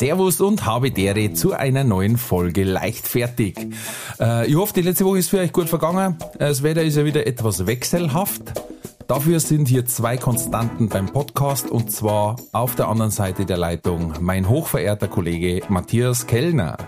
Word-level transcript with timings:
Servus 0.00 0.40
und 0.40 0.64
habe 0.64 0.90
dere 0.90 1.34
zu 1.34 1.52
einer 1.52 1.84
neuen 1.84 2.16
Folge 2.16 2.64
leichtfertig. 2.64 3.58
Äh, 4.18 4.46
ich 4.46 4.56
hoffe, 4.56 4.72
die 4.72 4.80
letzte 4.80 5.04
Woche 5.04 5.18
ist 5.18 5.28
für 5.28 5.40
euch 5.40 5.52
gut 5.52 5.68
vergangen. 5.68 6.16
Das 6.38 6.62
Wetter 6.62 6.82
ist 6.82 6.96
ja 6.96 7.04
wieder 7.04 7.26
etwas 7.26 7.66
wechselhaft. 7.66 8.40
Dafür 9.08 9.40
sind 9.40 9.68
hier 9.68 9.84
zwei 9.84 10.16
Konstanten 10.16 10.88
beim 10.88 11.04
Podcast 11.04 11.70
und 11.70 11.92
zwar 11.92 12.36
auf 12.52 12.76
der 12.76 12.88
anderen 12.88 13.10
Seite 13.10 13.44
der 13.44 13.58
Leitung 13.58 14.14
mein 14.20 14.48
hochverehrter 14.48 15.06
Kollege 15.06 15.60
Matthias 15.68 16.26
Kellner. 16.26 16.78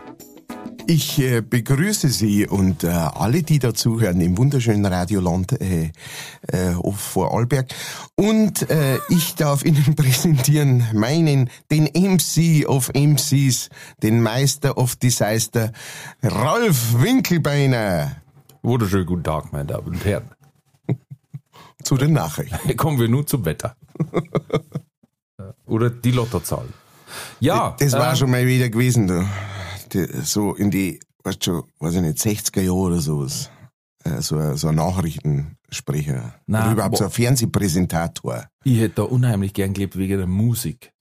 Ich 0.86 1.18
äh, 1.20 1.40
begrüße 1.40 2.08
Sie 2.08 2.46
und 2.46 2.84
äh, 2.84 2.88
alle, 2.88 3.42
die 3.42 3.58
dazuhören 3.58 4.20
im 4.20 4.36
wunderschönen 4.36 4.84
Radioland 4.84 5.60
äh, 5.60 5.92
äh, 6.48 6.74
vor 6.94 7.34
Alberg. 7.34 7.72
Und 8.16 8.68
äh, 8.68 8.98
ich 9.08 9.34
darf 9.34 9.64
Ihnen 9.64 9.94
präsentieren 9.96 10.84
meinen, 10.92 11.50
den 11.70 11.84
MC 11.84 12.66
of 12.68 12.90
MCs, 12.94 13.68
den 14.02 14.22
Meister 14.22 14.76
of 14.76 14.96
Disaster, 14.96 15.72
Ralf 16.22 17.00
Winkelbeiner. 17.00 18.16
Wunderschönen 18.62 19.06
guten 19.06 19.24
Tag, 19.24 19.52
meine 19.52 19.66
Damen 19.66 19.88
und 19.88 20.04
Herren. 20.04 20.30
Zu 21.82 21.96
den 21.96 22.12
Nachrichten. 22.12 22.76
Kommen 22.76 22.98
wir 22.98 23.08
nun 23.08 23.26
zum 23.26 23.44
Wetter. 23.44 23.76
Oder 25.66 25.90
die 25.90 26.10
Lottozahl. 26.10 26.66
Ja. 27.40 27.76
Das 27.78 27.92
war 27.92 28.12
äh, 28.12 28.16
schon 28.16 28.30
mal 28.30 28.46
wieder 28.46 28.68
gewesen, 28.68 29.06
du. 29.06 29.24
Die, 29.92 30.06
so 30.22 30.54
in 30.54 30.70
die, 30.70 31.00
weißt 31.24 31.46
du, 31.46 31.64
weiß 31.80 31.94
ich 31.96 32.00
nicht, 32.02 32.18
60er 32.18 32.60
Jahre 32.62 32.76
oder 32.76 33.00
sowas. 33.00 33.50
Äh, 34.04 34.20
so, 34.20 34.36
ein- 34.38 34.56
so 34.56 34.68
ein 34.68 34.74
Nachrichtensprecher. 34.76 36.34
Na, 36.46 36.64
oder 36.64 36.72
überhaupt 36.72 36.96
so 36.98 37.04
ein 37.04 37.10
Fernsehpräsentator. 37.10 38.48
Ich 38.64 38.78
hätte 38.80 38.96
da 38.96 39.02
unheimlich 39.02 39.52
gern 39.54 39.72
gelebt 39.74 39.96
wegen 39.96 40.18
der 40.18 40.26
Musik. 40.26 40.92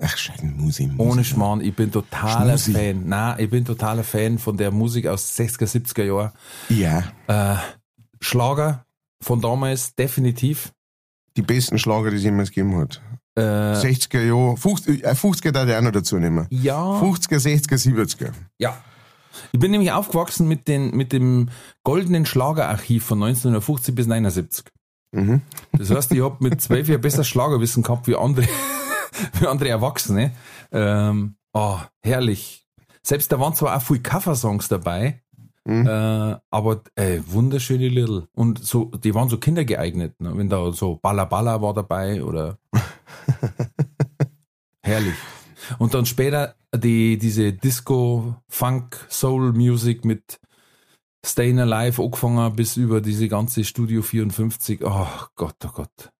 Ach, 0.00 0.16
scheiden 0.16 0.56
Musik. 0.56 0.92
Musik. 0.92 1.00
Ohne 1.12 1.24
Schmarrn, 1.24 1.60
ich 1.60 1.74
bin 1.74 1.90
totaler 1.90 2.56
Schmusi. 2.58 2.72
Fan. 2.72 3.08
Nein, 3.08 3.36
ich 3.40 3.50
bin 3.50 3.64
totaler 3.64 4.04
Fan 4.04 4.38
von 4.38 4.56
der 4.56 4.70
Musik 4.70 5.06
aus 5.08 5.36
60er, 5.36 5.66
70er 5.66 6.04
Jahren. 6.04 6.32
Ja, 6.68 7.04
Äh, 7.26 7.56
Schlager 8.20 8.84
von 9.22 9.40
damals, 9.40 9.94
definitiv. 9.96 10.72
die 11.36 11.42
besten 11.42 11.78
Schlager, 11.78 12.10
die 12.10 12.16
es 12.16 12.22
jemals 12.24 12.50
gegeben 12.50 12.76
hat. 12.76 13.00
Äh, 13.38 13.74
60er 13.76 14.22
Jahre, 14.22 14.56
50, 14.56 15.04
äh, 15.04 15.10
50er 15.10 15.52
darf 15.52 15.68
ich 15.68 15.74
auch 15.74 15.80
noch 15.82 15.92
dazu 15.92 16.18
nehmen. 16.18 16.46
ja, 16.50 17.00
50er, 17.00 17.38
60er, 17.38 17.76
70er. 17.76 18.32
ja. 18.58 18.76
Ich 19.52 19.60
bin 19.60 19.70
nämlich 19.70 19.92
aufgewachsen 19.92 20.48
mit, 20.48 20.66
den, 20.66 20.96
mit 20.96 21.12
dem 21.12 21.48
goldenen 21.84 22.26
Schlagerarchiv 22.26 23.04
von 23.04 23.22
1950 23.22 23.94
bis 23.94 24.06
79. 24.08 24.64
Mhm. 25.12 25.42
Das 25.72 25.90
heißt, 25.90 26.10
ich 26.12 26.22
hab 26.22 26.40
mit 26.40 26.60
zwölf 26.60 26.88
Jahren 26.88 27.00
besser 27.00 27.22
Schlagerwissen 27.22 27.82
gehabt 27.84 28.08
wie 28.08 28.16
andere, 28.16 28.46
wie 29.40 29.46
andere 29.46 29.68
Erwachsene. 29.68 30.32
Ähm, 30.72 31.36
oh, 31.52 31.78
herrlich. 32.02 32.66
Selbst 33.02 33.30
da 33.30 33.38
waren 33.38 33.54
zwar 33.54 33.76
auch 33.76 33.82
viele 33.82 34.00
Coversongs 34.00 34.68
dabei, 34.68 35.22
Mhm. 35.64 35.86
äh, 35.86 36.36
aber 36.50 36.80
ey, 36.94 37.22
wunderschöne 37.26 37.88
Little. 37.88 38.26
Und 38.34 38.64
so, 38.64 38.86
die 38.86 39.14
waren 39.14 39.28
so 39.28 39.36
kindergeeignet. 39.36 40.18
Ne? 40.18 40.32
Wenn 40.34 40.48
da 40.48 40.72
so 40.72 40.96
Balla 41.02 41.26
Balla 41.26 41.60
war 41.60 41.74
dabei 41.74 42.24
oder 42.24 42.56
herrlich. 44.82 45.14
Und 45.78 45.94
dann 45.94 46.06
später 46.06 46.54
die, 46.74 47.18
diese 47.18 47.52
Disco, 47.52 48.36
Funk, 48.48 49.06
Soul 49.10 49.52
Music 49.52 50.04
mit 50.04 50.40
Stayin' 51.24 51.58
Alive 51.58 52.02
angefangen 52.02 52.54
bis 52.56 52.76
über 52.76 53.00
diese 53.00 53.28
ganze 53.28 53.64
Studio 53.64 54.02
54. 54.02 54.84
Oh 54.84 55.06
Gott, 55.34 55.56
oh 55.64 55.70
Gott. 55.74 56.10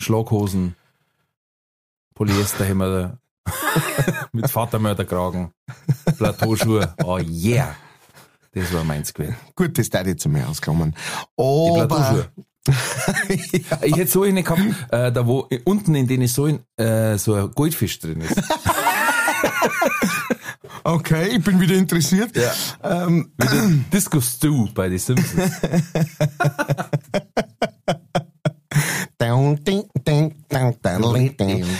Schlaghosen, 0.00 0.76
Polyesterhemmer 2.14 3.18
mit 4.32 4.50
Vatermörderkragen, 4.50 5.52
Plateauschuhe. 6.16 6.94
Oh 7.04 7.18
yeah. 7.18 7.74
Das 8.52 8.72
war 8.72 8.84
meins 8.84 9.12
gewesen. 9.12 9.36
Gut, 9.54 9.76
das 9.76 9.90
darf 9.90 10.06
jetzt 10.06 10.26
mal 10.26 10.44
ausklammern. 10.44 10.94
Die 11.38 11.80
Aber, 11.80 12.30
Plateauschuhe. 12.72 13.78
Ich 13.82 13.96
hätte 13.96 14.10
so 14.10 14.22
eine 14.22 14.42
gehabt, 14.42 14.60
äh, 14.90 15.12
da 15.12 15.26
wo 15.26 15.48
unten 15.64 15.94
in 15.94 16.06
denen 16.06 16.28
so, 16.28 16.44
ein, 16.44 16.60
äh, 16.76 17.18
so 17.18 17.34
ein 17.34 17.50
Goldfisch 17.52 17.98
drin 17.98 18.20
ist. 18.20 18.36
okay, 20.84 21.28
ich 21.36 21.42
bin 21.42 21.60
wieder 21.60 21.74
interessiert. 21.74 22.36
Ja. 22.36 22.52
Ähm, 23.06 23.32
Disco 23.92 24.20
Stew 24.20 24.68
bei 24.74 24.88
den 24.88 24.98
Simpsons. 24.98 25.52
Ding, 29.66 29.84
ding. 30.06 30.35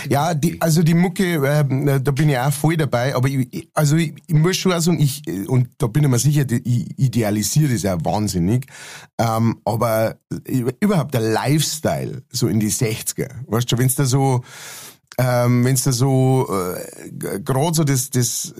Ja, 0.08 0.34
die, 0.34 0.60
also 0.60 0.82
die 0.82 0.94
Mucke, 0.94 1.34
ähm, 1.34 1.86
da 2.02 2.10
bin 2.10 2.28
ich 2.28 2.38
auch 2.38 2.52
voll 2.52 2.76
dabei, 2.76 3.14
aber 3.14 3.28
ich, 3.28 3.68
also 3.74 3.96
ich, 3.96 4.14
ich 4.26 4.34
muss 4.34 4.56
schon 4.56 4.72
auch 4.72 4.80
sagen, 4.80 5.00
ich, 5.00 5.26
äh, 5.26 5.46
und 5.46 5.68
da 5.78 5.86
bin 5.86 6.04
ich 6.04 6.10
mir 6.10 6.18
sicher, 6.18 6.44
ich 6.50 6.98
idealisiere 6.98 7.72
das 7.72 7.82
ja 7.82 8.04
wahnsinnig, 8.04 8.66
ähm, 9.18 9.60
aber 9.64 10.16
überhaupt 10.80 11.14
der 11.14 11.20
Lifestyle, 11.20 12.22
so 12.30 12.48
in 12.48 12.60
die 12.60 12.70
60er, 12.70 13.30
weißt 13.46 13.70
du, 13.70 13.78
wenn's 13.78 13.94
da 13.94 14.04
so, 14.04 14.42
ähm, 15.18 15.64
wenn's 15.64 15.84
da 15.84 15.92
so, 15.92 16.48
äh, 16.50 17.10
gerade 17.40 17.74
so 17.74 17.84
das, 17.84 18.10
das, 18.10 18.54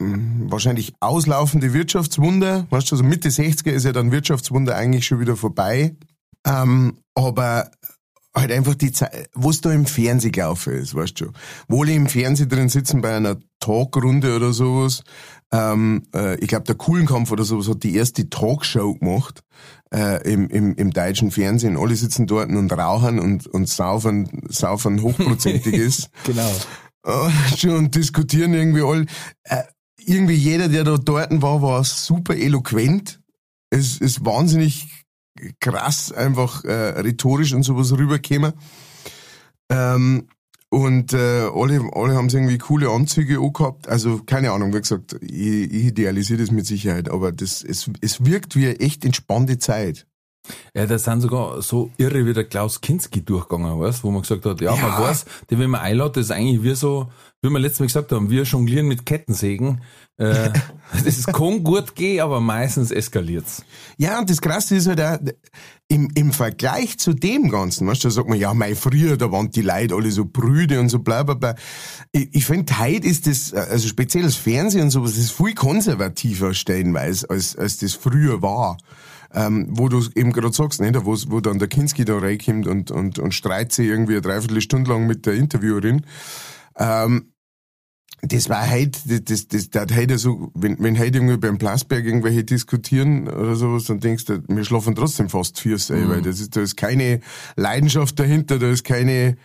ähm, 0.00 0.46
wahrscheinlich 0.48 0.94
auslaufende 1.00 1.72
Wirtschaftswunder, 1.72 2.66
weißt 2.70 2.90
du, 2.90 2.94
also 2.94 3.04
Mitte 3.04 3.28
60er 3.28 3.70
ist 3.70 3.84
ja 3.84 3.92
dann 3.92 4.12
Wirtschaftswunder 4.12 4.76
eigentlich 4.76 5.06
schon 5.06 5.20
wieder 5.20 5.36
vorbei, 5.36 5.96
ähm, 6.46 6.98
aber 7.14 7.70
halt 8.40 8.52
einfach 8.52 8.74
die 8.74 8.92
Zeit, 8.92 9.28
was 9.34 9.60
da 9.60 9.72
im 9.72 9.86
Fernsehen 9.86 10.32
gelaufen 10.32 10.74
ist, 10.74 10.94
weißt 10.94 11.20
du. 11.20 11.32
Wohl 11.68 11.88
im 11.88 12.06
Fernsehen 12.06 12.48
drin 12.48 12.68
sitzen 12.68 13.00
bei 13.00 13.14
einer 13.16 13.36
Talkrunde 13.60 14.36
oder 14.36 14.52
sowas. 14.52 15.02
Ähm, 15.52 16.04
äh, 16.14 16.38
ich 16.40 16.48
glaube, 16.48 16.64
der 16.64 16.74
Kuhlenkampf 16.74 17.30
oder 17.30 17.44
sowas 17.44 17.68
hat 17.68 17.82
die 17.82 17.94
erste 17.94 18.28
Talkshow 18.28 18.94
gemacht 18.94 19.42
äh, 19.92 20.22
im, 20.30 20.48
im, 20.48 20.74
im 20.74 20.90
deutschen 20.90 21.30
Fernsehen. 21.30 21.76
Alle 21.76 21.96
sitzen 21.96 22.26
dort 22.26 22.50
und 22.50 22.72
rauchen 22.72 23.18
und, 23.18 23.46
und 23.46 23.68
saufen, 23.68 24.46
saufen 24.48 25.02
hochprozentiges. 25.02 26.10
Genau. 26.24 26.50
Äh, 27.04 27.68
und 27.68 27.94
diskutieren 27.94 28.54
irgendwie 28.54 28.82
all. 28.82 29.06
Äh, 29.44 29.62
irgendwie 29.98 30.34
jeder, 30.34 30.68
der 30.68 30.84
da 30.84 30.96
dort 30.96 31.42
war, 31.42 31.62
war 31.62 31.84
super 31.84 32.34
eloquent. 32.34 33.20
Es 33.70 33.98
ist 33.98 34.24
wahnsinnig 34.24 34.97
krass, 35.60 36.12
einfach 36.12 36.64
äh, 36.64 36.72
rhetorisch 37.00 37.52
und 37.54 37.62
sowas 37.62 37.92
rübergekommen. 37.92 38.52
Ähm, 39.70 40.28
und 40.70 41.14
äh, 41.14 41.48
alle, 41.54 41.80
alle 41.94 42.14
haben 42.14 42.28
irgendwie 42.28 42.58
coole 42.58 42.90
Anzüge 42.90 43.38
angehabt. 43.40 43.88
Also 43.88 44.20
keine 44.26 44.52
Ahnung, 44.52 44.74
wie 44.74 44.80
gesagt, 44.80 45.14
ich, 45.22 45.30
ich 45.72 45.84
idealisiere 45.86 46.40
das 46.40 46.50
mit 46.50 46.66
Sicherheit, 46.66 47.08
aber 47.10 47.32
das, 47.32 47.62
es, 47.62 47.90
es 48.02 48.24
wirkt 48.24 48.54
wie 48.54 48.66
eine 48.66 48.80
echt 48.80 49.04
entspannte 49.04 49.58
Zeit. 49.58 50.06
Ja, 50.74 50.86
da 50.86 50.98
sind 50.98 51.20
sogar 51.20 51.60
so 51.62 51.90
irre 51.98 52.24
wie 52.24 52.32
der 52.32 52.44
Klaus 52.44 52.80
Kinski 52.80 53.22
durchgegangen, 53.22 53.78
weißt, 53.80 54.02
wo 54.04 54.10
man 54.10 54.22
gesagt 54.22 54.46
hat, 54.46 54.60
ja, 54.60 54.72
man 54.72 54.92
Ja. 54.92 55.00
weiß, 55.00 55.24
den, 55.50 55.58
wenn 55.58 55.70
man 55.70 55.80
einlädt, 55.82 56.16
das 56.16 56.26
ist 56.26 56.30
eigentlich 56.30 56.62
wie 56.62 56.74
so, 56.74 57.10
wie 57.40 57.50
wir 57.50 57.58
letztes 57.60 57.80
Mal 57.80 57.86
gesagt 57.86 58.10
haben, 58.10 58.30
wir 58.30 58.42
jonglieren 58.42 58.88
mit 58.88 59.06
Kettensägen. 59.06 59.80
Äh, 60.16 60.50
das 61.04 61.24
kann 61.26 61.62
gut 61.62 61.94
gehen, 61.94 62.20
aber 62.20 62.40
meistens 62.40 62.90
eskaliert's. 62.90 63.64
Ja, 63.96 64.18
und 64.18 64.28
das 64.28 64.40
Krasse 64.40 64.76
ist 64.76 64.88
halt 64.88 65.00
auch, 65.00 65.18
im, 65.86 66.10
im 66.16 66.32
Vergleich 66.32 66.98
zu 66.98 67.14
dem 67.14 67.48
Ganzen, 67.48 67.86
weißt 67.86 68.04
du, 68.04 68.08
da 68.08 68.12
sagt 68.12 68.28
man, 68.28 68.38
ja, 68.38 68.52
mei, 68.52 68.74
früher, 68.74 69.16
da 69.16 69.30
waren 69.30 69.50
die 69.50 69.62
Leute 69.62 69.94
alle 69.94 70.10
so 70.10 70.24
brüde 70.24 70.80
und 70.80 70.88
so 70.88 70.98
bla, 70.98 71.22
bla, 71.22 71.34
bla. 71.34 71.54
Ich, 72.12 72.28
ich 72.34 72.44
finde, 72.44 72.78
heute 72.78 73.06
ist 73.06 73.26
das, 73.28 73.54
also 73.54 73.86
speziell 73.86 74.24
das 74.24 74.34
Fernsehen 74.34 74.82
und 74.82 74.90
sowas, 74.90 75.12
das 75.12 75.20
ist 75.20 75.32
viel 75.32 75.54
konservativer 75.54 76.54
stellenweise, 76.54 77.30
als, 77.30 77.56
als 77.56 77.78
das 77.78 77.94
früher 77.94 78.42
war. 78.42 78.78
Ähm, 79.30 79.66
wo 79.70 79.90
du 79.90 80.02
eben 80.14 80.32
gerade 80.32 80.54
sagst, 80.54 80.80
nicht, 80.80 80.94
wo, 81.04 81.14
wo 81.28 81.40
dann 81.40 81.58
der 81.58 81.68
Kinski 81.68 82.06
da 82.06 82.16
reinkommt 82.16 82.66
und, 82.66 82.90
und, 82.90 83.18
und 83.18 83.34
streit 83.34 83.72
sich 83.72 83.86
irgendwie 83.86 84.14
eine 84.14 84.22
Dreiviertelstunde 84.22 84.90
lang 84.90 85.06
mit 85.06 85.26
der 85.26 85.34
Interviewerin. 85.34 86.06
Ähm, 86.78 87.32
das 88.22 88.48
war 88.48 88.68
halt, 88.68 88.98
das, 89.08 89.24
das, 89.24 89.48
das, 89.48 89.70
das 89.70 89.96
heute 89.96 90.18
so, 90.18 90.50
wenn, 90.54 90.76
wenn 90.80 90.98
heute 90.98 91.18
irgendwie 91.18 91.36
beim 91.36 91.58
Plasberg 91.58 92.04
irgendwelche 92.04 92.42
diskutieren 92.42 93.28
oder 93.28 93.54
sowas, 93.54 93.84
dann 93.84 94.00
denkst 94.00 94.24
du, 94.24 94.42
wir 94.48 94.64
schlafen 94.64 94.96
trotzdem 94.96 95.28
fast 95.28 95.60
vier, 95.60 95.76
ey, 95.90 96.08
weil 96.08 96.22
das 96.22 96.40
ist, 96.40 96.56
da 96.56 96.60
ist 96.60 96.76
keine 96.76 97.20
Leidenschaft 97.54 98.18
dahinter, 98.18 98.58
da 98.58 98.70
ist 98.70 98.82
keine, 98.82 99.36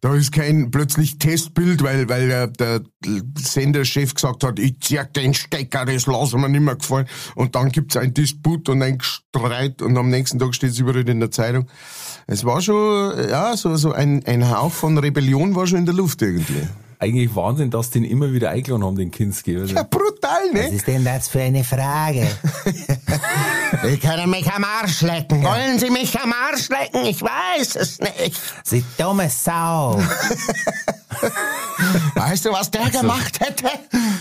Da 0.00 0.14
ist 0.14 0.32
kein 0.32 0.70
plötzlich 0.70 1.18
Testbild, 1.18 1.82
weil, 1.82 2.08
weil 2.08 2.28
der, 2.28 2.46
der 2.46 2.82
Senderchef 3.36 4.14
gesagt 4.14 4.44
hat, 4.44 4.58
ich 4.58 4.80
zieh 4.80 5.00
den 5.16 5.34
Stecker, 5.34 5.84
das 5.84 6.06
lassen 6.06 6.40
wir 6.40 6.48
nicht 6.48 6.60
mehr 6.60 6.76
gefallen. 6.76 7.08
Und 7.34 7.56
dann 7.56 7.70
gibt's 7.70 7.96
ein 7.96 8.14
Disput 8.14 8.68
und 8.68 8.82
ein 8.82 8.98
Streit 9.00 9.82
und 9.82 9.96
am 9.96 10.08
nächsten 10.08 10.38
Tag 10.38 10.54
steht's 10.54 10.78
überall 10.78 11.08
in 11.08 11.20
der 11.20 11.30
Zeitung. 11.30 11.68
Es 12.26 12.44
war 12.44 12.60
schon, 12.60 13.28
ja, 13.28 13.56
so, 13.56 13.76
so 13.76 13.92
ein, 13.92 14.24
ein 14.26 14.48
Hauch 14.48 14.72
von 14.72 14.96
Rebellion 14.98 15.56
war 15.56 15.66
schon 15.66 15.78
in 15.78 15.86
der 15.86 15.94
Luft 15.94 16.22
irgendwie. 16.22 16.68
Eigentlich 17.00 17.34
Wahnsinn, 17.36 17.70
dass 17.70 17.90
die 17.90 17.98
ihn 17.98 18.04
immer 18.04 18.32
wieder 18.32 18.50
eingeladen 18.50 18.84
haben, 18.84 18.96
den 18.96 19.12
Kinski. 19.12 19.56
Also. 19.56 19.74
Ja, 19.74 19.84
brutal, 19.84 20.50
ne? 20.52 20.64
Was 20.64 20.72
ist 20.72 20.86
denn 20.86 21.04
das 21.04 21.28
für 21.28 21.40
eine 21.40 21.62
Frage? 21.62 22.26
Sie 23.84 23.98
können 23.98 24.30
mich 24.30 24.50
am 24.50 24.64
Arsch 24.64 25.02
lecken. 25.02 25.44
Wollen 25.44 25.78
Sie 25.78 25.90
mich 25.90 26.18
am 26.18 26.32
Arsch 26.32 26.68
lecken? 26.68 27.04
Ich 27.04 27.22
weiß 27.22 27.76
es 27.76 28.00
nicht. 28.00 28.40
Sie 28.64 28.82
dumme 28.96 29.30
Sau. 29.30 30.02
Weißt 32.14 32.44
du, 32.44 32.52
was 32.52 32.70
der 32.70 32.90
gemacht 32.90 33.38
hätte? 33.40 33.68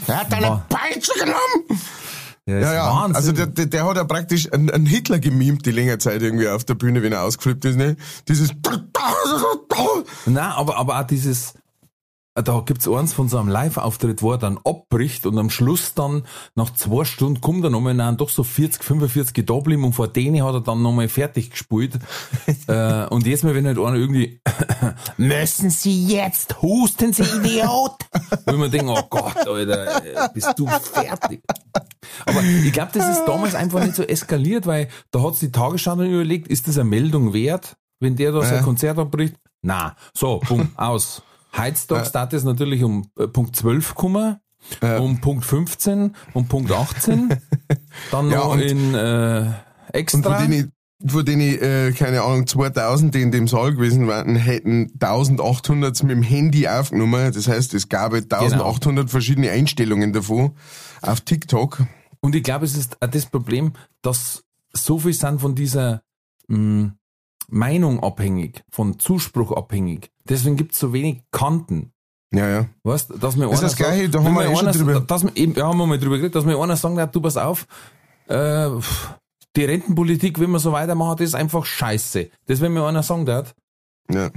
Er 0.07 0.19
hat 0.19 0.31
eine 0.33 0.63
Peitsche 0.69 1.13
genommen. 1.18 1.81
Ja, 2.45 2.59
Ja, 2.59 2.74
ja. 2.74 2.85
Wahnsinn. 2.95 3.15
Also 3.15 3.31
der, 3.31 3.47
der, 3.47 3.65
der 3.65 3.85
hat 3.85 3.97
ja 3.97 4.03
praktisch 4.03 4.53
einen, 4.53 4.69
einen 4.69 4.85
Hitler 4.85 5.19
gemimt 5.19 5.65
die 5.65 5.71
längere 5.71 5.97
Zeit 5.97 6.21
irgendwie 6.21 6.47
auf 6.47 6.63
der 6.63 6.75
Bühne, 6.75 7.01
wenn 7.01 7.12
er 7.12 7.24
ausgeflippt 7.24 7.65
ist, 7.65 7.75
ne? 7.75 7.97
Dieses 8.27 8.51
Nein, 10.25 10.51
aber, 10.51 10.77
aber 10.77 11.00
auch 11.00 11.07
dieses, 11.07 11.56
da 12.44 12.62
gibt's 12.66 12.88
eins 12.88 13.13
von 13.13 13.30
so 13.30 13.38
einem 13.38 13.50
Live-Auftritt, 13.50 14.22
wo 14.22 14.31
er 14.31 14.38
dann 14.38 14.60
abbricht 14.63 15.25
und 15.25 15.38
am 15.38 15.50
Schluss 15.50 15.94
dann, 15.94 16.24
nach 16.56 16.74
zwei 16.74 17.04
Stunden, 17.04 17.42
kommt 17.42 17.63
er 17.63 17.69
nochmal, 17.69 17.95
dann 17.95 18.18
doch 18.18 18.30
so 18.30 18.44
40, 18.44 18.84
45 18.84 19.45
da 19.45 19.56
geblieben 19.56 19.84
und 19.84 19.94
vor 19.94 20.07
denen 20.07 20.44
hat 20.44 20.54
er 20.54 20.62
dann 20.62 20.81
nochmal 20.81 21.10
fertig 21.10 21.51
gespielt. 21.51 22.00
äh, 22.68 23.06
und 23.07 23.25
jetzt 23.25 23.44
mal, 23.44 23.56
wenn 23.56 23.66
halt 23.66 23.80
einer 23.80 23.95
irgendwie, 23.95 24.42
müssen 25.18 25.69
Sie 25.69 26.06
jetzt 26.07 26.62
husten, 26.62 27.13
Sie 27.13 27.24
Idiot? 27.24 27.98
Ich 28.48 28.56
mir 28.56 28.69
denke, 28.69 28.92
oh 28.92 29.04
Gott, 29.10 29.48
Alter, 29.48 30.06
äh, 30.06 30.30
bist 30.34 30.54
du 30.57 30.68
fertig. 30.68 31.42
Aber 32.25 32.42
ich 32.44 32.72
glaube, 32.72 32.92
das 32.94 33.18
ist 33.18 33.25
damals 33.25 33.56
einfach 33.56 33.84
nicht 33.84 33.95
so 33.95 34.04
eskaliert, 34.04 34.66
weil 34.66 34.89
da 35.12 35.24
hat's 35.24 35.39
die 35.39 35.51
Tagesschau 35.51 35.95
dann 35.95 36.12
überlegt, 36.12 36.48
ist 36.48 36.68
das 36.68 36.78
eine 36.78 36.89
Meldung 36.89 37.34
wert, 37.34 37.78
wenn 38.00 38.16
der 38.16 38.31
da 38.31 38.44
sein 38.44 38.63
Konzert 38.63 38.98
abbricht? 38.98 39.36
Na, 39.62 39.95
so, 40.13 40.39
bumm, 40.48 40.72
aus. 40.75 41.24
Heutzutage 41.55 42.05
startet 42.05 42.39
es 42.39 42.44
natürlich 42.44 42.83
um 42.83 43.09
äh, 43.17 43.27
Punkt 43.27 43.55
12 43.55 43.95
kommen, 43.95 44.38
um 44.99 45.21
Punkt 45.21 45.45
15, 45.45 46.15
um 46.33 46.47
Punkt 46.47 46.71
18, 46.71 47.29
dann 48.11 48.29
Ja, 48.31 48.38
noch 48.39 48.53
und- 48.53 48.61
in 48.61 48.94
äh, 48.95 49.39
Und 49.47 49.55
extra. 49.94 50.41
denen, 50.41 50.71
von 51.05 51.23
denen 51.25 51.41
äh, 51.61 51.91
keine 51.94 52.21
Ahnung, 52.23 52.47
2000, 52.47 53.13
die 53.15 53.21
in 53.21 53.31
dem 53.31 53.47
Saal 53.47 53.73
gewesen 53.75 54.07
waren, 54.07 54.35
hätten 54.35 54.91
1800 54.99 56.01
mit 56.03 56.11
dem 56.11 56.23
Handy 56.23 56.67
aufgenommen. 56.67 57.31
Das 57.33 57.47
heißt, 57.47 57.73
es 57.75 57.88
gab 57.88 58.13
1800 58.13 59.09
verschiedene 59.09 59.51
Einstellungen 59.51 60.11
davon 60.13 60.51
auf 61.01 61.21
TikTok. 61.21 61.83
Und 62.19 62.35
ich 62.35 62.43
glaube, 62.43 62.65
es 62.65 62.75
ist 62.75 63.01
auch 63.01 63.07
das 63.09 63.27
Problem, 63.27 63.73
dass 64.01 64.43
so 64.73 64.97
viel 65.00 65.13
sind 65.13 65.39
von 65.39 65.55
dieser 65.55 66.01
mh, 66.47 66.93
Meinung 67.47 68.01
abhängig, 68.03 68.63
von 68.69 68.99
Zuspruch 68.99 69.51
abhängig. 69.51 70.11
Deswegen 70.27 70.57
gibt 70.57 70.73
es 70.73 70.79
so 70.79 70.94
wenig 70.94 71.23
Kanten. 71.31 71.91
Ja, 72.33 72.47
ja. 72.47 72.65
Weißt, 72.83 73.11
dass 73.21 73.38
mir 73.38 73.45
Das 73.45 73.55
ist 73.55 73.63
das 73.63 73.75
Gleiche, 73.77 74.09
da 74.09 74.21
haben 74.21 74.33
wir 74.33 74.49
eh 74.49 74.55
schon 74.55 74.71
drüber- 74.71 74.99
Dass 74.99 75.23
eben, 75.35 75.53
ja, 75.55 75.67
haben 75.67 75.77
wir 75.77 75.85
mal 75.85 75.97
drüber 75.97 76.17
geredet, 76.17 76.35
dass 76.35 76.45
mir 76.45 76.59
einer 76.59 76.75
sagen 76.75 76.97
darf, 76.97 77.11
du 77.11 77.21
pass 77.21 77.38
auf, 77.38 77.65
äh, 78.27 78.69
die 79.55 79.63
Rentenpolitik, 79.63 80.39
wenn 80.39 80.51
wir 80.51 80.59
so 80.59 80.71
weitermachen, 80.73 81.17
das 81.17 81.29
ist 81.29 81.35
einfach 81.35 81.65
scheiße. 81.65 82.29
Das, 82.45 82.61
wenn 82.61 82.73
mir 82.73 82.85
einer 82.85 83.01
sagen 83.01 83.25
darf, 83.25 83.55
ja. 84.11 84.29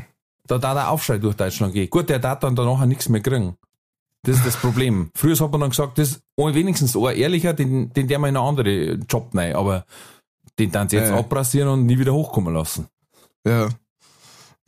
da 0.46 0.58
darf 0.58 0.74
der 0.74 0.90
Aufschrei 0.90 1.18
durch 1.18 1.34
Deutschland 1.34 1.74
gehen. 1.74 1.90
Gut, 1.90 2.08
der 2.08 2.20
darf 2.20 2.38
dann 2.38 2.54
danach 2.54 2.84
nichts 2.86 3.08
mehr 3.08 3.20
kriegen. 3.20 3.56
Das 4.22 4.36
ist 4.36 4.46
das 4.46 4.56
Problem. 4.56 5.10
Früher 5.16 5.34
hat 5.38 5.50
man 5.50 5.62
dann 5.62 5.70
gesagt, 5.70 5.98
das 5.98 6.10
ist 6.10 6.22
wenigstens 6.36 6.96
ein 6.96 7.16
ehrlicher, 7.16 7.54
den, 7.54 7.92
den 7.92 8.06
der 8.06 8.18
mal 8.18 8.28
in 8.28 8.36
einen 8.36 8.46
anderen 8.46 9.04
Job 9.08 9.30
rein, 9.34 9.54
aber 9.56 9.84
den 10.58 10.70
dann 10.70 10.88
sie 10.88 10.96
jetzt 10.96 11.10
ja. 11.10 11.18
abrasieren 11.18 11.68
und 11.68 11.86
nie 11.86 11.98
wieder 11.98 12.12
hochkommen 12.12 12.54
lassen. 12.54 12.86
Ja. 13.46 13.68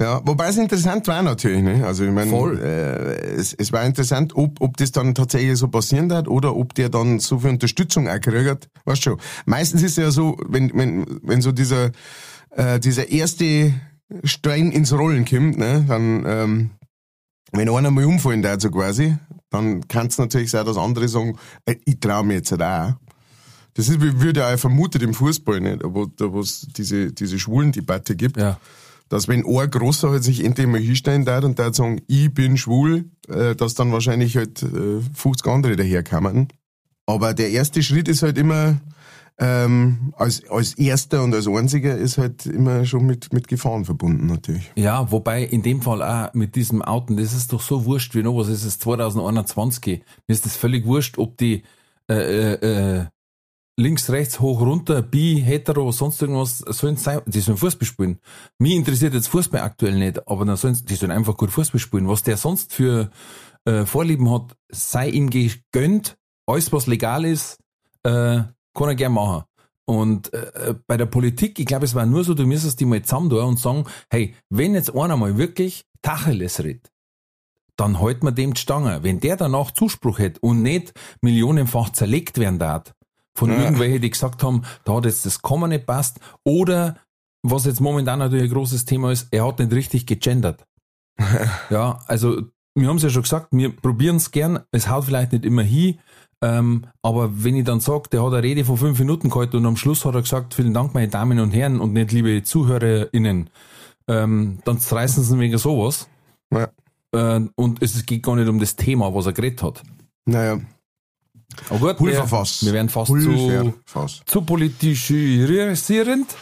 Ja, 0.00 0.20
wobei 0.24 0.48
es 0.48 0.56
interessant 0.56 1.06
war 1.06 1.22
natürlich, 1.22 1.62
ne? 1.62 1.86
Also 1.86 2.04
ich 2.04 2.10
meine, 2.10 2.32
äh, 2.60 3.34
es, 3.36 3.54
es 3.54 3.72
war 3.72 3.84
interessant, 3.84 4.34
ob, 4.34 4.60
ob 4.60 4.76
das 4.76 4.90
dann 4.90 5.14
tatsächlich 5.14 5.56
so 5.56 5.68
passieren 5.68 6.10
wird 6.10 6.26
oder 6.26 6.56
ob 6.56 6.74
der 6.74 6.88
dann 6.88 7.20
so 7.20 7.38
viel 7.38 7.50
Unterstützung 7.50 8.08
auch 8.08 8.18
kriegt. 8.18 8.50
hat. 8.50 8.68
Weißt 8.84 9.02
schon. 9.02 9.20
Meistens 9.46 9.82
ist 9.82 9.92
es 9.92 9.96
ja 9.98 10.10
so, 10.10 10.36
wenn, 10.48 10.72
wenn, 10.74 11.20
wenn 11.22 11.40
so 11.40 11.52
dieser, 11.52 11.92
äh, 12.50 12.80
dieser 12.80 13.10
erste 13.10 13.74
Stein 14.24 14.72
ins 14.72 14.92
Rollen 14.92 15.24
kommt, 15.24 15.58
ne, 15.58 15.84
dann, 15.86 16.24
ähm, 16.26 16.70
wenn 17.52 17.68
einer 17.68 17.92
mal 17.92 18.04
umfallen 18.04 18.42
darf, 18.42 18.60
so 18.60 18.70
quasi, 18.70 19.16
dann 19.50 19.86
kann 19.86 20.08
es 20.08 20.18
natürlich 20.18 20.50
sein, 20.50 20.66
dass 20.66 20.78
andere 20.78 21.06
sagen, 21.06 21.38
äh, 21.64 21.76
ich 21.84 22.00
traue 22.00 22.24
mir 22.24 22.34
jetzt 22.34 22.52
auch. 22.52 22.94
Das 23.74 23.88
ist, 23.88 24.00
wie 24.00 24.20
würde 24.20 24.40
ja 24.40 24.54
auch 24.54 24.58
vermutet 24.58 25.02
im 25.02 25.14
Fußball, 25.14 25.60
nicht? 25.60 25.82
wo, 25.84 26.40
es 26.40 26.66
diese, 26.76 27.12
diese 27.12 27.38
Schwulen-Debatte 27.38 28.16
gibt 28.16 28.36
Ja. 28.36 28.58
dass 29.08 29.28
wenn 29.28 29.46
ein 29.46 29.70
Großer 29.70 30.10
halt 30.10 30.24
sich 30.24 30.44
endlich 30.44 30.66
mal 30.66 30.80
hinstellen 30.80 31.24
darf 31.24 31.44
und 31.44 31.58
da 31.58 31.72
sagen, 31.72 32.00
ich 32.06 32.32
bin 32.32 32.56
schwul, 32.56 33.10
äh, 33.28 33.54
dass 33.54 33.74
dann 33.74 33.92
wahrscheinlich 33.92 34.36
halt 34.36 34.62
äh, 34.62 35.00
50 35.14 35.46
andere 35.46 35.76
daherkommen. 35.76 36.48
Aber 37.06 37.34
der 37.34 37.50
erste 37.50 37.82
Schritt 37.82 38.08
ist 38.08 38.22
halt 38.22 38.38
immer, 38.38 38.80
ähm, 39.38 40.12
als, 40.16 40.48
als 40.50 40.74
erster 40.74 41.22
und 41.22 41.34
als 41.34 41.48
einziger 41.48 41.96
ist 41.96 42.18
halt 42.18 42.46
immer 42.46 42.84
schon 42.84 43.06
mit, 43.06 43.32
mit 43.32 43.48
Gefahren 43.48 43.84
verbunden 43.84 44.26
natürlich. 44.26 44.70
Ja, 44.76 45.10
wobei 45.10 45.42
in 45.42 45.62
dem 45.62 45.82
Fall 45.82 46.02
auch 46.02 46.32
mit 46.34 46.54
diesem 46.54 46.82
Outen, 46.82 47.16
das 47.16 47.32
ist 47.32 47.52
doch 47.52 47.60
so 47.60 47.84
wurscht 47.84 48.14
wie 48.14 48.22
noch 48.22 48.36
was 48.36 48.48
ist 48.48 48.64
es 48.64 48.78
2021. 48.78 50.02
Mir 50.28 50.32
ist 50.32 50.44
das 50.44 50.56
völlig 50.56 50.84
wurscht, 50.86 51.18
ob 51.18 51.38
die 51.38 51.62
äh, 52.08 52.14
äh, 52.14 52.98
äh, 53.00 53.04
links, 53.76 54.10
rechts, 54.10 54.40
hoch, 54.40 54.60
runter, 54.60 55.02
bi, 55.02 55.40
hetero, 55.40 55.92
sonst 55.92 56.20
irgendwas 56.20 56.58
sollen 56.58 56.96
sein, 56.96 57.20
die 57.26 57.40
sollen 57.40 57.58
Fußball 57.58 57.86
spielen. 57.86 58.18
Mich 58.58 58.74
interessiert 58.74 59.14
jetzt 59.14 59.28
Fußball 59.28 59.62
aktuell 59.62 59.98
nicht, 59.98 60.26
aber 60.28 60.44
dann 60.44 60.56
sollen, 60.56 60.78
die 60.84 60.94
sollen 60.94 61.12
einfach 61.12 61.36
gut 61.36 61.50
Fußball 61.50 61.80
spielen. 61.80 62.08
Was 62.08 62.22
der 62.22 62.36
sonst 62.36 62.72
für 62.72 63.10
äh, 63.64 63.86
Vorlieben 63.86 64.30
hat, 64.30 64.56
sei 64.70 65.08
ihm 65.08 65.30
gegönnt, 65.30 66.16
alles 66.46 66.72
was 66.72 66.86
legal 66.86 67.24
ist, 67.24 67.58
äh, 68.02 68.42
kann 68.74 68.88
er 68.88 68.94
gern 68.94 69.12
machen. 69.12 69.44
Und 69.84 70.32
äh, 70.32 70.74
bei 70.86 70.96
der 70.96 71.06
Politik, 71.06 71.58
ich 71.58 71.66
glaube, 71.66 71.84
es 71.84 71.94
war 71.94 72.06
nur 72.06 72.24
so, 72.24 72.34
du 72.34 72.46
müsstest 72.46 72.78
die 72.80 72.84
mal 72.84 73.02
zusammen 73.02 73.30
da 73.30 73.42
und 73.42 73.58
sagen, 73.58 73.84
hey, 74.10 74.34
wenn 74.48 74.74
jetzt 74.74 74.94
einer 74.94 75.16
mal 75.16 75.36
wirklich 75.38 75.84
Tacheles 76.02 76.62
redet, 76.62 76.90
dann 77.76 78.00
halt 78.00 78.22
man 78.22 78.34
dem 78.34 78.54
die 78.54 78.60
Stange. 78.60 79.02
Wenn 79.02 79.20
der 79.20 79.36
danach 79.36 79.72
Zuspruch 79.72 80.18
hätte 80.18 80.40
und 80.40 80.62
nicht 80.62 80.92
millionenfach 81.20 81.90
zerlegt 81.90 82.38
werden 82.38 82.58
darf, 82.58 82.94
von 83.34 83.50
Ja. 83.50 83.60
irgendwelchen, 83.62 84.00
die 84.00 84.10
gesagt 84.10 84.42
haben, 84.42 84.62
da 84.84 84.94
hat 84.94 85.04
jetzt 85.04 85.26
das 85.26 85.42
Komma 85.42 85.68
nicht 85.68 85.86
passt, 85.86 86.20
oder 86.44 86.96
was 87.42 87.64
jetzt 87.64 87.80
momentan 87.80 88.18
natürlich 88.20 88.44
ein 88.50 88.54
großes 88.54 88.84
Thema 88.84 89.10
ist, 89.10 89.28
er 89.30 89.46
hat 89.46 89.58
nicht 89.58 89.72
richtig 89.72 90.06
gegendert. 90.06 90.64
ja, 91.70 91.98
also 92.06 92.42
wir 92.74 92.88
haben 92.88 92.96
es 92.96 93.02
ja 93.02 93.10
schon 93.10 93.22
gesagt, 93.22 93.48
wir 93.50 93.74
probieren 93.74 94.16
es 94.16 94.30
gern, 94.30 94.60
es 94.70 94.88
haut 94.88 95.04
vielleicht 95.04 95.32
nicht 95.32 95.44
immer 95.44 95.62
hin, 95.62 95.98
ähm, 96.42 96.86
aber 97.02 97.44
wenn 97.44 97.56
ich 97.56 97.64
dann 97.64 97.80
sage, 97.80 98.08
der 98.10 98.22
hat 98.24 98.32
eine 98.32 98.42
Rede 98.42 98.64
von 98.64 98.76
fünf 98.76 98.98
Minuten 98.98 99.30
gehalten 99.30 99.56
und 99.56 99.66
am 99.66 99.76
Schluss 99.76 100.04
hat 100.04 100.14
er 100.14 100.22
gesagt, 100.22 100.54
vielen 100.54 100.74
Dank, 100.74 100.94
meine 100.94 101.08
Damen 101.08 101.38
und 101.38 101.52
Herren 101.52 101.80
und 101.80 101.92
nicht 101.92 102.12
liebe 102.12 102.42
ZuhörerInnen, 102.42 103.50
ähm, 104.08 104.58
dann 104.64 104.78
reißen 104.78 105.22
sie 105.22 105.38
wegen 105.38 105.58
sowas. 105.58 106.08
Ja. 106.52 106.68
Äh, 107.12 107.48
und 107.54 107.82
es 107.82 108.04
geht 108.06 108.22
gar 108.22 108.36
nicht 108.36 108.48
um 108.48 108.58
das 108.58 108.74
Thema, 108.74 109.14
was 109.14 109.26
er 109.26 109.32
geredet 109.32 109.62
hat. 109.62 109.82
Naja, 110.24 110.60
Aber 111.70 111.78
gut, 111.78 111.88
wir, 111.88 111.94
Pulverfass. 111.94 112.64
wir 112.64 112.72
werden 112.72 112.88
fast 112.88 113.08
zu, 113.08 113.14
Pulverfass. 113.14 114.22
zu 114.26 114.42
politisierend. 114.42 116.34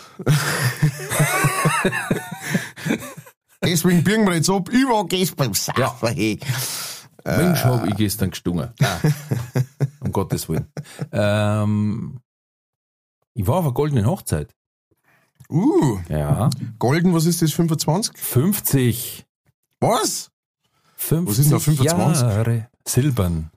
Deswegen 3.62 4.02
biegen 4.02 4.26
wir 4.26 4.34
jetzt 4.34 4.50
ab. 4.50 4.68
Ich 4.72 4.84
war 4.84 5.04
gehst 5.06 5.36
beim 5.36 5.54
Saufen. 5.54 6.08
hey. 6.14 6.38
Mensch, 7.24 7.62
hab 7.64 7.86
ich 7.86 7.96
gestern 7.96 8.30
gestungen. 8.30 8.70
Ah, 8.82 8.98
um 10.00 10.10
Gottes 10.10 10.48
Willen. 10.48 10.66
Ähm, 11.12 12.20
ich 13.34 13.46
war 13.46 13.56
auf 13.56 13.64
einer 13.66 13.74
goldenen 13.74 14.06
Hochzeit. 14.06 14.54
Uh, 15.50 15.98
Ja. 16.08 16.48
Golden, 16.78 17.12
was 17.14 17.26
ist 17.26 17.42
das, 17.42 17.52
25? 17.52 18.16
50. 18.16 19.26
Was? 19.80 20.30
50 20.96 21.28
Was 21.28 21.38
ist 21.38 21.50
noch 21.50 21.60
25? 21.60 22.22
Jahre. 22.22 22.68
Silbern. 22.86 23.50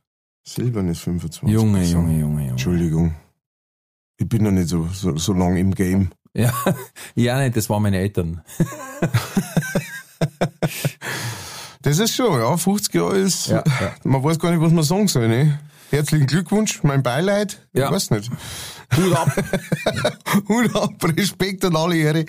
Silbern 0.44 0.90
ist 0.90 1.00
25. 1.02 1.44
Junge. 1.50 1.84
Junge, 1.84 2.20
Junge, 2.20 2.20
Junge. 2.20 2.50
Entschuldigung. 2.50 3.16
Ich 4.18 4.28
bin 4.28 4.44
noch 4.44 4.52
nicht 4.52 4.70
so, 4.70 4.88
so, 4.94 5.18
so 5.18 5.34
lang 5.34 5.56
im 5.58 5.74
Game. 5.74 6.12
Ja, 6.36 6.52
ja, 7.16 7.40
nicht, 7.40 7.56
das 7.56 7.70
waren 7.70 7.84
meine 7.84 7.98
Eltern. 8.00 8.42
Das 11.82 12.00
ist 12.00 12.16
schon, 12.16 12.40
ja, 12.40 12.56
50 12.56 12.94
Jahre 12.96 13.18
ist, 13.18 13.48
Ja, 13.48 13.64
ja. 13.66 13.94
man 14.04 14.24
weiß 14.24 14.40
gar 14.40 14.52
nicht, 14.52 14.62
was 14.62 14.72
man 14.72 14.84
sagen 14.84 15.08
soll, 15.08 15.28
ne? 15.28 15.60
Herzlichen 15.92 16.28
Glückwunsch, 16.28 16.82
mein 16.84 17.04
Beileid. 17.04 17.68
Ja. 17.74 17.88
Ich 17.88 17.92
weiß 17.92 18.12
nicht. 18.12 18.32
Hut 18.96 19.16
ab. 19.16 19.30
Hut 20.48 20.76
ab, 20.76 20.94
Respekt 21.18 21.66
an 21.66 21.76
alle 21.76 21.98
Ehre. 21.98 22.26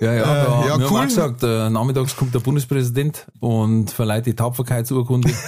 Ja, 0.00 0.12
ja, 0.12 0.22
da, 0.24 0.66
ja, 0.66 0.66
wir 0.66 0.72
haben 0.72 0.94
cool. 0.94 1.04
gesagt, 1.06 1.42
äh, 1.42 1.70
nachmittags 1.70 2.16
kommt 2.16 2.34
der 2.34 2.40
Bundespräsident 2.40 3.26
und 3.40 3.90
verleiht 3.90 4.26
die 4.26 4.34
Tapferkeitsurkunde. 4.34 5.32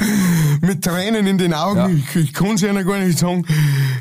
Mit 0.60 0.82
Tränen 0.82 1.26
in 1.26 1.38
den 1.38 1.54
Augen. 1.54 1.78
Ja. 1.78 1.88
Ich, 1.88 2.16
ich 2.16 2.32
kann 2.32 2.54
es 2.54 2.60
ja 2.60 2.72
gar 2.82 2.98
nicht 2.98 3.18
sagen. 3.18 3.44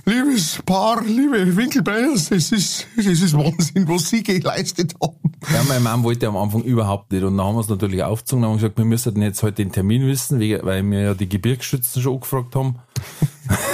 Liebes 0.06 0.60
Paar, 0.66 1.04
liebe 1.04 1.56
Winkelbeiners, 1.56 2.30
das 2.30 2.52
ist, 2.52 2.88
das 2.96 3.06
ist 3.06 3.34
Wahnsinn, 3.38 3.88
was 3.88 4.10
Sie 4.10 4.24
geleistet 4.24 4.94
haben. 5.02 5.34
Ja, 5.54 5.64
meine 5.68 5.82
Mom 5.82 6.04
wollte 6.04 6.28
am 6.28 6.38
Anfang 6.38 6.64
überhaupt 6.64 7.12
nicht. 7.12 7.24
Und 7.24 7.38
dann 7.38 7.46
haben 7.46 7.56
wir 7.56 7.62
es 7.62 7.70
natürlich 7.70 8.04
aufgezogen 8.04 8.44
und 8.44 8.50
haben 8.50 8.58
gesagt, 8.58 8.78
wir 8.78 8.86
müssen 8.86 9.22
jetzt 9.22 9.44
heute 9.44 9.56
den 9.56 9.72
Termin 9.72 10.08
wissen, 10.08 10.40
weil 10.40 10.84
wir 10.84 11.02
ja 11.02 11.14
die 11.14 11.30
Gebirgsschützen 11.30 12.02
schon 12.02 12.16
angefragt 12.16 12.56
haben. 12.56 12.80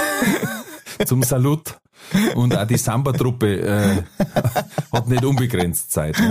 Zum 1.06 1.22
Salut. 1.22 1.78
Und 2.34 2.56
auch 2.56 2.66
die 2.66 2.76
Samba-Truppe 2.76 3.60
äh, 3.60 4.02
hat 4.92 5.08
nicht 5.08 5.24
unbegrenzt 5.24 5.92
Zeit. 5.92 6.16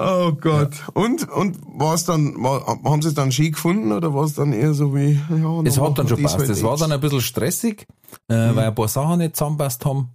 Oh 0.00 0.32
Gott. 0.32 0.70
Und, 0.94 1.28
und 1.28 1.58
war's 1.66 2.04
dann, 2.04 2.40
war, 2.40 2.64
haben 2.84 3.02
Sie 3.02 3.08
es 3.08 3.14
dann 3.14 3.32
schön 3.32 3.50
gefunden 3.50 3.90
oder 3.90 4.14
war 4.14 4.24
es 4.24 4.34
dann 4.34 4.52
eher 4.52 4.72
so 4.72 4.94
wie, 4.94 5.20
ja, 5.28 5.62
Es 5.64 5.80
hat 5.80 5.98
dann 5.98 6.06
schon 6.06 6.22
passt. 6.22 6.38
Es 6.38 6.62
war 6.62 6.76
dann 6.76 6.92
ein 6.92 7.00
bisschen 7.00 7.20
stressig, 7.20 7.84
äh, 8.28 8.34
weil 8.34 8.68
ein 8.68 8.74
paar 8.76 8.86
Sachen 8.86 9.18
nicht 9.18 9.34
zusammenpasst 9.34 9.84
haben. 9.84 10.10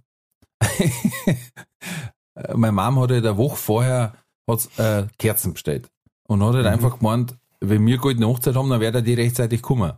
Meine 2.54 2.72
Mom 2.72 2.98
hat 3.00 3.10
halt 3.10 3.26
eine 3.26 3.36
Woche 3.36 3.56
vorher 3.56 4.14
hat's, 4.48 4.70
äh, 4.78 5.06
Kerzen 5.18 5.52
bestellt. 5.52 5.90
Und 6.26 6.42
hat 6.42 6.54
halt 6.54 6.66
einfach 6.66 6.98
gemeint, 6.98 7.36
wenn 7.60 7.84
wir 7.84 7.98
goldene 7.98 8.26
Hochzeit 8.26 8.56
haben, 8.56 8.70
dann 8.70 8.80
werden 8.80 9.04
die 9.04 9.12
rechtzeitig 9.12 9.60
kommen. 9.60 9.92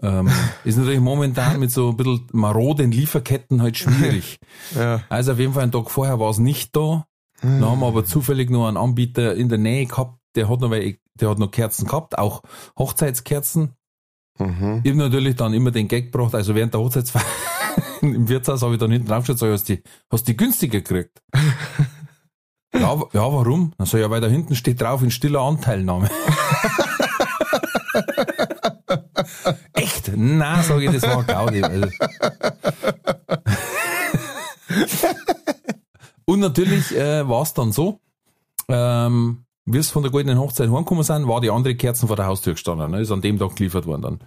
Ähm, 0.00 0.30
ist 0.64 0.78
natürlich 0.78 1.00
momentan 1.00 1.60
mit 1.60 1.70
so 1.70 1.90
ein 1.90 1.96
bisschen 1.98 2.26
maroden 2.32 2.92
Lieferketten 2.92 3.60
halt 3.60 3.76
schwierig. 3.76 4.38
Ja. 4.74 5.02
Also 5.10 5.32
auf 5.32 5.38
jeden 5.38 5.52
Fall 5.52 5.64
einen 5.64 5.72
Tag 5.72 5.90
vorher 5.90 6.18
war 6.18 6.30
es 6.30 6.38
nicht 6.38 6.74
da. 6.74 7.04
Dann 7.42 7.64
haben 7.64 7.80
wir 7.80 7.88
aber 7.88 8.04
zufällig 8.04 8.50
noch 8.50 8.68
einen 8.68 8.76
Anbieter 8.76 9.34
in 9.34 9.48
der 9.48 9.58
Nähe 9.58 9.86
gehabt, 9.86 10.18
der 10.36 10.48
hat 10.48 10.60
noch, 10.60 10.70
der 10.70 11.28
hat 11.28 11.38
noch 11.38 11.50
Kerzen 11.50 11.86
gehabt, 11.86 12.16
auch 12.16 12.42
Hochzeitskerzen. 12.78 13.74
Mhm. 14.38 14.80
Ich 14.84 14.90
habe 14.90 14.98
natürlich 14.98 15.36
dann 15.36 15.52
immer 15.52 15.72
den 15.72 15.88
Gag 15.88 16.12
gebracht, 16.12 16.34
also 16.34 16.54
während 16.54 16.72
der 16.72 16.80
Hochzeitsfeier 16.80 17.24
im 18.00 18.28
Wirtshaus 18.28 18.62
habe 18.62 18.74
ich 18.74 18.80
dann 18.80 18.92
hinten 18.92 19.08
draufgeschaut, 19.08 19.38
sag 19.38 19.50
hast 19.50 19.68
die, 19.68 19.82
hast 20.10 20.28
die 20.28 20.36
günstiger 20.36 20.80
gekriegt? 20.80 21.20
ja, 22.74 22.94
ja, 22.94 23.32
warum? 23.32 23.72
Dann 23.76 23.86
sag 23.86 23.98
ich, 23.98 24.04
ja, 24.04 24.10
weil 24.10 24.20
da 24.20 24.28
hinten 24.28 24.54
steht 24.54 24.80
drauf 24.80 25.02
in 25.02 25.10
stiller 25.10 25.40
Anteilnahme. 25.40 26.08
Echt? 29.72 30.12
Na, 30.14 30.62
sage 30.62 30.84
ich, 30.84 30.92
das 30.92 31.02
war 31.02 31.24
Gaudi. 31.24 31.62
Also. 31.62 31.88
Und 36.32 36.40
natürlich 36.40 36.96
äh, 36.96 37.28
war 37.28 37.42
es 37.42 37.52
dann 37.52 37.72
so, 37.72 38.00
ähm, 38.68 39.44
wie 39.66 39.76
es 39.76 39.90
von 39.90 40.02
der 40.02 40.10
goldenen 40.10 40.38
Hochzeit 40.38 40.70
heimgekommen 40.70 41.04
sind, 41.04 41.28
war 41.28 41.42
die 41.42 41.50
andere 41.50 41.74
Kerzen 41.74 42.08
vor 42.08 42.16
der 42.16 42.24
Haustür 42.24 42.54
gestanden. 42.54 42.90
Ne? 42.90 43.02
Ist 43.02 43.10
an 43.10 43.20
dem 43.20 43.38
Tag 43.38 43.54
geliefert 43.54 43.84
worden 43.84 44.00
dann. 44.00 44.18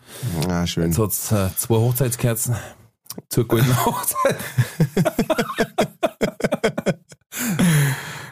Ah, 0.48 0.68
schön. 0.68 0.86
Jetzt 0.86 1.00
hat's 1.00 1.32
äh, 1.32 1.50
zwei 1.58 1.78
Hochzeitskerzen 1.78 2.56
zur 3.30 3.48
goldenen 3.48 3.86
Hochzeit. 3.88 4.36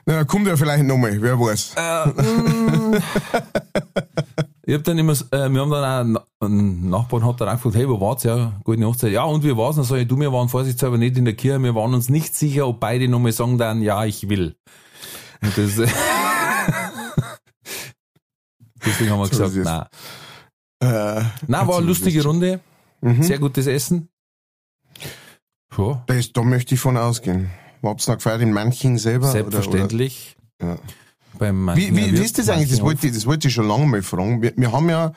Na, 0.05 0.23
kommt 0.23 0.45
ja 0.45 0.55
vielleicht 0.55 0.83
nochmal, 0.83 1.19
wer 1.19 1.39
weiß. 1.39 1.73
Ich 4.65 4.73
hab 4.73 4.83
dann 4.85 4.97
immer, 4.97 5.11
äh, 5.11 5.49
wir 5.49 5.59
haben 5.61 5.71
dann 5.71 6.17
auch, 6.17 6.23
ein 6.41 6.89
Nachbarn 6.89 7.25
hat 7.25 7.41
dann 7.41 7.49
auch 7.49 7.53
gefragt, 7.53 7.75
hey, 7.75 7.89
wo 7.89 7.99
war's? 7.99 8.23
Ja, 8.23 8.53
goldene 8.63 8.87
Hochzeit. 8.87 9.11
Ja, 9.11 9.23
und 9.25 9.43
wie 9.43 9.55
war's? 9.57 9.75
Dann 9.75 9.83
sag 9.83 9.97
ich, 9.97 10.07
du, 10.07 10.17
wir 10.17 10.31
waren 10.31 10.47
vorsichtshalber 10.47 10.97
nicht 10.97 11.17
in 11.17 11.25
der 11.25 11.33
Kirche, 11.35 11.59
wir 11.61 11.75
waren 11.75 11.93
uns 11.93 12.09
nicht 12.09 12.33
sicher, 12.35 12.65
ob 12.67 12.79
beide 12.79 13.07
nochmal 13.09 13.33
sagen 13.33 13.57
dann, 13.57 13.81
ja, 13.81 14.05
ich 14.05 14.29
will. 14.29 14.55
Und 15.41 15.57
das, 15.57 15.75
deswegen 18.85 19.11
haben 19.11 19.19
wir 19.19 19.25
So 19.27 19.43
gesagt, 19.43 19.55
es. 19.55 19.65
nein. 19.65 19.85
Äh, 20.81 21.23
Nein, 21.47 21.67
war 21.67 21.77
eine 21.77 21.85
lustige 21.87 22.23
Runde. 22.23 22.59
Mhm. 23.01 23.23
Sehr 23.23 23.39
gutes 23.39 23.67
Essen. 23.67 24.09
Ja, 25.77 26.03
das, 26.07 26.31
da 26.33 26.43
möchte 26.43 26.75
ich 26.75 26.81
von 26.81 26.97
ausgehen. 26.97 27.49
Hab's 27.81 28.07
noch 28.07 28.15
gefeiert 28.15 28.41
in 28.41 28.53
Manching 28.53 28.97
selber? 28.97 29.27
selbstverständlich. 29.27 30.35
Oder, 30.61 30.69
ja. 30.73 30.77
Beim 31.39 31.67
Wie, 31.75 31.95
wie, 31.95 32.11
wie 32.17 32.21
ist 32.23 32.37
das 32.37 32.49
eigentlich? 32.49 32.69
Das 32.71 32.81
wollte, 32.81 33.07
ich- 33.07 33.13
das 33.13 33.25
wollte 33.25 33.47
ich 33.47 33.53
schon 33.53 33.67
lange 33.67 33.85
mal 33.85 34.01
fragen. 34.01 34.41
Wir, 34.41 34.53
wir 34.55 34.71
haben 34.71 34.89
ja 34.89 35.11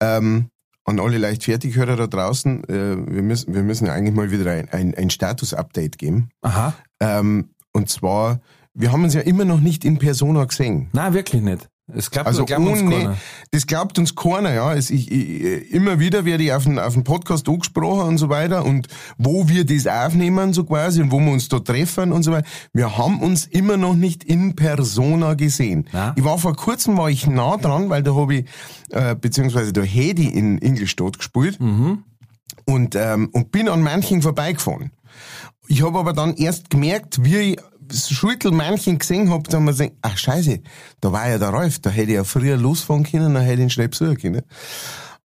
ähm, 0.00 0.46
an 0.84 0.98
alle 1.00 1.18
Leichtfertighörer 1.18 1.96
da 1.96 2.06
draußen, 2.06 2.64
äh, 2.64 2.96
wir, 3.14 3.22
müssen, 3.22 3.54
wir 3.54 3.62
müssen 3.62 3.86
ja 3.86 3.92
eigentlich 3.92 4.14
mal 4.14 4.30
wieder 4.30 4.50
ein, 4.50 4.68
ein, 4.70 4.94
ein 4.94 5.10
Status-Update 5.10 5.98
geben. 5.98 6.30
Aha. 6.42 6.74
Ähm, 7.00 7.50
und 7.72 7.88
zwar, 7.88 8.40
wir 8.74 8.90
haben 8.92 9.04
uns 9.04 9.14
ja 9.14 9.20
immer 9.20 9.44
noch 9.44 9.60
nicht 9.60 9.84
in 9.84 9.98
Persona 9.98 10.44
gesehen. 10.44 10.88
Nein, 10.92 11.14
wirklich 11.14 11.42
nicht. 11.42 11.68
Es 11.94 12.10
klappt 12.10 12.26
Also 12.26 12.44
glaubt 12.44 12.66
uns 12.66 12.80
keiner. 12.80 13.16
das 13.50 13.66
glaubt 13.66 13.98
uns 13.98 14.14
keiner, 14.14 14.52
ja. 14.52 14.74
Es, 14.74 14.90
ich, 14.90 15.10
ich, 15.10 15.70
immer 15.72 15.98
wieder 16.00 16.24
werde 16.24 16.44
ich 16.44 16.52
auf 16.52 16.64
den, 16.64 16.78
auf 16.78 16.94
den 16.94 17.04
Podcast 17.04 17.48
angesprochen 17.48 18.08
und 18.08 18.18
so 18.18 18.28
weiter 18.28 18.64
und 18.64 18.88
wo 19.18 19.48
wir 19.48 19.64
das 19.64 19.86
aufnehmen 19.86 20.52
so 20.52 20.64
quasi 20.64 21.02
und 21.02 21.10
wo 21.10 21.20
wir 21.20 21.32
uns 21.32 21.48
da 21.48 21.58
treffen 21.58 22.12
und 22.12 22.22
so 22.22 22.32
weiter. 22.32 22.48
Wir 22.72 22.96
haben 22.96 23.20
uns 23.20 23.46
immer 23.46 23.76
noch 23.76 23.94
nicht 23.94 24.24
in 24.24 24.56
Persona 24.56 25.34
gesehen. 25.34 25.88
Na? 25.92 26.14
Ich 26.16 26.24
war 26.24 26.38
vor 26.38 26.56
kurzem, 26.56 26.96
war 26.96 27.10
ich 27.10 27.26
nah 27.26 27.56
dran, 27.56 27.90
weil 27.90 28.02
da 28.02 28.14
habe 28.14 28.34
ich, 28.36 28.44
äh, 28.90 29.14
beziehungsweise 29.14 29.72
da 29.72 29.82
hätte 29.82 30.22
ich 30.22 30.34
in 30.34 30.58
Ingolstadt 30.58 31.18
gespielt 31.18 31.58
und, 32.64 32.94
ähm, 32.94 33.28
und 33.32 33.52
bin 33.52 33.68
an 33.68 33.82
manchen 33.82 34.22
vorbeigefahren. 34.22 34.90
Ich 35.68 35.82
habe 35.84 35.98
aber 35.98 36.12
dann 36.12 36.34
erst 36.34 36.70
gemerkt, 36.70 37.24
wie 37.24 37.36
ich 37.36 37.58
Schüttel 37.90 38.52
manchen 38.52 38.98
gesehen 38.98 39.30
habe, 39.30 39.44
dann 39.44 39.60
haben 39.60 39.64
wir 39.66 39.72
gesagt, 39.72 39.92
ach 40.02 40.16
scheiße, 40.16 40.60
da 41.00 41.12
war 41.12 41.28
ja 41.28 41.38
der 41.38 41.50
Ralf, 41.50 41.78
da 41.80 41.90
hätte 41.90 42.10
ich 42.10 42.16
ja 42.16 42.24
früher 42.24 42.56
losfahren 42.56 43.04
können, 43.04 43.34
dann 43.34 43.42
hätte 43.42 43.56
ich 43.56 43.66
ihn 43.66 43.70
schnell 43.70 43.88
besuchen 43.88 44.18
können. 44.18 44.42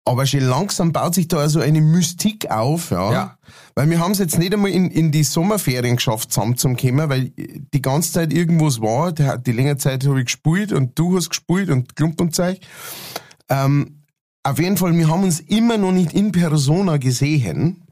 Aber 0.07 0.27
schon 0.27 0.41
langsam 0.41 0.93
baut 0.93 1.15
sich 1.15 1.29
da 1.29 1.39
also 1.39 1.61
eine 1.61 1.81
Mystik 1.81 2.51
auf, 2.51 2.91
ja. 2.91 3.13
Ja. 3.13 3.39
Weil 3.75 3.89
wir 3.89 4.01
haben 4.01 4.13
es 4.13 4.19
jetzt 4.19 4.39
nicht 4.39 4.53
einmal 4.53 4.71
in, 4.71 4.91
in 4.91 5.11
die 5.13 5.25
Sommerferien 5.25 5.97
geschafft, 5.97 6.31
zusammen 6.31 6.59
zu 6.59 6.75
kommen, 6.75 7.09
weil 7.09 7.33
die 7.37 7.83
ganze 7.83 8.13
Zeit 8.13 8.33
irgendwas 8.33 8.83
war. 8.83 9.13
Die, 9.13 9.27
die 9.47 9.53
längere 9.53 9.79
Zeit 9.79 10.07
habe 10.07 10.21
ich 10.21 10.27
gespielt 10.27 10.73
und 10.73 10.99
du 10.99 11.17
hast 11.17 11.31
gespielt 11.31 11.71
und 11.71 11.97
Klump 11.97 12.21
und 12.21 12.35
Zeug. 12.35 12.61
Ähm, 13.49 14.05
auf 14.43 14.59
jeden 14.59 14.77
Fall, 14.77 14.95
wir 14.95 15.09
haben 15.09 15.25
uns 15.25 15.41
immer 15.41 15.79
noch 15.79 15.93
nicht 15.93 16.13
in 16.13 16.33
Persona 16.33 16.99
gesehen. 16.99 17.83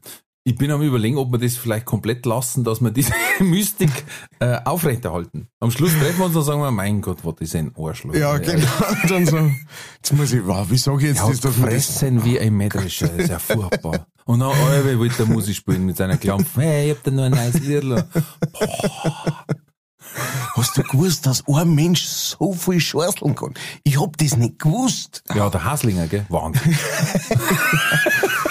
Ich 0.45 0.57
bin 0.57 0.71
am 0.71 0.81
überlegen, 0.81 1.17
ob 1.17 1.31
wir 1.31 1.39
das 1.39 1.55
vielleicht 1.55 1.85
komplett 1.85 2.25
lassen, 2.25 2.65
dass 2.65 2.81
wir 2.81 2.91
diese 2.91 3.13
Mystik 3.39 4.03
äh, 4.39 4.59
aufrechterhalten. 4.65 5.47
Am 5.61 5.71
Schluss 5.71 5.93
treffen 5.93 6.19
wir 6.19 6.25
uns 6.25 6.35
und 6.35 6.43
sagen 6.43 6.59
wir, 6.59 6.69
mein 6.69 6.99
Gott, 6.99 7.19
was 7.23 7.35
ist 7.39 7.55
ein 7.55 7.71
Arschloch. 7.77 8.13
Ja, 8.13 8.37
genau. 8.37 8.67
Und 9.03 9.09
dann 9.09 9.25
so, 9.25 9.37
jetzt 9.37 10.11
muss 10.11 10.33
ich, 10.33 10.45
wow, 10.45 10.69
wie 10.69 10.77
sage 10.77 10.97
ich 10.97 11.03
jetzt 11.15 11.21
Er 11.21 11.29
das, 11.29 11.39
das, 11.39 11.55
gefressen 11.55 12.25
wie 12.25 12.37
ein 12.41 12.55
Mähdrescher, 12.55 13.07
das 13.07 13.17
ist 13.19 13.29
ja 13.29 13.39
furchtbar. 13.39 14.07
Und 14.25 14.41
dann 14.41 14.51
Albe 14.51 14.99
wollte 14.99 15.15
der 15.15 15.27
Musik 15.27 15.55
spielen 15.55 15.85
mit 15.85 15.95
seiner 15.95 16.17
Klampfe. 16.17 16.61
Hey, 16.61 16.91
ich 16.91 16.97
hab 16.97 17.03
da 17.03 17.11
noch 17.11 17.23
ein 17.23 17.31
neues 17.31 17.59
Liedl. 17.61 18.05
hast 20.55 20.77
du 20.77 20.83
gewusst, 20.83 21.25
dass 21.25 21.47
ein 21.47 21.73
Mensch 21.73 22.03
so 22.03 22.51
viel 22.51 22.81
schorseln 22.81 23.35
kann? 23.35 23.53
Ich 23.85 23.97
hab 23.97 24.17
das 24.17 24.35
nicht 24.35 24.59
gewusst. 24.59 25.23
Ja, 25.33 25.49
der 25.49 25.63
Haslinger, 25.63 26.07
gell? 26.07 26.25
Wahnsinn. 26.27 26.77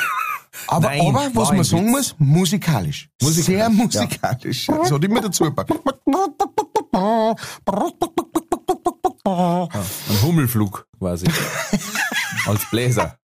Aber, 0.68 0.88
Nein, 0.88 1.00
aber 1.14 1.30
was 1.34 1.48
man 1.48 1.58
ein 1.58 1.64
sagen 1.64 1.86
Witz. 1.86 1.90
muss, 1.92 2.14
musikalisch. 2.18 3.08
Musikalisch, 3.20 3.46
Sehr 3.46 3.68
musikalisch. 3.70 4.68
Ja. 4.68 4.78
Das 4.78 4.90
hat 4.92 5.04
immer 5.04 5.20
dazu 5.20 5.44
gepackt. 5.44 5.70
Ein 9.24 10.22
Hummelflug 10.22 10.86
quasi. 10.98 11.26
Als 12.46 12.64
Bläser. 12.70 13.16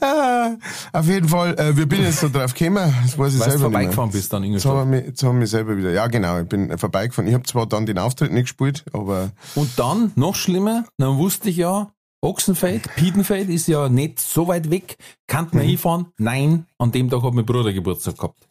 Ah, 0.00 0.52
Auf 0.92 1.06
jeden 1.06 1.28
Fall, 1.28 1.58
äh, 1.58 1.76
wir 1.76 1.86
bin 1.86 2.02
jetzt 2.02 2.22
da 2.22 2.28
drauf 2.28 2.54
gekommen, 2.54 2.94
das 3.02 3.18
weiß 3.18 3.34
ich 3.34 3.40
Weil 3.40 3.46
du 3.50 3.50
selber 3.50 3.50
nicht 3.50 3.60
mehr. 3.60 3.60
vorbeigefahren 3.60 4.10
bist 4.10 4.32
dann 4.32 4.44
Jetzt 4.44 4.64
haben, 4.64 4.92
wir 4.92 5.04
jetzt 5.04 5.22
haben 5.22 5.40
wir 5.40 5.46
selber 5.46 5.76
wieder, 5.76 5.90
ja 5.90 6.06
genau, 6.06 6.38
ich 6.40 6.48
bin 6.48 6.76
vorbeigefahren. 6.78 7.28
Ich 7.28 7.34
habe 7.34 7.44
zwar 7.44 7.66
dann 7.66 7.84
den 7.84 7.98
Auftritt 7.98 8.32
nicht 8.32 8.44
gespielt, 8.44 8.84
aber 8.92 9.32
Und 9.54 9.70
dann, 9.78 10.12
noch 10.14 10.34
schlimmer, 10.36 10.84
dann 10.98 11.18
wusste 11.18 11.50
ich 11.50 11.56
ja, 11.56 11.90
Ochsenfeld, 12.24 12.88
Piedenfeld 12.96 13.48
ist 13.50 13.68
ja 13.68 13.88
nicht 13.88 14.20
so 14.20 14.48
weit 14.48 14.70
weg. 14.70 14.96
Kann 15.26 15.44
Mhm. 15.52 15.58
man 15.58 15.66
hinfahren? 15.66 16.06
Nein, 16.18 16.66
an 16.78 16.90
dem 16.92 17.10
Tag 17.10 17.22
hat 17.22 17.34
mein 17.34 17.44
Bruder 17.46 17.72
Geburtstag 17.72 18.16
gehabt. 18.16 18.46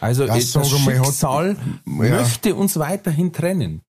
Also 0.00 0.24
Ja, 0.24 0.34
das 0.36 0.52
sag 0.52 0.62
mal, 0.84 0.98
hat- 0.98 1.06
Schicksal 1.06 1.56
möchte 1.84 2.54
uns 2.54 2.78
weiterhin 2.78 3.32
trennen. 3.32 3.82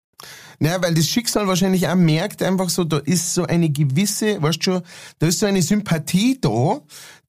Naja, 0.60 0.82
weil 0.82 0.92
das 0.94 1.06
Schicksal 1.06 1.46
wahrscheinlich 1.46 1.86
auch 1.86 1.94
merkt 1.94 2.42
einfach 2.42 2.68
so, 2.68 2.82
da 2.82 2.96
ist 2.98 3.32
so 3.34 3.44
eine 3.44 3.70
gewisse, 3.70 4.42
weißt 4.42 4.58
du 4.58 4.62
schon, 4.62 4.82
da 5.20 5.28
ist 5.28 5.38
so 5.38 5.46
eine 5.46 5.62
Sympathie 5.62 6.36
da, 6.40 6.80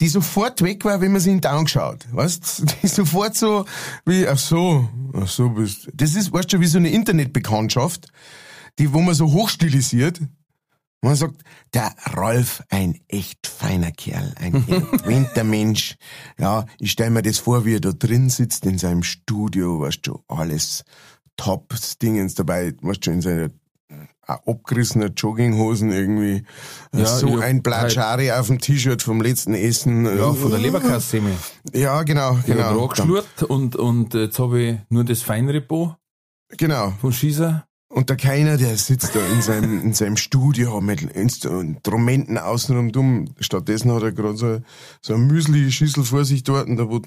die 0.01 0.07
sofort 0.07 0.63
weg 0.63 0.83
war, 0.85 0.99
wenn 0.99 1.11
man 1.11 1.21
sie 1.21 1.29
in 1.31 1.39
den 1.41 1.67
schaut. 1.67 2.07
Weißt 2.11 2.63
Die 2.81 2.85
ist 2.87 2.95
sofort 2.95 3.35
so, 3.35 3.65
wie, 4.05 4.27
ach 4.27 4.39
so, 4.39 4.89
ach 5.13 5.27
so 5.27 5.49
bist 5.49 5.89
Das 5.93 6.15
ist, 6.15 6.33
weißt 6.33 6.51
du, 6.53 6.59
wie 6.59 6.65
so 6.65 6.79
eine 6.79 6.89
Internetbekanntschaft, 6.89 8.07
die, 8.79 8.91
wo 8.93 8.99
man 9.01 9.13
so 9.13 9.31
hochstilisiert. 9.31 10.19
Man 11.01 11.15
sagt, 11.15 11.41
der 11.73 11.93
Rolf, 12.17 12.61
ein 12.69 12.99
echt 13.07 13.47
feiner 13.47 13.91
Kerl, 13.91 14.33
ein 14.37 14.53
entwender 14.67 15.43
Mensch. 15.45 15.95
Ja, 16.37 16.65
ich 16.79 16.91
stell 16.91 17.09
mir 17.09 17.21
das 17.21 17.37
vor, 17.39 17.63
wie 17.65 17.75
er 17.75 17.79
da 17.79 17.91
drin 17.91 18.29
sitzt 18.29 18.65
in 18.65 18.77
seinem 18.77 19.03
Studio, 19.03 19.79
weißt 19.79 20.05
du, 20.07 20.21
alles 20.27 20.83
Top-Dingens 21.37 22.35
dabei, 22.35 22.73
weißt 22.81 23.07
du, 23.07 23.11
in 23.11 23.21
seiner 23.21 23.45
äh, 23.45 24.07
abgerissener 24.27 25.07
Jogginghosen 25.15 25.89
irgendwie. 25.91 26.43
Ja, 26.93 27.05
so 27.05 27.37
ich 27.37 27.43
ein 27.43 27.63
Platschari 27.63 28.31
auf 28.33 28.47
dem 28.47 28.59
T-Shirt 28.59 29.01
vom 29.01 29.21
letzten 29.21 29.53
Essen. 29.53 30.05
Ja, 30.05 30.33
von 30.33 30.51
der 30.51 30.59
Leberkasse. 30.59 31.21
Ja, 31.73 32.03
genau, 32.03 32.37
Genau. 32.45 32.71
genau. 32.73 32.87
geschlurrt 32.89 33.43
und, 33.43 33.77
und 33.77 34.13
jetzt 34.15 34.37
habe 34.37 34.61
ich 34.61 34.77
nur 34.89 35.05
das 35.05 35.21
Feinripo 35.21 35.95
Genau. 36.57 36.91
vom 36.99 37.13
Schießer. 37.13 37.65
Und 37.91 38.09
der 38.09 38.17
Keiner, 38.17 38.57
der 38.57 38.77
sitzt 38.77 39.15
da 39.15 39.19
in 39.33 39.41
seinem, 39.41 39.81
in 39.81 39.93
seinem 39.93 40.15
Studio 40.15 40.79
mit 40.79 41.01
Instrumenten 41.01 42.37
außenrum 42.37 42.91
dumm. 42.91 43.33
Stattdessen 43.39 43.91
hat 43.91 44.03
er 44.03 44.11
gerade 44.11 44.37
so, 44.37 44.59
so 45.01 45.15
eine 45.15 45.23
Müsli-Schüssel 45.23 46.03
vor 46.03 46.23
sich 46.23 46.43
dort, 46.43 46.69
da 46.69 46.87
wo, 46.87 47.01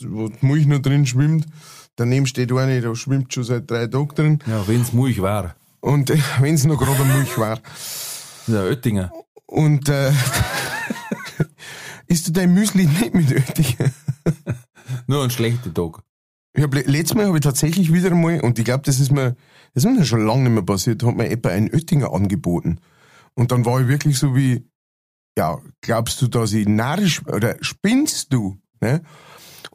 wo 0.00 0.28
die 0.28 0.46
Milch 0.46 0.66
noch 0.66 0.78
drin 0.78 1.06
schwimmt. 1.06 1.46
Daneben 1.96 2.26
steht 2.26 2.52
eine, 2.52 2.80
da 2.80 2.94
schwimmt 2.94 3.34
schon 3.34 3.42
seit 3.42 3.68
drei 3.68 3.88
Tagen 3.88 4.14
drin. 4.14 4.38
Ja, 4.46 4.66
wenn's 4.68 4.92
Mulch 4.92 5.20
war. 5.20 5.56
Und 5.80 6.10
äh, 6.10 6.18
wenn 6.38 6.54
es 6.54 6.64
noch 6.64 6.78
gerade 6.78 7.04
Milch 7.04 7.36
war. 7.36 7.58
Der 8.46 8.62
Oettinger. 8.62 9.10
Und 9.46 9.88
äh, 9.88 10.12
isst 12.06 12.28
du 12.28 12.32
dein 12.32 12.54
Müsli 12.54 12.86
nicht 12.86 13.12
mit 13.12 13.32
Oettinger? 13.32 13.90
Nur 15.08 15.24
ein 15.24 15.30
schlechter 15.30 15.74
Tag. 15.74 16.04
Ich 16.58 16.64
hab, 16.64 16.74
le- 16.74 16.82
letztes 16.86 17.14
Mal 17.14 17.26
habe 17.26 17.36
ich 17.36 17.44
tatsächlich 17.44 17.92
wieder 17.92 18.10
einmal, 18.10 18.40
und 18.40 18.58
ich 18.58 18.64
glaube, 18.64 18.82
das 18.84 18.98
ist 18.98 19.12
mir, 19.12 19.36
das 19.74 19.84
ist 19.84 19.96
mir 19.96 20.04
schon 20.04 20.26
lange 20.26 20.42
nicht 20.42 20.52
mehr 20.54 20.62
passiert, 20.64 21.04
hat 21.04 21.14
mir 21.16 21.30
etwa 21.30 21.50
ein 21.50 21.72
Oettinger 21.72 22.12
angeboten. 22.12 22.80
Und 23.34 23.52
dann 23.52 23.64
war 23.64 23.80
ich 23.80 23.86
wirklich 23.86 24.18
so 24.18 24.34
wie, 24.34 24.68
ja, 25.38 25.58
glaubst 25.82 26.20
du, 26.20 26.26
dass 26.26 26.52
ich 26.52 26.66
narrisch, 26.66 27.24
oder 27.28 27.54
spinnst 27.60 28.32
du? 28.32 28.58
Ne? 28.80 29.02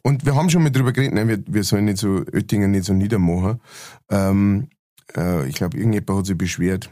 Und 0.02 0.26
wir 0.26 0.34
haben 0.34 0.50
schon 0.50 0.62
mal 0.62 0.68
drüber 0.68 0.92
geredet, 0.92 1.14
ne, 1.14 1.26
wir, 1.26 1.42
wir 1.46 1.64
sollen 1.64 1.86
nicht 1.86 1.96
so 1.96 2.22
Oettinger 2.34 2.68
nicht 2.68 2.84
so 2.84 2.92
niedermachen. 2.92 3.62
Ähm, 4.10 4.68
äh, 5.16 5.48
ich 5.48 5.54
glaube, 5.54 5.78
irgendjemand 5.78 6.18
hat 6.18 6.26
sich 6.26 6.36
beschwert. 6.36 6.90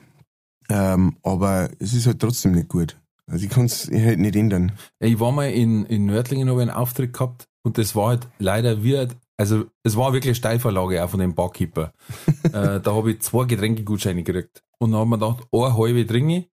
Ähm, 0.70 1.18
aber 1.22 1.68
es 1.80 1.92
ist 1.92 2.06
halt 2.06 2.18
trotzdem 2.18 2.52
nicht 2.52 2.68
gut. 2.68 2.98
Also 3.30 3.44
ich 3.44 3.50
kann 3.50 3.66
es 3.66 3.90
halt 3.92 4.20
nicht 4.20 4.36
ändern. 4.36 4.72
Ich 5.00 5.20
war 5.20 5.32
mal 5.32 5.50
in, 5.50 5.84
in 5.84 6.06
Nördlingen, 6.06 6.48
habe 6.48 6.62
einen 6.62 6.70
Auftritt 6.70 7.12
gehabt 7.12 7.46
und 7.62 7.76
das 7.76 7.94
war 7.94 8.08
halt 8.08 8.28
leider 8.38 8.82
wie, 8.82 9.06
also 9.36 9.64
es 9.82 9.96
war 9.96 10.12
wirklich 10.12 10.30
eine 10.30 10.34
Steilvorlage 10.36 11.02
auch 11.02 11.10
von 11.10 11.20
dem 11.20 11.34
Barkeeper. 11.34 11.92
äh, 12.44 12.80
da 12.80 12.94
habe 12.94 13.12
ich 13.12 13.22
zwei 13.22 13.44
Getränkegutscheine 13.44 14.22
gekriegt. 14.22 14.62
Und 14.78 14.92
dann 14.92 15.00
habe 15.00 15.06
ich 15.06 15.20
mir 15.20 15.26
gedacht, 15.26 15.48
eine 15.52 15.76
halbe 15.76 16.06
trinke, 16.06 16.46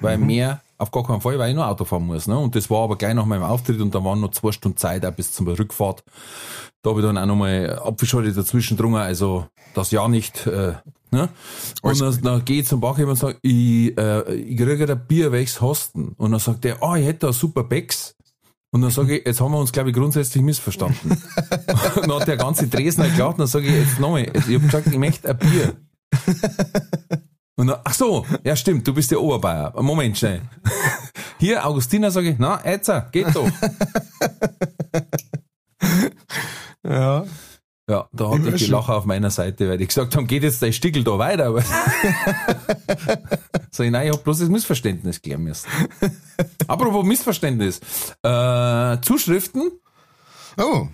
weil 0.00 0.18
mehr 0.18 0.60
auf 0.78 0.90
gar 0.90 1.06
keinen 1.06 1.20
Fall, 1.20 1.38
weil 1.38 1.50
ich 1.50 1.56
noch 1.56 1.66
Auto 1.66 1.84
fahren 1.84 2.06
muss. 2.06 2.26
Ne? 2.26 2.38
Und 2.38 2.54
das 2.54 2.68
war 2.68 2.84
aber 2.84 2.96
gleich 2.96 3.14
nach 3.14 3.24
meinem 3.24 3.44
Auftritt 3.44 3.80
und 3.80 3.94
da 3.94 4.04
waren 4.04 4.20
noch 4.20 4.32
zwei 4.32 4.52
Stunden 4.52 4.76
Zeit 4.76 5.06
auch 5.06 5.12
bis 5.12 5.32
zum 5.32 5.48
Rückfahrt. 5.48 6.04
Da 6.82 6.90
habe 6.90 7.00
ich 7.00 7.06
dann 7.06 7.18
auch 7.18 7.26
nochmal 7.26 7.78
Apfelschorle 7.82 8.32
dazwischen 8.32 8.76
drungen, 8.76 9.00
also 9.00 9.46
das 9.74 9.90
ja 9.90 10.06
nicht. 10.06 10.46
Äh, 10.46 10.74
ne? 11.10 11.28
Und 11.82 12.00
dann, 12.00 12.20
dann 12.22 12.44
gehe 12.44 12.60
ich 12.60 12.68
zum 12.68 12.80
Barkeeper 12.80 13.10
und 13.10 13.16
sage, 13.16 13.38
ich, 13.42 13.96
äh, 13.96 14.34
ich 14.34 14.56
kriege 14.56 14.92
ein 14.92 15.06
Bier, 15.06 15.32
welches 15.32 15.60
hast 15.60 15.94
du? 15.94 16.12
Und 16.16 16.30
dann 16.30 16.40
sagt 16.40 16.64
er, 16.64 16.82
ah, 16.82 16.96
ich 16.96 17.06
hätte 17.06 17.26
da 17.26 17.32
super 17.32 17.64
Becks. 17.64 18.15
Und 18.72 18.82
dann 18.82 18.90
sage 18.90 19.18
ich, 19.18 19.26
jetzt 19.26 19.40
haben 19.40 19.52
wir 19.52 19.58
uns, 19.58 19.72
glaube 19.72 19.90
ich, 19.90 19.96
grundsätzlich 19.96 20.42
missverstanden. 20.42 21.10
und 21.10 21.96
dann 22.08 22.20
hat 22.20 22.28
der 22.28 22.36
ganze 22.36 22.66
Dresdner 22.68 23.06
und 23.28 23.38
dann 23.38 23.46
sage 23.46 23.66
ich, 23.66 23.74
jetzt 23.74 24.00
nochmal, 24.00 24.24
ich 24.24 24.54
habe 24.54 24.60
gesagt, 24.60 24.86
ich 24.88 24.98
möchte 24.98 25.30
ein 25.30 25.38
Bier. 25.38 25.76
Und 27.56 27.68
dann, 27.68 27.80
ach 27.84 27.94
so, 27.94 28.26
ja 28.44 28.54
stimmt, 28.54 28.86
du 28.86 28.92
bist 28.92 29.10
der 29.10 29.20
Oberbayer. 29.20 29.72
Moment 29.82 30.18
schnell. 30.18 30.42
Hier, 31.38 31.66
Augustiner, 31.66 32.10
sage 32.10 32.30
ich, 32.30 32.36
na, 32.38 32.60
jetzt, 32.64 32.90
geht 33.12 33.34
doch. 33.34 33.50
Ja. 36.88 37.24
Ja, 37.88 38.08
da 38.12 38.30
hatte 38.30 38.48
ich 38.50 38.64
die 38.64 38.70
Lacher 38.70 38.96
auf 38.96 39.04
meiner 39.04 39.30
Seite, 39.30 39.68
weil 39.68 39.78
die 39.78 39.86
gesagt 39.86 40.16
haben, 40.16 40.26
geht 40.26 40.42
jetzt 40.42 40.60
dein 40.60 40.72
Stickel 40.72 41.04
da 41.04 41.18
weiter. 41.18 41.46
Aber 41.46 41.62
Sag 43.70 43.86
ich, 43.86 43.92
nein, 43.92 44.08
ich 44.08 44.12
hab 44.12 44.24
bloß 44.24 44.40
das 44.40 44.48
Missverständnis 44.48 45.22
klären 45.22 45.42
müssen. 45.44 45.68
Apropos 46.66 47.04
Missverständnis. 47.04 47.80
Äh, 48.22 48.96
Zuschriften, 49.02 49.70
Oh. 50.58 50.88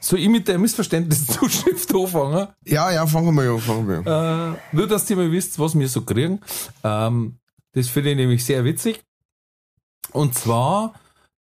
soll 0.00 0.18
ich 0.18 0.28
mit 0.28 0.46
der 0.48 0.58
Missverständniszuschrift 0.58 1.94
anfangen? 1.94 2.48
Ja, 2.66 2.90
ja, 2.90 3.06
fangen 3.06 3.34
wir 3.34 3.52
an, 3.52 3.60
fangen 3.60 3.88
wir 3.88 4.06
an. 4.12 4.54
Äh, 4.54 4.56
nur, 4.72 4.88
dass 4.88 5.08
ihr 5.08 5.16
mal 5.16 5.32
wisst, 5.32 5.58
was 5.58 5.78
wir 5.78 5.88
so 5.88 6.02
kriegen. 6.02 6.40
Ähm, 6.84 7.38
das 7.72 7.88
finde 7.88 8.10
ich 8.10 8.16
nämlich 8.16 8.44
sehr 8.44 8.62
witzig. 8.64 9.02
Und 10.12 10.34
zwar, 10.34 10.92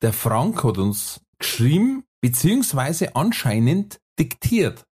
der 0.03 0.13
Frank 0.13 0.63
hat 0.63 0.79
uns 0.79 1.21
geschrieben, 1.39 2.05
beziehungsweise 2.21 3.17
anscheinend 3.17 3.99
diktiert. 4.19 4.85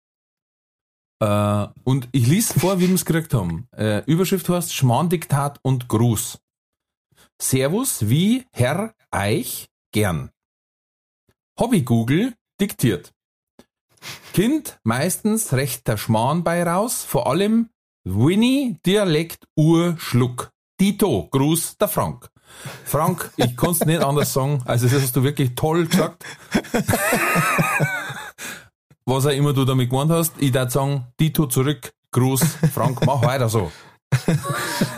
Äh, 1.21 1.67
und 1.83 2.09
ich 2.11 2.27
lese 2.27 2.59
vor, 2.59 2.79
wie 2.79 2.87
wir 2.87 2.95
es 2.95 3.05
gekriegt 3.05 3.33
haben. 3.33 3.67
Äh, 3.75 4.03
Überschrift 4.05 4.49
heißt 4.49 4.73
Schmarrndiktat 4.73 5.59
und 5.61 5.87
Gruß. 5.87 6.39
Servus 7.39 8.09
wie 8.09 8.45
Herr 8.51 8.93
Eich 9.11 9.69
gern. 9.91 10.31
Hobby 11.59 11.83
Google 11.83 12.33
diktiert. 12.59 13.13
Kind 14.33 14.79
meistens 14.83 15.53
recht 15.53 15.87
der 15.87 15.97
Schmarrn 15.97 16.43
bei 16.43 16.63
raus, 16.63 17.03
vor 17.03 17.27
allem 17.27 17.69
Winnie 18.03 18.77
Dialekt 18.85 19.45
Urschluck. 19.55 20.51
Dito, 20.79 21.27
Gruß 21.29 21.77
der 21.77 21.87
Frank. 21.87 22.29
Frank, 22.83 23.31
ich 23.37 23.55
kann's 23.55 23.85
nicht 23.85 24.01
anders 24.01 24.33
sagen, 24.33 24.63
also 24.65 24.87
das 24.87 25.03
hast 25.03 25.15
du 25.15 25.23
wirklich 25.23 25.53
toll 25.55 25.85
gesagt. 25.85 26.25
Was 29.05 29.25
auch 29.25 29.31
immer 29.31 29.53
du 29.53 29.65
damit 29.65 29.89
gemeint 29.89 30.11
hast, 30.11 30.33
ich 30.39 30.53
würde 30.53 30.71
sagen, 30.71 31.07
Dito 31.19 31.47
zurück, 31.47 31.93
Gruß, 32.11 32.41
Frank, 32.73 33.05
mach 33.05 33.21
weiter 33.23 33.49
so. 33.49 33.71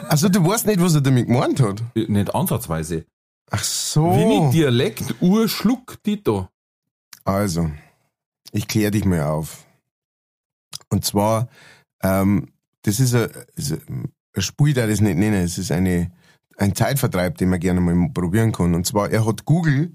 Also 0.10 0.30
du 0.30 0.46
weißt 0.46 0.68
nicht, 0.68 0.82
was 0.82 0.96
er 0.96 1.02
damit 1.02 1.28
gemeint 1.28 1.60
hat. 1.60 1.82
Nicht 1.96 2.36
ansatzweise. 2.36 3.06
Ach 3.50 3.64
so. 3.64 4.12
Winnie 4.16 4.52
Dialekt 4.52 5.16
Urschluck, 5.22 6.02
Dito. 6.04 6.50
Also, 7.24 7.72
ich 8.52 8.68
kläre 8.68 8.92
dich 8.92 9.06
mal 9.06 9.24
auf. 9.24 9.66
Und 10.90 11.06
zwar, 11.06 11.48
ähm, 12.02 12.50
das 12.84 13.00
ist 13.00 13.16
ein, 13.16 13.30
ein 14.36 14.42
Spiel, 14.42 14.74
der 14.74 14.88
das 14.88 15.02
nicht 15.02 15.18
nennen. 15.18 15.44
Es 15.44 15.58
ist 15.58 15.72
eine, 15.72 16.12
ein 16.58 16.76
Zeitvertreib, 16.76 17.38
den 17.38 17.50
man 17.50 17.60
gerne 17.60 17.82
mal 17.82 18.10
probieren 18.14 18.52
kann. 18.52 18.76
Und 18.76 18.86
zwar, 18.86 19.10
er 19.10 19.26
hat 19.26 19.46
Google 19.46 19.94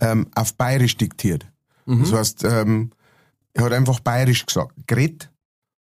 ähm, 0.00 0.26
auf 0.34 0.54
Bayerisch 0.54 0.96
diktiert. 0.96 1.46
Das 1.86 2.12
heißt, 2.12 2.44
ähm, 2.44 2.90
er 3.54 3.64
hat 3.64 3.72
einfach 3.72 4.00
Bayerisch 4.00 4.44
gesagt, 4.44 4.74
geredet. 4.86 5.30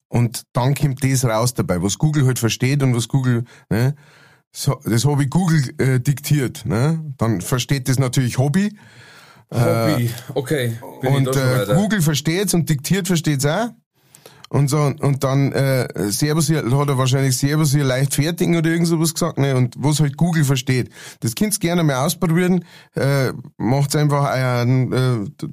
Und 0.07 0.43
dann 0.53 0.75
kommt 0.75 1.03
das 1.03 1.25
raus 1.25 1.53
dabei, 1.53 1.81
was 1.81 1.97
Google 1.97 2.25
halt 2.25 2.39
versteht 2.39 2.83
und 2.83 2.95
was 2.95 3.07
Google, 3.07 3.43
ne, 3.69 3.95
so, 4.55 4.79
das 4.85 5.05
habe 5.05 5.23
ich 5.23 5.31
Google 5.31 5.61
äh, 5.79 5.99
diktiert, 5.99 6.67
ne? 6.67 7.03
Dann 7.17 7.41
versteht 7.41 7.89
das 7.89 7.97
natürlich 7.97 8.37
Hobby. 8.37 8.77
Hobby, 9.51 10.11
okay. 10.35 10.77
Und 11.01 11.35
äh, 11.35 11.65
Google 11.73 12.03
versteht's 12.03 12.53
und 12.53 12.69
diktiert 12.69 13.07
versteht's 13.07 13.45
auch. 13.45 13.69
Und 14.49 14.67
so, 14.67 14.77
und 14.77 15.23
dann, 15.23 15.51
äh, 15.51 16.11
Servus 16.11 16.45
hier, 16.45 16.63
hat 16.63 16.87
er 16.87 16.97
wahrscheinlich 16.99 17.35
Servus 17.35 17.71
hier 17.71 17.83
leicht 17.83 18.13
fertigen 18.13 18.55
oder 18.55 18.69
irgend 18.69 18.87
sowas 18.87 19.11
gesagt, 19.11 19.39
ne, 19.39 19.55
und 19.55 19.75
was 19.79 19.99
halt 19.99 20.15
Google 20.15 20.43
versteht. 20.43 20.91
Das 21.21 21.33
könnt's 21.33 21.59
gerne 21.59 21.81
mal 21.81 22.05
ausprobieren, 22.05 22.63
äh, 22.93 23.33
macht's 23.57 23.95
einfach 23.95 24.25
ein, 24.25 24.93
äh, 24.93 25.45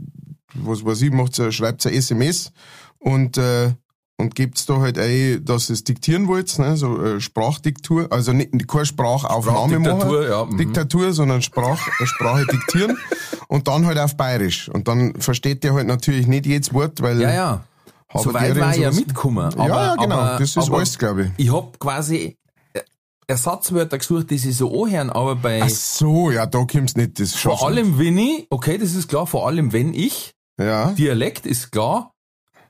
was 0.55 0.85
weiß 0.85 1.03
ich, 1.03 1.13
macht's, 1.13 1.41
schreibt's 1.55 1.87
ein 1.87 1.95
SMS 1.95 2.53
und, 2.99 3.39
äh, 3.39 3.73
und 4.19 4.35
gebt's 4.35 4.67
da 4.67 4.79
halt 4.79 4.99
ein, 4.99 5.45
dass 5.45 5.71
es 5.71 5.83
diktieren 5.85 6.29
wollt, 6.29 6.59
ne, 6.59 6.77
so 6.77 7.03
äh, 7.03 7.21
Sprachdiktur, 7.21 8.13
also 8.13 8.33
nicht, 8.33 8.69
keine 8.69 8.87
Sprachaufnahme 8.87 9.75
Sprachdiktatur, 9.75 10.21
machen, 10.21 10.31
ja, 10.31 10.45
mhm. 10.45 10.59
Diktatur, 10.59 11.13
sondern 11.13 11.43
Sprach, 11.43 11.89
äh, 12.01 12.07
Sprache 12.07 12.47
diktieren 12.47 12.99
und 13.49 13.67
dann 13.67 13.87
halt 13.87 13.99
auf 13.99 14.17
Bayerisch. 14.17 14.69
Und 14.69 14.89
dann 14.89 15.15
versteht 15.21 15.65
der 15.65 15.75
halt 15.75 15.87
natürlich 15.87 16.27
nicht 16.27 16.47
jedes 16.47 16.73
Wort, 16.73 17.03
weil 17.03 17.21
Ja, 17.21 17.33
ja. 17.33 17.65
Habe 18.09 18.25
So 18.25 18.35
weit 18.35 18.59
war 18.59 18.75
ich 18.75 18.81
ja 18.81 18.91
mitgekommen. 18.91 19.55
Ja, 19.57 19.67
ja, 19.67 19.95
genau. 19.95 20.39
Das 20.39 20.41
ist 20.41 20.59
aber 20.59 20.79
alles, 20.79 20.99
glaube 20.99 21.31
ich. 21.37 21.45
Ich 21.47 21.53
hab 21.53 21.79
quasi 21.79 22.37
äh, 22.73 22.81
Ersatzwörter 23.29 23.99
gesucht, 23.99 24.31
die 24.31 24.39
sie 24.39 24.51
so 24.51 24.85
anhören, 24.85 25.11
aber 25.11 25.37
bei 25.37 25.63
Ach 25.63 25.69
so, 25.69 26.33
ja, 26.33 26.45
da 26.45 26.65
kommt's 26.65 26.97
nicht, 26.97 27.21
das 27.21 27.37
vor 27.37 27.65
allem 27.65 27.99
wenn 28.01 28.19
ich, 28.19 28.49
okay, 28.51 28.79
das 28.79 28.95
ist 28.95 29.09
klar, 29.09 29.29
vor 29.29 29.47
allem 29.47 29.73
wenn 29.73 29.95
ich, 29.95 30.01
nicht. 30.01 30.35
Ja. 30.61 30.91
Dialekt 30.93 31.47
ist 31.47 31.71
klar, 31.73 32.13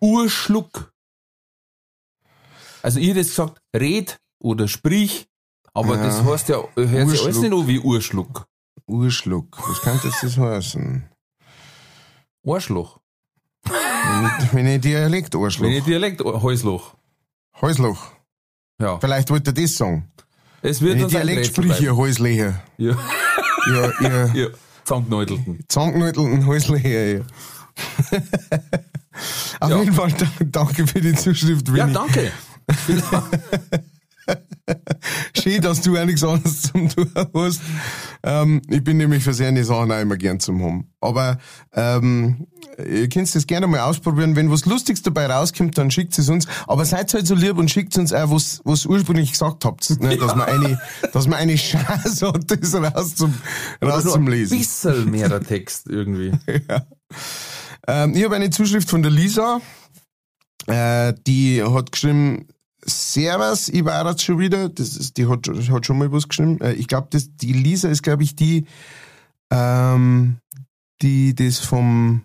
Urschluck. 0.00 0.92
Also 2.82 2.98
ich 3.00 3.08
hätte 3.08 3.18
jetzt 3.18 3.30
gesagt, 3.30 3.60
red 3.76 4.18
oder 4.42 4.68
sprich, 4.68 5.28
aber 5.74 5.96
Ja. 5.96 6.04
das 6.04 6.22
heißt 6.24 6.48
ja, 6.48 6.56
hört 6.76 7.10
sich 7.10 7.20
alles 7.20 7.36
Urschluck. 7.36 7.42
nicht 7.42 7.52
an 7.52 7.66
wie 7.68 7.78
Urschluck. 7.80 8.46
Urschluck. 8.86 9.58
Was 9.68 9.80
könnte 9.82 10.08
das 10.08 10.20
das 10.22 10.36
heißen? 10.38 11.04
Arschloch. 12.46 12.98
Wenn 13.64 14.30
ich, 14.44 14.54
wenn 14.54 14.80
Dialekt 14.80 15.34
Wenn 15.34 15.40
ich 15.40 15.44
Arschloch. 15.44 15.84
Dialekt, 15.84 16.20
Häusloch. 16.22 16.94
Häusloch. 17.60 18.12
Ja. 18.80 18.98
Vielleicht 18.98 19.28
wollte 19.30 19.50
er 19.50 19.54
das 19.54 19.74
sagen. 19.76 20.10
Es 20.62 20.80
wird 20.80 20.98
Die 20.98 21.02
uns 21.04 21.12
Dialekt 21.12 21.46
sprich 21.46 21.68
ihr 21.72 21.76
bleiben. 21.78 21.96
Häusleher. 21.96 22.62
Ja, 22.78 22.96
Ja, 23.66 23.92
ihr 24.00 24.30
ja. 24.34 24.46
Zusammengenäutelten. 24.84 25.64
zusammengenäutelten 25.68 26.46
Häusleher, 26.46 27.18
ja. 27.18 27.24
Auf 29.60 29.70
Ja. 29.70 29.78
jeden 29.80 29.92
Fall 29.94 30.12
da- 30.12 30.26
danke 30.46 30.86
für 30.86 31.00
die 31.00 31.14
Zuschrift, 31.14 31.68
Ja, 31.68 31.74
Winnie. 31.74 31.92
danke. 31.92 32.32
Schön, 35.36 35.60
dass 35.60 35.80
du 35.80 35.96
auch 35.98 36.04
nichts 36.04 36.22
anderes 36.22 36.62
zum 36.62 36.88
tun 36.88 37.10
hast. 37.34 37.60
Ähm, 38.22 38.62
ich 38.68 38.84
bin 38.84 38.98
nämlich 38.98 39.24
für 39.24 39.34
seine 39.34 39.64
Sachen 39.64 39.90
auch 39.90 40.00
immer 40.00 40.16
gern 40.16 40.38
zum 40.38 40.62
haben. 40.62 40.88
Aber 41.00 41.38
ähm, 41.74 42.46
ihr 42.78 43.08
könnt 43.08 43.34
das 43.34 43.46
gerne 43.48 43.66
mal 43.66 43.80
ausprobieren. 43.80 44.36
Wenn 44.36 44.50
was 44.50 44.66
Lustiges 44.66 45.02
dabei 45.02 45.26
rauskommt, 45.26 45.76
dann 45.78 45.90
schickt 45.90 46.16
es 46.18 46.28
uns. 46.28 46.46
Aber 46.68 46.84
seid 46.84 47.12
halt 47.12 47.26
so 47.26 47.34
lieb 47.34 47.58
und 47.58 47.68
schickt 47.70 47.98
uns 47.98 48.12
auch, 48.12 48.30
was 48.30 48.60
was 48.64 48.84
ihr 48.84 48.90
ursprünglich 48.90 49.32
gesagt 49.32 49.64
habt. 49.64 49.98
Ne? 50.00 50.16
Dass 50.16 50.36
man 50.36 50.46
eine, 50.48 50.80
dass 51.12 51.26
man 51.26 51.38
eine 51.40 51.56
Chance 51.56 52.28
hat, 52.28 52.48
das 52.50 52.74
raus 52.74 53.16
zum, 53.16 53.34
raus 53.82 54.14
ein 54.14 54.24
bisschen 54.26 55.10
mehrer 55.10 55.40
Text 55.44 55.88
irgendwie. 55.88 56.32
Ähm, 57.86 58.14
ich 58.14 58.24
habe 58.24 58.36
eine 58.36 58.50
Zuschrift 58.50 58.88
von 58.88 59.02
der 59.02 59.10
Lisa. 59.10 59.60
Äh, 60.66 61.14
die 61.26 61.62
hat 61.62 61.92
geschrieben, 61.92 62.46
Servus, 62.84 63.68
ich 63.68 63.84
war 63.84 64.08
jetzt 64.08 64.22
schon 64.22 64.38
wieder. 64.38 64.68
Das 64.68 64.96
ist, 64.96 65.16
die 65.16 65.26
hat, 65.26 65.48
hat 65.48 65.86
schon 65.86 65.98
mal 65.98 66.12
was 66.12 66.28
geschrieben. 66.28 66.60
Äh, 66.60 66.72
ich 66.72 66.86
glaube, 66.86 67.08
die 67.12 67.52
Lisa 67.52 67.88
ist, 67.88 68.02
glaube 68.02 68.22
ich, 68.22 68.36
die, 68.36 68.66
ähm, 69.52 70.38
die 71.02 71.34
das 71.34 71.58
vom, 71.58 72.22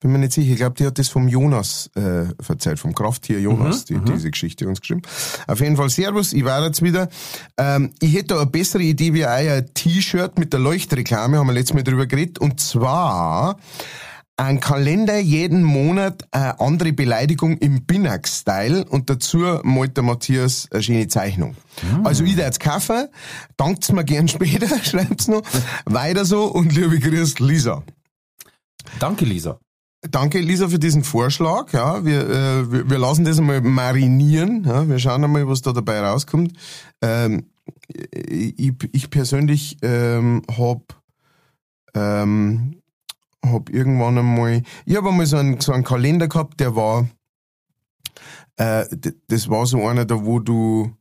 bin 0.00 0.12
mir 0.12 0.18
nicht 0.18 0.32
sicher, 0.32 0.52
ich 0.52 0.56
glaube, 0.56 0.76
die 0.76 0.86
hat 0.86 0.98
das 0.98 1.08
vom 1.08 1.28
Jonas 1.28 1.90
äh, 1.94 2.24
verzeiht, 2.40 2.78
vom 2.78 2.94
Krafttier 2.94 3.40
Jonas, 3.40 3.84
die, 3.84 3.98
diese 3.98 4.30
Geschichte 4.30 4.66
uns 4.66 4.80
geschrieben. 4.80 5.02
Auf 5.46 5.60
jeden 5.60 5.76
Fall, 5.76 5.90
Servus, 5.90 6.32
ich 6.32 6.44
war 6.44 6.64
jetzt 6.64 6.82
wieder. 6.82 7.08
Ähm, 7.58 7.92
ich 8.00 8.14
hätte 8.14 8.36
eine 8.36 8.46
bessere 8.46 8.82
Idee 8.82 9.12
wie 9.12 9.26
euer 9.26 9.64
T-Shirt 9.74 10.38
mit 10.38 10.52
der 10.52 10.60
Leuchtreklame, 10.60 11.38
haben 11.38 11.46
wir 11.46 11.52
letztes 11.52 11.74
Mal 11.74 11.82
drüber 11.82 12.06
geredet. 12.06 12.38
Und 12.38 12.60
zwar 12.60 13.58
ein 14.40 14.58
Kalender 14.58 15.18
jeden 15.18 15.62
Monat 15.62 16.26
eine 16.30 16.60
andere 16.60 16.94
Beleidigung 16.94 17.58
im 17.58 17.84
Binnack-Style 17.84 18.86
und 18.86 19.10
dazu 19.10 19.60
malt 19.62 19.98
der 19.98 20.04
Matthias 20.04 20.66
eine 20.70 20.82
schöne 20.82 21.08
Zeichnung. 21.08 21.56
Also 22.04 22.24
ich 22.24 22.36
jetzt 22.36 22.58
kaufen, 22.58 23.08
dankt's 23.58 23.92
mir 23.92 24.04
gern 24.04 24.28
später, 24.28 24.66
schreibt's 24.82 25.28
noch. 25.28 25.42
Weiter 25.84 26.24
so 26.24 26.44
und 26.44 26.74
liebe 26.74 26.98
Grüß, 26.98 27.38
Lisa. 27.40 27.82
Danke, 28.98 29.26
Lisa. 29.26 29.58
Danke, 30.10 30.40
Lisa, 30.40 30.68
für 30.70 30.78
diesen 30.78 31.04
Vorschlag. 31.04 31.74
Ja, 31.74 32.02
wir, 32.06 32.20
äh, 32.30 32.72
wir, 32.72 32.88
wir 32.88 32.98
lassen 32.98 33.26
das 33.26 33.38
einmal 33.38 33.60
marinieren. 33.60 34.64
Ja, 34.64 34.88
wir 34.88 34.98
schauen 34.98 35.22
einmal, 35.22 35.46
was 35.48 35.60
da 35.60 35.74
dabei 35.74 36.00
rauskommt. 36.00 36.54
Ähm, 37.02 37.50
ich, 37.92 38.72
ich 38.92 39.10
persönlich 39.10 39.76
ähm, 39.82 40.40
hab, 40.56 40.98
ähm, 41.94 42.79
hab 43.44 43.70
irgendwann 43.70 44.18
einmal, 44.18 44.62
ich 44.84 44.96
habe 44.96 45.08
einmal 45.08 45.26
so 45.26 45.36
einen, 45.36 45.60
so 45.60 45.72
einen 45.72 45.84
Kalender 45.84 46.28
gehabt, 46.28 46.60
der 46.60 46.76
war, 46.76 47.08
äh, 48.56 48.84
das 49.28 49.48
war 49.48 49.66
so 49.66 49.86
einer, 49.86 50.04
da 50.04 50.24
wo 50.24 50.38
du, 50.40 50.92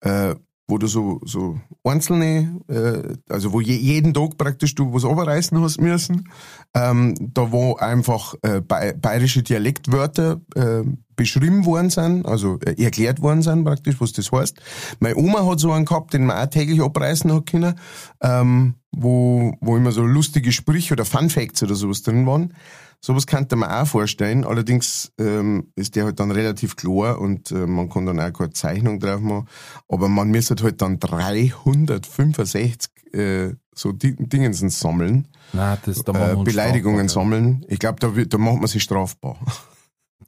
äh, 0.00 0.34
wo 0.68 0.78
du 0.78 0.86
so, 0.86 1.20
so 1.24 1.60
einzelne, 1.84 2.60
äh, 2.68 3.32
also 3.32 3.52
wo 3.52 3.60
je, 3.60 3.76
jeden 3.76 4.12
Tag 4.12 4.36
praktisch 4.36 4.74
du 4.74 4.92
was 4.92 5.04
runterreißen 5.04 5.60
hast 5.60 5.80
müssen. 5.80 6.28
Ähm, 6.74 7.14
da 7.20 7.52
wo 7.52 7.76
einfach 7.76 8.34
äh, 8.42 8.60
bay 8.60 8.92
bayerische 8.94 9.42
Dialektwörter 9.42 10.40
äh, 10.54 10.82
beschrieben 11.16 11.64
worden 11.64 11.90
sind, 11.90 12.26
also 12.26 12.58
äh, 12.64 12.80
erklärt 12.82 13.20
worden 13.22 13.42
sind 13.42 13.64
praktisch, 13.64 13.96
was 14.00 14.12
das 14.12 14.30
heißt. 14.30 14.58
Meine 15.00 15.16
Oma 15.16 15.44
hat 15.46 15.60
so 15.60 15.72
einen 15.72 15.84
gehabt, 15.86 16.12
den 16.14 16.26
man 16.26 16.36
auch 16.38 16.50
täglich 16.50 16.80
abreißen 16.82 17.32
hat 17.32 17.46
können, 17.46 17.74
ähm, 18.22 18.74
wo, 18.92 19.54
wo 19.60 19.76
immer 19.76 19.92
so 19.92 20.02
lustige 20.02 20.52
Sprüche 20.52 20.94
oder 20.94 21.04
Fun 21.04 21.28
Facts 21.30 21.62
oder 21.62 21.74
sowas 21.74 22.02
drin 22.02 22.26
waren. 22.26 22.54
Sowas 23.00 23.26
könnte 23.26 23.56
man 23.56 23.70
auch 23.70 23.86
vorstellen, 23.86 24.44
allerdings 24.44 25.12
ähm, 25.18 25.70
ist 25.76 25.96
der 25.96 26.04
halt 26.06 26.18
dann 26.18 26.30
relativ 26.30 26.76
klar 26.76 27.20
und 27.20 27.50
äh, 27.50 27.66
man 27.66 27.88
kann 27.90 28.06
dann 28.06 28.18
auch 28.18 28.32
keine 28.32 28.50
Zeichnung 28.50 28.98
drauf 29.00 29.20
machen, 29.20 29.46
aber 29.88 30.08
man 30.08 30.30
müsste 30.30 30.56
halt 30.62 30.80
dann 30.80 30.98
365 30.98 32.90
äh, 33.12 33.50
so 33.74 33.92
Di- 33.92 34.16
Dingensen 34.18 34.70
sammeln, 34.70 35.28
Na, 35.52 35.76
das, 35.84 36.02
da 36.04 36.32
äh, 36.32 36.36
Beleidigungen 36.36 37.08
sammeln. 37.08 37.64
Ich 37.68 37.78
glaube, 37.78 38.00
da, 38.00 38.08
da 38.08 38.38
macht 38.38 38.56
man 38.56 38.66
sich 38.66 38.82
strafbar. 38.82 39.36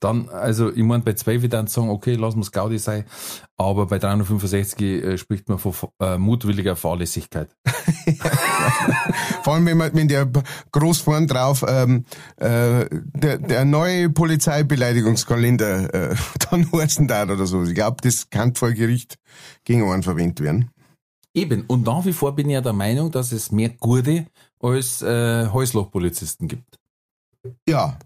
Dann, 0.00 0.28
also 0.28 0.70
ich 0.70 0.82
meine, 0.82 1.02
bei 1.02 1.14
zwei 1.14 1.42
wird 1.42 1.52
dann 1.52 1.66
sagen, 1.66 1.90
okay, 1.90 2.14
lass 2.14 2.34
uns 2.34 2.52
Gaudi 2.52 2.78
sein, 2.78 3.04
aber 3.56 3.86
bei 3.86 3.98
365 3.98 4.80
äh, 4.80 5.18
spricht 5.18 5.48
man 5.48 5.58
von 5.58 5.72
äh, 6.00 6.18
mutwilliger 6.18 6.76
Fahrlässigkeit. 6.76 7.48
Vor 9.42 9.54
allem, 9.54 9.66
wenn, 9.66 9.76
man, 9.76 9.94
wenn 9.94 10.08
der 10.08 10.30
groß 10.72 11.00
vorn 11.00 11.26
drauf 11.26 11.64
ähm, 11.66 12.04
äh, 12.36 12.86
der, 12.90 13.38
der 13.38 13.64
neue 13.64 14.10
Polizeibeleidigungskalender 14.10 15.94
äh, 16.12 16.16
dann 16.50 16.70
heißen 16.72 17.08
darf 17.08 17.30
oder 17.30 17.46
so. 17.46 17.64
Ich 17.64 17.74
glaube, 17.74 17.96
das 18.02 18.30
kann 18.30 18.54
vor 18.54 18.72
Gericht 18.72 19.18
gegen 19.64 19.90
einen 19.90 20.02
verwendet 20.02 20.40
werden. 20.40 20.70
Eben, 21.34 21.64
und 21.66 21.84
nach 21.86 22.04
wie 22.04 22.12
vor 22.12 22.34
bin 22.34 22.48
ich 22.48 22.54
ja 22.54 22.60
der 22.60 22.72
Meinung, 22.72 23.10
dass 23.10 23.32
es 23.32 23.52
mehr 23.52 23.68
Gurde 23.68 24.26
als 24.60 25.02
äh, 25.02 25.46
Häuslochpolizisten 25.48 26.48
gibt. 26.48 26.78
Ja. 27.68 27.98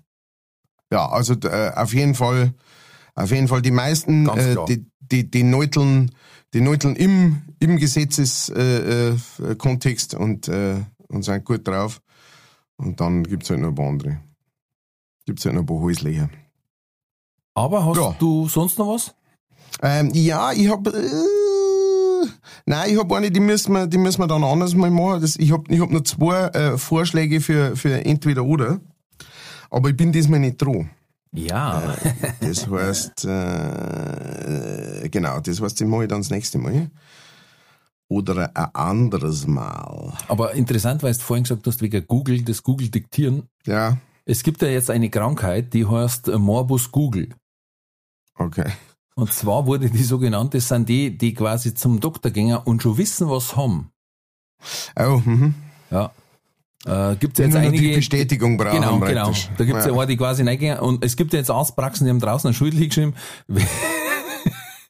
Ja, 0.93 1.09
also 1.09 1.35
äh, 1.45 1.73
auf 1.75 1.95
jeden 1.95 2.15
Fall, 2.15 2.53
auf 3.15 3.31
jeden 3.31 3.49
Fall 3.49 3.63
die 3.63 3.71
meisten, 3.71 4.29
äh, 4.29 4.57
die, 4.69 4.85
die, 5.01 5.31
die 5.31 5.43
Neuteln, 5.43 6.11
die 6.53 6.61
Neuteln 6.61 6.97
im, 6.97 7.41
im 7.61 7.79
Gesetzeskontext 7.79 10.15
äh, 10.15 10.17
äh, 10.17 10.21
und, 10.21 10.49
äh, 10.49 10.83
und 11.09 11.23
sind 11.23 11.47
gut 11.47 11.67
drauf. 11.67 12.03
Und 12.77 13.01
dann 13.01 13.25
gibt's 13.25 13.49
halt 13.49 13.61
noch 13.61 13.69
ein 13.69 13.75
paar 13.75 13.89
andere. 13.89 14.19
Gibt's 15.25 15.47
halt 15.47 15.55
noch 15.55 15.63
ein 15.63 15.67
paar 15.67 15.81
Häuslecher. 15.81 16.29
Aber 17.55 17.87
hast 17.87 17.97
Ja. 17.97 18.15
du 18.19 18.47
sonst 18.49 18.79
noch 18.79 18.95
was? 18.95 19.15
Ähm, 19.83 20.11
ja, 20.13 20.53
ich 20.53 20.69
hab, 20.69 20.87
äh, 20.87 20.93
nein, 22.67 22.91
ich 22.91 22.99
hab 22.99 23.11
eine, 23.13 23.31
die 23.31 23.41
müssen 23.41 23.73
wir, 23.73 23.87
die 23.87 23.97
müssen 23.99 24.21
wir 24.21 24.27
dann 24.27 24.45
anders 24.45 24.75
mal 24.75 24.91
machen. 24.91 25.23
Das, 25.23 25.37
ich 25.37 25.53
hab, 25.53 25.71
ich 25.71 25.81
hab 25.81 25.91
noch 25.91 26.03
zwei 26.03 26.49
äh, 26.49 26.77
Vorschläge 26.77 27.41
für, 27.41 27.77
für 27.77 28.05
entweder 28.05 28.45
oder. 28.45 28.81
Aber 29.73 29.89
ich 29.89 29.97
bin 29.97 30.13
diesmal 30.13 30.39
nicht 30.39 30.61
dran. 30.61 30.91
Ja. 31.33 31.97
Das 32.41 32.69
heißt, 32.69 33.25
äh, 33.25 35.09
genau, 35.09 35.41
das 35.41 35.63
heißt, 35.63 35.81
ich 35.81 35.87
mache 35.87 36.07
dann 36.07 36.21
das 36.21 36.29
nächste 36.31 36.59
Mal. 36.59 36.91
Oder 38.09 38.55
ein 38.55 38.75
anderes 38.75 39.47
Mal. 39.47 40.13
Aber 40.29 40.53
interessant, 40.53 41.03
weil 41.03 41.15
du 41.15 41.21
vorhin 41.21 41.45
gesagt 41.45 41.67
hast, 41.67 41.81
wegen 41.81 42.07
Google, 42.07 42.43
das 42.43 42.63
Google 42.63 42.91
diktieren. 42.91 43.45
Ja, 43.65 43.97
Es 44.27 44.43
gibt 44.43 44.61
ja 44.61 44.69
jetzt 44.69 44.91
eine 44.91 45.09
Krankheit, 45.09 45.73
die 45.73 45.87
heißt 45.87 46.29
äh, 46.29 46.37
Morbus 46.39 46.93
Google. 46.93 47.31
okay. 48.35 48.71
Und 49.15 49.33
zwar 49.33 49.67
wurde 49.67 49.91
die 49.91 50.05
so 50.05 50.19
genannt, 50.19 50.55
das 50.55 50.69
sind 50.69 50.89
die, 50.89 51.17
die 51.17 51.35
quasi 51.35 51.75
zum 51.75 52.01
Doktor 52.01 52.31
gehen 52.31 52.57
und 52.57 52.83
schon 52.83 52.97
wissen, 52.99 53.29
was 53.29 53.57
haben. 53.57 53.91
Oh, 54.97 55.21
mhm. 55.25 55.55
Ja. 55.91 56.13
Äh, 56.85 57.15
gibt's 57.17 57.39
ja 57.39 57.45
jetzt 57.45 57.55
Nur 57.55 57.63
einige. 57.63 57.89
die 57.91 57.95
Bestätigung 57.97 58.57
brauchen 58.57 58.81
Genau, 58.81 58.99
genau. 58.99 59.25
praktisch. 59.25 59.49
Da 59.57 59.65
gibt's 59.65 59.85
ja, 59.85 59.93
ja. 59.93 59.97
eine, 59.97 60.07
die 60.07 60.17
quasi 60.17 60.43
reingehen. 60.43 60.79
Und 60.81 61.05
es 61.05 61.17
gibt 61.17 61.33
ja 61.33 61.39
jetzt 61.39 61.51
Arztpraxen, 61.51 62.07
die 62.07 62.11
haben 62.11 62.19
draußen 62.21 62.51
ein 62.51 62.55
Schild 62.55 62.77
geschrieben, 62.79 63.15
wenn- 63.47 63.67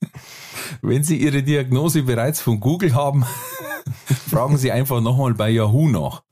wenn 0.83 1.05
Sie 1.05 1.17
Ihre 1.17 1.43
Diagnose 1.43 2.03
bereits 2.03 2.41
von 2.41 2.61
Google 2.61 2.95
haben, 2.95 3.25
fragen 4.31 4.57
Sie 4.59 4.73
einfach 4.73 5.01
nochmal 5.01 5.35
bei 5.35 5.51
Yahoo 5.51 5.89
nach. 5.89 6.23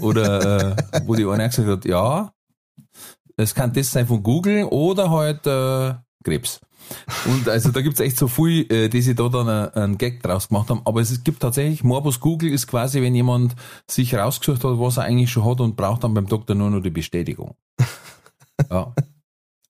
Oder 0.00 0.76
äh, 0.76 1.00
wo 1.06 1.14
die 1.14 1.26
eine 1.26 1.48
gesagt 1.48 1.68
hat, 1.68 1.84
ja, 1.84 2.32
es 3.36 3.54
kann 3.54 3.72
das 3.72 3.90
sein 3.90 4.06
von 4.06 4.22
Google 4.22 4.64
oder 4.64 5.10
halt 5.10 5.46
äh, 5.46 5.94
Krebs. 6.24 6.60
Und 7.26 7.48
also 7.48 7.70
da 7.70 7.82
gibt's 7.82 8.00
echt 8.00 8.16
so 8.16 8.28
viel, 8.28 8.70
äh, 8.72 8.88
die 8.88 9.02
sich 9.02 9.16
da 9.16 9.28
dann 9.28 9.48
äh, 9.48 9.70
einen 9.74 9.98
Gag 9.98 10.22
draus 10.22 10.48
gemacht 10.48 10.70
haben. 10.70 10.82
Aber 10.84 11.00
es 11.00 11.24
gibt 11.24 11.40
tatsächlich, 11.40 11.84
Morbus 11.84 12.20
Google 12.20 12.50
ist 12.50 12.66
quasi, 12.66 13.02
wenn 13.02 13.14
jemand 13.14 13.56
sich 13.90 14.14
rausgesucht 14.14 14.64
hat, 14.64 14.78
was 14.78 14.96
er 14.96 15.04
eigentlich 15.04 15.30
schon 15.30 15.44
hat 15.44 15.60
und 15.60 15.76
braucht 15.76 16.04
dann 16.04 16.14
beim 16.14 16.26
Doktor 16.26 16.54
nur 16.54 16.70
noch 16.70 16.80
die 16.80 16.90
Bestätigung. 16.90 17.54
Ja. 18.70 18.94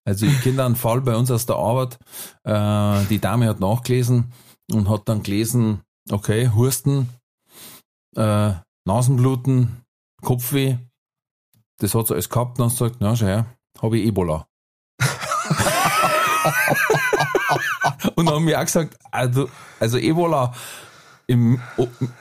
Also 0.05 0.27
ich 0.27 0.41
kenne 0.43 0.65
einen 0.65 0.77
Fall 0.77 1.01
bei 1.01 1.17
uns 1.17 1.33
aus 1.33 1.47
der 1.47 1.57
Arbeit, 1.57 1.99
äh, 2.45 3.05
die 3.11 3.19
Dame 3.19 3.49
hat 3.49 3.59
nachgelesen 3.59 4.33
und 4.71 4.89
hat 4.89 5.09
dann 5.09 5.25
gelesen, 5.25 5.81
okay, 6.09 6.53
Husten, 6.55 7.09
äh, 8.15 8.53
Nasenbluten, 8.85 9.83
Kopfweh, 10.23 10.79
das 11.79 11.97
hat 11.97 12.07
sie 12.07 12.15
alles 12.15 12.31
gehabt 12.31 12.61
und 12.61 12.69
dann 12.69 12.77
sagt, 12.77 12.99
na 13.01 13.17
schau 13.17 13.27
her, 13.27 13.47
habe 13.83 13.99
ich 13.99 14.07
Ebola. 14.07 14.47
und 18.17 18.27
dann 18.27 18.35
haben 18.35 18.47
wir 18.47 18.59
auch 18.61 18.65
gesagt, 18.65 18.97
also, 19.13 19.49
also 19.79 19.99
Ebola 19.99 20.53
im 21.29 21.61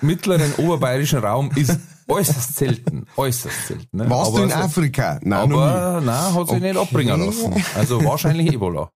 mittleren 0.01 0.53
oberbayerischen 0.55 1.19
Raum 1.19 1.49
ist 1.55 1.79
äußerst 2.07 2.55
selten, 2.55 3.07
äußerst 3.17 3.67
selten. 3.67 3.97
Ne? 3.97 4.09
Warst 4.09 4.37
du 4.37 4.43
in 4.43 4.49
so- 4.49 4.55
Afrika? 4.55 5.19
Nein, 5.23 5.51
aber 5.51 6.01
nein, 6.03 6.33
hat 6.35 6.47
sich 6.49 6.59
nicht 6.61 6.77
abbringen 6.77 7.25
lassen. 7.25 7.53
Also 7.75 8.03
wahrscheinlich 8.03 8.53
Ebola. 8.53 8.91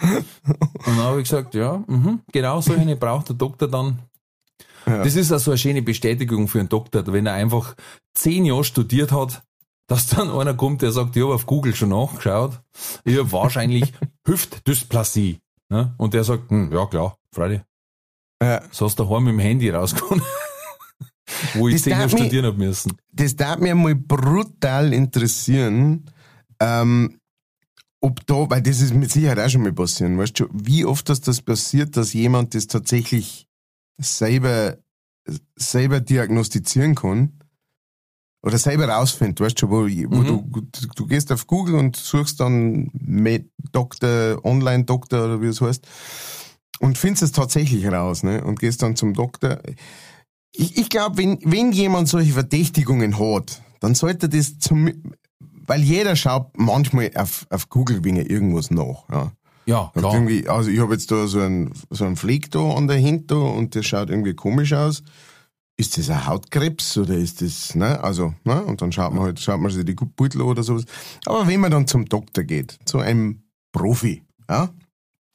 Und 0.00 0.24
dann 0.86 0.96
habe 0.96 1.20
ich 1.20 1.28
gesagt, 1.28 1.54
ja, 1.54 1.82
mhm, 1.86 2.20
genau 2.32 2.60
so 2.60 2.72
eine 2.72 2.96
braucht 2.96 3.28
der 3.28 3.36
Doktor 3.36 3.68
dann 3.68 3.98
Das 4.84 5.14
ist 5.14 5.30
also 5.32 5.52
eine 5.52 5.58
schöne 5.58 5.82
Bestätigung 5.82 6.48
für 6.48 6.58
einen 6.60 6.68
Doktor, 6.68 7.04
wenn 7.12 7.26
er 7.26 7.34
einfach 7.34 7.74
zehn 8.14 8.44
Jahre 8.44 8.64
studiert 8.64 9.12
hat, 9.12 9.42
dass 9.86 10.06
dann 10.06 10.30
einer 10.30 10.54
kommt, 10.54 10.82
der 10.82 10.90
sagt, 10.92 11.14
ich 11.16 11.22
habe 11.22 11.34
auf 11.34 11.46
Google 11.46 11.74
schon 11.74 11.90
nachgeschaut, 11.90 12.60
ich 13.04 13.16
habe 13.18 13.30
wahrscheinlich 13.30 13.92
Hüftdysplasie. 14.26 15.38
Ne? 15.72 15.94
Und 15.96 16.12
der 16.12 16.22
sagt, 16.22 16.50
hm, 16.50 16.70
ja 16.70 16.84
klar, 16.86 17.16
Freilich. 17.34 17.62
Ja. 18.42 18.60
So 18.70 18.84
hast 18.84 18.98
du 18.98 19.04
daheim 19.04 19.24
mit 19.24 19.32
dem 19.32 19.38
Handy 19.38 19.70
rausgekommen. 19.70 20.22
Wo 21.54 21.68
ich 21.68 21.76
Das 21.76 21.82
zehn 21.84 21.92
Jahre 21.92 22.04
mich- 22.04 22.12
studieren 22.20 22.44
hab 22.44 22.58
müssen. 22.58 22.92
Das 23.10 23.34
darf 23.36 23.58
mir 23.58 23.74
mal 23.74 23.94
brutal 23.94 24.92
interessieren, 24.92 26.10
ähm, 26.60 27.18
ob 28.02 28.26
da, 28.26 28.50
weil 28.50 28.60
das 28.60 28.80
ist 28.82 28.92
mit 28.92 29.10
Sicherheit 29.10 29.38
auch 29.38 29.48
schon 29.48 29.62
mal 29.62 29.72
passieren, 29.72 30.18
weißt 30.18 30.40
du, 30.40 30.48
wie 30.52 30.84
oft 30.84 31.08
das, 31.08 31.22
das 31.22 31.40
passiert, 31.40 31.96
dass 31.96 32.12
jemand 32.12 32.54
das 32.54 32.66
tatsächlich 32.66 33.46
selber, 33.98 34.76
selber 35.56 36.00
diagnostizieren 36.00 36.94
kann 36.96 37.38
oder 38.42 38.58
selber 38.58 38.88
rausfindet, 38.88 39.40
weißt 39.40 39.62
du, 39.62 39.70
wo, 39.70 39.82
wo 39.82 39.86
Mhm. 39.86 40.26
du, 40.26 40.62
du 40.96 41.06
gehst 41.06 41.30
auf 41.32 41.46
Google 41.46 41.76
und 41.76 41.96
suchst 41.96 42.40
dann 42.40 42.90
Med 42.92 43.48
Doktor, 43.72 44.44
Online-Doktor 44.44 45.24
oder 45.24 45.40
wie 45.42 45.46
es 45.46 45.60
heißt 45.60 45.86
und 46.80 46.98
findest 46.98 47.22
es 47.22 47.32
tatsächlich 47.32 47.86
raus, 47.86 48.22
ne, 48.24 48.42
und 48.44 48.58
gehst 48.58 48.82
dann 48.82 48.96
zum 48.96 49.14
Doktor. 49.14 49.60
Ich, 50.54 50.76
ich 50.76 50.88
glaube, 50.88 51.18
wenn, 51.18 51.38
wenn 51.44 51.72
jemand 51.72 52.08
solche 52.08 52.32
Verdächtigungen 52.32 53.18
hat, 53.18 53.62
dann 53.80 53.94
sollte 53.94 54.28
das 54.28 54.58
zum, 54.58 54.90
weil 55.66 55.82
jeder 55.82 56.16
schaut 56.16 56.50
manchmal 56.58 57.10
auf, 57.14 57.46
auf 57.50 57.68
Google 57.68 58.02
wegen 58.04 58.16
irgendwas 58.16 58.70
nach, 58.70 59.08
ja. 59.10 59.32
Ja, 59.64 59.92
klar. 59.94 60.26
Also 60.48 60.70
ich 60.70 60.80
habe 60.80 60.94
jetzt 60.94 61.10
da 61.12 61.28
so 61.28 61.38
einen, 61.38 61.72
so 61.90 62.04
einen 62.04 62.16
Fleck 62.16 62.50
da 62.50 62.72
an 62.72 62.88
der 62.88 63.00
da 63.00 63.36
und 63.36 63.76
der 63.76 63.84
schaut 63.84 64.10
irgendwie 64.10 64.34
komisch 64.34 64.72
aus. 64.72 65.04
Ist 65.82 65.98
das 65.98 66.10
ein 66.10 66.24
Hautkrebs 66.28 66.96
oder 66.96 67.14
ist 67.14 67.42
das, 67.42 67.74
ne? 67.74 67.98
Also, 68.04 68.34
ne? 68.44 68.62
Und 68.62 68.80
dann 68.80 68.92
schaut 68.92 69.12
man 69.12 69.24
halt, 69.24 69.40
schaut 69.40 69.58
man 69.58 69.68
sich 69.72 69.84
die 69.84 69.94
Beutel 69.94 70.40
oder 70.42 70.62
sowas. 70.62 70.84
Aber 71.26 71.48
wenn 71.48 71.58
man 71.58 71.72
dann 71.72 71.88
zum 71.88 72.04
Doktor 72.04 72.44
geht, 72.44 72.78
zu 72.84 73.00
einem 73.00 73.42
Profi, 73.72 74.22
ja? 74.48 74.70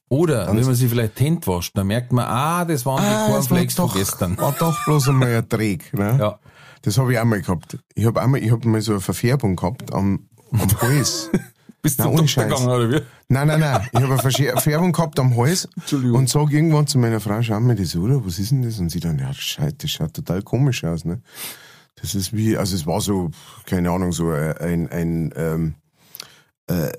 Oder 0.08 0.46
Dann 0.46 0.56
wenn 0.56 0.64
man 0.64 0.74
sich 0.74 0.88
vielleicht 0.88 1.20
Hände 1.20 1.46
wascht, 1.46 1.76
dann 1.76 1.86
merkt 1.88 2.12
man, 2.12 2.24
ah, 2.24 2.64
das 2.64 2.86
waren 2.86 3.04
die 3.04 3.30
Cornflakes 3.30 3.74
von 3.74 3.92
gestern. 3.92 4.38
war 4.38 4.52
doch 4.58 4.82
bloß 4.86 5.10
einmal 5.10 5.36
ein 5.36 5.48
Dreck, 5.50 5.92
ne? 5.92 6.16
Ja. 6.18 6.38
Das 6.80 6.96
habe 6.96 7.12
ich 7.12 7.18
auch 7.18 7.26
mal 7.26 7.42
gehabt. 7.42 7.76
Ich 7.94 8.06
habe 8.06 8.22
einmal, 8.22 8.42
ich 8.42 8.50
habe 8.50 8.66
mal 8.66 8.80
so 8.80 8.92
eine 8.92 9.02
Verfärbung 9.02 9.54
gehabt 9.54 9.92
am, 9.92 10.30
am 10.50 10.80
Hals. 10.80 11.30
Bist 11.80 12.00
du 12.00 12.08
ohne 12.08 12.26
Scheiß. 12.26 12.48
gegangen, 12.48 12.68
oder 12.68 12.90
wie? 12.90 13.00
Nein, 13.28 13.46
nein, 13.48 13.60
nein. 13.60 13.88
Ich 13.92 14.00
habe 14.00 14.12
eine 14.12 14.20
Verschär- 14.22 14.52
Verfärbung 14.52 14.92
gehabt 14.92 15.18
am 15.20 15.36
Hals 15.36 15.68
Entschuldigung. 15.76 16.18
und 16.18 16.28
sag 16.28 16.50
irgendwann 16.52 16.86
zu 16.86 16.98
meiner 16.98 17.20
Frau, 17.20 17.40
schau 17.42 17.60
mir 17.60 17.76
das 17.76 17.94
an, 17.94 18.24
was 18.26 18.38
ist 18.38 18.50
denn 18.50 18.62
das? 18.62 18.78
Und 18.78 18.90
sie 18.90 19.00
dann, 19.00 19.18
ja, 19.18 19.32
scheiße, 19.32 19.76
das 19.78 19.90
schaut 19.90 20.14
total 20.14 20.42
komisch 20.42 20.82
aus, 20.84 21.04
ne? 21.04 21.20
Das 22.00 22.14
ist 22.14 22.32
wie, 22.32 22.56
also 22.56 22.74
es 22.76 22.86
war 22.86 23.00
so, 23.00 23.30
keine 23.66 23.90
Ahnung, 23.90 24.12
so 24.12 24.30
ein, 24.30 24.88
ein, 24.88 25.32
ähm, 25.36 25.74
äh, 26.68 26.90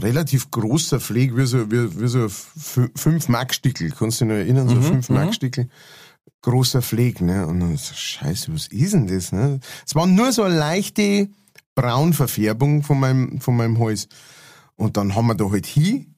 relativ 0.00 0.50
großer 0.50 1.00
Pfleg, 1.00 1.36
wie 1.36 1.44
so, 1.46 1.70
wie, 1.70 2.00
wie 2.00 2.06
so 2.08 2.26
f- 2.26 2.52
fünf 2.94 3.28
Markstickel. 3.28 3.90
Kannst 3.90 4.20
du 4.20 4.24
dich 4.26 4.32
noch 4.32 4.38
erinnern? 4.38 4.68
So 4.68 4.80
fünf 4.80 5.08
Markstickel. 5.08 5.68
Großer 6.42 6.82
Pfleg, 6.82 7.20
ne? 7.20 7.46
Und 7.46 7.60
dann 7.60 7.76
so, 7.76 7.94
scheiße, 7.94 8.52
was 8.54 8.66
ist 8.68 8.94
denn 8.94 9.06
das, 9.08 9.32
ne? 9.32 9.58
Es 9.86 9.94
war 9.94 10.06
nur 10.06 10.32
so 10.32 10.44
leichte 10.46 11.28
Braunverfärbung 11.74 12.82
von 12.82 13.00
meinem, 13.00 13.40
von 13.40 13.56
meinem 13.56 13.78
Hals. 13.78 14.08
Und 14.76 14.96
dann 14.96 15.14
haben 15.14 15.26
wir 15.26 15.34
da 15.34 15.50
halt 15.50 15.66
hin, 15.66 16.14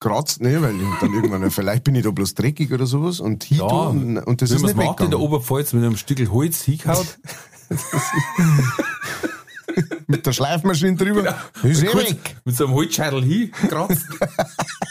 kratzt, 0.00 0.40
ne, 0.40 0.60
weil 0.62 0.74
ich 0.74 0.98
dann 1.00 1.12
irgendwann, 1.12 1.50
vielleicht 1.50 1.84
bin 1.84 1.94
ich 1.94 2.04
da 2.04 2.10
bloß 2.10 2.34
dreckig 2.34 2.72
oder 2.72 2.86
sowas, 2.86 3.20
und 3.20 3.44
hin 3.44 3.58
Ja, 3.58 3.64
und, 3.66 4.18
und 4.18 4.42
das 4.42 4.50
ist 4.50 4.62
nicht 4.62 4.76
macht 4.76 5.00
in 5.00 5.10
der. 5.10 5.20
Oberpfalz 5.20 5.72
mit 5.74 5.84
einem 5.84 5.96
Stück 5.96 6.18
Holz 6.30 6.62
hingehaut, 6.62 7.18
Mit 10.08 10.26
der 10.26 10.32
Schleifmaschine 10.32 10.96
drüber, 10.96 11.36
ist 11.62 11.84
eh 11.84 11.94
weg. 11.94 12.36
mit 12.44 12.56
so 12.56 12.64
einem 12.64 12.74
Holzscheitel 12.74 13.22
hingekratzt. 13.22 14.06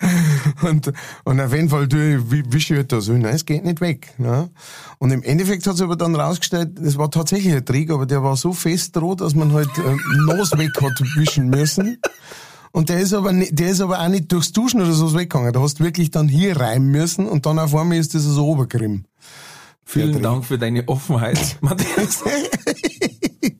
Und, 0.62 0.92
und 1.24 1.40
auf 1.40 1.52
jeden 1.52 1.68
Fall 1.68 1.88
tue 1.88 2.16
ich, 2.16 2.30
wie 2.30 2.42
wische 2.52 2.78
ich 2.78 2.86
da 2.86 3.00
so, 3.00 3.12
nein, 3.12 3.34
es 3.34 3.44
geht 3.44 3.64
nicht 3.64 3.80
weg. 3.80 4.14
Ne? 4.18 4.50
Und 4.98 5.10
im 5.10 5.22
Endeffekt 5.22 5.66
hat 5.66 5.76
sich 5.76 5.84
aber 5.84 5.96
dann 5.96 6.14
rausgestellt, 6.14 6.78
es 6.78 6.96
war 6.96 7.10
tatsächlich 7.10 7.54
ein 7.54 7.64
Dreck, 7.64 7.90
aber 7.90 8.06
der 8.06 8.22
war 8.22 8.36
so 8.36 8.52
fest 8.52 8.96
rot, 8.96 9.20
dass 9.20 9.34
man 9.34 9.52
halt 9.52 9.70
äh, 9.78 9.96
Nase 10.26 10.58
weg 10.58 10.72
hat 10.80 11.00
wischen 11.16 11.48
müssen. 11.48 11.98
Und 12.72 12.88
der 12.88 13.00
ist 13.00 13.12
aber 13.12 13.32
nicht, 13.32 13.58
der 13.58 13.70
ist 13.70 13.80
aber 13.80 14.00
auch 14.00 14.08
nicht 14.08 14.30
durchs 14.32 14.52
Duschen 14.52 14.80
oder 14.80 14.92
so 14.92 15.12
weggegangen. 15.14 15.52
Da 15.52 15.60
hast 15.60 15.80
du 15.80 15.84
wirklich 15.84 16.10
dann 16.10 16.28
hier 16.28 16.56
reimen 16.56 16.90
müssen 16.90 17.26
und 17.26 17.46
dann 17.46 17.58
auf 17.58 17.74
einmal 17.74 17.98
ist 17.98 18.14
das 18.14 18.22
so 18.22 18.46
Obergrimm. 18.46 19.04
Vielen. 19.84 20.22
Dank 20.22 20.44
für 20.44 20.56
deine 20.56 20.86
Offenheit, 20.86 21.58
Matthias. 21.60 22.22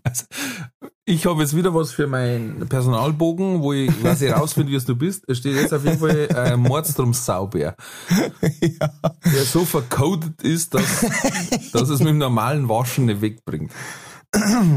Also, 0.04 0.24
ich 1.10 1.26
habe 1.26 1.42
jetzt 1.42 1.56
wieder 1.56 1.74
was 1.74 1.92
für 1.92 2.06
meinen 2.06 2.66
Personalbogen, 2.68 3.60
wo 3.60 3.72
ich 3.72 3.90
quasi 4.00 4.28
rausfinde, 4.28 4.70
wie 4.72 4.76
es 4.76 4.84
du 4.84 4.96
bist. 4.96 5.24
Da 5.28 5.34
steht 5.34 5.56
jetzt 5.56 5.72
auf 5.74 5.84
jeden 5.84 5.98
Fall 5.98 6.28
äh, 6.34 6.56
Mordstrom 6.56 7.12
Saubär. 7.12 7.76
Der 8.40 9.44
so 9.44 9.64
vercodet 9.64 10.42
ist, 10.42 10.74
dass, 10.74 11.04
dass 11.72 11.88
es 11.88 11.98
mit 12.00 12.08
dem 12.08 12.18
normalen 12.18 12.68
Waschen 12.68 13.06
nicht 13.06 13.20
wegbringt. 13.20 13.72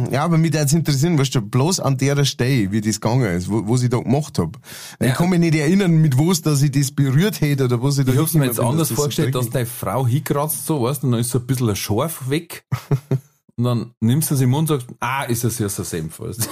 Ja, 0.09 0.23
aber 0.23 0.39
mich 0.39 0.51
jetzt 0.51 0.73
interessieren, 0.73 1.19
weißt 1.19 1.35
du, 1.35 1.41
bloß 1.41 1.79
an 1.79 1.97
der 1.97 2.25
Stelle, 2.25 2.71
wie 2.71 2.81
das 2.81 2.99
gegangen 2.99 3.37
ist, 3.37 3.49
wo, 3.51 3.61
was 3.67 3.83
ich 3.83 3.89
da 3.89 3.99
gemacht 3.99 4.39
hab. 4.39 4.57
Ich 4.99 5.07
Ja. 5.07 5.13
kann 5.13 5.29
mich 5.29 5.39
nicht 5.39 5.53
erinnern, 5.53 5.91
mit 6.01 6.17
was, 6.17 6.41
dass 6.41 6.63
ich 6.63 6.71
das 6.71 6.91
berührt 6.91 7.39
hätte 7.39 7.65
oder 7.65 7.83
was 7.83 7.99
ich 7.99 8.05
da 8.05 8.13
Ich 8.13 8.17
hab's 8.17 8.33
mir 8.33 8.45
jetzt 8.45 8.55
bin, 8.57 8.65
anders 8.65 8.87
das 8.87 8.89
so 8.89 8.95
vorgestellt, 8.95 9.35
dass 9.35 9.51
deine 9.51 9.67
Frau 9.67 10.07
hinkratzt, 10.07 10.65
so, 10.65 10.81
weißt 10.81 11.03
du, 11.03 11.07
und 11.07 11.11
dann 11.11 11.21
ist 11.21 11.29
so 11.29 11.37
ein 11.37 11.45
bisschen 11.45 11.69
ein 11.69 11.75
Schorf 11.75 12.29
weg. 12.31 12.65
Und 13.57 13.63
dann 13.65 13.93
nimmst 13.99 14.31
du 14.31 14.35
es 14.35 14.41
im 14.41 14.49
Mund 14.49 14.71
und 14.71 14.81
sagst, 14.81 14.95
ah, 14.99 15.23
ist 15.23 15.43
das 15.43 15.59
ja 15.59 15.69
so 15.69 15.83
Senf, 15.83 16.19
weißt 16.19 16.45
du. 16.45 16.49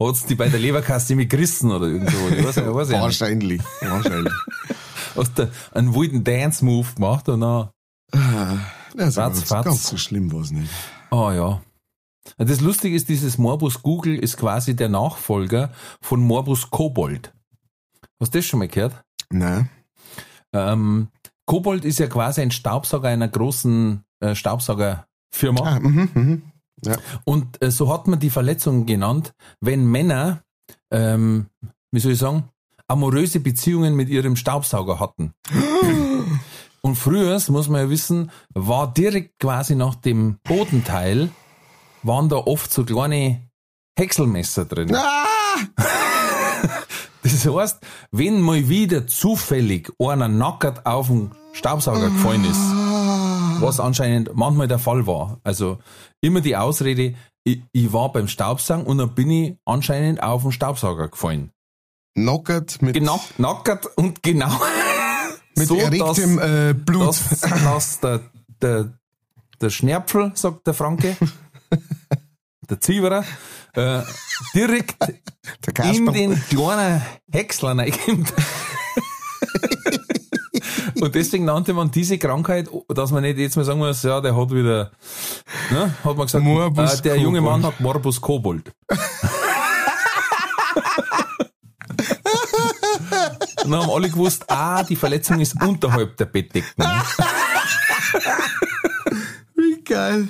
Hat's 0.00 0.26
die 0.26 0.34
bei 0.34 0.48
der 0.48 0.58
Leberkasse 0.58 1.14
mit 1.14 1.30
gerissen 1.30 1.70
oder 1.70 1.86
irgendwo? 1.86 2.28
Ich 2.28 2.44
weiß, 2.44 2.56
ich 2.56 2.66
weiß 2.66 2.88
nicht. 2.88 3.00
Wahrscheinlich, 3.00 3.62
wahrscheinlich. 3.80 4.32
Hast 5.14 5.38
du 5.38 5.50
einen 5.72 5.94
wilden 5.94 6.24
Dance-Move 6.24 6.94
gemacht 6.94 7.28
und 7.28 7.42
dann, 7.42 7.68
Fatz, 8.12 9.16
ganz, 9.16 9.42
fatz. 9.44 9.64
ganz 9.64 9.86
so 9.86 9.96
schlimm 9.96 10.32
war's 10.32 10.50
nicht. 10.50 10.70
oh 11.10 11.30
ja. 11.30 11.62
Das 12.38 12.60
Lustige 12.60 12.94
ist, 12.96 13.08
dieses 13.08 13.36
Morbus 13.36 13.82
Google 13.82 14.16
ist 14.16 14.36
quasi 14.36 14.74
der 14.76 14.88
Nachfolger 14.88 15.72
von 16.00 16.20
Morbus 16.20 16.70
Kobold. 16.70 17.32
Hast 18.20 18.34
du 18.34 18.38
das 18.38 18.46
schon 18.46 18.60
mal 18.60 18.68
gehört? 18.68 19.04
Nein. 19.30 19.68
Ähm, 20.52 21.08
Kobold 21.46 21.84
ist 21.84 21.98
ja 21.98 22.06
quasi 22.06 22.40
ein 22.40 22.50
Staubsauger 22.50 23.08
einer 23.08 23.28
großen 23.28 24.04
äh, 24.22 24.34
Staubsaugerfirma. 24.34 25.60
Ah, 25.60 25.80
mhm, 25.80 26.08
mhm. 26.14 26.42
Ja. 26.84 26.96
Und 27.24 27.62
äh, 27.62 27.70
so 27.70 27.92
hat 27.92 28.08
man 28.08 28.18
die 28.18 28.30
Verletzung 28.30 28.86
genannt, 28.86 29.34
wenn 29.60 29.86
Männer, 29.86 30.42
ähm, 30.90 31.46
wie 31.90 32.00
soll 32.00 32.12
ich 32.12 32.18
sagen, 32.18 32.48
amoröse 32.88 33.40
Beziehungen 33.40 33.94
mit 33.94 34.08
ihrem 34.08 34.36
Staubsauger 34.36 35.00
hatten. 35.00 35.34
Und 36.84 36.96
früher, 36.96 37.30
das 37.30 37.48
muss 37.48 37.68
man 37.68 37.82
ja 37.82 37.90
wissen, 37.90 38.32
war 38.54 38.92
direkt 38.92 39.38
quasi 39.38 39.76
nach 39.76 39.94
dem 39.94 40.38
Bodenteil, 40.42 41.30
waren 42.02 42.28
da 42.28 42.36
oft 42.36 42.72
so 42.72 42.84
kleine 42.84 43.40
Häckselmesser 43.96 44.64
drin. 44.64 44.94
Ah! 44.94 45.26
Das 47.24 47.46
heißt, 47.46 47.78
wenn 48.10 48.40
mal 48.40 48.68
wieder 48.68 49.06
zufällig 49.06 49.92
einer 50.00 50.26
nackert 50.26 50.84
auf 50.86 51.06
den 51.06 51.30
Staubsauger 51.52 52.10
gefallen 52.10 52.44
ist, 52.44 52.81
was 53.62 53.80
anscheinend 53.80 54.34
manchmal 54.34 54.68
der 54.68 54.78
Fall 54.78 55.06
war. 55.06 55.40
Also 55.44 55.78
immer 56.20 56.40
die 56.40 56.56
Ausrede, 56.56 57.14
ich, 57.44 57.62
ich 57.72 57.92
war 57.92 58.12
beim 58.12 58.28
Staubsaugen 58.28 58.86
und 58.86 58.98
dann 58.98 59.14
bin 59.14 59.30
ich 59.30 59.56
anscheinend 59.64 60.22
auf 60.22 60.42
den 60.42 60.52
Staubsauger 60.52 61.08
gefallen. 61.08 61.50
Knockert 62.14 62.82
mit, 62.82 62.94
Genau, 62.94 63.20
nackert 63.38 63.86
und 63.96 64.22
genau. 64.22 64.50
mit 65.56 65.66
so, 65.66 65.76
erregtem 65.76 66.36
dass, 66.36 66.48
äh, 66.48 66.74
Blut. 66.74 67.08
dass, 67.08 67.40
dass 67.40 68.00
der, 68.00 68.20
der, 68.60 68.92
der 69.60 69.70
Schnärpfel, 69.70 70.32
sagt 70.34 70.66
der 70.66 70.74
Franke, 70.74 71.16
der 72.68 72.80
Ziewerer, 72.80 73.24
äh, 73.74 74.02
direkt 74.54 74.96
in 75.82 76.06
den 76.12 76.42
kleinen 76.48 77.02
Häcksler 77.30 77.76
reinkommt. 77.76 78.32
Und 81.02 81.14
deswegen 81.16 81.46
nannte 81.46 81.74
man 81.74 81.90
diese 81.90 82.16
Krankheit, 82.16 82.70
dass 82.86 83.10
man 83.10 83.24
nicht 83.24 83.36
jetzt 83.36 83.56
mal 83.56 83.64
sagen 83.64 83.80
muss, 83.80 84.04
ja, 84.04 84.20
der 84.20 84.36
hat 84.36 84.52
wieder, 84.52 84.92
ne, 85.72 85.92
hat 86.04 86.16
man 86.16 86.26
gesagt, 86.26 86.44
Morbus 86.44 87.00
äh, 87.00 87.02
der 87.02 87.16
junge. 87.16 87.40
Mann 87.40 87.66
hat 87.66 87.80
Morbus 87.80 88.20
Kobold. 88.20 88.72
Und 88.86 88.88
dann 93.64 93.74
haben 93.74 93.90
alle 93.90 94.10
gewusst, 94.10 94.44
ah, 94.46 94.84
die 94.84 94.94
Verletzung 94.94 95.40
ist 95.40 95.60
unterhalb 95.60 96.16
der 96.18 96.26
Bettdecken. 96.26 96.70
Wie 99.56 99.82
geil. 99.82 100.28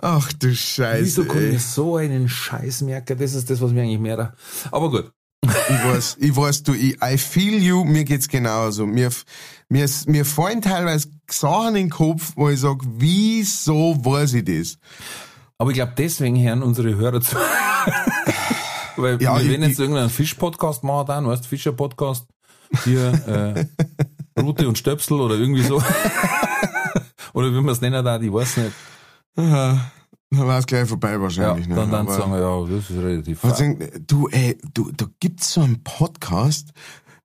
Ach 0.00 0.32
du 0.32 0.54
Scheiße. 0.54 1.04
Wieso 1.04 1.24
ey. 1.34 1.56
ich 1.56 1.62
so 1.62 1.96
einen 1.96 2.30
Scheiß 2.30 2.80
merken? 2.80 3.18
Das 3.18 3.34
ist 3.34 3.50
das, 3.50 3.60
was 3.60 3.72
mir 3.72 3.82
eigentlich 3.82 4.00
mehr. 4.00 4.32
Aber 4.70 4.90
gut. 4.90 5.12
Ich 5.44 5.84
weiß, 5.84 6.16
ich 6.20 6.36
weiß, 6.36 6.62
du, 6.62 6.74
ich, 6.74 6.96
I 7.02 7.18
feel 7.18 7.62
you, 7.62 7.84
mir 7.84 8.04
geht's 8.04 8.28
genauso. 8.28 8.86
Mir, 8.86 9.10
mir, 9.68 9.88
mir 10.06 10.24
fallen 10.24 10.62
teilweise 10.62 11.08
Sachen 11.30 11.68
in 11.68 11.74
den 11.74 11.90
Kopf, 11.90 12.32
wo 12.36 12.48
ich 12.48 12.60
sag, 12.60 12.78
wieso 12.82 13.96
weiß 14.04 14.34
ich 14.34 14.44
das? 14.44 14.78
Aber 15.58 15.70
ich 15.70 15.76
glaube, 15.76 15.92
deswegen 15.96 16.42
hören 16.42 16.62
unsere 16.62 16.94
Hörer 16.96 17.20
zu. 17.20 17.36
Weil 18.96 19.20
Ja, 19.22 19.38
wir 19.40 19.50
werden 19.50 19.68
jetzt 19.68 19.80
irgendeinen 19.80 20.10
Fisch-Podcast 20.10 20.84
machen, 20.84 21.06
dann, 21.06 21.26
weißt 21.26 21.44
du, 21.44 21.48
Fischer-Podcast. 21.48 22.26
Hier, 22.84 23.66
äh, 24.36 24.40
Rute 24.40 24.68
und 24.68 24.78
Stöpsel 24.78 25.20
oder 25.20 25.36
irgendwie 25.36 25.62
so. 25.62 25.76
oder 27.32 27.50
wie 27.52 27.60
man 27.60 27.68
es 27.68 27.80
nennen 27.80 28.04
da, 28.04 28.20
ich 28.20 28.32
weiß 28.32 28.56
nicht. 28.58 28.72
Aha, 29.36 29.90
dann 30.36 30.46
war 30.46 30.58
es 30.58 30.66
gleich 30.66 30.88
vorbei 30.88 31.12
Ja, 31.12 31.20
wahrscheinlich. 31.20 31.66
ne? 31.68 31.74
dann, 31.76 31.90
dann 31.90 32.06
Aber- 32.06 32.16
sagen 32.16 32.32
wir, 32.32 32.40
ja, 32.40 32.66
das 32.76 32.90
ist 32.90 32.96
relativ 33.02 33.40
sagen, 33.40 33.78
du, 34.06 34.28
ey, 34.28 34.58
du, 34.72 34.90
da 34.92 35.06
gibt's 35.20 35.52
so 35.52 35.60
einen 35.62 35.82
Podcast, 35.82 36.70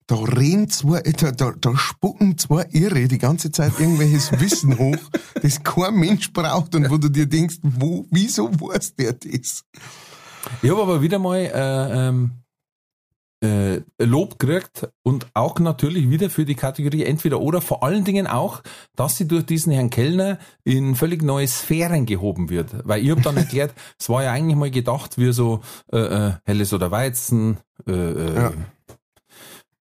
da 0.07 0.15
reden 0.15 0.69
zwei, 0.69 1.01
da, 1.01 1.31
da, 1.31 1.51
da 1.59 1.77
spucken 1.77 2.37
zwei 2.37 2.65
Irre 2.71 3.07
die 3.07 3.17
ganze 3.19 3.51
Zeit 3.51 3.73
irgendwelches 3.79 4.31
Wissen 4.39 4.77
hoch, 4.79 4.97
das 5.41 5.61
kein 5.63 5.95
Mensch 5.95 6.33
braucht 6.33 6.73
und 6.75 6.89
wo 6.89 6.97
du 6.97 7.09
dir 7.09 7.27
denkst, 7.27 7.57
wo, 7.61 8.05
wieso 8.09 8.49
weiß 8.49 8.95
der 8.95 9.13
das? 9.13 9.63
Ich 10.63 10.69
habe 10.71 10.81
aber 10.81 11.01
wieder 11.01 11.19
mal 11.19 11.37
äh, 11.37 12.07
ähm, 12.07 12.31
äh, 13.41 13.81
Lob 13.97 14.37
gekriegt 14.39 14.89
und 15.03 15.27
auch 15.33 15.59
natürlich 15.59 16.09
wieder 16.09 16.29
für 16.29 16.45
die 16.45 16.55
Kategorie 16.55 17.03
entweder 17.03 17.39
oder, 17.39 17.61
vor 17.61 17.83
allen 17.83 18.03
Dingen 18.03 18.27
auch, 18.27 18.61
dass 18.95 19.17
sie 19.17 19.27
durch 19.27 19.45
diesen 19.45 19.71
Herrn 19.71 19.89
Kellner 19.89 20.39
in 20.63 20.95
völlig 20.95 21.23
neue 21.23 21.47
Sphären 21.47 22.05
gehoben 22.05 22.49
wird. 22.49 22.75
Weil 22.83 23.03
ich 23.03 23.11
habe 23.11 23.21
dann 23.21 23.37
erklärt, 23.45 23.73
es 23.99 24.09
war 24.09 24.23
ja 24.23 24.31
eigentlich 24.31 24.57
mal 24.57 24.71
gedacht, 24.71 25.17
wie 25.17 25.31
so 25.31 25.61
äh, 25.91 25.97
äh, 25.97 26.33
Helles 26.43 26.73
oder 26.73 26.91
Weizen, 26.91 27.57
äh, 27.87 27.91
äh, 27.91 28.35
Ja. 28.35 28.53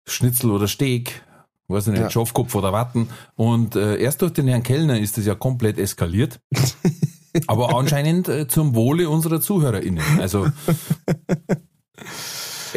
Schnitzel 0.05 0.51
oder 0.51 0.67
Steak, 0.67 1.23
weiß 1.67 1.87
ich 1.87 1.93
nicht, 1.93 2.01
Ja. 2.01 2.09
Schafkopf 2.09 2.55
oder 2.55 2.73
Watten. 2.73 3.09
Und 3.35 3.75
äh, 3.75 3.97
erst 3.97 4.21
durch 4.21 4.33
den 4.33 4.47
Herrn 4.47 4.63
Kellner 4.63 4.99
ist 4.99 5.17
das 5.17 5.25
ja 5.25 5.35
komplett 5.35 5.77
eskaliert. 5.77 6.39
Aber 7.47 7.75
anscheinend 7.75 8.27
äh, 8.27 8.47
zum 8.47 8.75
Wohle 8.75 9.09
unserer 9.09 9.41
ZuhörerInnen. 9.41 10.03
Also 10.19 10.47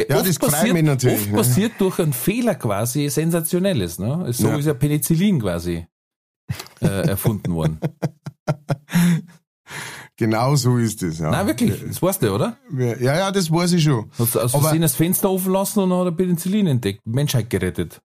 Ja, 0.09 0.17
oft 0.17 0.27
das 0.27 0.39
passiert, 0.39 0.73
mich 0.73 0.83
natürlich, 0.83 1.19
Oft 1.19 1.31
ne? 1.31 1.37
passiert 1.37 1.71
durch 1.79 1.99
einen 1.99 2.13
Fehler 2.13 2.55
quasi 2.55 3.09
Sensationelles. 3.09 3.99
Ne? 3.99 4.31
So 4.33 4.49
Ja. 4.49 4.57
ist 4.57 4.65
ja 4.65 4.73
Penicillin 4.73 5.39
quasi 5.41 5.85
äh, 6.81 6.85
erfunden 7.07 7.53
worden. 7.53 7.79
Genau 10.19 10.55
so 10.55 10.77
ist 10.77 11.03
es, 11.03 11.19
ja. 11.19 11.29
Nein, 11.29 11.45
wirklich, 11.45 11.79
das 11.87 12.01
weißt 12.01 12.23
du, 12.23 12.33
oder? 12.33 12.57
Ja, 12.75 12.95
ja, 12.97 13.31
das 13.31 13.51
weiß 13.51 13.73
ich 13.73 13.83
schon. 13.83 14.09
Hast 14.17 14.33
du 14.33 14.47
Versehen 14.49 14.81
das 14.81 14.95
Fenster 14.95 15.29
offen 15.29 15.53
lassen 15.53 15.79
und 15.81 15.91
dann 15.91 15.99
hat 15.99 16.05
er 16.07 16.11
Penicillin 16.11 16.65
entdeckt, 16.65 17.01
Menschheit 17.05 17.51
gerettet. 17.51 18.01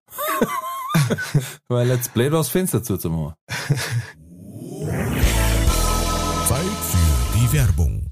Weil 1.68 1.88
er 1.88 1.96
jetzt 1.96 2.12
blöd 2.12 2.30
war, 2.32 2.38
das 2.40 2.50
Fenster 2.50 2.82
zuzumachen. 2.82 3.34
Zeit 6.48 6.60
für 6.90 7.38
die 7.38 7.52
Werbung. 7.54 8.11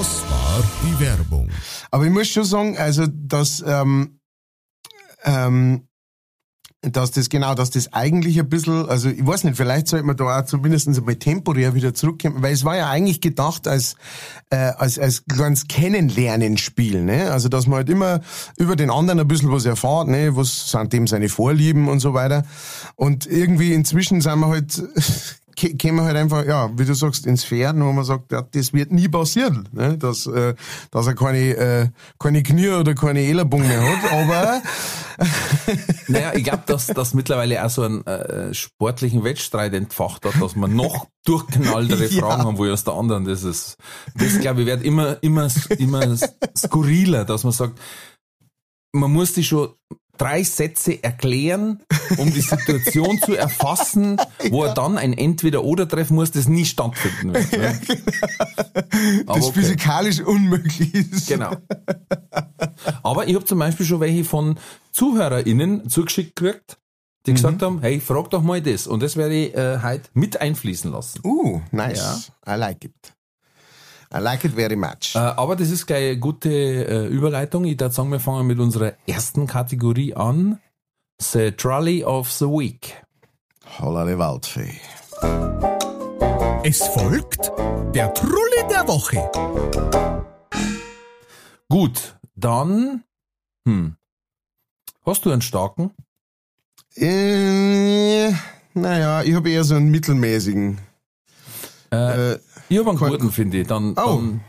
Das 0.00 0.22
war 0.30 0.62
die 0.82 0.98
Werbung. 0.98 1.50
Aber 1.90 2.06
ich 2.06 2.10
muss 2.10 2.26
schon 2.28 2.44
sagen, 2.44 2.78
also, 2.78 3.06
dass, 3.06 3.62
ähm, 3.66 4.18
ähm, 5.24 5.88
dass 6.80 7.10
das 7.10 7.28
genau, 7.28 7.54
dass 7.54 7.68
das 7.68 7.92
eigentlich 7.92 8.40
ein 8.40 8.48
bisschen, 8.48 8.88
also 8.88 9.10
ich 9.10 9.26
weiß 9.26 9.44
nicht, 9.44 9.58
vielleicht 9.58 9.88
sollte 9.88 10.06
man 10.06 10.16
da 10.16 10.40
auch 10.40 10.44
zumindest 10.46 10.88
einmal 10.88 11.16
temporär 11.16 11.74
wieder 11.74 11.92
zurückkommen, 11.92 12.42
weil 12.42 12.54
es 12.54 12.64
war 12.64 12.78
ja 12.78 12.88
eigentlich 12.88 13.20
gedacht 13.20 13.68
als, 13.68 13.96
äh, 14.48 14.56
als, 14.56 14.98
als 14.98 15.26
kleines 15.26 15.68
Kennenlernen-Spiel, 15.68 17.02
ne? 17.04 17.30
Also 17.30 17.50
dass 17.50 17.66
man 17.66 17.80
halt 17.80 17.90
immer 17.90 18.22
über 18.56 18.76
den 18.76 18.88
anderen 18.88 19.20
ein 19.20 19.28
bisschen 19.28 19.52
was 19.52 19.66
erfahrt, 19.66 20.08
ne? 20.08 20.34
Was 20.34 20.70
sind 20.70 20.94
dem 20.94 21.08
seine 21.08 21.28
Vorlieben 21.28 21.88
und 21.88 22.00
so 22.00 22.14
weiter. 22.14 22.44
Und 22.96 23.26
irgendwie 23.26 23.74
inzwischen 23.74 24.22
sind 24.22 24.38
wir 24.38 24.48
halt, 24.48 24.82
kämen 25.56 25.96
wir 25.96 26.04
halt 26.04 26.16
einfach, 26.16 26.44
ja, 26.44 26.70
wie 26.76 26.84
du 26.84 26.94
sagst, 26.94 27.26
ins 27.26 27.44
Pferden, 27.44 27.84
wo 27.84 27.92
man 27.92 28.04
sagt, 28.04 28.32
ja, 28.32 28.42
das 28.42 28.72
wird 28.72 28.92
nie 28.92 29.08
passieren, 29.08 29.68
ne? 29.72 29.98
dass, 29.98 30.26
äh, 30.26 30.54
dass 30.90 31.06
er 31.06 31.14
keine, 31.14 31.56
äh, 31.56 31.88
keine 32.18 32.42
Knie 32.42 32.70
oder 32.70 32.94
keine 32.94 33.20
Ellenbogen 33.20 33.66
mehr 33.66 33.82
hat, 33.82 34.12
aber 34.12 34.62
Naja, 36.08 36.32
ich 36.34 36.44
glaube, 36.44 36.62
dass 36.66 36.86
das 36.86 37.14
mittlerweile 37.14 37.64
auch 37.64 37.70
so 37.70 37.82
einen 37.82 38.06
äh, 38.06 38.54
sportlichen 38.54 39.24
Wettstreit 39.24 39.74
entfacht 39.74 40.24
hat, 40.24 40.40
dass 40.40 40.56
man 40.56 40.74
noch 40.74 41.08
durchknalltere 41.24 42.06
Ja. 42.10 42.26
Fragen 42.26 42.44
haben, 42.44 42.58
wo 42.58 42.64
als 42.64 42.84
der 42.84 42.94
anderen. 42.94 43.24
Das 43.24 43.44
ist, 43.44 43.76
das 44.14 44.40
glaube 44.40 44.62
ich, 44.62 44.66
wird 44.66 44.82
immer, 44.82 45.22
immer, 45.22 45.48
immer 45.78 46.16
skurriler, 46.56 47.24
dass 47.24 47.44
man 47.44 47.52
sagt, 47.52 47.78
man 48.92 49.12
muss 49.12 49.34
die 49.34 49.44
schon 49.44 49.68
drei 50.20 50.42
Sätze 50.42 51.02
erklären, 51.02 51.80
um 52.18 52.32
die 52.32 52.42
Situation 52.42 53.18
zu 53.20 53.34
erfassen, 53.34 54.20
wo 54.50 54.64
er 54.64 54.74
dann 54.74 54.98
ein 54.98 55.14
Entweder-Oder 55.14 55.88
treffen 55.88 56.14
muss, 56.14 56.30
das 56.30 56.46
nie 56.46 56.64
stattfinden 56.64 57.34
wird. 57.34 57.50
Ne? 57.60 57.78
Aber 59.26 59.38
das 59.38 59.48
okay. 59.48 59.60
physikalisch 59.60 60.20
unmöglich 60.20 60.94
ist. 60.94 61.28
Genau. 61.28 61.52
Aber 63.02 63.28
ich 63.28 63.34
habe 63.34 63.44
zum 63.44 63.58
Beispiel 63.58 63.86
schon 63.86 64.00
welche 64.00 64.24
von 64.24 64.58
ZuhörerInnen 64.92 65.88
zugeschickt 65.88 66.36
gekriegt, 66.36 66.78
die 67.26 67.34
gesagt 67.34 67.62
haben, 67.62 67.80
hey, 67.80 68.00
frag 68.00 68.30
doch 68.30 68.42
mal 68.42 68.60
das. 68.60 68.86
Und 68.86 69.02
das 69.02 69.16
werde 69.16 69.34
ich 69.34 69.54
äh, 69.54 69.80
heute 69.82 70.08
mit 70.14 70.40
einfließen 70.40 70.90
lassen. 70.90 71.20
Uh, 71.24 71.60
nice. 71.70 72.30
I 72.46 72.52
like 72.52 72.84
it. 72.84 73.14
I 74.12 74.18
like 74.18 74.44
it 74.44 74.52
very 74.54 74.76
much. 74.76 75.14
Äh, 75.14 75.18
aber 75.18 75.54
das 75.56 75.70
ist 75.70 75.86
gleich 75.86 76.10
eine 76.10 76.18
gute 76.18 76.50
äh, 76.50 77.06
Überleitung. 77.06 77.64
Ich 77.64 77.78
würde 77.78 77.94
sagen, 77.94 78.10
wir 78.10 78.18
fangen 78.20 78.46
mit 78.46 78.58
unserer 78.58 78.94
ersten 79.06 79.46
Kategorie 79.46 80.14
an. 80.14 80.58
The 81.20 81.52
Trolley 81.52 82.02
of 82.04 82.30
the 82.32 82.46
Week. 82.46 83.02
Holla 83.78 84.04
die 84.04 84.18
Waldfee. 84.18 84.80
Es 86.64 86.86
folgt 86.88 87.52
der 87.94 88.12
Trulli 88.14 88.64
der 88.68 88.88
Woche. 88.88 89.30
Gut, 91.68 92.16
dann, 92.34 93.04
hm, 93.64 93.96
hast 95.06 95.24
du 95.24 95.30
einen 95.30 95.42
starken? 95.42 95.92
Äh, 96.96 98.32
naja, 98.74 99.22
ich 99.22 99.34
habe 99.34 99.50
eher 99.50 99.62
so 99.62 99.76
einen 99.76 99.90
mittelmäßigen. 99.90 100.80
Äh, 101.92 102.32
Äh, 102.32 102.38
ich 102.70 102.78
habe 102.78 102.90
einen 102.90 102.98
guten, 102.98 103.30
finde 103.30 103.60
ich. 103.60 103.66
Dann, 103.66 103.90
Oh. 103.92 103.94
dann, 104.16 104.40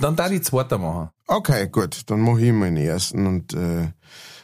dann 0.00 0.16
darf 0.16 0.30
ich 0.32 0.42
zweiter 0.42 0.78
machen. 0.78 1.10
okay, 1.28 1.68
gut, 1.68 2.02
dann 2.10 2.20
mache 2.20 2.40
ich 2.44 2.52
meinen 2.52 2.76
ersten 2.78 3.26
und, 3.26 3.54
äh, 3.54 3.92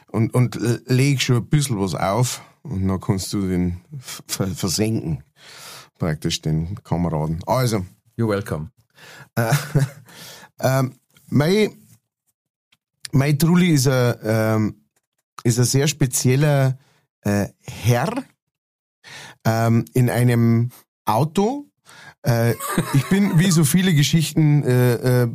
und, 0.07 0.33
und 0.33 0.55
l- 0.55 0.81
leg 0.87 1.21
schon 1.21 1.37
ein 1.37 1.47
bisschen 1.47 1.79
was 1.79 1.93
auf 1.95 2.41
und 2.63 2.87
dann 2.87 2.99
kannst 3.01 3.33
du 3.33 3.41
den 3.47 3.81
ver 3.99 4.47
versenken. 4.47 5.23
Praktisch 5.97 6.41
den 6.41 6.75
Kameraden. 6.83 7.39
Also, 7.45 7.85
You're 8.17 8.29
welcome. 8.29 8.69
Ähm, 10.59 10.93
mein, 11.27 11.69
mein 13.11 13.37
Trulli 13.37 13.71
ist 13.73 13.87
ein, 13.89 14.15
ähm, 14.23 14.75
ist 15.43 15.59
ein 15.59 15.65
sehr 15.65 15.87
spezieller 15.89 16.77
äh, 17.21 17.47
Herr 17.59 18.23
ähm, 19.43 19.83
in 19.93 20.09
einem 20.09 20.71
Auto. 21.03 21.65
Äh, 22.25 22.55
ich 22.93 23.07
bin, 23.09 23.37
wie 23.37 23.51
so 23.51 23.63
viele 23.63 23.93
Geschichten, 23.93 24.63
äh, 24.63 25.23
äh, 25.23 25.27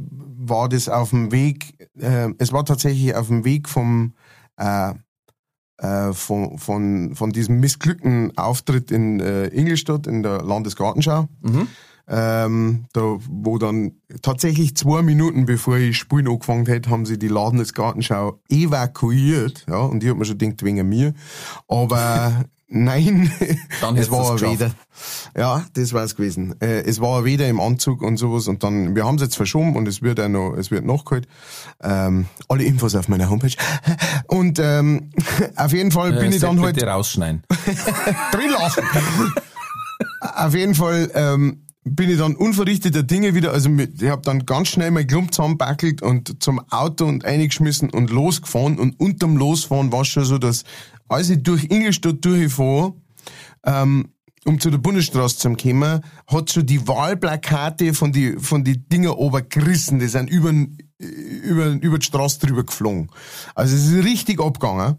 war 0.43 0.69
das 0.69 0.89
auf 0.89 1.11
dem 1.11 1.31
Weg, 1.31 1.75
äh, 1.99 2.31
es 2.39 2.53
war 2.53 2.65
tatsächlich 2.65 3.15
auf 3.15 3.29
dem 3.29 3.45
Weg 3.45 3.69
vom, 3.69 4.15
äh, 4.57 4.95
äh, 5.79 6.13
von, 6.13 6.59
von, 6.59 7.15
von 7.15 7.31
diesem 7.31 7.61
missglückten 7.61 8.37
Auftritt 8.37 8.91
in 8.91 9.21
Ingolstadt 9.21 10.07
in 10.07 10.23
der 10.23 10.43
Landesgartenschau. 10.43 11.29
Ähm, 12.13 12.87
da, 12.93 13.19
wo 13.29 13.59
dann 13.59 13.93
tatsächlich 14.21 14.77
zwei 14.77 15.01
Minuten 15.01 15.47
bevor 15.47 15.77
ich 15.77 15.97
Spielen 15.97 16.27
angefangen 16.27 16.67
hätte, 16.67 16.91
haben 16.91 17.07
sie 17.07 17.21
die 17.21 17.29
Landesgartenschau 17.29 18.41
evakuiert. 18.49 19.65
Ja, 19.69 19.83
und 19.83 20.03
ich 20.03 20.11
hab 20.11 20.17
mir 20.17 20.25
schon 20.25 20.39
gedacht, 20.39 20.65
wegen 20.65 20.89
mir. 20.89 21.15
Aber 21.69 22.47
Nein, 22.73 23.33
Dann 23.81 23.97
es 23.97 24.11
war 24.13 24.33
geschafft. 24.35 24.53
Weder. 24.61 24.71
Ja, 25.37 25.65
das 25.75 25.93
war 25.93 26.05
es 26.05 26.15
gewesen. 26.15 26.55
Äh, 26.61 26.83
es 26.83 27.01
war 27.01 27.19
ein 27.19 27.25
Weder 27.25 27.49
im 27.49 27.59
Anzug 27.59 28.01
und 28.01 28.17
sowas 28.17 28.47
und 28.47 28.63
dann, 28.63 28.95
wir 28.95 29.05
haben 29.05 29.17
es 29.17 29.23
jetzt 29.23 29.35
verschoben 29.37 29.75
und 29.75 29.89
es 29.89 30.03
wird 30.03 30.21
auch 30.21 30.29
noch, 30.29 30.55
es 30.57 30.71
wird 30.71 30.85
nachgeholt. 30.85 31.27
Ähm, 31.83 32.27
alle 32.49 32.63
Infos 32.63 32.95
auf 32.95 33.09
meiner 33.09 33.29
Homepage. 33.29 33.57
Und 34.29 34.61
ähm, 34.63 35.11
auf 35.57 35.73
jeden 35.73 35.91
Fall 35.91 36.13
bin 36.13 36.31
Äh, 36.31 36.37
ich 36.37 36.41
dann 36.41 36.61
halt 36.61 36.75
bitte 36.77 36.87
rausschneiden. 36.87 37.43
drin 38.33 38.51
lassen. 38.53 38.85
Auf 40.21 40.55
jeden 40.55 40.75
Fall 40.77 41.11
ähm, 41.15 41.63
bin 41.85 42.11
ich 42.11 42.19
dann 42.19 42.37
unverrichteter 42.37 43.03
Dinge 43.03 43.35
wieder, 43.35 43.53
also 43.53 43.71
mit, 43.71 44.03
ich 44.03 44.11
habe 44.11 44.23
dann 44.23 44.45
ganz 44.45 44.69
schnell 44.69 44.91
mein 44.91 45.07
Klump 45.07 45.33
zusammenbackelt 45.33 46.03
und 46.03 46.43
zum 46.43 46.61
Auto 46.71 47.07
und 47.07 47.25
eingeschmissen 47.25 47.91
und 47.91 48.11
losgefahren 48.11 48.79
und 48.79 49.01
unterm 49.01 49.37
Losfahren 49.37 49.91
war 49.91 50.05
schon 50.05 50.25
so, 50.25 50.39
dass 50.39 50.65
als 51.09 51.31
ich 51.31 51.43
durch 51.43 51.65
Ingolstadt 51.71 52.25
durchfahre, 52.25 52.95
ähm, 53.65 54.09
um 54.47 54.61
zu 54.61 54.71
der 54.71 54.79
Bundesstraße 54.79 55.39
zu 55.39 55.55
kommen, 55.55 56.01
hat 56.27 56.51
schon 56.51 56.67
die 56.67 56.87
Wahlplakate 56.87 57.95
von 57.95 58.13
die, 58.13 58.37
von 58.39 58.65
die 58.65 58.89
Dinger 58.89 59.19
oben 59.19 59.47
gerissen, 59.49 59.99
die 59.99 60.07
sind 60.07 60.31
über, 60.31 60.53
über, 60.99 61.67
über 61.67 61.99
die 61.99 62.07
Straße 62.07 62.41
drüber 62.41 62.65
geflogen. 62.65 63.11
Also 63.55 63.75
es 63.75 63.91
ist 63.91 64.05
richtig 64.05 64.41
abgegangen. 64.41 64.97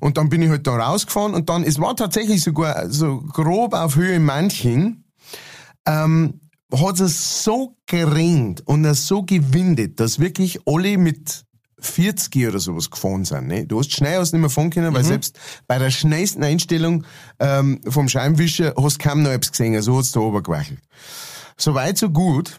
Und 0.00 0.16
dann 0.16 0.28
bin 0.28 0.42
ich 0.42 0.48
halt 0.48 0.66
da 0.66 0.76
rausgefahren 0.76 1.34
und 1.34 1.48
dann, 1.48 1.62
es 1.62 1.78
war 1.78 1.94
tatsächlich 1.94 2.42
sogar 2.42 2.90
so 2.90 3.20
grob 3.20 3.74
auf 3.74 3.96
Höhe 3.96 4.18
Manching, 4.18 5.04
ähm, 5.86 6.40
hat 6.72 7.00
es 7.00 7.42
so 7.42 7.76
geregnet 7.86 8.62
und 8.64 8.84
es 8.84 9.06
so 9.06 9.22
gewindet, 9.22 9.98
dass 9.98 10.18
wirklich 10.18 10.60
alle 10.66 10.98
mit 10.98 11.44
40 11.80 12.48
oder 12.48 12.58
sowas 12.58 12.90
gefahren 12.90 13.24
sind. 13.24 13.48
Ne? 13.48 13.66
Du 13.66 13.78
hast 13.78 13.92
schnell 13.92 14.18
aus 14.18 14.32
nicht 14.32 14.40
mehr 14.40 14.50
fahren 14.50 14.70
können, 14.70 14.92
weil 14.94 15.04
selbst 15.04 15.38
bei 15.66 15.78
der 15.78 15.90
schnellsten 15.90 16.44
Einstellung 16.44 17.04
ähm, 17.38 17.80
vom 17.88 18.08
Scheinwischer 18.08 18.74
hast 18.76 19.02
du 19.02 19.08
kaum 19.08 19.22
noch 19.22 19.30
etwas 19.30 19.52
gesehen, 19.52 19.80
so 19.82 19.98
hat's 19.98 20.12
da 20.12 20.20
oben 20.20 20.42
gewachelt. 20.42 20.80
So 21.56 21.74
weit, 21.74 21.98
so 21.98 22.10
gut. 22.10 22.58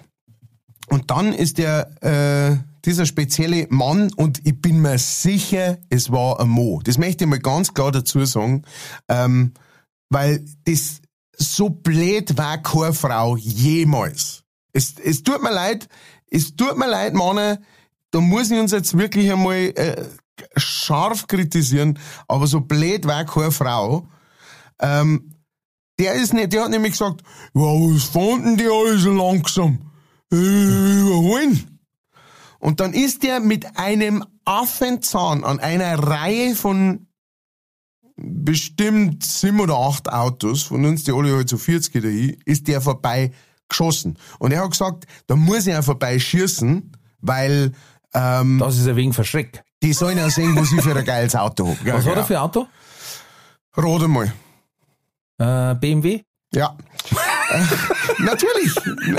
Und 0.87 1.09
dann 1.11 1.33
ist 1.33 1.57
der, 1.57 1.89
äh, 2.03 2.57
dieser 2.83 3.05
spezielle 3.05 3.67
Mann, 3.69 4.11
und 4.13 4.45
ich 4.45 4.59
bin 4.59 4.81
mir 4.81 4.97
sicher, 4.97 5.77
es 5.89 6.11
war 6.11 6.39
ein 6.39 6.49
Mo. 6.49 6.81
Das 6.83 6.97
möchte 6.97 7.23
ich 7.23 7.29
mal 7.29 7.39
ganz 7.39 7.73
klar 7.73 7.91
dazu 7.91 8.25
sagen, 8.25 8.63
ähm, 9.07 9.53
weil 10.09 10.43
das 10.65 11.00
so 11.37 11.69
blöd 11.69 12.37
war 12.37 12.61
keine 12.61 12.93
Frau 12.93 13.35
jemals. 13.37 14.43
Es, 14.73 14.95
es 15.03 15.23
tut 15.23 15.41
mir 15.41 15.53
leid, 15.53 15.87
es 16.29 16.55
tut 16.55 16.77
mir 16.77 16.87
leid, 16.87 17.13
Mann, 17.13 17.57
da 18.11 18.19
muss 18.19 18.51
ich 18.51 18.59
uns 18.59 18.71
jetzt 18.71 18.97
wirklich 18.97 19.31
einmal 19.31 19.55
äh, 19.55 20.05
scharf 20.55 21.27
kritisieren, 21.27 21.99
aber 22.27 22.47
so 22.47 22.61
blöd 22.61 23.05
war 23.05 23.25
keine 23.25 23.51
Frau. 23.51 24.07
Ähm, 24.79 25.35
der 25.99 26.13
ist 26.13 26.33
nicht, 26.33 26.53
der 26.53 26.63
hat 26.63 26.71
nämlich 26.71 26.93
gesagt, 26.93 27.21
ja, 27.53 27.61
was 27.61 28.05
fanden 28.05 28.57
die 28.57 28.67
alle 28.67 28.97
so 28.97 29.11
langsam? 29.11 29.91
Äh, 30.31 30.35
überholen. 30.35 31.79
Und 32.59 32.79
dann 32.79 32.93
ist 32.93 33.23
der 33.23 33.39
mit 33.39 33.77
einem 33.77 34.23
Affenzahn 34.45 35.43
an 35.43 35.59
einer 35.59 35.99
Reihe 35.99 36.55
von 36.55 37.07
bestimmt 38.23 39.23
sieben 39.23 39.59
oder 39.59 39.75
acht 39.77 40.11
Autos, 40.11 40.63
von 40.63 40.85
uns 40.85 41.03
die 41.03 41.11
alle 41.11 41.35
halt 41.35 41.49
so 41.49 41.57
40 41.57 41.93
dahin, 42.01 42.37
ist 42.45 42.67
der 42.67 42.81
vorbei 42.81 43.31
geschossen. 43.69 44.17
Und 44.39 44.51
er 44.51 44.63
hat 44.63 44.71
gesagt, 44.71 45.05
da 45.27 45.35
muss 45.35 45.67
ich 45.67 45.75
auch 45.75 45.83
vorbei 45.83 46.19
schießen, 46.19 46.91
weil 47.21 47.71
ähm, 48.13 48.59
Das 48.59 48.77
ist 48.77 48.87
ein 48.87 48.95
wenig 48.95 49.15
verschreckt. 49.15 49.63
die 49.83 49.93
sollen 49.93 50.17
ja 50.17 50.29
sehen, 50.29 50.55
was 50.55 50.71
ich 50.71 50.81
für 50.81 50.95
ein 50.95 51.05
geiles 51.05 51.35
Auto 51.35 51.69
hab. 51.69 51.85
Ja, 51.85 51.93
Was 51.95 52.05
hat 52.05 52.09
genau. 52.09 52.21
er 52.21 52.25
für 52.25 52.37
ein 52.37 52.43
Auto? 52.43 52.67
Rat 53.77 54.03
einmal. 54.03 54.33
Äh, 55.37 55.75
BMW? 55.75 56.21
Ja. 56.53 56.75
Natürlich. 58.19 58.75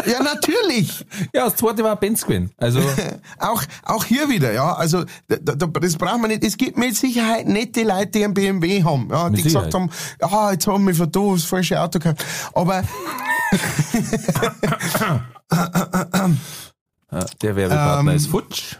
Ja, 0.06 0.22
natürlich. 0.22 1.04
Ja, 1.34 1.44
das 1.46 1.56
zweite 1.56 1.82
war 1.82 1.96
gewesen. 1.96 2.50
Also, 2.56 2.80
Auch, 3.38 3.62
auch 3.84 4.04
hier 4.04 4.28
wieder, 4.28 4.52
ja. 4.52 4.74
Also, 4.74 5.04
da, 5.28 5.36
da, 5.54 5.66
das 5.66 5.96
braucht 5.96 6.20
man 6.20 6.30
nicht. 6.30 6.44
Es 6.44 6.56
gibt 6.56 6.78
mit 6.78 6.96
Sicherheit 6.96 7.46
nette 7.46 7.82
Leute, 7.82 8.06
die 8.06 8.24
einen 8.24 8.34
BMW 8.34 8.82
haben, 8.84 9.08
ja, 9.10 9.28
die 9.28 9.36
Mit 9.36 9.44
gesagt 9.44 9.74
haben, 9.74 9.90
Sicherheit. 9.90 10.32
ja, 10.32 10.52
jetzt 10.52 10.66
haben 10.66 10.86
wir 10.86 11.06
da 11.06 11.20
das 11.32 11.44
falsche 11.44 11.80
Auto 11.80 11.98
gehabt. 11.98 12.24
Aber, 12.54 12.78
äh, 12.80 12.84
der 17.42 17.56
Werbepartner 17.56 18.12
Ähm. 18.12 18.16
ist 18.16 18.28
futsch. 18.28 18.76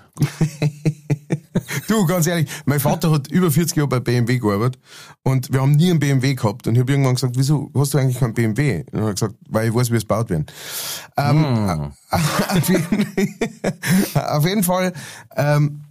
Du, 1.89 2.07
ganz 2.07 2.27
ehrlich, 2.27 2.49
mein 2.65 2.81
Vater 2.81 3.11
hat 3.11 3.29
über 3.29 3.51
40 3.51 3.77
Jahre 3.77 3.89
bei 3.89 4.01
BMW 4.01 4.39
gearbeitet 4.39 4.81
und 5.23 5.53
wir 5.53 5.61
haben 5.61 5.73
nie 5.73 5.91
einen 5.91 6.01
BMW 6.01 6.35
gehabt. 6.35 6.67
Und 6.67 6.75
ich 6.75 6.81
habe 6.81 6.93
irgendwann 6.93 7.15
gesagt, 7.15 7.35
wieso 7.37 7.71
hast 7.75 7.95
du 7.95 7.99
eigentlich 7.99 8.19
keinen 8.19 8.35
BMW? 8.35 8.85
Und 8.93 8.99
er 9.01 9.07
hat 9.07 9.15
gesagt, 9.15 9.35
weil 9.49 9.69
ich 9.69 9.75
weiß, 9.75 9.91
wie 9.91 9.97
es 9.97 10.03
gebaut 10.03 10.31
wird. 10.31 10.53
Ähm, 11.17 11.45
auf, 12.11 12.69
jeden, 12.69 13.07
auf 14.15 14.47
jeden 14.47 14.63
Fall 14.63 14.93
ähm, 15.37 15.83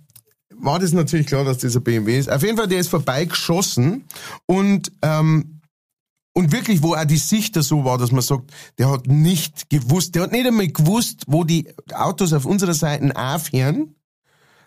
war 0.49 0.79
das 0.79 0.93
natürlich 0.93 1.27
klar, 1.27 1.43
dass 1.43 1.59
das 1.59 1.75
ein 1.75 1.84
BMW 1.84 2.19
ist. 2.19 2.29
Auf 2.29 2.43
jeden 2.43 2.57
Fall, 2.57 2.67
der 2.67 2.79
ist 2.79 2.89
vorbeigeschossen 2.89 4.05
und 4.45 4.91
ähm, 5.01 5.61
und 6.34 6.53
wirklich, 6.53 6.82
wo 6.82 6.95
auch 6.95 7.05
die 7.05 7.17
Sicht 7.17 7.55
da 7.57 7.61
so 7.61 7.84
war, 7.84 7.97
dass 7.97 8.11
man 8.11 8.21
sagt, 8.21 8.51
der 8.77 8.89
hat 8.89 9.07
nicht 9.07 9.69
gewusst, 9.69 10.15
der 10.15 10.23
hat 10.23 10.32
nicht 10.32 10.47
einmal 10.47 10.69
gewusst, 10.69 11.25
wo 11.27 11.43
die 11.43 11.67
Autos 11.93 12.32
auf 12.32 12.45
unserer 12.45 12.73
Seite 12.73 13.13
aufhören. 13.15 13.95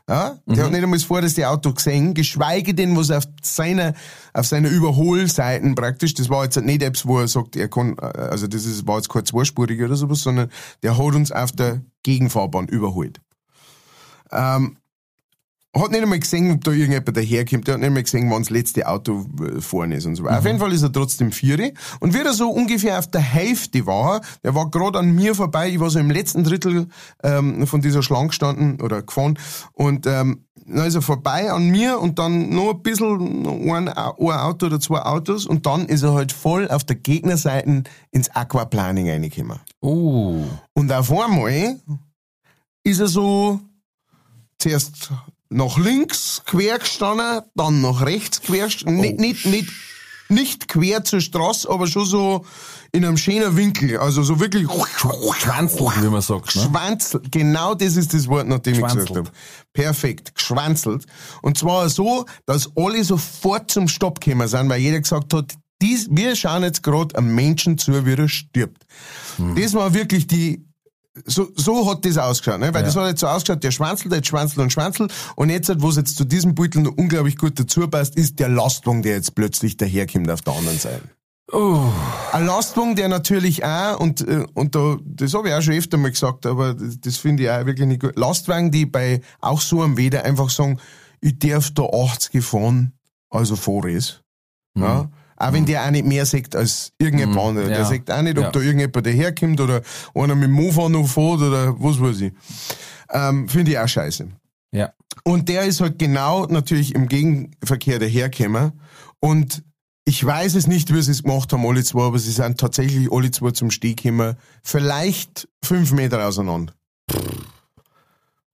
Ja, 0.06 0.38
der 0.44 0.64
hat 0.64 0.70
nicht 0.70 0.82
einmal 0.82 0.98
das 0.98 1.06
vorderste 1.06 1.48
Auto 1.48 1.72
gesehen, 1.72 2.12
geschweige 2.12 2.74
denn, 2.74 2.94
was 2.94 3.10
auf 3.10 3.24
seiner, 3.40 3.94
auf 4.34 4.46
seiner 4.46 4.68
Überholseiten 4.68 5.74
praktisch, 5.74 6.12
das 6.12 6.28
war 6.28 6.44
jetzt 6.44 6.60
nicht 6.60 6.82
etwas, 6.82 7.06
wo 7.06 7.20
er 7.20 7.28
sagt, 7.28 7.56
er 7.56 7.68
kann, 7.68 7.98
also 7.98 8.46
das 8.46 8.66
ist, 8.66 8.86
war 8.86 8.96
jetzt 8.96 9.08
kein 9.08 9.24
zweispurig 9.24 9.80
oder 9.82 9.96
sowas, 9.96 10.20
sondern 10.20 10.50
der 10.82 10.98
hat 10.98 11.14
uns 11.14 11.32
auf 11.32 11.52
der 11.52 11.80
Gegenfahrbahn 12.02 12.68
überholt. 12.68 13.22
Ähm, 14.30 14.76
hat 15.82 15.90
nicht 15.90 16.02
einmal 16.02 16.18
gesehen, 16.18 16.52
ob 16.52 16.62
da 16.64 16.70
irgendjemand 16.70 17.16
daherkommt. 17.16 17.66
Der 17.66 17.74
hat 17.74 17.80
nicht 17.80 17.88
einmal 17.88 18.02
gesehen, 18.02 18.30
wann 18.30 18.42
das 18.42 18.50
letzte 18.50 18.86
Auto 18.86 19.26
äh, 19.40 19.60
vorne 19.60 19.96
ist 19.96 20.06
und 20.06 20.16
so. 20.16 20.26
Auf 20.26 20.44
jeden 20.44 20.58
Fall 20.58 20.72
ist 20.72 20.82
er 20.82 20.92
trotzdem 20.92 21.32
Vieri. 21.32 21.74
Und 22.00 22.14
wie 22.14 22.18
er 22.18 22.32
so 22.32 22.50
ungefähr 22.50 22.98
auf 22.98 23.08
der 23.08 23.20
Hälfte 23.20 23.86
war, 23.86 24.20
der 24.42 24.54
war 24.54 24.70
gerade 24.70 24.98
an 24.98 25.14
mir 25.14 25.34
vorbei, 25.34 25.70
ich 25.70 25.80
war 25.80 25.90
so 25.90 25.98
im 25.98 26.10
letzten 26.10 26.44
Drittel 26.44 26.88
ähm, 27.22 27.66
von 27.66 27.80
dieser 27.80 28.02
Schlange 28.02 28.28
gestanden 28.28 28.80
oder 28.80 29.02
gefahren. 29.02 29.38
Und 29.72 30.06
ähm, 30.06 30.44
dann 30.66 30.86
ist 30.86 30.94
er 30.94 31.02
vorbei 31.02 31.50
an 31.50 31.68
mir 31.68 31.98
und 31.98 32.18
dann 32.18 32.50
noch 32.50 32.74
ein 32.74 32.82
bisschen 32.82 33.46
ein, 33.46 33.88
ein 33.88 34.18
Auto 34.18 34.66
oder 34.66 34.80
zwei 34.80 35.02
Autos 35.02 35.46
und 35.46 35.66
dann 35.66 35.86
ist 35.86 36.02
er 36.02 36.14
halt 36.14 36.32
voll 36.32 36.68
auf 36.70 36.84
der 36.84 36.96
Gegnerseite 36.96 37.82
ins 38.10 38.30
Aquaplaning 38.30 39.10
reingekommen. 39.10 39.58
Uh, 39.82 40.44
Und 40.74 40.92
auf 40.92 41.10
einmal 41.12 41.80
ist 42.82 43.00
er 43.00 43.08
so 43.08 43.60
zuerst 44.58 45.10
nach 45.54 45.78
links 45.78 46.42
quer 46.44 46.78
gestanden, 46.78 47.42
dann 47.54 47.80
nach 47.80 48.02
rechts 48.02 48.42
quer 48.42 48.64
gestanden. 48.64 49.00
Nicht, 49.00 49.20
nicht, 49.20 49.46
nicht, 49.46 49.70
nicht 50.28 50.68
quer 50.68 51.04
zur 51.04 51.20
Straße, 51.20 51.70
aber 51.70 51.86
schon 51.86 52.06
so 52.06 52.44
in 52.90 53.04
einem 53.04 53.16
schönen 53.16 53.56
Winkel. 53.56 53.98
Also 53.98 54.24
so 54.24 54.40
wirklich 54.40 54.66
schwanzelt, 55.38 56.02
wie 56.02 56.08
man 56.08 56.22
sagt. 56.22 56.56
Ne? 56.56 57.20
Genau 57.30 57.74
das 57.74 57.96
ist 57.96 58.12
das 58.14 58.26
Wort, 58.26 58.48
nachdem 58.48 58.74
ich 58.74 58.82
gesagt 58.82 59.10
habe. 59.10 59.30
Perfekt. 59.72 60.34
Geschwanzelt. 60.34 61.06
Und 61.40 61.56
zwar 61.56 61.88
so, 61.88 62.24
dass 62.46 62.70
alle 62.76 63.04
sofort 63.04 63.70
zum 63.70 63.86
Stopp 63.86 64.20
gekommen 64.20 64.48
sind, 64.48 64.68
weil 64.68 64.80
jeder 64.80 65.00
gesagt 65.00 65.32
hat, 65.34 65.54
dies, 65.80 66.08
wir 66.10 66.34
schauen 66.34 66.64
jetzt 66.64 66.82
gerade 66.82 67.16
einem 67.16 67.34
Menschen 67.34 67.78
zu, 67.78 68.04
wie 68.06 68.14
er 68.14 68.28
stirbt. 68.28 68.84
Hm. 69.36 69.54
Das 69.54 69.74
war 69.74 69.94
wirklich 69.94 70.26
die, 70.26 70.66
so, 71.24 71.48
so 71.54 71.88
hat 71.90 72.04
das 72.04 72.18
ausgeschaut, 72.18 72.60
ne? 72.60 72.74
Weil 72.74 72.82
das 72.82 72.96
hat 72.96 73.06
jetzt 73.06 73.20
so 73.20 73.28
ausgeschaut, 73.28 73.62
der 73.62 73.70
schwanzelt, 73.70 74.12
der 74.12 74.22
schwanzelt 74.22 74.58
und 74.58 74.72
schwanzelt. 74.72 75.12
Und 75.36 75.50
jetzt, 75.50 75.70
wo 75.80 75.88
es 75.88 75.96
jetzt 75.96 76.16
zu 76.16 76.24
diesem 76.24 76.54
Beutel 76.54 76.82
noch 76.82 76.96
unglaublich 76.96 77.36
gut 77.36 77.58
dazu 77.58 77.86
passt, 77.88 78.16
ist 78.16 78.40
der 78.40 78.48
Lastwagen, 78.48 79.02
der 79.02 79.14
jetzt 79.14 79.34
plötzlich 79.34 79.76
daherkommt 79.76 80.30
auf 80.30 80.42
der 80.42 80.54
anderen 80.54 80.78
Seite. 80.78 81.02
Oh, 81.52 81.84
Ein 82.32 82.46
Lastwagen, 82.46 82.96
der 82.96 83.08
natürlich 83.08 83.64
auch, 83.64 84.00
und, 84.00 84.26
äh, 84.26 84.46
und 84.54 84.74
da, 84.74 84.96
das 85.04 85.34
habe 85.34 85.48
ich 85.48 85.54
auch 85.54 85.62
schon 85.62 85.74
öfter 85.74 85.98
mal 85.98 86.10
gesagt, 86.10 86.46
aber 86.46 86.74
das, 86.74 87.00
das 87.00 87.16
finde 87.18 87.44
ich 87.44 87.50
auch 87.50 87.66
wirklich 87.66 87.86
nicht 87.86 88.00
gut. 88.00 88.18
Lastwagen, 88.18 88.70
die 88.70 88.86
bei 88.86 89.20
auch 89.40 89.60
so 89.60 89.82
einem 89.82 89.96
Wetter 89.96 90.24
einfach 90.24 90.50
sagen, 90.50 90.80
ich 91.20 91.38
darf 91.38 91.70
da 91.70 91.84
80 91.84 92.42
fahren, 92.42 92.92
also 93.30 93.56
Vorres. 93.56 94.22
Ja? 94.76 95.10
Auch 95.48 95.52
wenn 95.52 95.66
der 95.66 95.84
auch 95.84 95.90
nicht 95.90 96.06
mehr 96.06 96.24
sagt 96.26 96.56
als 96.56 96.92
irgendjemand 96.98 97.38
anderer. 97.38 97.68
Der 97.68 97.78
ja. 97.78 97.84
sagt 97.84 98.10
auch 98.10 98.22
nicht, 98.22 98.38
ob 98.38 98.44
Ja. 98.44 98.50
da 98.50 98.60
irgendjemand 98.60 99.04
daherkommt 99.06 99.60
oder 99.60 99.82
einer 100.14 100.34
mit 100.34 100.44
dem 100.44 100.52
Mofa 100.52 100.88
noch 100.88 101.06
fährt 101.06 101.40
oder 101.42 101.74
was 101.80 102.00
weiß 102.00 102.20
ich. 102.22 102.32
Ähm, 103.10 103.48
finde 103.48 103.72
ich 103.72 103.78
auch 103.78 103.88
scheiße. 103.88 104.28
ja. 104.72 104.92
Und 105.22 105.48
der 105.48 105.62
ist 105.64 105.80
halt 105.80 105.98
genau 105.98 106.46
natürlich 106.46 106.94
im 106.94 107.06
Gegenverkehr 107.08 107.98
dahergekommen. 108.00 108.72
Und 109.20 109.62
ich 110.04 110.24
weiß 110.24 110.54
es 110.56 110.66
nicht, 110.66 110.92
wie 110.92 111.00
sie 111.02 111.12
es 111.12 111.22
gemacht 111.22 111.52
haben, 111.52 111.64
alle 111.64 111.84
zwei, 111.84 112.02
aber 112.02 112.18
sie 112.18 112.32
sind 112.32 112.58
tatsächlich 112.58 113.10
alle 113.12 113.30
zwei 113.30 113.52
zum 113.52 113.70
Steg 113.70 114.02
gekommen. 114.02 114.34
Vielleicht 114.62 115.48
fünf 115.62 115.92
Meter 115.92 116.26
auseinander. 116.26 116.72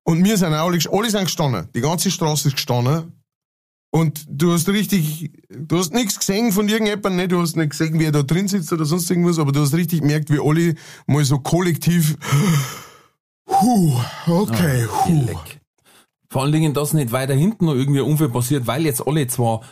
Und 0.05 0.25
wir 0.25 0.37
sind 0.37 0.53
auch 0.55 0.67
alle, 0.67 0.79
alle 0.93 1.11
sind 1.11 1.25
gestanden. 1.25 1.69
Die 1.75 1.81
ganze 1.81 2.11
Straße 2.11 2.49
ist 2.49 2.55
gestanden. 2.55 3.13
Und 3.93 4.25
du 4.29 4.53
hast 4.53 4.69
richtig, 4.69 5.33
du 5.49 5.79
hast 5.79 5.93
nichts 5.93 6.19
gesehen 6.19 6.53
von 6.53 6.69
irgendjemandem, 6.69 7.17
ne? 7.17 7.29
du 7.29 7.41
hast 7.41 7.57
nicht 7.57 7.71
gesehen, 7.71 7.99
wie 7.99 8.05
er 8.05 8.13
da 8.13 8.23
drin 8.23 8.47
sitzt 8.47 8.73
oder 8.73 8.85
sonst 8.85 9.11
irgendwas, 9.11 9.39
aber 9.41 9.51
du 9.51 9.61
hast 9.61 9.75
richtig 9.75 10.01
gemerkt, 10.01 10.31
wie 10.31 10.39
alle 10.41 10.75
mal 11.07 11.25
so 11.25 11.39
kollektiv, 11.41 12.17
huh, 13.49 14.01
okay, 14.29 14.87
Ah, 14.87 15.07
huh. 15.07 15.37
Vor 16.33 16.43
allen 16.43 16.53
Dingen, 16.53 16.73
dass 16.73 16.93
nicht 16.95 17.11
weiter 17.11 17.35
hinten 17.35 17.67
noch 17.67 17.75
irgendwie 17.75 17.99
ein 17.99 18.07
Unfall 18.07 18.29
passiert, 18.29 18.69
weil 18.69 18.85
jetzt 18.85 19.05
alle 19.05 19.27
zwar 19.27 19.63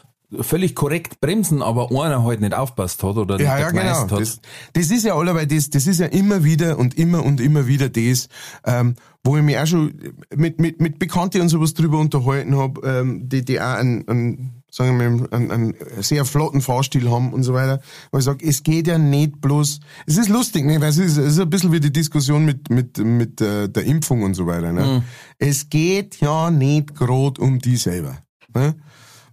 völlig 0.41 0.75
korrekt 0.75 1.21
bremsen, 1.21 1.63
aber 1.63 1.91
einer 1.91 2.23
halt 2.25 2.41
nicht 2.41 2.55
aufpasst 2.55 3.03
hat 3.03 3.17
oder 3.17 3.41
Ja, 3.41 3.55
nicht 3.55 3.61
ja, 3.63 3.71
genau. 3.71 4.13
hat. 4.13 4.13
Das, 4.13 4.41
das 4.75 4.91
ist 4.91 5.05
ja 5.05 5.15
allerweil 5.15 5.47
das, 5.47 5.71
das 5.71 5.87
ist 5.87 6.01
ja 6.01 6.07
immer 6.07 6.45
wieder 6.45 6.79
und 6.79 6.99
immer 6.99 7.25
und 7.25 7.41
immer 7.41 7.67
wieder 7.67 7.89
das, 7.89 8.29
ähm, 8.67 8.95
wo 9.25 9.37
ich 9.37 9.43
mich 9.43 9.59
auch 9.59 9.67
schon 9.67 9.95
mit, 10.35 10.61
mit, 10.61 10.81
mit 10.81 10.99
Bekannten 10.99 11.41
und 11.41 11.49
sowas 11.49 11.75
drüber 11.75 11.99
unterhalten 11.99 12.57
hab, 12.57 12.85
ähm, 12.85 13.29
die, 13.29 13.45
die 13.45 13.61
auch 13.61 13.75
einen, 13.75 14.07
einen, 14.07 14.63
sagen 14.71 14.99
wir 14.99 15.11
mal, 15.11 15.29
einen, 15.31 15.51
einen 15.51 15.75
sehr 16.01 16.27
flotten 16.27 16.61
Fahrstil 16.61 17.11
haben 17.11 17.33
und 17.33 17.43
so 17.43 17.55
weiter. 17.55 17.81
Wo 18.13 18.19
ich 18.19 18.25
sag, 18.25 18.43
es 18.43 18.63
geht 18.63 18.87
ja 18.87 18.99
nicht 18.99 19.41
bloß, 19.41 19.81
es 20.07 20.19
ist 20.19 20.29
lustig, 20.29 20.65
ne, 20.67 20.81
weil 20.81 20.91
es 20.91 20.99
ist, 20.99 21.17
es 21.17 21.33
ist 21.33 21.41
ein 21.41 21.51
bisschen 21.51 21.73
wie 21.73 21.81
die 21.81 21.93
Diskussion 21.93 22.45
mit, 22.45 22.69
mit, 22.71 22.99
mit 22.99 23.41
äh, 23.41 23.69
der 23.69 23.85
Impfung 23.85 24.23
und 24.23 24.35
so 24.35 24.47
weiter. 24.47 24.73
Ne? 24.73 24.85
Mhm. 24.85 25.03
Es 25.39 25.71
geht 25.71 26.21
ja 26.21 26.51
nicht 26.51 26.95
grad 26.95 27.39
um 27.39 27.59
die 27.59 27.77
selber. 27.77 28.19
Ne? 28.55 28.75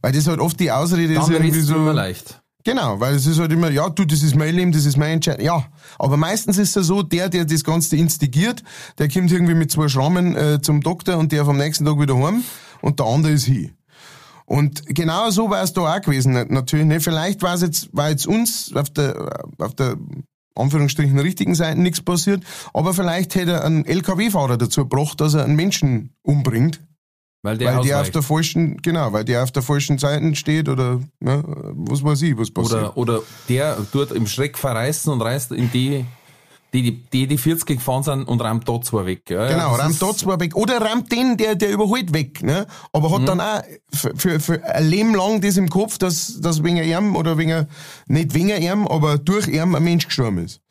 Weil 0.06 0.12
das 0.12 0.28
halt 0.28 0.40
oft 0.40 0.60
die 0.60 0.72
Ausrede 0.72 1.14
ist 1.14 1.24
Dann 1.24 1.32
irgendwie 1.32 1.52
redest 1.52 1.70
du 1.72 1.74
so. 1.74 1.80
immer 1.80 1.94
leicht. 1.94 2.40
Genau, 2.64 3.00
weil 3.00 3.16
es 3.16 3.26
ist 3.26 3.40
halt 3.40 3.52
immer, 3.52 3.72
ja, 3.72 3.90
du, 3.90 4.06
das 4.06 4.22
ist 4.22 4.36
mein 4.36 4.54
Leben, 4.54 4.72
das 4.72 4.86
ist 4.86 4.98
mein 4.98 5.14
Entscheidung. 5.14 5.44
Ja, 5.44 5.66
aber 5.98 6.16
meistens 6.16 6.60
ist 6.60 6.78
es 6.78 6.86
so, 6.86 7.02
der, 7.02 7.28
der 7.28 7.46
das 7.46 7.64
Ganze 7.64 7.96
instigiert, 7.96 8.62
der 9.00 9.10
kommt 9.10 9.32
irgendwie 9.32 9.56
mit 9.56 9.72
zwei 9.72 9.88
Schrammen 9.88 10.36
äh, 10.36 10.62
zum 10.62 10.82
Doktor 10.82 11.18
und 11.18 11.32
der 11.32 11.44
vom 11.44 11.58
nächsten 11.58 11.86
Tag 11.86 12.00
wieder 12.00 12.16
heim 12.20 12.44
und 12.82 13.00
der 13.00 13.08
andere 13.08 13.32
ist 13.32 13.46
hier. 13.46 13.72
Und 14.46 14.86
genau 14.86 15.32
so 15.32 15.50
war 15.50 15.64
es 15.64 15.74
da 15.74 15.82
auch 15.82 16.02
gewesen, 16.02 16.34
natürlich. 16.34 16.86
Ne? 16.86 17.00
Vielleicht 17.00 17.42
war 17.42 17.56
es 17.56 17.62
jetzt, 17.64 17.90
war 17.92 18.12
jetzt 18.12 18.28
uns 18.28 18.76
auf 18.76 18.92
der, 18.92 19.48
auf 19.58 19.74
der 19.74 19.98
Anführungsstrichen 20.54 21.18
richtigen 21.18 21.56
Seite 21.56 21.82
nichts 21.82 22.00
passiert, 22.00 22.44
aber 22.76 22.94
vielleicht 22.94 23.34
hätte 23.34 23.54
er 23.54 23.66
einen 23.66 23.86
LKW-Fahrer 23.86 24.58
dazu 24.58 24.82
gebracht, 24.82 25.20
dass 25.20 25.34
er 25.34 25.46
einen 25.46 25.56
Menschen 25.56 26.12
umbringt, 26.22 26.80
Weil 27.46 27.60
der, 27.60 27.76
weil 27.76 27.84
der 27.84 28.02
auf 28.02 28.10
der 28.10 28.24
falschen, 28.24 28.78
genau, 28.82 29.14
weil 29.14 29.24
der 29.24 29.44
auf 29.44 29.52
der 29.52 29.62
falschen 29.62 30.00
Seite 30.00 30.36
steht 30.36 30.68
oder 30.68 31.00
ne, 31.20 31.44
was 31.76 32.04
weiß 32.04 32.24
ich, 32.24 32.36
was 32.38 32.50
passiert. 32.50 32.98
Oder, 32.98 32.98
oder 32.98 33.22
der 33.48 33.78
tut 33.92 34.12
im 34.12 34.26
Schreck 34.26 34.58
verreißen 34.58 35.14
und 35.14 35.22
reißt 35.22 35.52
in 35.52 35.70
die, 35.70 36.06
die, 36.74 36.82
die, 36.82 37.06
die, 37.14 37.28
die 37.28 37.38
40 37.38 37.78
gefahren 37.78 38.02
sind 38.02 38.24
und 38.24 38.42
rammt 38.42 38.68
da 38.68 38.82
zwei 38.82 39.06
weg. 39.06 39.30
Ja, 39.30 39.48
Genau, 39.48 39.78
das 39.78 39.80
rammt 39.80 40.02
da 40.02 40.16
zwar 40.16 40.40
weg. 40.40 40.56
Oder 40.56 40.82
rammt 40.82 41.12
den, 41.12 41.38
der, 41.38 41.54
der 41.54 41.72
überholt 41.72 42.14
weg, 42.14 42.42
ne? 42.42 42.66
Aber 42.92 43.10
Mhm. 43.10 43.14
hat 43.14 43.30
dann 43.30 43.42
auch 43.42 43.62
für, 43.94 44.16
für, 44.16 44.40
für 44.40 44.64
ein 44.66 44.90
Leben 44.90 45.14
lang 45.14 45.40
das 45.40 45.58
im 45.58 45.70
Kopf, 45.70 46.00
dass, 46.00 46.42
dass 46.42 46.64
wegen 46.64 46.78
ihm 46.78 47.16
oder 47.16 47.38
wegen, 47.38 47.68
nicht 48.08 48.34
wegen 48.34 48.60
ihm, 48.60 48.88
aber 48.88 49.20
durch 49.20 49.48
ihn 49.48 49.76
ein 49.76 49.84
Mensch 49.84 50.08
gestorben 50.08 50.40
ist. 50.40 50.62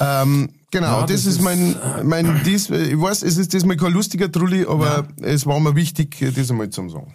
Ähm, 0.00 0.50
genau, 0.70 1.00
Ja, 1.00 1.06
das, 1.06 1.24
das 1.24 1.26
ist 1.26 1.40
mein, 1.42 1.76
mein, 2.04 2.40
dies, 2.44 2.70
ich 2.70 3.00
weiß, 3.00 3.22
es 3.22 3.36
ist 3.38 3.52
diesmal 3.52 3.76
kein 3.76 3.92
lustiger 3.92 4.30
Trulli, 4.30 4.64
aber 4.66 5.08
es 5.20 5.46
war 5.46 5.60
mir 5.60 5.74
wichtig, 5.76 6.16
das 6.34 6.50
einmal 6.50 6.70
zu 6.70 6.88
sagen. 6.88 7.14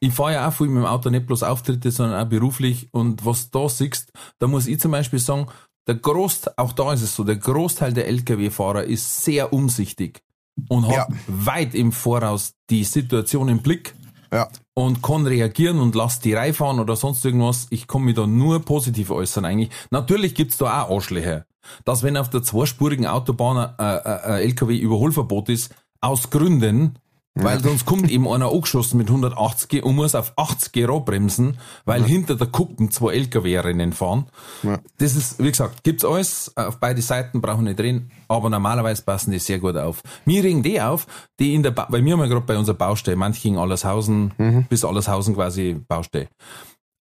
ich 0.00 0.12
fahre 0.12 0.32
ja 0.34 0.48
auch 0.48 0.52
viel 0.52 0.68
mit 0.68 0.82
dem 0.82 0.86
Auto, 0.86 1.10
nicht 1.10 1.26
bloß 1.26 1.42
Auftritte, 1.42 1.90
sondern 1.90 2.24
auch 2.24 2.28
beruflich. 2.28 2.88
Und 2.92 3.24
was 3.26 3.50
du 3.50 3.58
da 3.60 3.68
siehst, 3.68 4.12
da 4.38 4.46
muss 4.46 4.66
ich 4.66 4.78
zum 4.80 4.92
Beispiel 4.92 5.18
sagen, 5.18 5.46
der 5.86 5.96
Großteil, 5.96 6.54
auch 6.56 6.72
da 6.72 6.92
ist 6.92 7.02
es 7.02 7.14
so, 7.16 7.24
der 7.24 7.36
Großteil 7.36 7.92
der 7.94 8.06
Lkw-Fahrer 8.08 8.84
ist 8.84 9.24
sehr 9.24 9.52
umsichtig 9.52 10.22
und 10.68 10.86
hat 10.86 10.94
Ja. 10.94 11.08
weit 11.26 11.74
im 11.74 11.92
Voraus 11.92 12.52
die 12.70 12.84
Situation 12.84 13.48
im 13.48 13.60
Blick 13.62 13.94
Ja. 14.32 14.48
und 14.74 15.02
kann 15.02 15.26
reagieren 15.26 15.78
und 15.80 15.94
lasst 15.94 16.24
die 16.26 16.34
Reihe 16.34 16.52
fahren 16.52 16.78
oder 16.78 16.94
sonst 16.94 17.24
irgendwas. 17.24 17.66
Ich 17.70 17.86
kann 17.88 18.02
mich 18.02 18.14
da 18.16 18.26
nur 18.26 18.60
positiv 18.60 19.10
äußern 19.10 19.44
eigentlich. 19.46 19.70
Natürlich 19.90 20.34
gibt's 20.34 20.58
da 20.58 20.82
auch 20.82 20.94
Arschlöcher. 20.94 21.44
Dass 21.84 22.02
wenn 22.02 22.16
auf 22.16 22.30
der 22.30 22.42
zweispurigen 22.42 23.06
Autobahn 23.06 23.56
ein, 23.56 23.74
ein, 23.78 24.04
ein 24.04 24.40
LKW-Überholverbot 24.42 25.48
ist, 25.48 25.74
aus 26.00 26.30
Gründen, 26.30 26.98
weil 27.42 27.60
sonst 27.62 27.86
kommt 27.86 28.10
eben 28.10 28.28
einer 28.28 28.50
angeschossen 28.50 28.98
mit 28.98 29.08
180 29.08 29.84
und 29.84 29.94
muss 29.94 30.14
auf 30.14 30.32
80 30.36 30.88
Rad 30.88 31.04
bremsen, 31.04 31.58
weil 31.84 32.02
hinter 32.04 32.34
der 32.34 32.48
Kuppen 32.48 32.90
zwei 32.90 33.14
LKW-Rennen 33.14 33.92
fahren. 33.92 34.26
Ja. 34.62 34.78
Das 34.98 35.14
ist, 35.14 35.38
wie 35.38 35.50
gesagt, 35.50 35.84
gibt's 35.84 36.04
alles. 36.04 36.52
Auf 36.56 36.80
beide 36.80 37.00
Seiten 37.00 37.40
brauchen 37.40 37.64
wir 37.64 37.70
nicht 37.70 37.80
reden, 37.80 38.10
aber 38.26 38.50
normalerweise 38.50 39.02
passen 39.02 39.30
die 39.30 39.38
sehr 39.38 39.58
gut 39.60 39.76
auf. 39.76 40.02
Mir 40.24 40.42
regen 40.42 40.62
die 40.62 40.80
auf, 40.80 41.06
die 41.38 41.54
in 41.54 41.62
der, 41.62 41.70
ba 41.70 41.86
weil 41.90 42.04
wir 42.04 42.12
haben 42.12 42.20
ja 42.20 42.26
gerade 42.26 42.46
bei 42.46 42.58
unserer 42.58 42.76
Baustelle, 42.76 43.16
manche 43.16 43.42
gegen 43.42 43.58
Allershausen, 43.58 44.66
bis 44.68 44.84
Allershausen 44.84 45.34
quasi 45.34 45.80
Baustelle. 45.86 46.28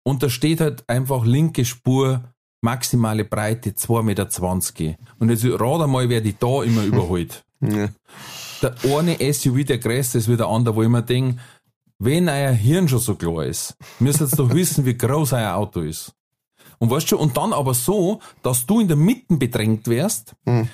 Und 0.04 0.24
da 0.24 0.30
steht 0.30 0.62
halt 0.62 0.88
einfach 0.90 1.26
linke 1.26 1.66
Spur, 1.66 2.24
maximale 2.62 3.26
Breite 3.26 3.72
2,20 3.72 4.04
Meter. 4.04 4.98
Und 5.20 5.30
jetzt 5.30 5.46
rat 5.46 5.82
einmal, 5.82 6.10
wer 6.10 6.22
die 6.22 6.38
da 6.38 6.64
immer 6.64 6.84
überholt. 6.84 7.44
Ja. 7.64 7.90
Der 8.64 8.76
eine 8.98 9.18
SUV, 9.34 9.66
der 9.66 9.78
größte 9.78 10.18
ist 10.18 10.28
wie 10.28 10.36
der 10.36 10.48
andere, 10.48 10.76
wo 10.76 10.82
ich 10.82 10.90
mir 10.90 11.04
denke, 11.04 11.40
wenn 12.00 12.28
euer 12.28 12.50
Hirn 12.50 12.88
schon 12.88 12.98
so 12.98 13.14
klar 13.14 13.46
ist, 13.46 13.78
müsst 14.00 14.20
ihr 14.20 14.26
jetzt 14.26 14.40
doch 14.40 14.52
wissen, 14.52 14.84
wie 14.84 14.98
groß 14.98 15.34
euer 15.34 15.54
Auto 15.54 15.82
ist. 15.82 16.12
Und 16.82 16.90
weißt 16.90 17.12
du, 17.12 17.18
und 17.18 17.38
dann 17.38 17.54
aber 17.54 17.76
so, 17.76 18.22
dass 18.42 18.66
du 18.66 18.80
in 18.80 18.88
der 18.88 18.98
Mitte 18.98 19.38
bedrängt 19.38 19.88
wärst, 19.88 20.34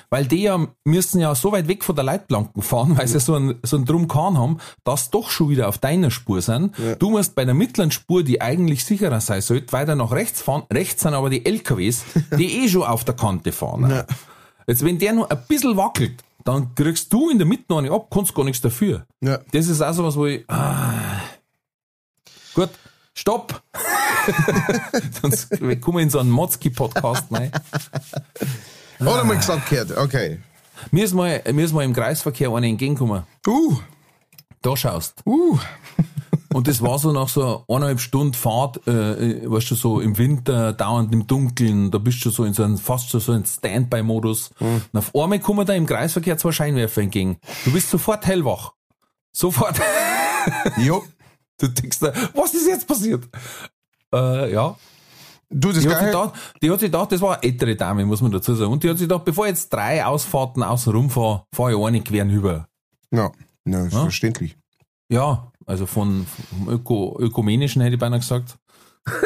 weil 0.09 0.25
die 0.25 0.43
ja 0.43 0.65
müssen 0.85 1.19
ja 1.19 1.35
so 1.35 1.51
weit 1.51 1.67
weg 1.67 1.83
von 1.83 1.97
der 1.97 2.05
Leitplanken 2.05 2.61
fahren, 2.61 2.93
weil 2.97 3.09
sie 3.09 3.19
so 3.19 3.35
einen, 3.35 3.59
so 3.61 3.75
einen 3.75 3.85
Drumkahn 3.85 4.37
haben, 4.37 4.59
dass 4.85 5.09
doch 5.09 5.29
schon 5.29 5.49
wieder 5.49 5.67
auf 5.67 5.79
deiner 5.79 6.09
Spur 6.09 6.41
sind. 6.41 6.73
Du 6.99 7.09
musst 7.09 7.35
bei 7.35 7.43
der 7.43 7.53
mittleren 7.53 7.91
Spur, 7.91 8.23
die 8.23 8.41
eigentlich 8.41 8.85
sicherer 8.85 9.19
sein 9.19 9.41
sollte, 9.41 9.73
weiter 9.73 9.97
nach 9.97 10.13
rechts 10.13 10.41
fahren. 10.41 10.63
Rechts 10.71 11.03
sind 11.03 11.13
aber 11.13 11.29
die 11.29 11.45
LKWs, 11.45 12.05
die 12.37 12.63
eh 12.63 12.69
schon 12.69 12.83
auf 12.83 13.03
der 13.03 13.13
Kante 13.13 13.51
fahren. 13.51 14.05
Jetzt, 14.65 14.85
wenn 14.85 14.99
der 14.99 15.11
nur 15.11 15.29
ein 15.29 15.43
bisschen 15.49 15.75
wackelt, 15.75 16.23
dann 16.45 16.73
kriegst 16.73 17.11
du 17.11 17.29
in 17.29 17.37
der 17.37 17.47
Mitte 17.47 17.65
noch 17.67 17.81
nicht 17.81 17.91
ab, 17.91 18.07
kannst 18.09 18.33
gar 18.33 18.45
nichts 18.45 18.61
dafür. 18.61 19.05
Ja. 19.19 19.39
Das 19.51 19.67
ist 19.67 19.81
auch 19.81 19.91
so 19.91 20.05
was, 20.05 20.15
wo 20.15 20.25
ich, 20.25 20.49
ah, 20.49 20.93
gut, 22.53 22.69
stopp. 23.17 23.61
Sonst 25.21 25.49
kommen 25.81 25.97
wir 25.97 26.03
in 26.03 26.09
so 26.09 26.19
einen 26.19 26.29
Motzki-Podcast 26.29 27.25
rein. 27.31 27.51
Hat 27.51 29.17
er 29.17 29.23
mal 29.23 29.37
gesagt 29.37 29.69
gehört, 29.69 29.97
okay. 29.97 30.39
Mir 30.91 31.05
ist 31.05 31.13
mal, 31.13 31.41
mir 31.51 31.65
ist 31.65 31.73
mal 31.73 31.83
im 31.83 31.93
Kreisverkehr 31.93 32.49
einer 32.49 32.67
entgegengekommen. 32.67 33.23
Uh, 33.47 33.77
Da 34.61 34.75
schaust. 34.77 35.21
uh. 35.25 35.57
Und 36.53 36.67
das 36.67 36.81
war 36.81 36.97
so 36.97 37.11
nach 37.11 37.29
so 37.29 37.65
eineinhalb 37.67 37.99
Stunden 37.99 38.33
Fahrt, 38.33 38.87
äh, 38.87 38.91
äh, 38.91 39.51
weißt 39.51 39.71
du, 39.71 39.75
so 39.75 39.99
im 39.99 40.17
Winter, 40.17 40.73
dauernd 40.73 41.13
im 41.13 41.27
Dunkeln, 41.27 41.91
da 41.91 41.97
bist 41.97 42.23
du 42.25 42.29
so 42.29 42.45
in 42.45 42.53
so 42.53 42.63
einem, 42.63 42.77
fast 42.77 43.09
so 43.09 43.31
ein 43.31 43.45
Standby-Modus. 43.45 44.51
Und 44.59 44.97
auf 44.97 45.13
einmal 45.15 45.39
kommen 45.39 45.65
da 45.65 45.73
im 45.73 45.85
Kreisverkehr 45.85 46.37
zwei 46.37 46.51
Scheinwerfer 46.51 47.01
entgegen. 47.01 47.37
Du 47.65 47.71
bist 47.73 47.89
sofort 47.89 48.25
hellwach. 48.25 48.73
Sofort. 49.33 49.79
Jo. 50.77 51.03
Du 51.57 51.67
denkst 51.67 51.99
da, 51.99 52.13
was 52.33 52.53
ist 52.53 52.67
jetzt 52.67 52.87
passiert? 52.87 53.27
Äh, 54.13 54.53
ja. 54.53 54.75
Du, 55.49 55.71
das 55.71 55.81
Die 55.81 55.89
hat, 55.89 56.05
gedacht, 56.05 56.33
die 56.61 56.69
hat 56.69 56.79
sich 56.79 56.87
gedacht, 56.91 57.11
das 57.11 57.21
war 57.21 57.35
eine 57.35 57.43
ältere 57.43 57.75
Dame, 57.75 58.05
muss 58.05 58.21
man 58.21 58.31
dazu 58.31 58.53
sagen. 58.53 58.71
Und 58.71 58.83
die 58.83 58.89
hat 58.89 58.97
sich 58.97 59.07
gedacht, 59.07 59.23
bevor 59.25 59.45
ich 59.45 59.51
jetzt 59.51 59.71
drei 59.71 60.05
Ausfahrten 60.05 60.61
außen 60.61 60.91
rumfahre, 60.91 61.45
fahre 61.55 61.71
ich 61.71 61.77
eine 61.77 62.01
quer 62.01 62.25
hinüber. 62.25 62.67
ja, 63.11 63.31
ja, 63.65 63.85
ist 63.85 63.93
verständlich. 63.93 64.57
Ja, 65.09 65.51
also 65.65 65.85
von, 65.85 66.27
vom 66.49 66.69
Öko, 66.69 67.17
ökumenischen 67.19 67.81
hätte 67.81 67.95
ich 67.95 67.99
beinahe 67.99 68.19
gesagt. 68.19 68.57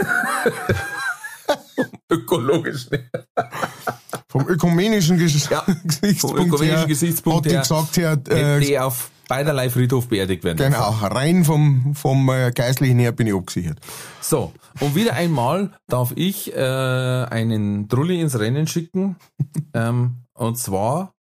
Ökologisch 2.10 2.90
nicht. 2.92 3.06
Vom 4.28 4.48
ökumenischen 4.48 5.18
Ges 5.18 5.50
Ja, 5.50 5.66
Gesichtspunkt 5.84 6.38
vom 6.38 6.48
ökumenischen 6.48 6.78
her 6.78 6.88
Gesichtspunkt 6.88 7.38
hat 7.38 7.46
die 7.46 7.50
her 7.50 7.62
gesagt, 7.62 7.98
her, 7.98 8.18
äh, 8.30 8.78
auf 8.78 9.11
beiderlei 9.32 9.70
Friedhof 9.70 10.10
beerdigt 10.10 10.44
werden. 10.44 10.58
genau, 10.58 10.90
rein 10.90 11.46
vom, 11.46 11.96
vom 11.96 12.28
äh, 12.28 12.52
Geistlichen 12.52 13.00
her 13.00 13.14
bin 13.14 13.28
ich 13.28 13.34
abgesichert. 13.34 13.80
So, 14.20 14.52
und 14.82 14.94
wieder 14.94 15.14
einmal 15.14 15.72
darf 15.88 16.12
ich 16.18 16.54
äh, 16.54 16.60
einen 16.60 17.88
Trulli 17.88 18.20
ins 18.20 18.38
Rennen 18.38 18.68
schicken. 18.68 19.16
ähm, 19.74 20.18
und 20.34 20.58
zwar 20.58 21.14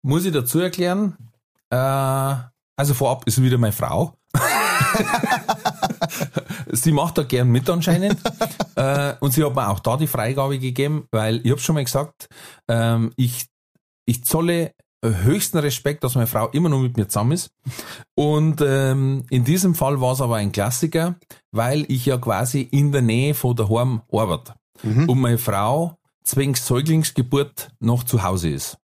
muss 0.00 0.24
ich 0.24 0.32
dazu 0.32 0.60
erklären, 0.60 1.18
äh, 1.68 1.76
also 1.76 2.94
vorab 2.94 3.26
ist 3.26 3.42
wieder 3.42 3.58
meine 3.58 3.74
Frau. 3.74 4.14
sie 6.72 6.92
macht 6.92 7.18
da 7.18 7.24
gern 7.24 7.48
mit 7.48 7.68
anscheinend. 7.68 8.18
äh, 8.76 9.12
und 9.20 9.34
sie 9.34 9.44
hat 9.44 9.54
mir 9.54 9.68
auch 9.68 9.80
da 9.80 9.98
die 9.98 10.06
Freigabe 10.06 10.58
gegeben, 10.58 11.06
weil 11.10 11.42
ich 11.44 11.50
habe 11.50 11.60
schon 11.60 11.74
mal 11.74 11.84
gesagt, 11.84 12.30
ähm, 12.66 13.12
ich, 13.16 13.44
ich 14.06 14.24
zolle 14.24 14.72
höchsten 15.02 15.58
Respekt, 15.58 16.04
dass 16.04 16.14
meine 16.14 16.26
Frau 16.26 16.48
immer 16.48 16.68
noch 16.68 16.80
mit 16.80 16.96
mir 16.96 17.08
zusammen 17.08 17.32
ist. 17.32 17.50
Und 18.14 18.60
ähm, 18.60 19.24
in 19.30 19.44
diesem 19.44 19.74
Fall 19.74 20.00
war 20.00 20.12
es 20.12 20.20
aber 20.20 20.36
ein 20.36 20.52
Klassiker, 20.52 21.16
weil 21.52 21.84
ich 21.88 22.06
ja 22.06 22.18
quasi 22.18 22.60
in 22.60 22.92
der 22.92 23.02
Nähe 23.02 23.34
von 23.34 23.56
daheim 23.56 24.02
arbeite. 24.12 24.54
Und 25.08 25.20
meine 25.20 25.38
Frau 25.38 25.96
zwecks 26.22 26.66
Säuglingsgeburt 26.66 27.70
noch 27.80 28.04
zu 28.04 28.22
Hause 28.22 28.50
ist. 28.50 28.78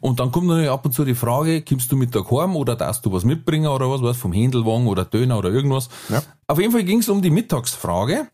Und 0.00 0.20
dann 0.20 0.30
kommt 0.30 0.46
natürlich 0.46 0.70
ab 0.70 0.84
und 0.84 0.92
zu 0.92 1.04
die 1.04 1.14
Frage, 1.14 1.62
kommst 1.62 1.90
du 1.90 1.96
mit 1.96 2.14
der 2.14 2.30
heim 2.30 2.54
oder 2.54 2.76
darfst 2.76 3.04
du 3.06 3.12
was 3.12 3.24
mitbringen 3.24 3.66
oder 3.66 3.90
was, 3.90 4.02
was 4.02 4.16
vom 4.16 4.32
Händelwagen 4.32 4.86
oder 4.86 5.04
Döner 5.04 5.38
oder 5.38 5.50
irgendwas. 5.50 5.88
Ja. 6.08 6.22
Auf 6.46 6.60
jeden 6.60 6.72
Fall 6.72 6.84
ging 6.84 6.98
es 6.98 7.08
um 7.08 7.22
die 7.22 7.30
Mittagsfrage. 7.30 8.28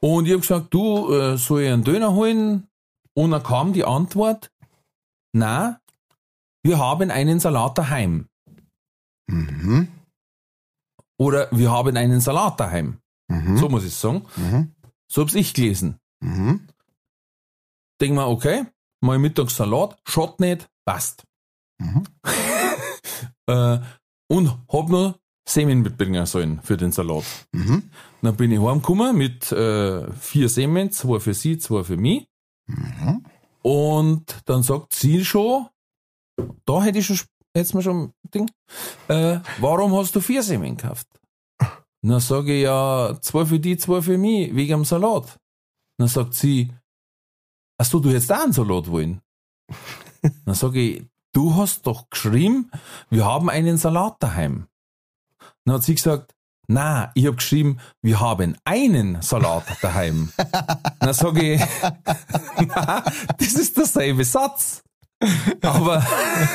Und 0.00 0.26
ich 0.26 0.32
habe 0.32 0.40
gesagt, 0.40 0.72
du, 0.72 1.12
äh, 1.12 1.36
soll 1.36 1.62
ich 1.62 1.70
einen 1.70 1.84
Döner 1.84 2.14
holen? 2.14 2.68
Und 3.14 3.32
dann 3.32 3.42
kam 3.42 3.72
die 3.72 3.84
Antwort, 3.84 4.50
na, 5.32 5.79
wir 6.62 6.78
haben 6.78 7.10
einen 7.10 7.40
Salat 7.40 7.78
daheim. 7.78 8.28
Mhm. 9.26 9.88
Oder 11.18 11.48
wir 11.52 11.70
haben 11.70 11.96
einen 11.96 12.20
Salat 12.20 12.58
daheim. 12.58 12.98
Mhm. 13.28 13.56
So 13.58 13.68
muss 13.68 13.84
ich 13.84 13.94
sagen. 13.94 14.26
Mhm. 14.36 14.74
So 15.08 15.22
hab's 15.22 15.34
ich 15.34 15.54
gelesen. 15.54 15.98
Mhm. 16.20 16.68
Denk 18.00 18.14
mal, 18.14 18.26
okay, 18.26 18.64
mal 19.02 19.18
Mittagssalat, 19.18 19.98
schaut 20.06 20.40
nicht, 20.40 20.68
passt. 20.84 21.24
Mhm. 21.78 22.04
Äh, 23.46 23.80
und 24.28 24.56
hab 24.68 24.88
noch 24.90 25.18
Semen 25.48 25.82
mitbringen 25.82 26.24
sollen 26.24 26.60
für 26.62 26.76
den 26.76 26.92
Salat. 26.92 27.24
Mhm. 27.52 27.90
Dann 28.22 28.36
bin 28.36 28.52
ich 28.52 28.60
heimgekommen 28.60 29.16
mit 29.16 29.50
äh, 29.50 30.10
vier 30.12 30.48
Semen, 30.48 30.92
zwei 30.92 31.18
für 31.18 31.34
sie, 31.34 31.58
zwei 31.58 31.82
für 31.82 31.96
mich. 31.96 32.28
Mhm. 32.66 33.26
Und 33.62 34.42
dann 34.44 34.62
sagt 34.62 34.94
sie 34.94 35.24
schon, 35.24 35.66
da 36.64 36.82
hätte 36.82 36.98
ich 36.98 37.06
schon, 37.06 37.18
jetzt 37.54 37.74
mal 37.74 37.82
schon 37.82 38.04
ein 38.04 38.12
Ding, 38.34 38.50
äh, 39.08 39.40
warum 39.58 39.96
hast 39.96 40.14
du 40.14 40.20
vier 40.20 40.42
Semen 40.42 40.76
gekauft? 40.76 41.06
Dann 42.02 42.20
sage 42.20 42.56
ich 42.56 42.62
ja, 42.62 43.16
zwei 43.20 43.44
für 43.44 43.60
die, 43.60 43.76
zwei 43.76 44.00
für 44.00 44.16
mich, 44.16 44.54
wegen 44.54 44.70
dem 44.70 44.84
Salat. 44.84 45.38
Dann 45.98 46.08
sagt 46.08 46.34
sie, 46.34 46.72
so, 47.82 47.98
du 48.00 48.10
hättest 48.10 48.32
auch 48.32 48.42
einen 48.42 48.52
Salat 48.52 48.90
wollen. 48.90 49.20
Dann 50.44 50.54
sage 50.54 50.80
ich, 50.80 51.06
du 51.32 51.54
hast 51.54 51.86
doch 51.86 52.08
geschrieben, 52.10 52.70
wir 53.08 53.24
haben 53.24 53.48
einen 53.48 53.76
Salat 53.76 54.16
daheim. 54.22 54.66
Dann 55.64 55.76
hat 55.76 55.84
sie 55.84 55.94
gesagt, 55.94 56.34
na, 56.68 57.10
ich 57.14 57.26
habe 57.26 57.36
geschrieben, 57.36 57.78
wir 58.00 58.20
haben 58.20 58.56
einen 58.64 59.22
Salat 59.22 59.64
daheim. 59.82 60.32
Dann 61.00 61.14
sage 61.14 61.54
ich, 61.54 61.60
na, 62.68 63.02
das 63.38 63.54
ist 63.54 63.76
derselbe 63.76 64.24
Satz. 64.24 64.82
Aber 65.60 66.06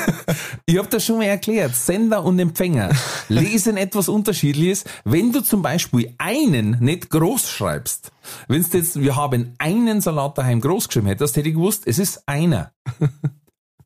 ich 0.66 0.78
habe 0.78 0.88
das 0.88 1.06
schon 1.06 1.18
mal 1.18 1.26
erklärt. 1.26 1.76
Sender 1.76 2.24
und 2.24 2.40
Empfänger 2.40 2.90
lesen 3.30 3.78
etwas 3.78 4.10
Unterschiedliches. 4.10 4.86
Wenn 5.04 5.32
du 5.32 5.42
zum 5.42 5.62
Beispiel 5.62 6.14
einen 6.18 6.78
nicht 6.80 7.10
groß 7.10 7.50
schreibst, 7.50 8.12
wenn 8.48 8.64
du 8.64 8.78
jetzt, 8.78 9.00
wir 9.00 9.16
haben 9.16 9.54
einen 9.60 10.02
Salat 10.02 10.38
daheim 10.38 10.62
groß 10.62 10.88
geschrieben 10.88 11.08
hättest, 11.08 11.38
hätte 11.38 11.50
ich 11.50 11.56
gewusst, 11.56 11.84
es 11.86 12.00
ist 12.00 12.28
einer. 12.28 12.72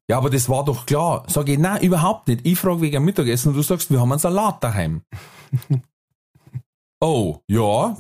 Ja, 0.10 0.18
aber 0.18 0.32
das 0.32 0.50
war 0.50 0.66
doch 0.66 0.88
klar. 0.88 1.24
Sag 1.28 1.50
ich, 1.50 1.60
nein, 1.60 1.84
überhaupt 1.84 2.28
nicht. 2.28 2.46
Ich 2.46 2.58
frage 2.58 2.82
wegen 2.82 3.06
Mittagessen 3.06 3.50
und 3.50 3.56
du 3.56 3.62
sagst, 3.62 3.92
wir 3.92 4.00
haben 4.00 4.12
einen 4.12 4.20
Salat 4.20 4.64
daheim. 4.64 5.04
oh, 7.00 7.38
ja. 7.48 7.96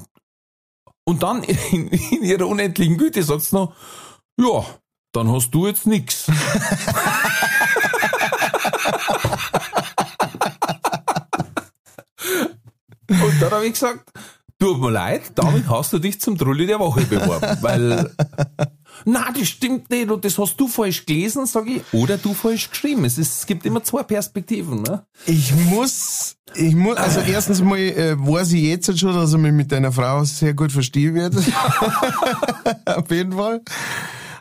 Und 1.03 1.21
dann 1.21 1.43
in, 1.43 1.87
in 1.89 2.23
ihrer 2.23 2.47
unendlichen 2.47 2.97
Güte 2.97 3.21
sagst 3.21 3.51
du 3.51 3.57
noch, 3.57 3.75
ja, 4.39 4.65
dann 5.11 5.31
hast 5.31 5.51
du 5.51 5.67
jetzt 5.67 5.87
nix. 5.87 6.27
Und 13.07 13.41
dann 13.41 13.51
habe 13.51 13.65
ich 13.65 13.73
gesagt, 13.73 14.11
tut 14.59 14.79
mir 14.79 14.91
leid, 14.91 15.31
damit 15.35 15.67
hast 15.67 15.93
du 15.93 15.99
dich 15.99 16.19
zum 16.21 16.37
Trulli 16.37 16.67
der 16.67 16.79
Woche 16.79 17.01
beworben. 17.05 17.57
Weil, 17.61 18.11
na, 19.05 19.31
das 19.31 19.47
stimmt 19.47 19.89
nicht 19.89 20.11
und 20.11 20.23
das 20.23 20.37
hast 20.37 20.57
du 20.57 20.67
falsch 20.67 21.05
gelesen, 21.05 21.45
sage 21.47 21.71
ich, 21.71 21.81
oder 21.91 22.17
du 22.17 22.33
falsch 22.33 22.69
geschrieben. 22.69 23.05
Es, 23.05 23.17
ist, 23.17 23.39
es 23.39 23.45
gibt 23.45 23.65
immer 23.65 23.83
zwei 23.83 24.03
Perspektiven. 24.03 24.83
Ne? 24.83 25.03
Ich 25.25 25.53
muss, 25.55 26.35
ich 26.53 26.75
muss, 26.75 26.97
also 26.97 27.21
erstens 27.21 27.61
mal 27.61 27.79
äh, 27.79 28.15
weiß 28.19 28.51
ich 28.51 28.63
jetzt 28.63 28.99
schon, 28.99 29.13
dass 29.13 29.33
ich 29.33 29.39
mich 29.39 29.53
mit 29.53 29.71
deiner 29.71 29.91
Frau 29.91 30.23
sehr 30.23 30.53
gut 30.53 30.71
verstehen 30.71 31.15
werde. 31.15 31.37
Auf 32.85 33.09
jeden 33.09 33.33
Fall. 33.33 33.61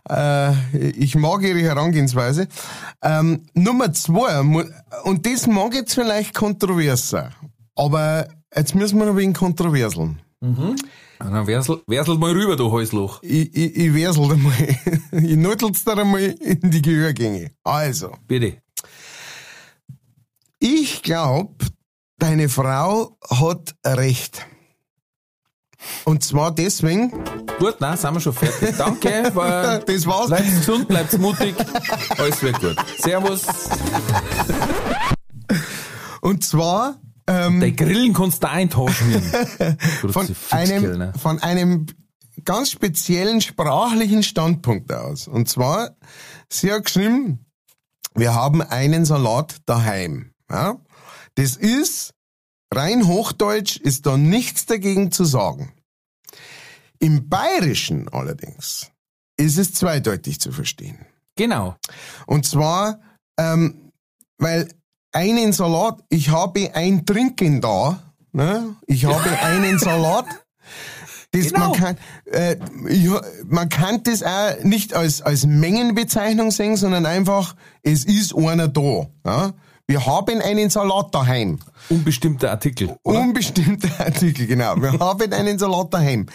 Äh, 0.08 0.52
ich 0.90 1.14
mag 1.14 1.42
ihre 1.42 1.60
Herangehensweise. 1.60 2.48
Ähm, 3.02 3.44
Nummer 3.54 3.92
zwei, 3.92 4.40
und 5.04 5.26
das 5.26 5.46
mag 5.46 5.74
jetzt 5.74 5.94
vielleicht 5.94 6.34
kontrovers 6.34 7.10
sein, 7.10 7.32
aber 7.74 8.28
jetzt 8.54 8.74
müssen 8.74 8.98
wir 8.98 9.06
noch 9.06 9.16
wegen 9.16 9.32
kontroverseln. 9.32 10.20
Und 11.20 11.32
dann 11.32 11.46
wersel, 11.46 11.82
wersel 11.86 12.16
mal 12.16 12.32
rüber, 12.32 12.56
du 12.56 12.70
Häusloch. 12.70 13.22
Ich, 13.22 13.54
ich, 13.56 13.76
ich 13.76 13.94
wechsel 13.94 14.28
da 14.28 14.36
mal, 14.36 15.22
ich 15.24 15.36
nuttel's 15.36 15.84
da 15.84 16.04
mal 16.04 16.20
in 16.22 16.70
die 16.70 16.82
Gehörgänge. 16.82 17.50
Also, 17.64 18.12
Bitte. 18.26 18.62
ich 20.60 21.02
glaub, 21.02 21.56
deine 22.18 22.48
Frau 22.48 23.16
hat 23.28 23.74
recht. 23.84 24.46
Und 26.04 26.22
zwar 26.22 26.52
deswegen, 26.54 27.12
Gut, 27.58 27.76
na, 27.80 27.96
sind 27.96 28.14
wir 28.14 28.20
schon 28.20 28.32
fertig. 28.32 28.76
Danke. 28.76 29.30
War, 29.34 29.78
das 29.86 30.06
war's. 30.06 30.28
Bleibt 30.28 30.46
gesund, 30.46 30.88
bleibt 30.88 31.18
mutig. 31.18 31.54
Alles 32.16 32.42
wird 32.42 32.60
gut. 32.60 32.76
Servus. 32.98 33.46
Und 36.20 36.44
zwar 36.44 37.00
ähm, 37.26 37.60
Der 37.60 37.72
Grillen 37.72 38.14
kannst 38.14 38.42
du 38.44 38.88
schmieren. 38.88 39.22
von, 40.10 40.28
einem, 40.50 41.14
von 41.14 41.42
einem 41.42 41.86
ganz 42.44 42.70
speziellen 42.70 43.40
sprachlichen 43.40 44.22
Standpunkt 44.22 44.92
aus. 44.92 45.28
Und 45.28 45.48
zwar, 45.48 45.96
sie 46.48 46.72
hat 46.72 46.84
geschrieben, 46.84 47.44
wir 48.14 48.34
haben 48.34 48.62
einen 48.62 49.04
Salat 49.04 49.56
daheim. 49.66 50.32
Ja? 50.50 50.76
Das 51.34 51.56
ist, 51.56 52.14
rein 52.72 53.06
Hochdeutsch, 53.06 53.76
ist 53.76 54.06
da 54.06 54.16
nichts 54.16 54.66
dagegen 54.66 55.10
zu 55.10 55.24
sagen. 55.24 55.72
Im 56.98 57.28
Bayerischen 57.28 58.08
allerdings 58.08 58.90
ist 59.36 59.58
es 59.58 59.72
zweideutig 59.74 60.40
zu 60.40 60.52
verstehen. 60.52 60.98
Genau. 61.36 61.76
Und 62.26 62.44
zwar, 62.44 63.00
ähm, 63.38 63.92
weil 64.38 64.68
einen 65.12 65.52
Salat, 65.52 66.02
ich 66.08 66.30
habe 66.30 66.74
ein 66.74 67.06
Trinken 67.06 67.60
da, 67.60 68.02
ne? 68.32 68.76
ich 68.86 69.04
habe 69.04 69.30
einen 69.42 69.78
Salat. 69.78 70.26
Das, 71.30 71.52
Genau. 71.52 71.68
man, 71.68 71.72
kann, 71.72 71.96
äh, 72.24 72.56
ich, 72.88 73.08
man 73.44 73.68
kann 73.68 74.02
das 74.02 74.22
auch 74.22 74.62
nicht 74.62 74.94
als, 74.94 75.20
als 75.20 75.44
Mengenbezeichnung 75.44 76.50
sehen, 76.50 76.76
sondern 76.76 77.04
einfach, 77.04 77.54
es 77.82 78.06
ist 78.06 78.34
einer 78.34 78.66
da. 78.68 79.08
Ja? 79.26 79.52
Wir 79.86 80.04
haben 80.04 80.40
einen 80.40 80.70
Salat 80.70 81.14
daheim. 81.14 81.58
Unbestimmter 81.90 82.50
Artikel. 82.50 82.96
Oder? 83.04 83.20
Unbestimmter 83.20 83.88
Artikel, 84.04 84.46
genau. 84.46 84.76
Wir 84.76 84.98
haben 84.98 85.32
einen 85.32 85.58
Salat 85.58 85.92
daheim. 85.92 86.26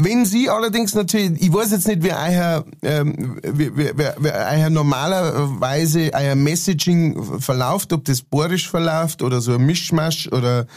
Wenn 0.00 0.24
Sie 0.24 0.48
allerdings 0.48 0.94
natürlich, 0.94 1.42
ich 1.42 1.52
weiß 1.52 1.72
jetzt 1.72 1.88
nicht, 1.88 2.04
wie 2.04 2.12
euer, 2.12 2.64
ähm, 2.82 3.40
wie, 3.42 3.76
wie, 3.76 3.90
wie, 3.98 4.10
wie 4.20 4.30
euer 4.30 4.70
normalerweise 4.70 6.10
euer 6.14 6.36
Messaging 6.36 7.40
verläuft, 7.40 7.92
ob 7.92 8.04
das 8.04 8.22
borisch 8.22 8.70
verläuft 8.70 9.22
oder 9.22 9.40
so 9.40 9.54
ein 9.56 9.66
Mischmasch 9.66 10.28
oder 10.28 10.68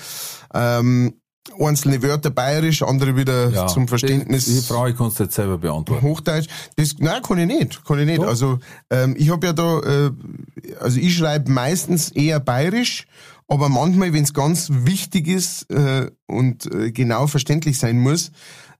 ähm, 0.56 1.14
einzelne 1.60 2.02
Wörter 2.02 2.32
bayerisch, 2.32 2.82
andere 2.82 3.16
wieder 3.16 3.68
zum 3.68 3.88
Verständnis. 3.88 4.46
Die, 4.46 4.56
die 4.56 4.62
Frage 4.62 4.96
kannst 4.96 5.20
du 5.20 5.24
jetzt 5.26 5.36
selber 5.36 5.60
beantworten. 5.60 6.02
Hochdeutsch. 6.02 6.48
Das, 6.76 6.96
nein, 6.98 7.22
kann 7.22 7.38
ich 7.38 7.48
nicht. 7.48 7.86
Kann 7.86 8.00
ich 8.00 8.08
nicht. 8.08 8.24
Also 8.24 8.58
ähm, 8.90 9.16
ich 9.20 9.30
habe 9.30 9.46
ja 9.46 9.54
da, 9.54 9.80
äh, 9.82 10.12
also 10.80 11.00
ich 11.00 11.16
schreibe 11.16 11.52
meistens 11.52 12.10
eher 12.10 12.40
bayerisch, 12.40 13.06
aber 13.48 13.70
manchmal, 13.70 14.14
wenn 14.14 14.24
es 14.24 14.34
ganz 14.34 14.70
wichtig 14.72 15.28
ist 15.28 15.70
äh, 15.72 16.10
und 16.26 16.74
äh, 16.74 16.92
genau 16.92 17.28
verständlich 17.28 17.78
sein 17.78 18.00
muss, 18.00 18.32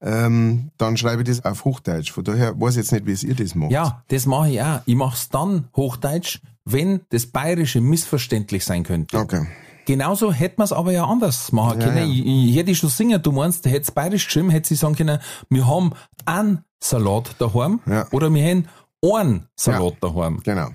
ähm, 0.02 0.72
dann 0.78 0.98
schreibe 0.98 1.22
ich 1.22 1.28
das 1.28 1.46
auf 1.46 1.64
Hochdeutsch. 1.66 2.12
Von 2.12 2.24
daher 2.24 2.60
weiß 2.60 2.72
ich 2.72 2.78
jetzt 2.78 2.92
nicht, 2.92 3.06
wie 3.06 3.28
ihr 3.28 3.36
das 3.36 3.56
macht. 3.56 3.72
Ja, 3.72 4.04
das 4.08 4.26
mache 4.26 4.50
ich 4.52 4.62
auch. 4.62 4.82
Ich 4.86 4.96
mache 4.96 5.16
es 5.16 5.30
dann 5.30 5.68
Hochdeutsch, 5.76 6.40
wenn 6.66 7.02
das 7.10 7.28
Bayerische 7.28 7.82
missverständlich 7.82 8.66
sein 8.66 8.84
könnte. 8.84 9.18
Okay. 9.18 9.46
Genauso 9.86 10.32
hätte 10.32 10.56
man 10.58 10.66
es 10.66 10.74
aber 10.74 10.92
ja 10.92 11.06
anders 11.06 11.52
machen 11.52 11.82
Ja, 11.82 11.88
können. 11.88 11.98
ja. 11.98 12.14
Ich, 12.14 12.50
ich 12.52 12.56
hätte 12.56 12.74
schon 12.76 12.90
singen, 12.90 13.22
du 13.22 13.32
meinst, 13.32 13.66
hätte 13.66 13.82
es 13.82 13.92
bayerisch 13.92 14.26
geschrieben, 14.26 14.50
hätte 14.52 14.70
sie 14.70 14.76
sagen 14.76 14.96
können, 14.96 15.20
wir 15.50 15.68
haben 15.68 15.92
einen 16.26 16.64
Salat 16.80 17.36
daheim 17.40 17.80
Ja. 17.88 18.08
oder 18.12 18.32
wir 18.34 18.48
haben 18.48 18.68
einen 19.04 19.48
Salat 19.56 19.96
daheim. 20.02 20.40
Genau. 20.44 20.70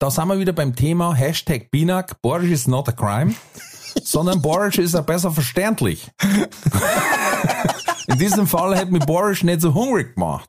Da 0.00 0.10
sind 0.10 0.28
wir 0.28 0.38
wieder 0.38 0.52
beim 0.52 0.74
Thema 0.74 1.14
Hashtag 1.14 1.70
Binak, 1.70 2.20
Borisch 2.22 2.50
is 2.50 2.66
not 2.66 2.88
a 2.88 2.92
crime, 2.92 3.34
sondern 4.02 4.40
Borisch 4.42 4.78
ist 4.78 4.94
ja 4.94 5.00
besser 5.02 5.30
verständlich. 5.30 6.10
In 8.10 8.18
diesem 8.18 8.46
Fall 8.46 8.76
hätte 8.76 8.92
mich 8.92 9.04
Borisch 9.06 9.42
nicht 9.42 9.60
so 9.60 9.74
hungrig 9.74 10.14
gemacht. 10.14 10.48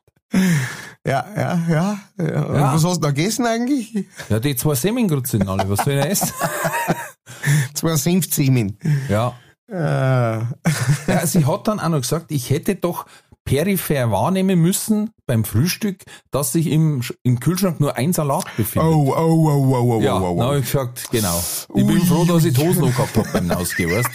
Ja, 1.06 1.24
ja, 1.36 1.60
ja. 1.68 1.98
ja. 2.18 2.42
Und 2.42 2.54
Ja. 2.56 2.74
was 2.74 2.84
hast 2.84 2.96
du 2.96 3.00
da 3.00 3.10
gegessen 3.10 3.46
eigentlich? 3.46 4.06
Ja, 4.28 4.38
die 4.38 4.56
zwei 4.56 4.74
Semingrut 4.74 5.26
sind 5.26 5.48
alle, 5.48 5.68
was 5.68 5.84
soll 5.84 5.94
ich 5.94 6.04
essen? 6.04 6.30
Zwei 7.74 7.96
Senfziemen. 7.96 8.78
Ja. 9.08 9.34
Äh, 9.68 9.74
ja. 11.06 11.26
Sie 11.26 11.44
hat 11.44 11.66
dann 11.66 11.80
auch 11.80 11.88
noch 11.88 12.00
gesagt, 12.00 12.30
ich 12.30 12.50
hätte 12.50 12.76
doch 12.76 13.06
peripher 13.44 14.12
wahrnehmen 14.12 14.60
müssen 14.60 15.10
beim 15.26 15.44
Frühstück, 15.44 16.04
dass 16.30 16.52
sich 16.52 16.68
im, 16.68 17.02
im 17.24 17.40
Kühlschrank 17.40 17.80
nur 17.80 17.96
ein 17.96 18.12
Salat 18.12 18.44
befindet. 18.56 18.88
Oh, 18.88 19.12
oh, 19.16 19.48
oh, 19.50 19.74
oh, 19.74 19.96
oh, 19.96 20.00
ja, 20.00 20.20
oh, 20.20 20.30
oh, 20.30 20.38
dann 20.38 20.46
oh. 20.46 20.50
hab 20.52 20.58
ich 20.58 20.70
gesagt, 20.70 21.10
genau. 21.10 21.42
Ich 21.74 21.86
bin 21.86 22.00
froh, 22.02 22.24
dass 22.24 22.44
ich 22.44 22.54
die 22.54 22.64
Hosen 22.64 22.84
angehabt 22.84 23.16
hab 23.16 23.32
beim 23.32 23.50
Ausgehen, 23.50 23.90
weißt 23.90 24.08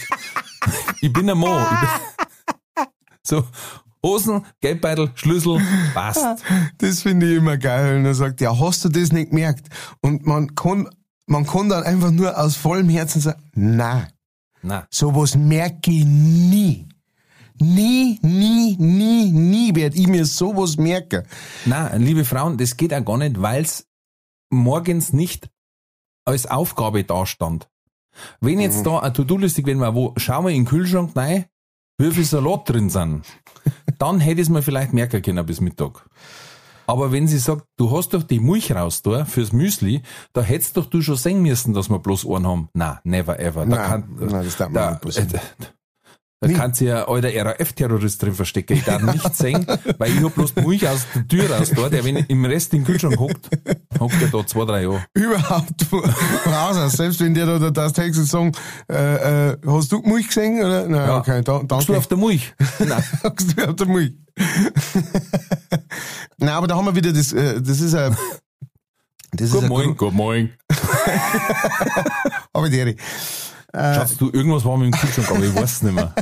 Ich 1.02 1.12
bin 1.12 1.28
ein 1.28 1.38
Mann. 1.38 1.66
So, 3.22 3.44
Hosen, 4.04 4.44
Geldbeutel, 4.60 5.10
Schlüssel, 5.14 5.60
passt. 5.94 6.24
Das 6.78 7.02
finde 7.02 7.30
ich 7.30 7.36
immer 7.38 7.56
geil. 7.56 7.96
Und 7.98 8.04
er 8.06 8.14
sagt, 8.14 8.40
ja, 8.40 8.58
hast 8.58 8.84
du 8.84 8.88
das 8.88 9.12
nicht 9.12 9.30
gemerkt? 9.30 9.68
Und 10.00 10.24
man 10.26 10.54
kann, 10.54 10.88
man 11.26 11.46
kann 11.46 11.68
dann 11.68 11.82
einfach 11.82 12.10
nur 12.10 12.38
aus 12.38 12.56
vollem 12.56 12.88
Herzen 12.88 13.20
sagen, 13.20 13.42
na, 13.54 14.08
Na, 14.62 14.86
sowas 14.90 15.36
merke 15.36 15.90
ich 15.90 16.04
nie. 16.04 16.88
Nie, 17.60 18.20
nie, 18.22 18.76
nie, 18.78 19.32
nie 19.32 19.74
werd 19.74 19.96
ich 19.96 20.06
mir 20.06 20.24
sowas 20.24 20.76
merken. 20.76 21.24
na, 21.66 21.92
liebe 21.96 22.24
Frauen, 22.24 22.56
das 22.56 22.76
geht 22.76 22.94
auch 22.94 23.04
gar 23.04 23.18
nicht, 23.18 23.42
weil's 23.42 23.86
morgens 24.48 25.12
nicht 25.12 25.50
als 26.24 26.46
Aufgabe 26.46 27.02
dastand. 27.02 27.68
Wenn 28.40 28.60
jetzt 28.60 28.86
da 28.86 29.00
eine 29.00 29.12
To-Do-Liste 29.12 29.62
gewesen 29.62 29.80
wäre, 29.80 29.94
wo 29.94 30.14
schauen 30.16 30.44
wir 30.44 30.50
in 30.50 30.62
den 30.62 30.66
Kühlschrank 30.66 31.16
rein, 31.16 31.46
wie 31.98 32.10
viel 32.12 32.24
Salat 32.24 32.68
drin 32.68 32.90
sind, 32.90 33.22
dann 33.98 34.20
hätte 34.20 34.40
ich 34.40 34.46
es 34.46 34.48
mir 34.48 34.62
vielleicht 34.62 34.92
merken 34.92 35.20
können 35.20 35.44
bis 35.44 35.60
Mittag. 35.60 36.08
Aber 36.86 37.12
wenn 37.12 37.28
sie 37.28 37.38
sagt, 37.38 37.66
du 37.76 37.94
hast 37.94 38.14
doch 38.14 38.22
die 38.22 38.40
Milch 38.40 38.74
raus 38.74 39.02
da 39.02 39.26
fürs 39.26 39.52
Müsli, 39.52 40.00
da 40.32 40.40
hättest 40.40 40.76
doch 40.76 40.86
du 40.86 41.02
schon 41.02 41.16
sehen 41.16 41.42
müssen, 41.42 41.74
dass 41.74 41.90
wir 41.90 41.98
bloß 41.98 42.24
einen 42.26 42.46
haben. 42.46 42.68
Na, 42.72 43.00
never 43.04 43.38
ever. 43.38 43.66
Da 43.66 43.76
Nein, 43.76 43.88
kann, 43.88 44.16
nein, 44.30 44.44
das 44.44 44.56
darf 44.56 44.70
man 44.70 44.74
da, 44.74 44.90
nicht 44.92 45.02
passieren. 45.02 45.40
Äh, 46.40 46.48
da 46.48 46.54
kann 46.58 46.74
sich 46.74 46.88
ein 46.90 46.96
alter 47.04 47.28
RAF-Terrorist 47.34 48.22
drin 48.22 48.34
verstecken. 48.34 48.74
Ich 48.74 48.84
darf 48.84 49.02
nicht 49.02 49.34
sehen, 49.36 49.66
weil 49.98 50.12
ich 50.16 50.22
hab 50.22 50.34
bloß 50.34 50.56
Milch 50.56 50.88
aus 50.88 51.06
der 51.14 51.26
Tür 51.26 51.50
raus 51.50 51.72
da, 51.74 51.88
der 51.88 52.04
wenn 52.04 52.16
im 52.16 52.44
Rest 52.44 52.74
im 52.74 52.84
Kühlschrank 52.84 53.18
hockt, 53.18 53.48
hockt 53.98 54.22
er 54.22 54.28
da 54.28 54.46
zwei, 54.46 54.64
drei 54.64 54.82
Jahre. 54.82 55.04
Überhaupt 55.14 55.86
raus. 56.46 56.92
Selbst 56.92 57.20
wenn 57.20 57.34
der 57.34 57.46
da, 57.46 57.58
da 57.58 57.70
das 57.70 57.92
Text 57.92 58.24
sagen, 58.26 58.52
äh, 58.90 59.50
äh, 59.50 59.56
hast 59.66 59.92
du 59.92 60.02
die 60.02 60.08
Milch 60.08 60.28
gesehen? 60.28 60.58
Oder? 60.60 60.88
Nein, 60.88 61.08
Ja. 61.08 61.18
okay, 61.18 61.42
da, 61.42 61.58
danke. 61.58 61.74
Hockst 61.74 61.88
du 61.88 61.96
auf 61.96 62.06
der 62.06 62.18
Milch? 62.18 62.54
Nein. 62.78 63.04
Hockst 63.24 63.58
du 63.58 63.68
auf 63.68 63.76
der 63.76 63.86
Milch? 63.86 64.12
Nein, 66.38 66.50
aber 66.50 66.66
da 66.68 66.76
haben 66.76 66.86
wir 66.86 66.94
wieder 66.94 67.12
das, 67.12 67.32
äh, 67.32 67.60
das 67.60 67.80
ist 67.80 67.94
ein, 67.94 68.16
das 69.32 69.48
ist 69.48 69.52
Gut 69.54 69.64
ein, 69.64 69.68
moin, 69.68 69.96
gut 69.96 70.14
moin. 70.14 70.50
aber 72.52 72.70
der, 72.70 72.94
Schatz, 73.72 74.16
du, 74.16 74.30
irgendwas 74.32 74.64
war 74.64 74.76
mit 74.78 74.92
dem 74.94 74.98
Kühlschrank, 74.98 75.30
aber 75.30 75.44
ich 75.44 75.54
weiß 75.54 75.72
es 75.72 75.82
nicht 75.82 75.94
mehr. 75.94 76.14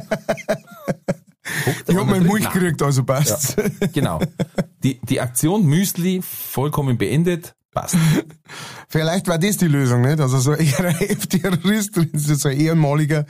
Ich 1.44 1.66
hab 1.66 1.84
da 1.86 2.04
meine 2.04 2.18
drin? 2.24 2.32
Milch 2.32 2.44
Nein. 2.44 2.52
gekriegt, 2.52 2.82
also 2.82 3.04
passt. 3.04 3.56
Genau. 3.92 4.20
Die, 4.82 4.98
die 5.02 5.20
Aktion 5.20 5.64
Müsli 5.64 6.20
vollkommen 6.22 6.98
beendet, 6.98 7.54
passt. 7.72 7.96
Vielleicht 8.88 9.28
war 9.28 9.38
das 9.38 9.56
die 9.58 9.68
Lösung, 9.68 10.00
nicht? 10.00 10.20
Also 10.20 10.38
so 10.38 10.52
ein 10.52 10.58
RAF-Terrorist, 10.78 11.96
das 12.12 12.28
ist 12.28 12.40
so 12.40 12.48
ein 12.48 12.58
ehemaliger, 12.58 13.26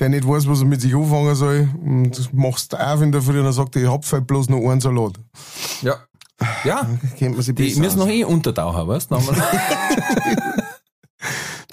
der 0.00 0.08
nicht 0.08 0.26
weiß, 0.26 0.48
was 0.48 0.60
er 0.60 0.66
mit 0.66 0.80
sich 0.80 0.94
anfangen 0.94 1.34
soll. 1.36 1.68
Und 1.80 2.18
das 2.18 2.32
machst 2.32 2.72
du 2.72 2.76
auf 2.84 3.00
in 3.00 3.12
der 3.12 3.22
Früh 3.22 3.38
und 3.38 3.44
dann 3.44 3.52
sagt 3.52 3.76
er, 3.76 3.82
ich 3.82 3.88
hab 3.88 4.10
halt 4.10 4.26
bloß 4.26 4.48
noch 4.48 4.68
einen 4.68 4.80
Salat. 4.80 5.14
Ja. 5.82 5.96
Ja, 6.64 6.88
Kennt 7.16 7.36
man 7.36 7.42
sich 7.42 7.54
die 7.54 7.74
müssen 7.76 8.00
aus. 8.00 8.06
noch 8.06 8.08
eh 8.08 8.24
untertauchen, 8.24 8.88
weißt 8.88 9.12
du? 9.12 9.16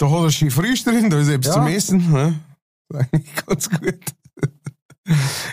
Da 0.00 0.10
hat 0.10 0.22
er 0.22 0.30
schön 0.30 0.50
frisch 0.50 0.82
drin, 0.84 1.10
da 1.10 1.18
ist 1.18 1.26
selbst 1.26 1.48
Ja. 1.48 1.52
zum 1.52 1.66
Essen. 1.66 2.10
Ne? 2.10 2.40
Eigentlich 2.92 3.34
ganz 3.46 3.68
gut. 3.68 3.94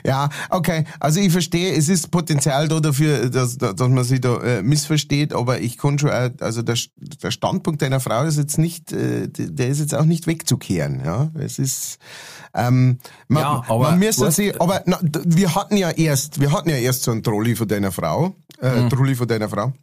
Ja, 0.06 0.30
okay. 0.52 0.84
Also 1.00 1.20
ich 1.20 1.32
verstehe, 1.32 1.74
es 1.74 1.90
ist 1.90 2.12
Potenzial 2.12 2.68
da 2.68 2.80
dafür, 2.80 3.30
dass, 3.32 3.58
dass 3.58 3.76
man 3.80 4.04
sich 4.04 4.22
da 4.22 4.40
äh, 4.42 4.62
missversteht, 4.62 5.34
aber 5.34 5.60
ich 5.62 5.78
kann 5.80 5.98
schon, 5.98 6.12
auch, 6.12 6.30
also 6.42 6.62
der, 6.62 6.76
der 7.24 7.32
Standpunkt 7.32 7.82
deiner 7.82 8.00
Frau 8.00 8.24
ist 8.26 8.38
jetzt 8.38 8.60
nicht, 8.60 8.92
äh, 8.92 9.28
der 9.30 9.70
ist 9.70 9.80
jetzt 9.80 9.96
auch 9.96 10.06
nicht 10.06 10.28
wegzukehren. 10.28 11.02
Ja, 11.04 11.32
es 11.40 11.58
ist, 11.58 11.98
ähm, 12.54 13.00
man, 13.30 13.42
Ja, 13.42 13.64
aber 13.68 13.90
man 13.92 14.00
müsste 14.00 14.30
sich, 14.32 14.62
aber 14.62 14.84
na, 14.86 15.00
wir 15.02 15.56
hatten 15.56 15.76
ja 15.78 15.90
erst, 15.90 16.40
wir 16.40 16.52
hatten 16.52 16.70
ja 16.70 16.76
erst 16.78 17.02
so 17.04 17.12
einen 17.12 17.24
Trolli 17.24 17.56
von 17.56 17.68
deiner 17.68 17.92
Frau, 17.92 18.36
äh, 18.62 18.82
Mhm. 18.84 18.90
Trolli 18.92 19.16
von 19.16 19.28
deiner 19.28 19.50
Frau. 19.50 19.74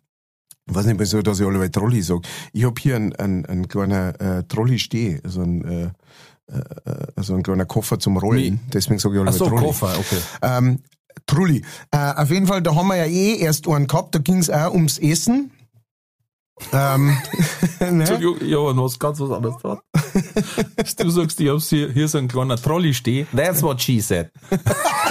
Ich 0.67 0.75
weiß 0.75 0.87
nicht 0.87 0.97
mehr 0.97 1.07
so, 1.07 1.21
dass 1.21 1.41
ich 1.41 1.47
alle 1.47 1.71
Trolli 1.71 2.03
sage. 2.03 2.23
Ich 2.53 2.65
hab 2.65 2.79
hier 2.79 2.97
einen, 2.97 3.15
einen, 3.17 3.45
einen 3.47 3.69
kleinen 3.69 4.15
äh, 4.15 4.45
Trolli 4.45 4.79
stehen, 4.79 5.21
also 5.23 5.43
ein, 5.43 5.65
äh, 5.65 5.85
äh, 6.47 7.07
also 7.17 7.35
ein 7.35 7.43
kleiner 7.43 7.67
Koffer 7.67 7.99
zum 7.99 8.17
Rollen. 8.17 8.61
Deswegen 8.73 8.99
sage 8.99 9.17
ich 9.17 9.21
alle 9.21 9.31
Ach 9.31 9.35
so, 9.35 9.47
Trolli. 9.47 9.63
Koffer, 9.63 9.99
okay. 9.99 10.19
Ähm, 10.43 10.79
Trulli. 11.27 11.63
Äh, 11.91 12.15
auf 12.15 12.31
jeden 12.31 12.47
Fall, 12.47 12.63
da 12.63 12.75
haben 12.75 12.89
wir 12.89 12.97
ja 12.97 13.05
eh 13.05 13.37
erst 13.37 13.69
einen 13.69 13.87
gehabt, 13.87 14.15
da 14.15 14.19
ging's 14.19 14.49
auch 14.49 14.73
ums 14.73 14.99
Essen. 14.99 15.51
ähm, 16.73 17.17
ne? 17.81 17.87
Entschuldigung, 17.87 18.37
ich 18.41 18.55
habe 18.55 18.75
noch 18.75 18.85
was 18.85 18.99
ganz 18.99 19.21
was 19.21 19.31
anderes 19.31 19.57
dran. 19.61 19.79
Du 20.99 21.11
sagst, 21.11 21.41
ich 21.41 21.49
hab's 21.49 21.69
hier, 21.69 21.91
hier 21.91 22.09
so 22.09 22.19
ein 22.19 22.29
kleiner 22.29 22.57
Trolley 22.57 22.95
stehen. 22.95 23.27
That's 23.35 23.63
what 23.63 23.83
she 23.83 24.01
said. 24.01 24.31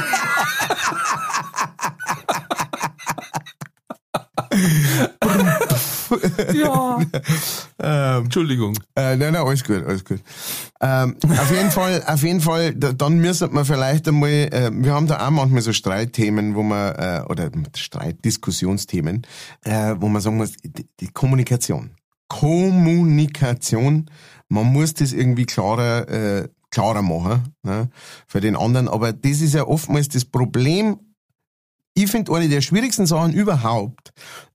ja. 6.54 7.00
ähm, 7.80 8.24
Entschuldigung. 8.26 8.76
Äh, 8.96 9.16
nein, 9.18 9.34
nein, 9.34 9.36
alles 9.38 9.64
gut, 9.64 9.86
alles 9.86 10.04
gut. 10.04 10.20
Ähm, 10.82 11.16
auf 11.22 11.52
jeden 11.52 11.72
Fall, 11.72 12.04
auf 12.06 12.24
jeden 12.24 12.42
Fall, 12.42 12.74
da, 12.76 12.94
dann 12.94 13.20
müsste 13.20 13.48
man 13.48 13.66
vielleicht 13.66 14.08
einmal, 14.08 14.30
äh, 14.30 14.70
wir 14.74 14.94
haben 14.94 15.08
da 15.08 15.26
auch 15.26 15.32
manchmal 15.32 15.62
so 15.62 15.74
Streitthemen, 15.74 16.56
wo 16.56 16.64
man, 16.64 16.96
äh, 16.96 17.24
oder 17.28 17.50
Streitdiskussionsthemen, 17.76 19.26
äh, 19.64 19.96
wo 19.98 20.08
man 20.08 20.22
sagen 20.22 20.38
muss, 20.38 20.54
die, 20.64 20.88
die 21.00 21.08
Kommunikation. 21.08 21.92
Kommunikation, 22.28 24.10
man 24.50 24.66
muss 24.66 24.94
das 24.94 25.14
irgendwie 25.14 25.46
klarer, 25.46 26.08
äh, 26.10 26.50
klarer 26.72 27.02
machen, 27.02 27.54
ne, 27.64 27.90
für 28.28 28.42
den 28.42 28.56
anderen, 28.56 28.88
aber 28.88 29.14
das 29.14 29.42
ist 29.42 29.54
ja 29.54 29.68
oftmals 29.68 30.10
das 30.10 30.26
Problem, 30.26 31.00
ich 31.96 32.10
finde, 32.10 32.34
eine 32.34 32.50
der 32.50 32.62
schwierigsten 32.62 33.06
Sachen 33.06 33.34
überhaupt 33.34 34.14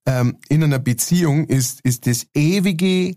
ähm, 0.08 0.38
in 0.48 0.64
einer 0.64 0.78
Beziehung 0.78 1.44
ist, 1.44 1.80
ist 1.82 2.06
das 2.06 2.26
ewige 2.34 3.14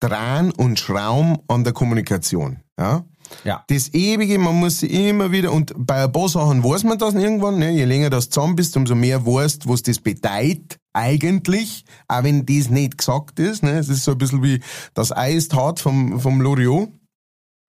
Drehen 0.00 0.52
und 0.52 0.78
Schrauben 0.78 1.36
an 1.48 1.64
der 1.64 1.74
Kommunikation. 1.74 2.60
Ja? 2.78 3.04
Ja. 3.44 3.62
Das 3.68 3.92
ewige, 3.92 4.38
man 4.38 4.56
muss 4.56 4.80
sich 4.80 4.90
immer 4.90 5.30
wieder, 5.30 5.52
und 5.52 5.74
bei 5.76 6.02
ein 6.02 6.10
paar 6.10 6.30
Sachen 6.30 6.64
weiß 6.64 6.84
man 6.84 6.98
das 6.98 7.14
irgendwann, 7.14 7.58
ne? 7.58 7.70
je 7.70 7.84
länger 7.84 8.08
das 8.08 8.30
zusammen 8.30 8.56
bist, 8.56 8.74
umso 8.76 8.94
mehr 8.94 9.26
weißt, 9.26 9.68
was 9.68 9.82
das 9.82 9.98
bedeutet, 9.98 10.78
eigentlich, 10.94 11.84
auch 12.08 12.24
wenn 12.24 12.46
das 12.46 12.70
nicht 12.70 12.96
gesagt 12.96 13.38
ist. 13.38 13.62
Ne? 13.62 13.78
Es 13.78 13.90
ist 13.90 14.04
so 14.04 14.12
ein 14.12 14.18
bisschen 14.18 14.42
wie 14.42 14.60
das 14.94 15.14
Ei 15.14 15.34
ist 15.34 15.54
hart 15.54 15.78
vom, 15.78 16.18
vom 16.18 16.40
Loriot. 16.40 16.88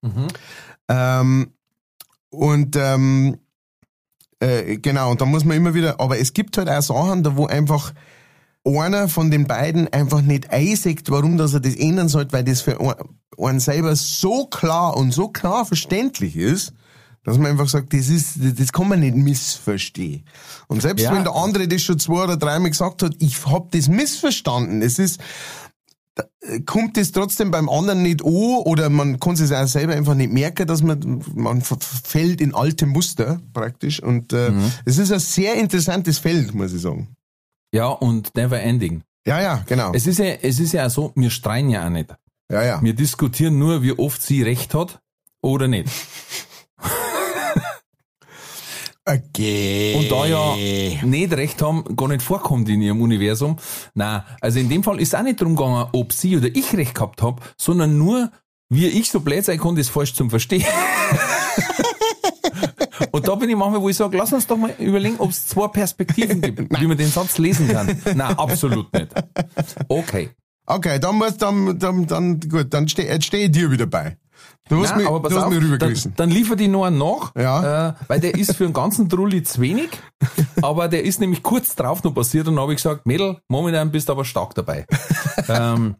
Mhm. 0.00 0.28
Ähm, 0.88 1.52
und 2.30 2.74
ähm, 2.76 3.36
äh, 4.40 4.78
genau, 4.78 5.10
und 5.10 5.20
da 5.20 5.26
muss 5.26 5.44
man 5.44 5.58
immer 5.58 5.74
wieder, 5.74 6.00
aber 6.00 6.18
es 6.18 6.32
gibt 6.32 6.56
halt 6.56 6.70
auch 6.70 6.80
Sachen, 6.80 7.22
da 7.22 7.36
wo 7.36 7.46
einfach 7.46 7.92
einer 8.64 9.08
von 9.08 9.30
den 9.30 9.46
beiden 9.46 9.92
einfach 9.92 10.22
nicht 10.22 10.50
einsieht, 10.50 11.10
warum 11.10 11.36
dass 11.36 11.54
er 11.54 11.60
das 11.60 11.74
ändern 11.76 12.08
sollte, 12.08 12.32
weil 12.32 12.44
das 12.44 12.60
für 12.60 12.78
ein- 12.80 12.94
einen 13.44 13.60
selber 13.60 13.96
so 13.96 14.46
klar 14.46 14.96
und 14.96 15.12
so 15.12 15.28
klar 15.28 15.64
verständlich 15.66 16.36
ist, 16.36 16.72
dass 17.24 17.38
man 17.38 17.52
einfach 17.52 17.68
sagt, 17.68 17.92
das 17.92 18.08
ist, 18.08 18.34
das 18.58 18.72
kann 18.72 18.88
man 18.88 19.00
nicht 19.00 19.16
missverstehen. 19.16 20.24
Und 20.68 20.82
selbst 20.82 21.04
Ja. 21.04 21.14
wenn 21.14 21.24
der 21.24 21.34
andere 21.34 21.66
das 21.68 21.82
schon 21.82 21.98
zwei 21.98 22.24
oder 22.24 22.36
dreimal 22.36 22.70
gesagt 22.70 23.02
hat, 23.02 23.14
ich 23.20 23.44
hab 23.46 23.70
das 23.72 23.88
missverstanden, 23.88 24.82
es 24.82 24.98
ist, 24.98 25.20
äh, 26.16 26.60
kommt 26.60 26.98
es 26.98 27.12
trotzdem 27.12 27.50
beim 27.50 27.68
anderen 27.68 28.02
nicht 28.02 28.22
an 28.24 28.28
oder 28.32 28.90
man 28.90 29.18
kann 29.20 29.34
es 29.34 29.50
auch 29.52 29.66
selber 29.66 29.94
einfach 29.94 30.14
nicht 30.14 30.32
merken, 30.32 30.66
dass 30.66 30.82
man, 30.82 31.22
man 31.34 31.62
fällt 31.62 32.40
in 32.40 32.54
alte 32.54 32.86
Muster 32.86 33.40
praktisch 33.52 34.02
und 34.02 34.32
äh, 34.32 34.52
es 34.84 34.98
ist 34.98 35.12
ein 35.12 35.20
sehr 35.20 35.54
interessantes 35.54 36.18
Feld, 36.18 36.54
muss 36.54 36.72
ich 36.72 36.82
sagen. 36.82 37.08
Ja, 37.72 37.88
und 37.88 38.34
never 38.34 38.60
ending. 38.60 39.02
Ja, 39.26 39.40
ja, 39.40 39.64
genau. 39.66 39.92
Es 39.94 40.06
ist 40.06 40.18
ja, 40.18 40.26
es 40.26 40.60
ist 40.60 40.72
ja 40.72 40.86
auch 40.86 40.90
so, 40.90 41.12
wir 41.14 41.30
streiten 41.30 41.70
ja 41.70 41.86
auch 41.86 41.90
nicht. 41.90 42.14
ja, 42.50 42.62
ja. 42.62 42.82
Wir 42.82 42.94
diskutieren 42.94 43.58
nur, 43.58 43.82
wie 43.82 43.92
oft 43.92 44.22
sie 44.22 44.42
recht 44.42 44.74
hat 44.74 45.00
oder 45.40 45.68
nicht. 45.68 45.88
Okay. 49.04 49.96
Und 49.96 50.12
da 50.12 50.26
ja 50.26 50.54
nicht 51.04 51.32
recht 51.32 51.60
haben, 51.60 51.96
gar 51.96 52.06
nicht 52.06 52.22
vorkommt 52.22 52.68
in 52.68 52.80
ihrem 52.80 53.00
Universum. 53.00 53.56
Na, 53.94 54.24
also 54.40 54.60
in 54.60 54.68
dem 54.68 54.84
Fall 54.84 55.00
ist 55.00 55.16
auch 55.16 55.22
nicht 55.24 55.40
drum 55.40 55.56
gegangen, 55.56 55.88
ob 55.92 56.12
sie 56.12 56.36
oder 56.36 56.46
ich 56.46 56.72
recht 56.74 56.94
gehabt 56.94 57.20
hab, 57.20 57.40
sondern 57.58 57.98
nur, 57.98 58.30
wie 58.68 58.86
ich 58.86 59.10
so 59.10 59.18
blöd 59.18 59.44
sein 59.44 59.58
konnte, 59.58 59.80
ist 59.80 59.90
falsch 59.90 60.14
zum 60.14 60.30
Verstehen. 60.30 60.64
Und 63.10 63.26
da 63.28 63.34
bin 63.34 63.50
ich 63.50 63.56
manchmal, 63.56 63.80
wo 63.80 63.88
ich 63.88 63.96
sage, 63.96 64.16
lass 64.16 64.32
uns 64.32 64.46
doch 64.46 64.56
mal 64.56 64.72
überlegen, 64.78 65.16
ob 65.18 65.30
es 65.30 65.46
zwei 65.46 65.68
Perspektiven 65.68 66.40
gibt, 66.40 66.58
wie 66.80 66.86
man 66.86 66.96
den 66.96 67.08
Satz 67.10 67.38
lesen 67.38 67.68
kann. 67.68 68.00
Nein, 68.04 68.38
absolut 68.38 68.92
nicht. 68.92 69.08
Okay. 69.88 70.30
Okay, 70.66 70.98
dann 71.00 71.16
muss, 71.16 71.36
dann, 71.36 71.78
dann, 71.78 72.06
dann, 72.06 72.40
gut, 72.40 72.72
dann 72.72 72.88
steh, 72.88 73.06
jetzt 73.06 73.24
stehe 73.26 73.46
ich 73.46 73.50
dir 73.52 73.70
wieder 73.70 73.86
bei. 73.86 74.16
Du 74.68 74.80
hast 74.80 74.90
Nein, 74.90 74.98
mich, 74.98 75.08
aber 75.08 75.28
du 75.28 75.36
hast 75.36 75.44
auf, 75.44 75.50
mich 75.50 75.58
dann, 75.58 75.68
rübergerissen. 75.70 76.14
dann 76.16 76.30
liefert 76.30 76.60
die 76.60 76.68
noch 76.68 76.84
einen 76.84 76.98
nach, 76.98 77.34
Ja. 77.36 77.88
äh, 77.88 77.94
weil 78.06 78.20
der 78.20 78.34
ist 78.36 78.54
für 78.56 78.64
einen 78.64 78.72
ganzen 78.72 79.08
Trulli 79.08 79.42
zu 79.42 79.60
wenig. 79.60 79.90
aber 80.62 80.88
der 80.88 81.02
ist 81.04 81.20
nämlich 81.20 81.42
kurz 81.42 81.74
drauf 81.74 82.02
noch 82.04 82.14
passiert 82.14 82.46
und 82.46 82.58
habe 82.60 82.72
ich 82.72 82.76
gesagt, 82.82 83.04
Mädel, 83.06 83.38
momentan 83.48 83.90
bist 83.90 84.08
du 84.08 84.12
aber 84.12 84.24
stark 84.24 84.54
dabei. 84.54 84.86
ähm, 85.48 85.96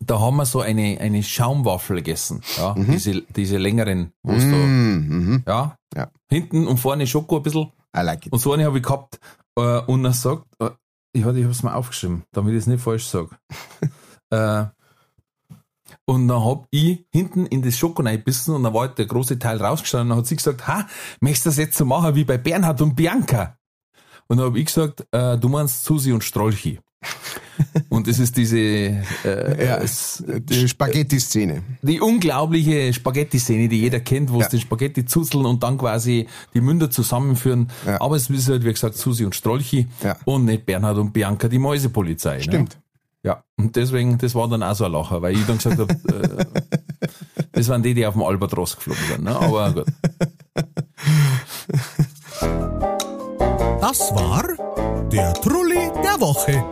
da 0.00 0.20
haben 0.20 0.36
wir 0.36 0.46
so 0.46 0.60
eine, 0.60 0.98
eine 1.00 1.22
Schaumwaffel 1.22 1.96
gegessen, 1.96 2.42
ja, 2.56 2.74
diese, 2.74 3.22
diese 3.34 3.56
längeren, 3.58 4.12
wo 4.22 4.32
du, 4.32 4.38
Mhm. 4.38 5.44
ja, 5.46 5.76
Ja. 5.94 6.08
hinten 6.30 6.66
und 6.66 6.78
vorne 6.78 7.06
Schoko 7.06 7.36
ein 7.38 7.42
bisschen 7.42 7.72
I 7.96 8.00
like 8.02 8.26
it. 8.26 8.32
und 8.32 8.38
so 8.38 8.52
eine 8.52 8.64
habe 8.64 8.78
ich 8.78 8.84
gehabt 8.84 9.18
äh, 9.58 9.80
und 9.80 10.04
er 10.04 10.12
sagt, 10.12 10.44
äh, 10.60 10.70
ich, 11.12 11.24
hatte- 11.24 11.38
ich 11.38 11.44
habe 11.44 11.52
es 11.52 11.62
mal 11.62 11.74
aufgeschrieben, 11.74 12.24
damit 12.32 12.52
ich 12.52 12.58
es 12.60 12.66
nicht 12.66 12.82
falsch 12.82 13.06
sage. 13.06 13.30
äh, 14.30 14.64
und 16.04 16.28
dann 16.28 16.44
hab 16.44 16.66
ich 16.70 17.06
hinten 17.12 17.46
in 17.46 17.62
das 17.62 17.76
Schoko 17.78 18.02
reingebissen 18.02 18.54
und 18.54 18.62
dann 18.64 18.74
war 18.74 18.82
halt 18.82 18.98
der 18.98 19.06
große 19.06 19.38
Teil 19.38 19.58
rausgestanden 19.62 20.06
und 20.06 20.16
dann 20.16 20.18
hat 20.18 20.26
sie 20.26 20.36
gesagt, 20.36 20.66
ha, 20.66 20.86
möchtest 21.20 21.46
du 21.46 21.50
das 21.50 21.56
jetzt 21.58 21.78
so 21.78 21.84
machen 21.84 22.14
wie 22.14 22.24
bei 22.24 22.38
Bernhard 22.38 22.80
und 22.82 22.94
Bianca? 22.96 23.56
Und 24.28 24.38
dann 24.38 24.46
habe 24.46 24.58
ich 24.58 24.66
gesagt, 24.66 25.06
äh, 25.12 25.38
du 25.38 25.48
meinst 25.48 25.84
Susi 25.84 26.12
und 26.12 26.24
Strolchi. 26.24 26.80
Und 27.88 28.06
das 28.06 28.18
ist 28.18 28.36
diese 28.36 28.58
äh, 28.58 29.66
Ja, 29.66 29.76
es, 29.78 30.22
die 30.26 30.68
Spaghetti-Szene. 30.68 31.62
die 31.82 32.00
unglaubliche 32.00 32.92
Spaghetti-Szene, 32.92 33.68
die 33.68 33.80
jeder 33.80 34.00
kennt, 34.00 34.30
wo 34.30 34.38
Ja. 34.40 34.44
es 34.44 34.50
den 34.50 34.60
Spaghetti 34.60 35.04
zuzeln 35.06 35.46
und 35.46 35.62
dann 35.62 35.78
quasi 35.78 36.26
die 36.54 36.60
Münder 36.60 36.90
zusammenführen. 36.90 37.68
Ja. 37.86 38.00
Aber 38.00 38.16
es 38.16 38.28
ist 38.30 38.48
halt, 38.48 38.64
wie 38.64 38.72
gesagt, 38.72 38.96
Susi 38.96 39.24
und 39.24 39.34
Strolchi 39.34 39.86
Ja. 40.02 40.16
und 40.24 40.44
nicht 40.44 40.66
Bernhard 40.66 40.98
und 40.98 41.12
Bianca, 41.12 41.48
die 41.48 41.58
Mäusepolizei. 41.58 42.40
Stimmt. 42.40 42.70
Ne? 42.74 42.82
Ja, 43.22 43.42
und 43.56 43.74
deswegen, 43.74 44.18
das 44.18 44.34
war 44.36 44.46
dann 44.48 44.62
auch 44.62 44.74
so 44.76 44.84
ein 44.84 44.92
Lacher, 44.92 45.20
weil 45.20 45.34
ich 45.34 45.44
dann 45.46 45.56
gesagt 45.58 45.78
habe, 45.78 45.92
äh, 45.92 46.44
das 47.52 47.68
waren 47.68 47.82
die, 47.82 47.92
die 47.94 48.06
auf 48.06 48.14
dem 48.14 48.22
Albatros 48.22 48.76
geflogen 48.76 49.02
sind. 49.10 49.24
Ne? 49.24 49.34
Aber 49.34 49.72
gut. 49.72 49.86
Das 53.80 54.00
war 54.14 54.44
der 55.16 55.32
Trulli 55.32 55.90
der 56.04 56.20
Woche. 56.20 56.62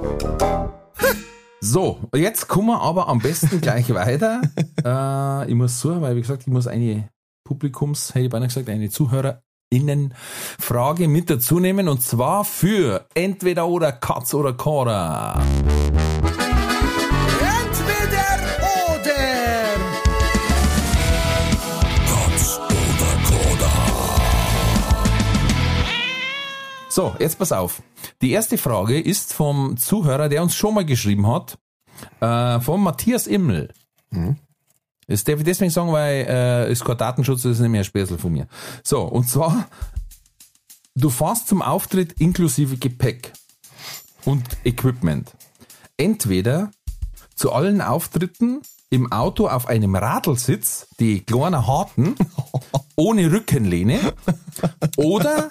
So, 1.62 2.00
jetzt 2.14 2.46
kommen 2.46 2.66
wir 2.66 2.82
aber 2.82 3.08
am 3.08 3.20
besten 3.20 3.62
gleich 3.62 3.94
weiter. 3.94 4.42
Äh, 4.84 5.48
ich 5.48 5.54
muss 5.54 5.80
suchen, 5.80 6.02
weil 6.02 6.14
wie 6.14 6.20
gesagt, 6.20 6.42
ich 6.42 6.48
muss 6.48 6.66
eine 6.66 7.08
Publikums, 7.42 8.14
hätte 8.14 8.26
ich 8.26 8.30
beinahe 8.30 8.48
gesagt, 8.48 8.68
eine 8.68 8.90
ZuhörerInnen-Frage 8.90 11.08
mit 11.08 11.30
dazu 11.30 11.58
nehmen 11.58 11.88
und 11.88 12.02
zwar 12.02 12.44
für 12.44 13.06
entweder 13.14 13.66
oder 13.66 13.92
Katz 13.92 14.34
oder 14.34 14.52
Kora. 14.52 15.42
So, 26.94 27.12
jetzt 27.18 27.40
pass 27.40 27.50
auf. 27.50 27.82
Die 28.22 28.30
erste 28.30 28.56
Frage 28.56 29.00
ist 29.00 29.32
vom 29.32 29.76
Zuhörer, 29.76 30.28
der 30.28 30.44
uns 30.44 30.54
schon 30.54 30.74
mal 30.74 30.84
geschrieben 30.84 31.26
hat, 31.26 31.58
äh, 32.20 32.60
vom 32.60 32.84
Matthias 32.84 33.26
Immel. 33.26 33.72
Das 35.08 35.24
darf 35.24 35.40
ich 35.40 35.44
deswegen 35.44 35.72
sagen, 35.72 35.90
weil 35.90 36.24
äh, 36.28 36.70
ist 36.70 36.84
kein 36.84 36.96
Datenschutz, 36.96 37.42
das 37.42 37.54
ist 37.54 37.58
nicht 37.58 37.70
mehr 37.70 37.80
ein 37.80 37.84
Späßel 37.84 38.16
von 38.16 38.30
mir. 38.30 38.46
So, 38.84 39.02
und 39.02 39.28
zwar, 39.28 39.66
du 40.94 41.10
fährst 41.10 41.48
zum 41.48 41.62
Auftritt 41.62 42.12
inklusive 42.20 42.76
Gepäck 42.76 43.32
und 44.24 44.44
Equipment. 44.62 45.32
Entweder 45.96 46.70
zu 47.34 47.50
allen 47.50 47.80
Auftritten 47.80 48.62
im 48.94 49.10
Auto 49.10 49.48
auf 49.48 49.66
einem 49.66 49.96
Radlsitz, 49.96 50.86
die 51.00 51.24
kleinen 51.24 51.66
harten, 51.66 52.14
ohne 52.96 53.32
Rückenlehne, 53.32 54.14
oder 54.96 55.50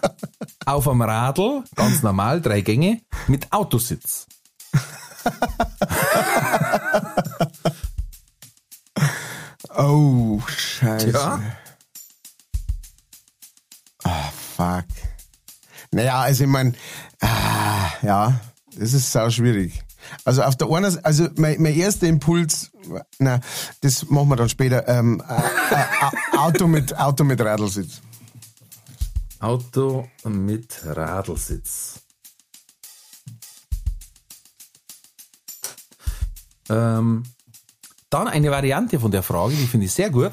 auf 0.66 0.88
einem 0.88 1.02
Radl, 1.02 1.66
ganz 1.76 2.02
normal, 2.04 2.40
drei 2.42 2.62
Gänge, 2.62 3.02
mit 3.28 3.52
Autositz. 3.52 4.28
Oh, 9.76 10.40
scheiße. 10.48 11.10
Ja. 11.10 11.42
Ah, 14.04 14.30
fuck. 14.56 14.86
Naja, 15.90 16.22
also 16.22 16.44
ich 16.44 16.50
mein, 16.50 16.78
ah, 17.22 17.90
ja, 18.04 18.40
das 18.78 18.94
ist 18.94 19.12
sau 19.12 19.32
schwierig. 19.32 19.83
Also 20.26 20.44
auf 20.44 20.56
der 20.56 20.70
einen 20.70 20.92
Seite, 20.92 21.06
also 21.06 21.28
mein, 21.36 21.62
mein 21.62 21.76
erster 21.76 22.08
Impuls, 22.08 22.72
na, 23.20 23.40
das 23.82 24.10
machen 24.10 24.30
wir 24.30 24.36
dann 24.36 24.50
später, 24.50 24.88
ähm, 24.88 25.22
äh, 25.28 25.34
äh, 25.76 26.38
Auto 26.38 26.68
mit 26.68 26.98
Auto 26.98 27.24
mit 27.24 27.40
Radlsitz. 27.42 28.02
Auto 29.40 30.08
mit 30.24 30.82
Radlsitz. 30.86 32.00
Ähm, 36.70 37.24
dann 38.10 38.28
eine 38.28 38.52
Variante 38.52 39.00
von 39.00 39.12
der 39.12 39.24
Frage, 39.24 39.56
die 39.56 39.66
finde 39.66 39.88
ich 39.88 39.92
sehr 39.92 40.10
gut. 40.10 40.32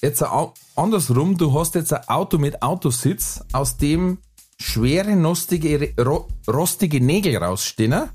Jetzt 0.00 0.22
ein 0.22 0.48
andersrum, 0.76 1.38
du 1.38 1.58
hast 1.58 1.74
jetzt 1.74 1.92
ein 1.92 2.06
Auto 2.08 2.36
mit 2.38 2.62
Autositz, 2.62 3.40
aus 3.52 3.78
dem 3.78 4.18
schwere, 4.58 5.14
rostige, 5.22 5.94
ro, 5.98 6.28
rostige 6.46 7.00
Nägel 7.00 7.36
rausstehen. 7.38 8.10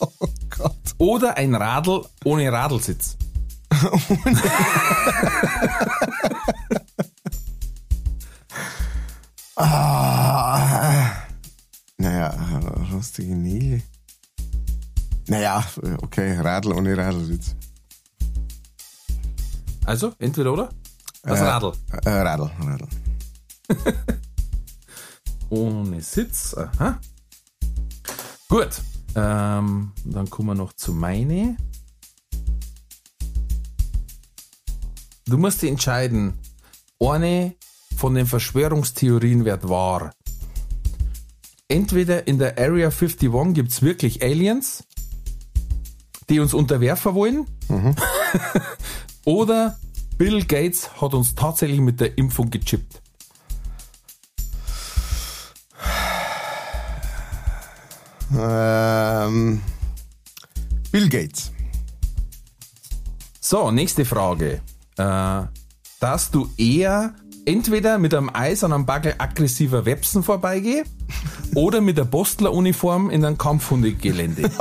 Oh 0.00 0.28
Gott. 0.50 0.76
Oder 0.98 1.36
ein 1.36 1.54
Radl 1.54 2.04
ohne 2.24 2.50
Radlsitz. 2.52 3.16
Ah, 9.56 11.12
naja, 11.96 12.28
rostige 12.92 13.36
Nägel. 13.36 13.82
Naja, 15.28 15.64
okay, 16.02 16.38
Radl 16.40 16.72
ohne 16.72 16.96
Radlsitz. 16.96 17.54
Also, 19.84 20.12
entweder 20.18 20.52
oder? 20.52 20.68
Das 21.22 21.40
Äh, 21.40 21.44
Radl. 21.44 21.72
Äh, 22.04 22.10
Radl, 22.10 22.50
Radl. 22.60 22.88
Ohne 25.50 26.00
Sitz. 26.02 26.54
Aha. 26.54 26.98
Gut. 28.48 28.82
Ähm, 29.16 29.92
dann 30.04 30.30
kommen 30.30 30.48
wir 30.48 30.54
noch 30.54 30.72
zu 30.72 30.92
meine. 30.92 31.56
Du 35.26 35.38
musst 35.38 35.62
dich 35.62 35.70
entscheiden, 35.70 36.34
eine 36.98 37.54
von 37.96 38.14
den 38.14 38.26
Verschwörungstheorien 38.26 39.44
wird 39.44 39.68
wahr. 39.68 40.12
Entweder 41.68 42.26
in 42.26 42.38
der 42.38 42.58
Area 42.58 42.88
51 42.88 43.54
gibt 43.54 43.70
es 43.70 43.82
wirklich 43.82 44.22
Aliens, 44.22 44.84
die 46.28 46.40
uns 46.40 46.52
unterwerfen 46.52 47.14
wollen, 47.14 47.46
oder 49.24 49.78
Bill 50.18 50.44
Gates 50.44 51.00
hat 51.00 51.14
uns 51.14 51.34
tatsächlich 51.34 51.80
mit 51.80 52.00
der 52.00 52.18
Impfung 52.18 52.50
gechippt. 52.50 53.03
Ähm, 58.38 59.60
Bill 60.90 61.08
Gates. 61.08 61.52
So, 63.40 63.70
nächste 63.70 64.04
Frage. 64.04 64.60
Äh, 64.96 65.42
dass 66.00 66.30
du 66.30 66.48
eher 66.56 67.14
entweder 67.46 67.98
mit 67.98 68.14
einem 68.14 68.30
Eis 68.32 68.64
an 68.64 68.72
einem 68.72 68.86
Bagel 68.86 69.14
aggressiver 69.18 69.84
Websen 69.84 70.22
vorbeigeh 70.22 70.84
oder 71.54 71.80
mit 71.80 71.98
der 71.98 72.04
Postleruniform 72.04 73.10
in 73.10 73.24
einem 73.24 73.38
Kampfhundegelände. 73.38 74.50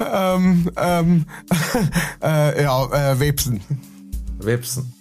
Ähm, 0.00 0.70
ähm, 0.76 1.26
äh, 2.22 2.62
ja, 2.62 3.12
äh, 3.12 3.20
Websen. 3.20 3.60
Websen. 4.38 4.92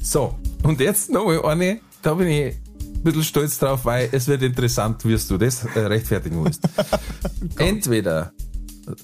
So, 0.00 0.34
und 0.62 0.80
jetzt 0.80 1.10
noch 1.10 1.26
mal 1.26 1.44
eine, 1.44 1.80
da 2.02 2.14
bin 2.14 2.28
ich 2.28 2.56
ein 2.98 3.02
bisschen 3.02 3.24
stolz 3.24 3.58
drauf, 3.58 3.84
weil 3.84 4.08
es 4.12 4.26
wird 4.26 4.42
interessant, 4.42 5.04
wirst 5.04 5.30
du 5.30 5.38
das 5.38 5.64
äh, 5.64 5.80
rechtfertigen 5.80 6.42
musst. 6.42 6.60
Entweder 7.58 8.32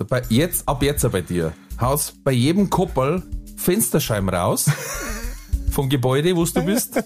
bei 0.09 0.22
jetzt, 0.28 0.68
ab 0.68 0.82
jetzt 0.82 1.11
bei 1.11 1.20
dir, 1.20 1.52
haust 1.80 2.22
bei 2.24 2.32
jedem 2.32 2.70
Koppel 2.70 3.22
Fensterscheiben 3.57 4.28
raus 4.28 4.66
vom 5.70 5.88
Gebäude, 5.88 6.34
wo 6.36 6.44
du 6.44 6.62
bist, 6.62 7.02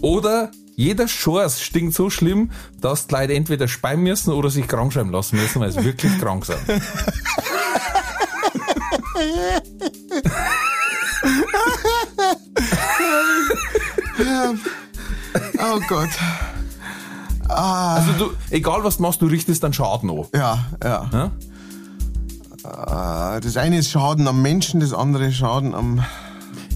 oder 0.00 0.50
jeder 0.76 1.08
Schors 1.08 1.60
stinkt 1.60 1.94
so 1.94 2.08
schlimm, 2.08 2.50
dass 2.80 3.06
die 3.06 3.14
Leute 3.14 3.34
entweder 3.34 3.68
speien 3.68 4.00
müssen 4.00 4.32
oder 4.32 4.48
sich 4.48 4.66
krank 4.66 4.92
schreiben 4.92 5.10
lassen 5.10 5.36
müssen, 5.36 5.60
weil 5.60 5.70
sie 5.70 5.84
wirklich 5.84 6.18
krank 6.18 6.46
sind. 6.46 6.58
Oh 15.58 15.80
Gott. 15.88 16.08
Also 17.48 18.12
du, 18.18 18.30
egal 18.50 18.84
was 18.84 18.96
du 18.98 19.02
machst, 19.02 19.20
du 19.22 19.26
richtest 19.26 19.62
dann 19.62 19.72
Schaden 19.72 20.10
an. 20.10 20.24
Ja, 20.34 20.66
ja. 20.82 21.10
Ja? 21.12 21.30
Äh, 23.36 23.40
das 23.40 23.56
eine 23.56 23.78
ist 23.78 23.90
Schaden 23.90 24.28
am 24.28 24.42
Menschen, 24.42 24.80
das 24.80 24.92
andere 24.92 25.26
ist 25.26 25.36
Schaden 25.36 25.74
am, 25.74 26.02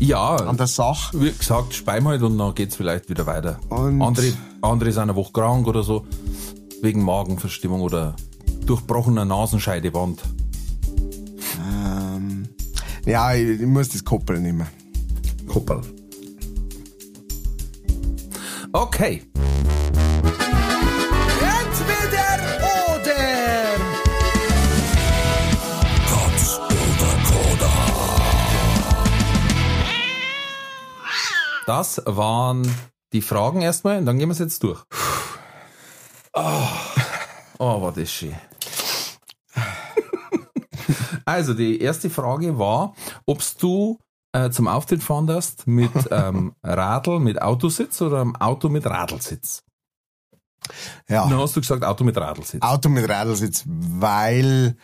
Ja, 0.01 0.37
an 0.37 0.57
der 0.57 0.67
Sache. 0.67 1.21
wie 1.21 1.33
gesagt, 1.33 1.75
speim 1.75 2.09
halt 2.09 2.23
und 2.23 2.39
dann 2.39 2.55
geht's 2.55 2.77
vielleicht 2.77 3.09
wieder 3.09 3.27
weiter. 3.27 3.59
Und- 3.69 4.03
andere, 4.03 4.33
andere 4.63 4.93
sind 4.93 5.03
eine 5.05 5.17
Woche 5.17 5.33
krank 5.33 5.67
oder 5.67 5.83
so, 5.83 6.07
wegen 6.83 7.03
Magenverstimmung 7.05 7.83
oder 7.83 8.15
durchbrochener 8.67 9.25
Nasenscheidewand. 9.25 10.23
Ähm, 11.61 12.49
ja, 13.07 13.35
ich, 13.35 13.61
ich 13.61 13.67
muss 13.67 13.91
das 13.91 14.05
Koppel 14.05 14.41
nehmen. 14.41 14.67
Kuppel. 15.47 15.81
Okay. 18.77 19.23
Entweder 21.39 22.29
oder. 22.97 23.15
Das 31.67 32.03
waren 32.05 32.69
die 33.13 33.23
Fragen 33.23 33.63
erstmal 33.63 33.99
und 33.99 34.07
dann 34.07 34.19
gehen 34.19 34.29
wir 34.29 34.33
es 34.33 34.41
jetzt 34.41 34.61
durch. 34.65 34.83
Oh, 36.33 36.69
oh 37.59 37.81
war 37.81 37.93
das 37.93 38.11
schön. 38.11 38.35
Also, 41.25 41.55
die 41.55 41.81
erste 41.81 42.11
Frage 42.11 42.59
war, 42.59 42.95
ob 43.25 43.41
du 43.61 43.99
äh, 44.35 44.51
zum 44.51 44.67
Auftritt 44.67 45.03
fahren 45.03 45.27
darfst 45.27 45.67
mit 45.67 45.93
ähm, 46.11 46.55
Radl 46.63 47.21
mit 47.21 47.41
Autositz 47.41 48.03
oder 48.03 48.21
einem 48.21 48.37
Auto 48.37 48.69
mit 48.69 48.85
Radlsitz. 48.85 49.63
Ja. 51.09 51.29
Dann 51.29 51.39
hast 51.39 51.57
du 51.57 51.61
gesagt 51.61 51.85
Auto 51.85 52.05
mit 52.05 52.17
Radlsitz. 52.17 52.63
Auto 52.63 52.89
mit 52.89 53.09
Radlsitz, 53.09 53.63
weil 53.67 54.77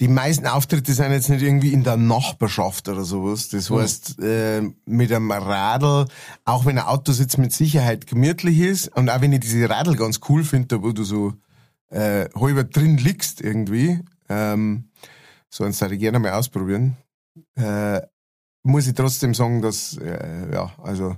die 0.00 0.08
meisten 0.08 0.46
Auftritte 0.46 0.92
sind 0.92 1.12
jetzt 1.12 1.30
nicht 1.30 1.42
irgendwie 1.42 1.72
in 1.72 1.84
der 1.84 1.96
Nachbarschaft 1.96 2.88
oder 2.88 3.04
sowas. 3.04 3.48
Das 3.48 3.70
heißt, 3.70 4.18
äh, 4.20 4.62
mit 4.84 5.12
einem 5.12 5.30
Radl, 5.30 6.06
auch 6.44 6.66
wenn 6.66 6.78
ein 6.78 6.84
Autositz 6.84 7.38
mit 7.38 7.52
Sicherheit 7.52 8.06
gemütlich 8.06 8.58
ist 8.58 8.88
und 8.96 9.08
auch 9.08 9.20
wenn 9.20 9.32
ich 9.32 9.40
diese 9.40 9.70
Radl 9.70 9.96
ganz 9.96 10.20
cool 10.28 10.44
finde, 10.44 10.82
wo 10.82 10.92
du 10.92 11.04
so 11.04 11.32
äh, 11.90 12.28
halber 12.34 12.64
drin 12.64 12.98
liegst 12.98 13.40
irgendwie, 13.40 14.00
ähm, 14.28 14.90
so 15.48 15.64
eins 15.64 15.80
würde 15.80 15.94
ich 15.94 16.00
gerne 16.00 16.18
mal 16.18 16.32
ausprobieren, 16.32 16.96
äh, 17.54 18.00
muss 18.62 18.86
ich 18.86 18.94
trotzdem 18.94 19.34
sagen, 19.34 19.62
dass, 19.62 19.96
äh, 19.96 20.52
ja, 20.52 20.72
also 20.82 21.16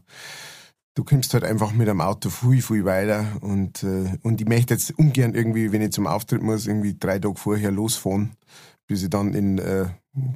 du 0.95 1.05
kommst 1.05 1.35
halt 1.35 1.45
einfach 1.45 1.73
mit 1.73 1.89
einem 1.89 2.01
Auto 2.01 2.31
viel, 2.31 2.63
viel 2.63 2.85
weiter 2.85 3.27
und, 3.41 3.83
äh, 3.83 4.17
und 4.23 4.41
ich 4.41 4.49
möchte 4.49 4.75
jetzt 4.75 4.97
ungern 4.99 5.35
irgendwie, 5.35 5.73
wenn 5.73 5.83
ich 5.83 5.93
zum 5.93 6.07
Auftritt 6.07 6.43
muss, 6.43 6.67
irgendwie 6.67 6.97
drei 6.99 7.19
Tage 7.19 7.37
vorher 7.37 7.71
losfahren, 7.71 8.37
bis 8.87 9.03
ich 9.03 9.11
dann 9.11 9.35
in 9.35 9.59
äh, 9.59 9.87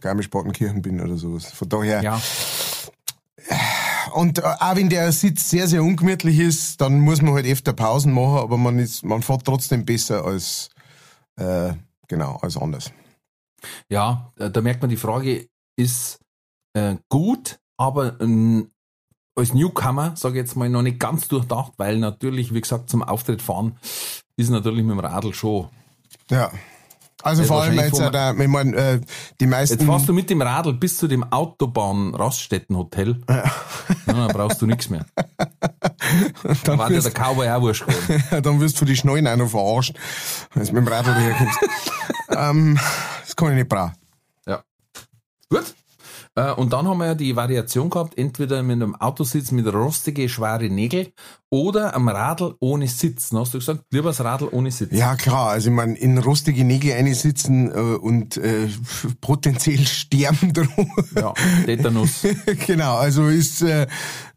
Garmisch-Partenkirchen 0.01 0.83
bin 0.83 1.01
oder 1.01 1.17
sowas. 1.17 1.47
Von 1.47 1.69
daher, 1.69 2.03
Ja, 2.03 2.21
und 4.13 4.39
äh, 4.39 4.43
auch 4.43 4.77
wenn 4.77 4.89
der 4.89 5.13
Sitz 5.13 5.49
sehr, 5.51 5.69
sehr 5.69 5.83
ungemütlich 5.83 6.39
ist, 6.39 6.81
dann 6.81 7.01
muss 7.01 7.23
man 7.23 7.35
halt 7.35 7.47
öfter 7.47 7.73
Pausen 7.73 8.13
machen, 8.13 8.39
aber 8.39 8.57
man 8.57 8.79
ist, 8.79 9.05
man 9.05 9.23
fährt 9.23 9.45
trotzdem 9.45 9.85
besser 9.85 10.25
als, 10.25 10.71
äh, 11.37 11.73
genau, 12.09 12.37
als 12.43 12.57
anders. 12.57 12.93
ja, 13.89 14.33
da 14.37 14.61
merkt 14.61 14.83
man, 14.83 14.91
die 14.91 14.97
Frage 14.97 15.49
ist 15.77 16.21
äh, 16.75 16.97
gut, 17.09 17.59
aber 17.77 18.21
ähm, 18.21 18.71
als 19.35 19.55
Newcomer, 19.55 20.17
sage 20.17 20.35
ich 20.35 20.45
jetzt 20.45 20.57
mal, 20.57 20.69
noch 20.69 20.83
nicht 20.83 20.99
ganz 20.99 21.29
durchdacht, 21.29 21.73
weil 21.77 21.99
natürlich, 21.99 22.53
wie 22.53 22.61
gesagt, 22.61 22.91
zum 22.91 23.03
Auftritt 23.03 23.41
fahren 23.43 23.77
ist 24.37 24.51
natürlich 24.51 24.85
mit 24.85 24.93
dem 24.93 25.01
Radl 25.01 25.35
schon. 25.35 25.69
Ja. 26.31 26.51
Also 27.23 27.43
vor 27.43 27.63
allem 27.63 27.75
jetzt, 27.75 27.99
äh, 27.99 28.43
ich 28.43 28.49
meine, 28.49 28.77
äh, 28.77 29.01
die 29.41 29.47
meisten. 29.47 29.79
Jetzt 29.79 29.87
fährst 29.87 30.09
du 30.09 30.13
mit 30.13 30.31
dem 30.31 30.41
Radl 30.41 30.73
bis 30.73 30.99
zu 30.99 31.09
dem 31.09 31.25
Autobahn-Raststätten-Hotel. 31.25 33.23
Ja. 33.29 33.51
dann 34.07 34.29
brauchst 34.29 34.63
du 34.63 34.67
nichts 34.67 34.89
mehr. 34.89 35.05
Dann 36.65 36.79
war 36.79 36.89
dir 36.89 37.03
der 37.03 37.11
Cowboy 37.11 37.51
auch 37.51 37.61
wurscht 37.61 37.85
geworden. 37.87 38.25
dann 38.43 38.61
wirst 38.61 38.81
du 38.81 38.85
die 38.85 38.97
Schnallen 38.97 39.27
auch 39.27 39.37
noch 39.37 39.51
verarscht, 39.51 39.95
wenn 40.55 40.65
du 40.65 40.73
mit 40.73 40.87
dem 40.87 40.89
Radl 40.89 41.13
daherkommst. 41.13 41.59
ähm, 42.31 42.79
das 43.21 43.37
kann 43.37 43.49
ich 43.51 43.57
nicht 43.57 43.69
brauchen. 43.69 43.93
Ja. 44.47 44.63
Gut. 45.51 45.75
Äh, 46.39 46.53
Und 46.53 46.73
dann 46.73 46.87
haben 46.87 46.99
wir 46.99 47.07
ja 47.07 47.15
die 47.15 47.35
Variation 47.37 47.91
gehabt, 47.91 48.17
entweder 48.17 48.63
mit 48.63 48.75
einem 48.77 48.95
Autositz 48.95 49.51
mit 49.51 49.67
rostige, 49.73 50.29
schwere 50.29 50.69
Nägel 50.71 51.13
oder 51.51 51.95
am 51.97 52.09
Radl 52.09 52.55
ohne 52.61 52.87
Sitz. 52.89 53.31
Dann 53.31 53.41
hast 53.41 53.55
du 53.55 53.59
gesagt, 53.59 53.81
lieber 53.91 54.11
das 54.11 54.21
Radl 54.23 54.49
ohne 54.53 54.71
Sitz. 54.71 54.91
Ja, 54.93 55.17
klar. 55.17 55.49
Also, 55.51 55.71
ich 55.71 55.75
meine, 55.75 55.97
in 55.99 56.19
rustige 56.19 56.65
Nägel 56.65 56.93
einsitzen 56.93 57.71
äh, 57.71 57.75
und 57.97 58.37
äh, 58.37 58.69
potenziell 59.21 59.85
sterben 59.87 60.53
drohen. 60.53 60.93
Ja, 61.17 61.33
Tetanus. 61.65 62.27
genau, 62.67 62.97
also 62.97 63.27
ist 63.29 63.63
äh, 63.63 63.87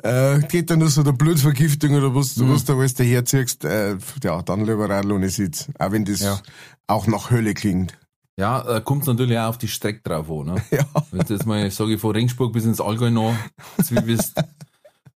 äh, 0.03 0.39
Tetanus 0.47 0.97
oder 0.97 1.13
Blutvergiftung 1.13 1.95
oder 1.95 2.15
was, 2.15 2.37
Mhm. 2.37 2.53
was 2.53 2.65
du 2.65 2.73
alles 2.73 2.93
daherziehst, 2.93 3.65
äh, 3.65 3.97
ja, 4.23 4.41
dann 4.41 4.65
lieber 4.65 4.89
Radl 4.89 5.11
ohne 5.11 5.29
Sitz. 5.29 5.67
Auch 5.77 5.91
wenn 5.91 6.05
das 6.05 6.21
Ja. 6.21 6.39
auch 6.87 7.07
nach 7.07 7.29
Hölle 7.29 7.53
klingt. 7.53 7.97
Ja, 8.37 8.77
äh, 8.77 8.81
kommt 8.81 9.05
natürlich 9.07 9.37
auch 9.37 9.49
auf 9.49 9.57
die 9.57 9.67
Strecke 9.67 10.01
drauf 10.03 10.29
an. 10.29 10.53
Ne? 10.53 10.63
Ja. 10.71 10.85
Wenn 11.11 11.25
du 11.25 11.33
jetzt 11.33 11.45
mal, 11.45 11.69
sage 11.69 11.93
ich, 11.93 12.01
von 12.01 12.11
Ringsburg 12.11 12.53
bis 12.53 12.65
ins 12.65 12.81
Allgäu 12.81 13.11
noch 13.11 13.35
zwiebelst, 13.83 14.33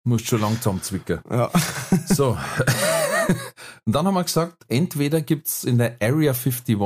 musst 0.04 0.28
schon 0.28 0.42
lang 0.42 0.58
zusammenzwicken. 0.58 1.20
Ja. 1.30 1.50
So. 2.08 2.38
Und 3.86 3.96
dann 3.96 4.06
haben 4.06 4.14
wir 4.14 4.24
gesagt, 4.24 4.66
entweder 4.68 5.22
gibt's 5.22 5.64
in 5.64 5.78
der 5.78 5.98
Area 6.02 6.34
51 6.34 6.78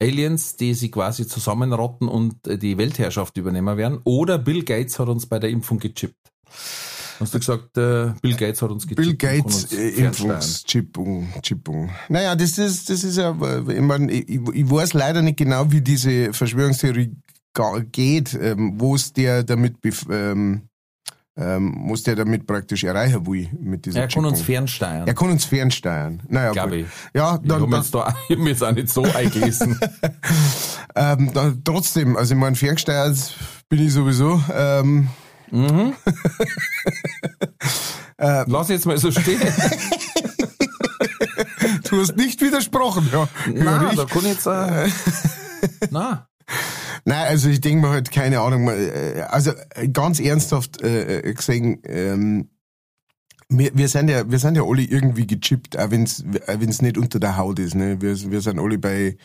Aliens, 0.00 0.56
die 0.56 0.74
sie 0.74 0.90
quasi 0.90 1.26
zusammenrotten 1.26 2.08
und 2.08 2.46
äh, 2.46 2.58
die 2.58 2.76
Weltherrschaft 2.76 3.36
übernehmen 3.36 3.76
werden, 3.76 4.00
oder 4.04 4.38
Bill 4.38 4.64
Gates 4.64 4.98
hat 4.98 5.08
uns 5.08 5.26
bei 5.26 5.38
der 5.38 5.50
Impfung 5.50 5.78
gechippt. 5.78 6.32
Hast 7.20 7.34
du 7.34 7.38
gesagt, 7.38 7.76
äh, 7.76 8.12
Bill 8.20 8.36
Gates 8.36 8.62
hat 8.62 8.70
uns 8.70 8.86
gechippt? 8.86 9.00
Bill 9.02 9.14
Gates 9.16 9.64
uns 9.64 9.72
äh. 9.72 9.88
Impfungschippung, 10.06 11.28
Chippung. 11.42 11.90
Naja, 12.08 12.34
das 12.34 12.58
ist, 12.58 12.90
das 12.90 13.04
ist 13.04 13.16
ja, 13.16 13.30
äh, 13.40 13.74
ich, 13.74 13.80
mein, 13.80 14.08
ich, 14.08 14.28
ich 14.28 14.70
weiß 14.70 14.92
leider 14.94 15.22
nicht 15.22 15.36
genau, 15.36 15.70
wie 15.70 15.80
diese 15.80 16.32
Verschwörungstheorie 16.32 17.12
geht, 17.92 18.34
ähm, 18.34 18.74
wo 18.76 18.94
es 18.94 19.12
der 19.12 19.42
damit, 19.44 19.76
ähm, 20.10 20.62
ähm, 21.36 21.86
was 21.88 22.02
der 22.02 22.16
damit 22.16 22.46
praktisch 22.46 22.84
erreichen 22.84 23.26
will 23.26 23.48
mit 23.60 23.86
dieser 23.86 24.00
Er 24.00 24.08
kann 24.08 24.24
uns 24.24 24.38
Chippung. 24.38 24.54
fernsteuern. 24.54 25.06
Er 25.08 25.14
kann 25.14 25.30
uns 25.30 25.44
fernsteuern. 25.44 26.22
Naja, 26.28 26.52
Glaub 26.52 26.70
gut. 26.70 26.78
ich. 26.78 26.86
Ja, 27.14 27.38
ich 27.42 27.48
dann, 27.48 27.62
habe 27.62 27.76
ich 28.28 28.36
hab 28.36 28.38
mich 28.38 28.48
jetzt 28.48 28.64
auch 28.64 28.72
nicht 28.72 28.88
so 28.88 29.02
eingelesen. 29.02 29.78
ähm, 30.94 31.30
dann 31.32 31.62
trotzdem, 31.64 32.16
also 32.16 32.34
ich 32.34 32.40
meine, 32.40 32.56
ferngesteuert 32.56 33.36
bin 33.68 33.86
ich 33.86 33.92
sowieso. 33.92 34.42
Ähm, 34.54 35.08
Lass 38.18 38.68
jetzt 38.68 38.86
mal 38.86 38.96
so 38.96 39.10
stehen. 39.10 39.40
du 41.90 42.00
hast 42.00 42.16
nicht 42.16 42.40
widersprochen, 42.40 43.08
ja. 43.12 43.28
Ich. 43.46 43.62
da 43.62 44.06
kann 44.06 44.24
jetzt. 44.24 44.46
Äh, 44.46 44.88
nein. 45.90 46.20
Nein, 47.04 47.26
also 47.28 47.48
ich 47.48 47.60
denke 47.60 47.86
mir 47.86 47.92
halt, 47.92 48.10
keine 48.10 48.40
Ahnung, 48.40 48.68
äh, 48.68 49.26
also 49.28 49.52
äh, 49.74 49.88
ganz 49.88 50.20
ernsthaft 50.20 50.80
äh, 50.82 51.18
äh, 51.18 51.34
gesehen, 51.34 51.82
ähm, 51.84 52.48
wir, 53.48 53.72
wir, 53.74 53.88
sind 53.88 54.08
ja, 54.08 54.30
wir 54.30 54.38
sind 54.38 54.56
ja 54.56 54.62
alle 54.62 54.82
irgendwie 54.82 55.26
gechippt, 55.26 55.78
auch 55.78 55.90
wenn 55.90 56.04
es 56.04 56.82
nicht 56.82 56.96
unter 56.96 57.20
der 57.20 57.36
Haut 57.36 57.58
ist. 57.58 57.74
Ne? 57.74 58.00
Wir, 58.00 58.18
wir 58.30 58.40
sind 58.40 58.58
alle 58.58 58.78
bei 58.78 59.18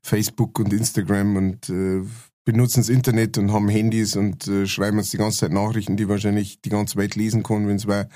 Facebook 0.00 0.58
und 0.58 0.72
Instagram 0.72 1.36
und 1.36 1.68
äh, 1.68 2.02
benutzen 2.46 2.80
das 2.80 2.88
Internet 2.88 3.36
und 3.36 3.52
haben 3.52 3.68
Handys 3.68 4.16
und 4.16 4.46
äh, 4.48 4.66
schreiben 4.66 4.96
uns 4.96 5.10
die 5.10 5.18
ganze 5.18 5.40
Zeit 5.40 5.52
Nachrichten, 5.52 5.98
die 5.98 6.08
wahrscheinlich 6.08 6.60
die 6.62 6.70
ganze 6.70 6.96
Welt 6.96 7.14
lesen 7.16 7.42
kann, 7.42 7.68
wenn 7.68 7.76
es 7.76 7.86
war. 7.86 8.06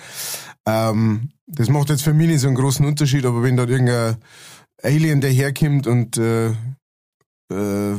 Ähm, 0.67 1.31
das 1.47 1.69
macht 1.69 1.91
jetzt 1.91 2.03
für 2.03 2.15
mich 2.15 2.29
nicht 2.29 2.41
so 2.41 2.47
einen 2.47 2.57
großen 2.57 2.87
Unterschied, 2.87 3.27
aber 3.27 3.43
wenn 3.43 3.57
da 3.59 3.65
irgendein 3.67 4.17
Alien 4.83 5.21
daherkommt 5.21 5.87
und 5.87 6.17
äh, 6.17 6.51
äh, 7.53 7.97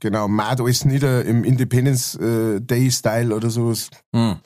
genau, 0.00 0.28
mad 0.28 0.62
alles 0.62 0.84
nieder 0.84 1.24
im 1.24 1.42
Independence 1.44 2.14
äh, 2.16 2.60
Day 2.60 2.90
Style 2.90 3.34
oder 3.34 3.50
sowas, 3.50 3.90
Hm. 4.14 4.36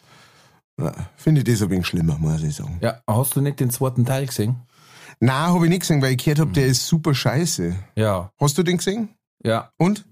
ja, 0.80 0.92
finde 1.16 1.40
ich 1.40 1.44
das 1.46 1.62
ein 1.62 1.70
wenig 1.70 1.86
schlimmer, 1.86 2.16
muss 2.18 2.42
ich 2.42 2.54
sagen. 2.56 2.78
Ja, 2.80 3.02
hast 3.06 3.34
du 3.36 3.40
nicht 3.40 3.60
den 3.60 3.70
zweiten 3.70 4.06
Teil 4.06 4.26
gesehen? 4.26 4.56
Nein, 5.20 5.34
habe 5.52 5.64
ich 5.64 5.70
nicht 5.70 5.80
gesehen, 5.80 6.00
weil 6.00 6.12
ich 6.12 6.18
gehört 6.18 6.38
habe, 6.38 6.52
der 6.52 6.66
ist 6.66 6.86
super 6.86 7.12
scheiße. 7.12 7.74
Ja. 7.96 8.30
Hast 8.38 8.56
du 8.56 8.62
den 8.62 8.76
gesehen? 8.76 9.08
Ja. 9.42 9.72
Und? 9.76 10.04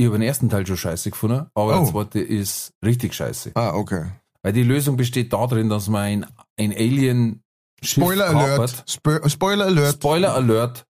Ich 0.00 0.06
habe 0.06 0.16
den 0.18 0.26
ersten 0.26 0.48
Teil 0.48 0.66
schon 0.66 0.78
scheiße 0.78 1.10
gefunden, 1.10 1.46
aber 1.54 1.76
Oh. 1.78 1.84
der 1.84 1.92
zweite 1.92 2.20
ist 2.20 2.72
richtig 2.82 3.12
scheiße. 3.12 3.50
Ah, 3.54 3.74
okay. 3.74 4.06
Weil 4.42 4.54
die 4.54 4.62
Lösung 4.62 4.96
besteht 4.96 5.30
darin, 5.34 5.68
dass 5.68 5.88
man 5.88 6.00
ein, 6.02 6.26
ein 6.58 6.72
Alien 6.72 7.42
Schiff 7.82 8.02
Spoiler 8.04 8.28
Alert. 8.30 8.84
Spo 8.88 9.28
Spoiler 9.28 9.66
Alert. 9.66 9.94
Spoiler 9.96 10.34
Alert. 10.34 10.86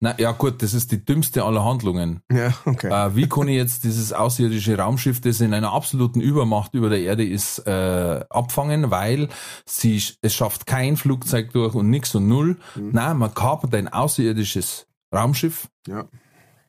Na 0.00 0.14
ja 0.20 0.30
gut, 0.32 0.62
das 0.62 0.72
ist 0.74 0.92
die 0.92 1.04
dümmste 1.04 1.42
aller 1.44 1.64
Handlungen. 1.64 2.20
ja, 2.30 2.52
okay. 2.64 2.88
Äh, 2.92 3.16
wie 3.16 3.28
kann 3.28 3.48
ich 3.48 3.56
jetzt 3.56 3.82
dieses 3.82 4.12
außerirdische 4.12 4.78
Raumschiff, 4.78 5.20
das 5.20 5.40
in 5.40 5.52
einer 5.52 5.72
absoluten 5.72 6.20
Übermacht 6.20 6.74
über 6.74 6.90
der 6.90 7.00
Erde 7.00 7.24
ist, 7.26 7.58
äh, 7.66 8.24
abfangen, 8.30 8.92
weil 8.92 9.28
sie, 9.66 10.00
es 10.22 10.32
schafft 10.34 10.66
kein 10.66 10.96
Flugzeug 10.96 11.52
durch 11.52 11.74
und 11.74 11.90
nix 11.90 12.14
und 12.14 12.28
null. 12.28 12.56
Mhm. 12.76 12.90
Nein, 12.92 13.16
man 13.18 13.34
kapert 13.34 13.74
ein 13.74 13.88
außerirdisches 13.88 14.86
Raumschiff, 15.12 15.68
Ja. 15.88 16.04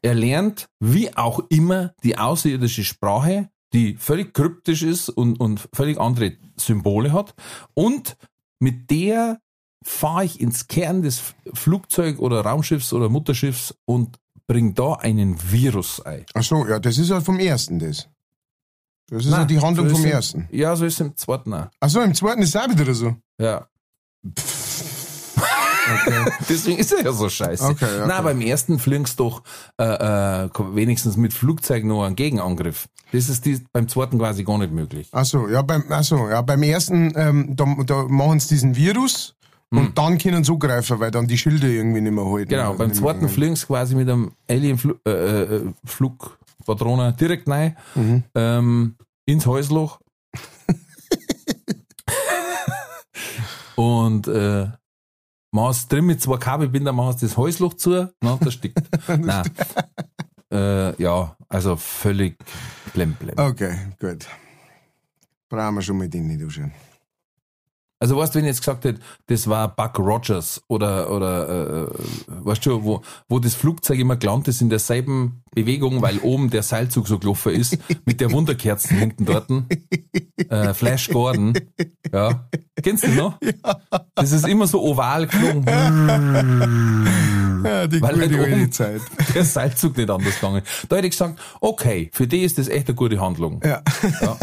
Er 0.05 0.13
lernt, 0.13 0.69
wie 0.79 1.15
auch 1.17 1.39
immer, 1.49 1.93
die 2.03 2.17
außerirdische 2.17 2.83
Sprache, 2.83 3.49
die 3.73 3.95
völlig 3.97 4.33
kryptisch 4.33 4.83
ist 4.83 5.09
und, 5.09 5.39
und 5.39 5.67
völlig 5.73 5.99
andere 5.99 6.33
Symbole 6.57 7.11
hat. 7.11 7.33
Und 7.73 8.15
mit 8.59 8.91
der 8.91 9.39
fahre 9.83 10.25
ich 10.25 10.39
ins 10.39 10.67
Kern 10.67 11.01
des 11.01 11.33
Flugzeug- 11.53 12.19
oder 12.19 12.41
Raumschiffs 12.41 12.93
oder 12.93 13.09
Mutterschiffs 13.09 13.75
und 13.85 14.19
bring 14.47 14.75
da 14.75 14.93
einen 14.93 15.37
Virus 15.51 15.99
ein. 16.01 16.25
Ach 16.35 16.43
so, 16.43 16.65
ja, 16.67 16.79
das 16.79 16.97
ist 16.99 17.09
ja 17.09 17.19
vom 17.21 17.39
ersten, 17.39 17.79
das. 17.79 18.07
Das 19.07 19.25
ist 19.25 19.31
ja 19.31 19.37
Nein, 19.39 19.47
die 19.47 19.59
Handlung 19.59 19.89
so 19.89 19.95
vom 19.95 20.05
im- 20.05 20.11
ersten. 20.11 20.47
Ja, 20.51 20.75
so 20.75 20.85
ist 20.85 20.93
es 20.95 20.99
im 20.99 21.15
zweiten 21.17 21.51
auch. 21.53 21.67
Ach 21.79 21.89
so, 21.89 22.01
im 22.01 22.13
zweiten 22.13 22.43
ist 22.43 22.55
es 22.55 22.61
auch 22.61 22.69
wieder 22.69 22.93
so. 22.93 23.15
Ja. 23.39 23.67
Deswegen 26.49 26.77
ist 26.79 26.91
er 26.93 27.03
ja 27.05 27.11
so 27.11 27.29
scheiße. 27.29 27.63
Okay, 27.63 27.85
okay. 27.85 28.07
Nein, 28.07 28.23
beim 28.23 28.41
ersten 28.41 28.79
fliegst 28.79 29.19
doch 29.19 29.43
äh, 29.79 29.83
äh, 30.45 30.49
wenigstens 30.73 31.17
mit 31.17 31.33
Flugzeug 31.33 31.83
noch 31.83 32.03
einen 32.03 32.15
Gegenangriff. 32.15 32.87
Das 33.11 33.29
ist 33.29 33.45
die, 33.45 33.61
beim 33.71 33.87
zweiten 33.87 34.17
quasi 34.17 34.43
gar 34.43 34.57
nicht 34.57 34.71
möglich. 34.73 35.09
Ach 35.11 35.25
so, 35.25 35.47
ja, 35.47 35.61
beim, 35.61 35.83
ach 35.89 36.03
so, 36.03 36.27
ja, 36.29 36.41
beim 36.41 36.63
ersten, 36.63 37.13
ähm, 37.15 37.55
da, 37.55 37.65
da 37.85 38.03
machen 38.07 38.39
sie 38.39 38.49
diesen 38.49 38.75
Virus 38.75 39.35
und 39.71 39.97
dann 39.97 40.17
können 40.17 40.43
sie 40.43 40.51
zugreifen, 40.51 40.99
weil 40.99 41.11
dann 41.11 41.27
die 41.27 41.37
Schilde 41.37 41.71
irgendwie 41.73 42.01
nicht 42.01 42.13
mehr 42.13 42.25
halten. 42.25 42.49
Hm. 42.51 42.57
Genau, 42.57 42.73
beim 42.75 42.93
zweiten 42.93 43.27
fliegen 43.29 43.55
sie 43.55 43.65
quasi 43.65 43.95
mit 43.95 44.09
einem 44.09 44.31
Alien-Flugpatrone 44.49 45.03
äh, 45.05 45.55
äh, 45.55 45.73
Flugpatrone 45.85 47.13
direkt 47.13 47.47
rein, 47.49 47.75
Mhm. 47.95 48.23
ähm, 48.35 48.95
ins 49.25 49.45
Häusloch. 49.45 49.99
Und 53.75 54.27
äh, 54.27 54.67
machst 55.55 55.91
drin 55.91 56.05
mit 56.05 56.21
zwei 56.21 56.37
Kabelbinder, 56.37 56.91
machst 56.91 57.23
das 57.23 57.37
Häusloch 57.37 57.73
zu, 57.75 58.13
na, 58.21 58.37
das 58.41 58.53
stickt. 58.53 58.77
Nein. 59.07 59.49
Äh, 60.51 61.01
ja, 61.01 61.35
also 61.49 61.75
völlig 61.77 62.37
blemblem. 62.93 63.37
Okay, 63.37 63.75
gut. 63.99 64.27
Brauchen 65.49 65.75
wir 65.75 65.81
schon 65.81 65.97
mal 65.97 66.09
den 66.09 66.27
nicht 66.27 66.43
anschauen. 66.43 66.71
Also 67.99 68.17
weißt 68.17 68.35
du, 68.35 68.39
wenn 68.39 68.45
ich 68.45 68.49
jetzt 68.49 68.59
gesagt 68.59 68.83
hätte, 68.83 68.99
das 69.27 69.47
war 69.47 69.73
Buck 69.73 69.97
Rogers 69.99 70.61
oder, 70.67 71.09
oder 71.11 71.87
äh, 71.87 71.87
weißt 72.27 72.65
du, 72.65 72.83
wo, 72.83 73.01
wo 73.29 73.39
das 73.39 73.55
Flugzeug 73.55 73.99
immer 73.99 74.17
gelandet 74.17 74.49
ist 74.49 74.61
in 74.61 74.69
derselben 74.69 75.43
Bewegung, 75.53 76.01
weil 76.01 76.19
oben 76.19 76.49
der 76.49 76.61
Seilzug 76.63 77.07
so 77.07 77.17
gelaufen 77.19 77.53
ist, 77.53 77.77
mit 78.05 78.19
der 78.19 78.31
Wunderkerzen 78.33 78.97
hinten 78.97 79.25
dort. 79.25 79.49
Äh, 80.49 80.73
Flash 80.73 81.09
Gordon. 81.09 81.53
Ja. 82.11 82.47
Kennst 82.83 83.05
du 83.05 83.11
noch? 83.11 83.39
Das 84.13 84.31
ist 84.33 84.45
immer 84.47 84.67
so 84.67 84.83
oval 84.83 85.27
geflogen. 85.27 85.65
Ja, 87.63 87.87
die 87.87 88.01
Weil 88.01 88.13
gute 88.15 88.37
halt 88.39 88.53
oben- 88.53 88.71
Zeit. 88.71 89.01
Der 89.33 89.43
Seilzug 89.43 89.97
nicht 89.97 90.09
anders 90.09 90.35
gegangen. 90.35 90.61
Da 90.89 90.97
hätte 90.97 91.07
ich 91.07 91.11
gesagt, 91.13 91.39
okay, 91.61 92.09
für 92.13 92.27
die 92.27 92.43
ist 92.43 92.57
das 92.57 92.67
echt 92.67 92.87
eine 92.87 92.95
gute 92.95 93.19
Handlung. 93.19 93.61
Ja. 93.63 93.81
Ja. 94.21 94.37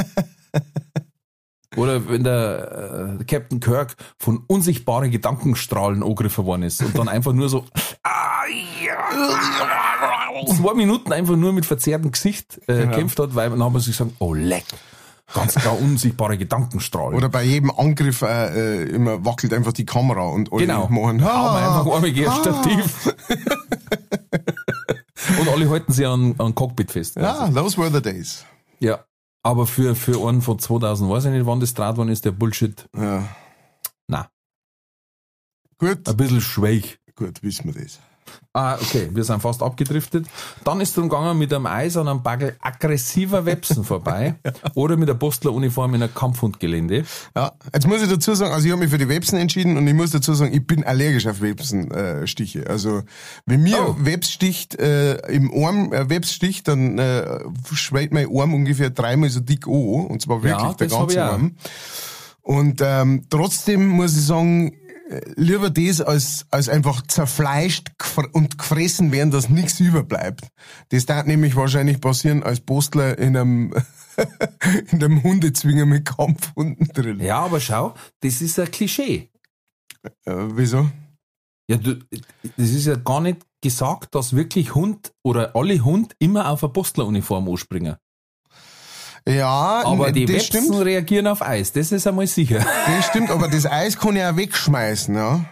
Oder 1.77 2.09
wenn 2.09 2.25
der, 2.25 3.19
äh, 3.21 3.25
Captain 3.25 3.61
Kirk 3.61 3.97
von 4.19 4.45
unsichtbaren 4.47 5.11
Gedankenstrahlen 5.11 6.03
angegriffen 6.03 6.45
worden 6.45 6.65
ist 6.65 6.83
und 6.83 6.97
dann 6.99 7.09
einfach 7.09 7.33
nur 7.33 7.49
so 7.49 7.65
ah, 8.03 8.43
zwei 10.47 10.75
Minuten 10.75 11.13
einfach 11.13 11.37
nur 11.37 11.53
mit 11.53 11.65
verzerrtem 11.67 12.13
Gesicht 12.13 12.61
äh, 12.67 12.87
kämpft 12.87 13.19
hat, 13.19 13.35
weil 13.35 13.51
dann 13.51 13.63
haben 13.63 13.75
wir 13.75 13.81
sich 13.81 13.97
gesagt, 13.97 14.13
oh 14.19 14.35
leck, 14.35 14.65
ganz 15.33 15.55
klar 15.55 15.81
unsichtbare 15.81 16.37
Gedankenstrahlen. 16.37 17.15
Oder 17.15 17.29
bei 17.29 17.43
jedem 17.45 17.71
Angriff 17.71 18.23
äh, 18.23 18.83
äh, 18.83 18.89
immer 18.91 19.25
wackelt 19.25 19.55
einfach 19.55 19.73
die 19.73 19.87
Kamera 19.87 20.23
und 20.23 20.53
alle 20.53 20.67
genau. 20.67 20.89
machen, 20.89 21.21
wir 21.21 21.33
einfach 21.33 21.87
ah, 21.87 21.95
einmal 21.97 22.13
gegen 22.13 22.31
Stativ. 22.33 23.15
und 25.41 25.49
alle 25.49 25.71
halten 25.71 25.93
sich 25.93 26.07
an, 26.07 26.35
an 26.39 26.55
Cockpit 26.55 26.91
fest. 26.91 27.17
ja, 27.17 27.49
those 27.49 27.79
were 27.79 27.91
the 27.91 28.03
days. 28.03 28.45
ja. 28.79 29.05
Aber 29.45 29.67
für, 29.67 29.95
für 29.97 30.27
einen 30.29 30.41
von 30.43 30.59
2000 30.59 31.11
weiß 31.11 31.25
ich 31.27 31.31
nicht, 31.33 31.47
wann 31.47 31.61
das 31.61 31.75
Draht 31.75 31.97
worden 31.97 32.11
ist, 32.11 32.25
der 32.25 32.31
Bullshit. 32.33 32.89
Ja. 32.97 33.29
Na, 34.07 34.31
Gut, 35.79 36.09
ein 36.09 36.17
bisschen 36.17 36.41
schweig. 36.41 37.01
gut, 37.17 37.43
wissen 37.43 37.75
wir 37.75 37.83
das. 37.83 37.99
Ah, 38.55 38.75
okay, 38.75 39.09
wir 39.13 39.25
sind 39.25 39.41
fast 39.41 39.63
abgedriftet. 39.63 40.27
Dann 40.65 40.81
ist 40.83 40.95
drum 40.95 41.09
gegangen 41.09 41.39
mit 41.39 41.55
einem 41.55 41.65
Eis 41.67 41.97
an 41.97 42.07
einem 42.07 42.23
Bagel 42.23 42.55
aggressiver 42.61 43.47
Websen 43.47 43.83
vorbei 43.83 44.35
oder 44.75 44.99
mit 44.99 45.09
der 45.09 45.15
Postleruniform 45.15 45.95
in 45.95 46.03
einem 46.03 46.15
Kampfhundgelände. 46.15 47.05
Ja, 47.35 47.53
jetzt 47.73 47.89
muss 47.89 48.03
ich 48.03 48.11
dazu 48.11 48.35
sagen, 48.35 48.53
also 48.53 48.67
ich 48.67 48.73
habe 48.73 48.83
mich 48.83 48.91
für 48.91 48.99
die 48.99 49.09
Websen 49.09 49.39
entschieden 49.39 49.79
und 49.79 49.87
ich 49.87 49.95
muss 49.95 50.11
dazu 50.11 50.35
sagen, 50.35 50.53
ich 50.53 50.67
bin 50.67 50.85
allergisch 50.85 51.27
auf 51.27 51.41
Websenstiche. 51.41 52.23
Äh, 52.23 52.27
Stiche. 52.27 52.69
also 52.69 53.03
wenn 53.47 53.63
mir 53.63 53.79
Oh. 53.81 53.97
Webs 53.99 54.31
sticht, 54.31 54.79
äh, 54.79 55.15
im 55.33 55.51
Arm 55.53 55.93
äh, 55.93 56.11
Webs 56.11 56.33
sticht, 56.35 56.69
dann 56.69 56.99
äh, 56.99 57.41
schwellt 57.73 58.13
mein 58.13 58.27
Arm 58.27 58.53
ungefähr 58.53 58.91
dreimal 58.91 59.31
so 59.31 59.41
dick 59.41 59.67
an 59.67 59.73
und 60.09 60.21
zwar 60.21 60.43
wirklich 60.43 60.63
Ja, 60.63 60.75
der 60.75 60.89
ganze. 60.89 61.25
Arm. 61.25 61.57
Und 62.43 62.81
ähm, 62.85 63.25
trotzdem 63.31 63.87
muss 63.89 64.17
ich 64.17 64.27
sagen, 64.27 64.73
lieber 65.37 65.71
das 65.71 66.01
als, 66.01 66.47
als 66.51 66.69
einfach 66.69 67.03
zerfleischt 67.07 67.93
und 68.33 68.59
gefressen 68.59 69.13
werden, 69.13 69.31
dass 69.31 69.49
nichts 69.49 69.81
überbleibt. 69.81 70.49
Das 70.91 71.07
darf 71.07 71.27
nämlich 71.27 71.57
wahrscheinlich 71.57 72.01
passieren 72.01 72.43
als 72.43 72.61
Postler 72.61 73.19
in 73.19 73.37
einem, 73.37 73.75
in 74.91 75.03
einem 75.03 75.23
Hundezwinger 75.23 75.87
mit 75.87 76.05
Kampfhunden 76.05 76.89
drin. 76.89 77.21
Ja, 77.21 77.41
aber 77.41 77.61
schau, 77.61 77.95
das 78.21 78.41
ist 78.41 78.59
ein 78.59 78.71
Klischee. 78.71 79.31
Äh, 80.25 80.35
wieso? 80.55 80.91
Ja, 81.69 81.77
du, 81.77 81.97
das 82.57 82.71
ist 82.71 82.87
ja 82.87 82.97
gar 82.97 83.21
nicht 83.21 83.47
gesagt, 83.63 84.15
dass 84.15 84.35
wirklich 84.35 84.75
Hund 84.75 85.13
oder 85.23 85.55
alle 85.55 85.85
Hund 85.85 86.15
immer 86.19 86.51
auf 86.51 86.65
eine 86.65 86.73
Postleruniform 86.73 87.49
anspringen. 87.49 87.97
Ja, 89.29 89.83
Aber 89.85 90.11
die 90.13 90.27
das 90.27 90.35
Websen 90.37 90.65
stimmt. 90.65 90.85
reagieren 90.85 91.27
auf 91.29 91.43
Eis, 91.43 91.73
das 91.73 91.93
ist 91.93 92.07
einmal 92.07 92.27
sicher. 92.27 92.59
Das 92.87 93.07
stimmt, 93.07 93.31
aber 93.31 93.49
das 93.49 93.67
Eis 93.67 93.97
kann 93.99 94.17
ich 94.17 94.23
auch 94.25 94.37
wegschmeißen, 94.37 95.15
ja. 95.15 95.45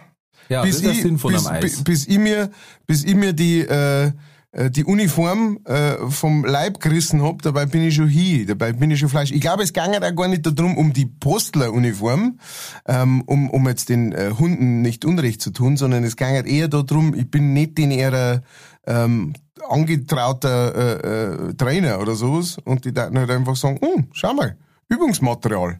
Ja, 0.49 0.65
das 0.65 0.75
ist 0.81 0.85
ich, 0.85 1.01
Sinn 1.01 1.17
von 1.17 1.31
bis, 1.31 1.45
einem 1.45 1.63
Eis. 1.63 1.77
bi- 1.77 1.83
bis 1.83 2.07
ich 2.07 2.19
mir, 2.19 2.51
bis 2.85 3.05
ich 3.05 3.15
mir 3.15 3.31
die, 3.31 3.61
äh, 3.61 4.11
äh, 4.51 4.69
die 4.69 4.83
Uniform 4.83 5.59
äh, 5.63 5.93
vom 6.09 6.43
Leib 6.43 6.81
gerissen 6.81 7.23
hab, 7.23 7.41
dabei 7.41 7.65
bin 7.65 7.83
ich 7.83 7.95
schon 7.95 8.09
hier, 8.09 8.45
dabei 8.45 8.73
bin 8.73 8.91
ich 8.91 8.99
schon 8.99 9.07
Fleisch. 9.07 9.31
Ich 9.31 9.39
glaube, 9.39 9.63
es 9.63 9.71
ging 9.71 9.83
auch 9.83 10.15
gar 10.15 10.27
nicht 10.27 10.45
darum, 10.45 10.77
um 10.77 10.91
die 10.91 11.05
Postleruniform, 11.05 12.39
ähm, 12.87 13.21
um, 13.27 13.49
um 13.49 13.67
jetzt 13.69 13.87
den 13.87 14.11
äh, 14.11 14.31
Hunden 14.37 14.81
nicht 14.81 15.05
Unrecht 15.05 15.41
zu 15.41 15.51
tun, 15.51 15.77
sondern 15.77 16.03
es 16.03 16.17
ging 16.17 16.27
eher 16.27 16.67
darum, 16.67 17.13
ich 17.13 17.31
bin 17.31 17.53
nicht 17.53 17.79
in 17.79 17.91
ihrer 17.91 18.41
ähm, 18.85 19.31
angetrauter 19.69 20.75
äh, 20.75 21.49
äh, 21.49 21.53
Trainer 21.53 21.99
oder 21.99 22.15
sowas 22.15 22.57
und 22.65 22.85
die 22.85 22.93
dann 22.93 23.17
halt 23.17 23.29
einfach 23.31 23.55
sagen, 23.55 23.79
hm, 23.81 24.07
schau 24.13 24.33
mal, 24.33 24.57
Übungsmaterial. 24.89 25.79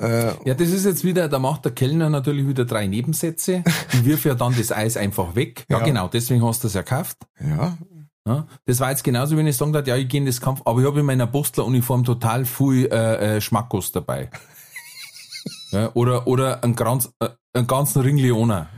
Ja, 0.00 0.54
das 0.54 0.68
ist 0.68 0.84
jetzt 0.84 1.02
wieder, 1.02 1.28
da 1.28 1.40
macht 1.40 1.64
der 1.64 1.72
Kellner 1.72 2.08
natürlich 2.08 2.46
wieder 2.46 2.64
drei 2.64 2.86
Nebensätze. 2.86 3.64
Ich 3.92 4.04
wirf 4.04 4.24
ja 4.24 4.36
dann 4.36 4.54
das 4.56 4.70
Eis 4.70 4.96
einfach 4.96 5.34
weg. 5.34 5.64
Ja, 5.68 5.78
Ja. 5.80 5.84
genau, 5.84 6.06
deswegen 6.06 6.44
hast 6.46 6.62
du 6.62 6.68
es 6.68 6.74
ja 6.74 6.82
gekauft. 6.82 7.16
Ja, 7.40 7.76
Ja, 8.24 8.46
das 8.66 8.78
war 8.78 8.90
jetzt 8.90 9.02
genauso, 9.02 9.36
wenn 9.36 9.46
ich 9.48 9.56
sagen 9.56 9.74
würde, 9.74 9.90
ja, 9.90 9.96
ich 9.96 10.06
gehe 10.08 10.20
in 10.20 10.26
das 10.26 10.40
Kampf, 10.40 10.60
aber 10.66 10.80
ich 10.82 10.86
habe 10.86 11.00
in 11.00 11.06
meiner 11.06 11.26
Postleruniform 11.26 12.04
total 12.04 12.44
viel 12.44 12.86
äh, 12.92 13.38
äh, 13.38 13.40
Schmackos 13.40 13.90
dabei. 13.90 14.30
ja, 15.72 15.90
oder 15.94 16.28
oder 16.28 16.62
ein 16.62 16.76
ganz, 16.76 17.10
äh, 17.20 17.30
einen 17.54 17.66
ganzen 17.66 18.02
Ring 18.02 18.18
Leona. 18.18 18.68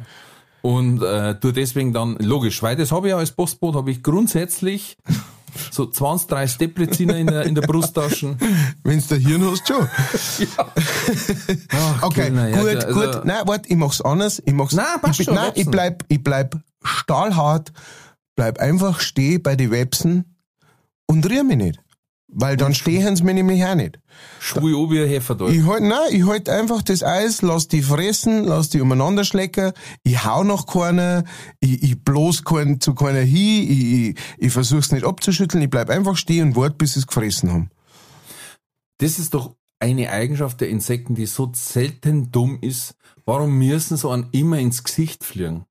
Und 0.62 1.02
äh, 1.02 1.38
tu 1.40 1.52
deswegen 1.52 1.92
dann, 1.92 2.16
logisch, 2.18 2.62
weil 2.62 2.76
das 2.76 2.92
habe 2.92 3.06
ich 3.08 3.10
ja 3.12 3.16
als 3.18 3.30
Postbote, 3.32 3.78
habe 3.78 3.90
ich 3.90 4.02
grundsätzlich 4.02 4.96
so 5.70 5.86
20, 5.86 6.28
30 6.28 6.58
Depleziner 6.58 7.16
in 7.16 7.26
der, 7.26 7.44
in 7.44 7.54
der 7.54 7.62
Brusttasche. 7.62 8.36
wenn's 8.84 9.08
der 9.08 9.18
Hirn 9.18 9.44
hast, 9.50 9.66
schon. 9.66 9.88
Ach, 11.70 12.02
Okay, 12.02 12.32
ja, 12.34 12.56
gut, 12.58 12.66
der- 12.66 12.86
also- 12.86 13.00
gut. 13.00 13.24
Nein, 13.24 13.42
warte, 13.46 13.68
ich 13.68 13.76
mach's 13.76 14.00
anders. 14.00 14.42
Ich 14.44 14.52
mach's. 14.52 14.74
Nein, 14.74 14.86
passt 15.00 15.20
ich, 15.20 15.26
schon, 15.26 15.34
Nein, 15.34 15.52
ich 15.54 15.66
bleib, 15.66 16.04
ich 16.08 16.22
bleib 16.22 16.56
stahlhart, 16.84 17.72
bleib 18.36 18.58
einfach 18.58 19.00
stehen 19.00 19.42
bei 19.42 19.56
die 19.56 19.70
Websen 19.70 20.36
und 21.06 21.28
rühr 21.28 21.42
mich 21.44 21.56
nicht. 21.56 21.80
Weil 22.32 22.56
dann 22.56 22.74
stehen 22.74 23.16
sie 23.16 23.24
mir 23.24 23.34
nämlich 23.34 23.64
auch 23.64 23.74
nicht. 23.74 23.98
Schwui 24.38 24.72
ob 24.74 24.90
wie 24.90 25.02
ein 25.02 25.08
Heferdorf. 25.08 25.52
Ich 25.52 25.64
halt, 25.64 25.82
nein, 25.82 25.98
ich 26.10 26.24
halt 26.26 26.48
einfach 26.48 26.82
das 26.82 27.02
Eis, 27.02 27.42
lass 27.42 27.66
die 27.66 27.82
fressen, 27.82 28.44
lass 28.44 28.68
die 28.68 28.80
umeinander 28.80 29.24
schlecken, 29.24 29.72
ich 30.04 30.24
hau 30.24 30.44
noch 30.44 30.66
keiner, 30.66 31.24
ich, 31.58 31.82
ich 31.82 32.04
bloß 32.04 32.44
kein, 32.44 32.80
zu 32.80 32.94
keiner 32.94 33.20
hin, 33.20 33.66
ich, 33.68 34.08
ich, 34.10 34.18
ich 34.38 34.52
versuch's 34.52 34.92
nicht 34.92 35.04
abzuschütteln, 35.04 35.62
ich 35.62 35.70
bleib 35.70 35.90
einfach 35.90 36.16
stehen 36.16 36.48
und 36.48 36.56
wart, 36.56 36.78
bis 36.78 36.94
sie 36.94 37.00
es 37.00 37.06
gefressen 37.08 37.52
haben. 37.52 37.70
Das 38.98 39.18
ist 39.18 39.34
doch 39.34 39.56
eine 39.80 40.10
Eigenschaft 40.10 40.60
der 40.60 40.68
Insekten, 40.68 41.14
die 41.14 41.26
so 41.26 41.50
selten 41.54 42.30
dumm 42.30 42.58
ist. 42.60 42.94
Warum 43.24 43.58
müssen 43.58 43.96
sie 43.96 44.08
einen 44.08 44.28
immer 44.30 44.58
ins 44.58 44.84
Gesicht 44.84 45.24
fliegen? 45.24 45.64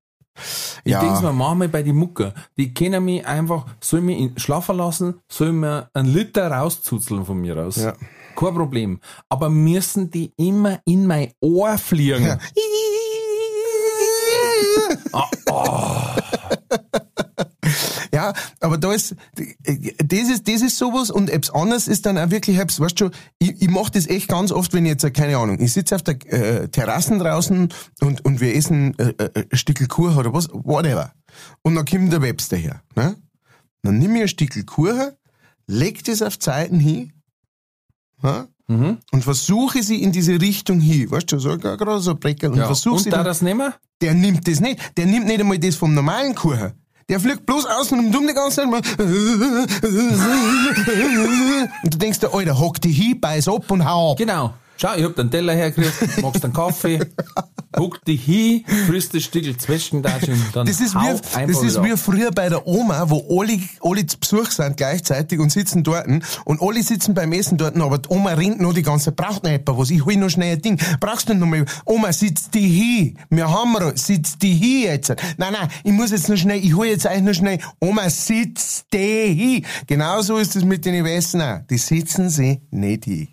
Ich 0.84 0.92
Ja. 0.92 1.00
denke 1.00 1.22
mir 1.22 1.32
manchmal 1.32 1.68
bei 1.68 1.82
die 1.82 1.92
Mucker, 1.92 2.34
die 2.56 2.72
können 2.74 3.04
mich 3.04 3.26
einfach, 3.26 3.66
soll 3.80 4.00
mich 4.00 4.18
in- 4.18 4.38
schlafen 4.38 4.76
lassen, 4.76 5.14
soll 5.28 5.52
mir 5.52 5.88
einen 5.94 6.12
Liter 6.12 6.50
rauszuzeln 6.50 7.24
von 7.24 7.40
mir 7.40 7.56
aus. 7.56 7.76
Ja. 7.76 7.92
Kein 8.36 8.54
Problem. 8.54 9.00
Aber 9.28 9.50
müssen 9.50 10.10
die 10.10 10.32
immer 10.36 10.80
in 10.86 11.06
mein 11.06 11.32
Ohr 11.40 11.76
fliegen? 11.78 12.24
Ja. 12.24 12.38
Ja, 18.20 18.32
aber 18.60 18.76
da 18.76 18.92
ist, 18.92 19.14
das 19.34 20.28
ist, 20.28 20.46
das 20.46 20.60
ist 20.60 20.76
sowas 20.76 21.10
und 21.10 21.30
etwas 21.30 21.54
anderes 21.54 21.88
ist 21.88 22.04
dann 22.04 22.18
auch 22.18 22.30
wirklich 22.30 22.58
etwas, 22.58 22.78
weißt 22.80 23.00
du, 23.00 23.10
ich, 23.38 23.62
ich 23.62 23.70
mache 23.70 23.90
das 23.92 24.06
echt 24.08 24.28
ganz 24.28 24.52
oft, 24.52 24.74
wenn 24.74 24.84
ich 24.84 24.90
jetzt, 24.90 25.04
äh, 25.04 25.10
keine 25.10 25.38
Ahnung, 25.38 25.58
ich 25.58 25.72
sitze 25.72 25.94
auf 25.94 26.02
der 26.02 26.16
äh, 26.32 26.68
Terrassen 26.68 27.18
draußen 27.18 27.68
und, 28.02 28.24
und 28.26 28.40
wir 28.40 28.54
essen 28.54 28.98
äh, 28.98 29.14
äh, 29.18 29.44
ein 29.50 29.56
Stückel 29.56 29.86
Kuchen 29.88 30.18
oder 30.18 30.34
was, 30.34 30.48
whatever. 30.52 31.12
Und 31.62 31.76
dann 31.76 31.86
kommt 31.86 32.12
der 32.12 32.20
Webster 32.20 32.56
her, 32.58 32.82
ne? 32.94 33.16
Dann 33.82 33.98
nimm 33.98 34.14
ich 34.16 34.22
ein 34.22 34.28
Stückel 34.28 34.64
Kuchen, 34.64 35.12
leg 35.66 36.04
das 36.04 36.20
auf 36.20 36.38
Zeiten 36.38 36.78
hin, 36.78 37.12
ja? 38.22 38.46
Mhm. 38.68 38.98
und 39.12 39.24
versuche 39.24 39.82
sie 39.82 40.02
in 40.02 40.12
diese 40.12 40.40
Richtung 40.40 40.78
hin, 40.80 41.10
weißt 41.10 41.32
du, 41.32 41.38
so 41.38 41.56
gerade 41.58 42.00
so 42.00 42.10
ein 42.12 42.20
Breckel 42.20 42.50
und 42.50 42.58
Ja. 42.58 42.66
versuche 42.66 42.96
Und 42.96 43.02
sie 43.02 43.10
da 43.10 43.16
dann- 43.16 43.24
das 43.26 43.40
nehmen? 43.42 43.72
der 44.02 44.14
nimmt 44.14 44.46
das 44.46 44.60
nicht. 44.60 44.78
Der 44.96 45.06
nimmt 45.06 45.26
nicht 45.26 45.40
einmal 45.40 45.58
das 45.58 45.74
vom 45.76 45.92
normalen 45.94 46.34
Kuchen. 46.34 46.72
Der 47.10 47.18
fliegt 47.18 47.44
bloß 47.44 47.66
außen 47.66 47.98
und 47.98 48.16
um 48.16 48.24
die 48.24 48.32
ganze 48.34 48.62
Zeit. 48.62 48.66
Und 48.66 48.84
du 51.92 51.98
denkst 51.98 52.20
dir, 52.20 52.32
Alter, 52.32 52.56
hock 52.56 52.80
dich 52.80 52.96
hin, 52.96 53.20
beiß 53.20 53.48
ab 53.48 53.68
und 53.68 53.84
hau 53.84 54.12
ab. 54.12 54.16
Genau. 54.16 54.54
Schau, 54.80 54.94
ich 54.96 55.04
hab 55.04 55.14
den 55.14 55.30
Teller 55.30 55.52
hergekriegt, 55.52 56.22
magst 56.22 56.42
einen 56.42 56.54
Kaffee, 56.54 57.00
huck 57.76 58.02
dich 58.06 58.24
hin, 58.24 58.64
frisst 58.86 59.12
das 59.12 59.24
Stückel 59.24 59.54
Zwetschgendatsch 59.54 60.28
und 60.28 60.56
dann 60.56 60.66
Das 60.66 60.80
ist, 60.80 60.94
hau 60.94 61.02
wie, 61.02 61.08
einfach 61.10 61.46
das 61.48 61.62
ist 61.62 61.74
wieder 61.74 61.84
wie 61.84 61.92
ab. 61.92 61.98
früher 61.98 62.30
bei 62.30 62.48
der 62.48 62.66
Oma, 62.66 63.10
wo 63.10 63.42
alle, 63.42 63.60
alle 63.82 64.06
zu 64.06 64.18
Besuch 64.18 64.50
sind 64.50 64.78
gleichzeitig 64.78 65.38
und 65.38 65.52
sitzen 65.52 65.82
dort 65.82 66.06
und 66.46 66.62
alle 66.62 66.82
sitzen 66.82 67.12
beim 67.12 67.30
Essen 67.32 67.58
dort, 67.58 67.76
aber 67.76 67.98
die 67.98 68.08
Oma 68.08 68.30
ringt 68.30 68.62
noch 68.62 68.72
die 68.72 68.80
ganze 68.80 69.06
Zeit, 69.06 69.16
braucht 69.16 69.44
noch 69.44 69.50
etwas 69.50 69.76
was, 69.76 69.90
ich 69.90 70.02
hol 70.02 70.16
noch 70.16 70.30
schnell 70.30 70.56
ein 70.56 70.62
Ding. 70.62 70.80
Brauchst 70.98 71.28
du 71.28 71.34
noch 71.34 71.46
mal, 71.46 71.66
Oma, 71.84 72.10
sitz 72.14 72.48
die 72.48 72.66
hin, 72.66 73.18
wir 73.28 73.50
haben 73.50 73.72
noch, 73.72 73.94
sitz 73.96 74.38
die 74.38 74.54
hin 74.54 74.84
jetzt. 74.84 75.10
Nein, 75.36 75.52
nein, 75.52 75.68
ich 75.84 75.92
muss 75.92 76.10
jetzt 76.10 76.30
noch 76.30 76.38
schnell, 76.38 76.64
ich 76.64 76.74
hol 76.74 76.86
jetzt 76.86 77.06
eigentlich 77.06 77.24
noch 77.24 77.34
schnell, 77.34 77.58
Oma, 77.80 78.08
sitz 78.08 78.86
die 78.90 79.34
hin. 79.34 79.66
Genauso 79.86 80.38
ist 80.38 80.56
es 80.56 80.64
mit 80.64 80.86
den 80.86 81.04
Wessen 81.04 81.42
auch, 81.42 81.58
die 81.68 81.76
sitzen 81.76 82.30
sie 82.30 82.62
nicht 82.70 83.04
hin. 83.04 83.28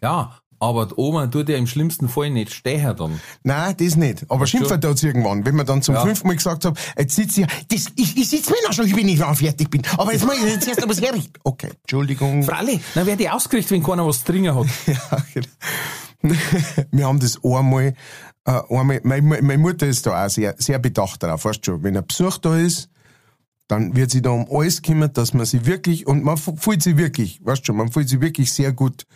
Ja, 0.00 0.38
aber 0.58 0.86
die 0.86 0.94
Oma 0.96 1.26
tut 1.26 1.48
ja 1.48 1.56
im 1.56 1.66
schlimmsten 1.66 2.08
Fall 2.08 2.30
nicht 2.30 2.52
stehen 2.52 2.94
dann. 2.96 3.20
Nein, 3.42 3.74
das 3.78 3.96
nicht. 3.96 4.24
Aber 4.28 4.46
schimpfen 4.46 4.80
tut's 4.80 5.02
irgendwann. 5.02 5.44
Wenn 5.44 5.54
man 5.56 5.66
dann 5.66 5.82
zum 5.82 5.94
Ja. 5.94 6.02
fünften 6.02 6.26
Mal 6.28 6.36
gesagt 6.36 6.64
hat, 6.64 6.78
jetzt 6.98 7.14
sitze 7.14 7.42
ich, 7.42 7.46
das, 7.68 7.92
ich, 7.96 8.16
ich 8.16 8.28
sitze 8.28 8.50
mir 8.50 8.56
noch 8.66 8.72
schon, 8.72 8.86
ich 8.86 9.18
dann 9.18 9.34
fertig 9.36 9.70
bin. 9.70 9.82
Aber 9.96 10.12
jetzt 10.12 10.24
muss 10.24 10.36
ich 10.36 10.44
jetzt 10.44 10.68
erst 10.68 10.82
einmal 10.82 10.96
herrichten. 10.96 11.32
Okay, 11.44 11.70
Entschuldigung. 11.82 12.42
Freilich, 12.42 12.80
dann 12.94 13.06
wird 13.06 13.20
die 13.20 13.28
ausgerichtet, 13.30 13.72
wenn 13.72 13.82
keiner 13.82 14.06
was 14.06 14.20
zu 14.20 14.32
trinken 14.32 14.54
hat. 14.54 14.66
Ja, 14.86 15.24
genau. 15.34 15.46
Wir 16.90 17.06
haben 17.06 17.20
das 17.20 17.38
einmal, 17.44 17.94
äh, 18.44 18.60
einmal 18.70 19.00
meine, 19.04 19.22
meine 19.42 19.58
Mutter 19.58 19.86
ist 19.86 20.06
da 20.06 20.24
auch 20.24 20.30
sehr, 20.30 20.54
sehr 20.58 20.78
bedacht 20.78 21.22
darauf, 21.22 21.44
weißt 21.44 21.58
du 21.66 21.72
schon. 21.72 21.82
Wenn 21.82 21.96
ein 21.96 22.06
Besuch 22.06 22.38
da 22.38 22.56
ist, 22.56 22.88
dann 23.68 23.96
wird 23.96 24.10
sie 24.10 24.22
da 24.22 24.30
um 24.30 24.46
alles 24.50 24.82
kümmern, 24.82 25.12
dass 25.12 25.34
man 25.34 25.44
sie 25.46 25.66
wirklich, 25.66 26.06
und 26.06 26.24
man 26.24 26.36
fühlt 26.36 26.82
sie 26.82 26.96
wirklich, 26.96 27.40
weißt 27.44 27.62
du 27.62 27.66
schon, 27.66 27.76
man 27.76 27.90
fühlt 27.90 28.08
sie 28.08 28.20
wirklich 28.20 28.52
sehr 28.52 28.72
gut, 28.72 29.06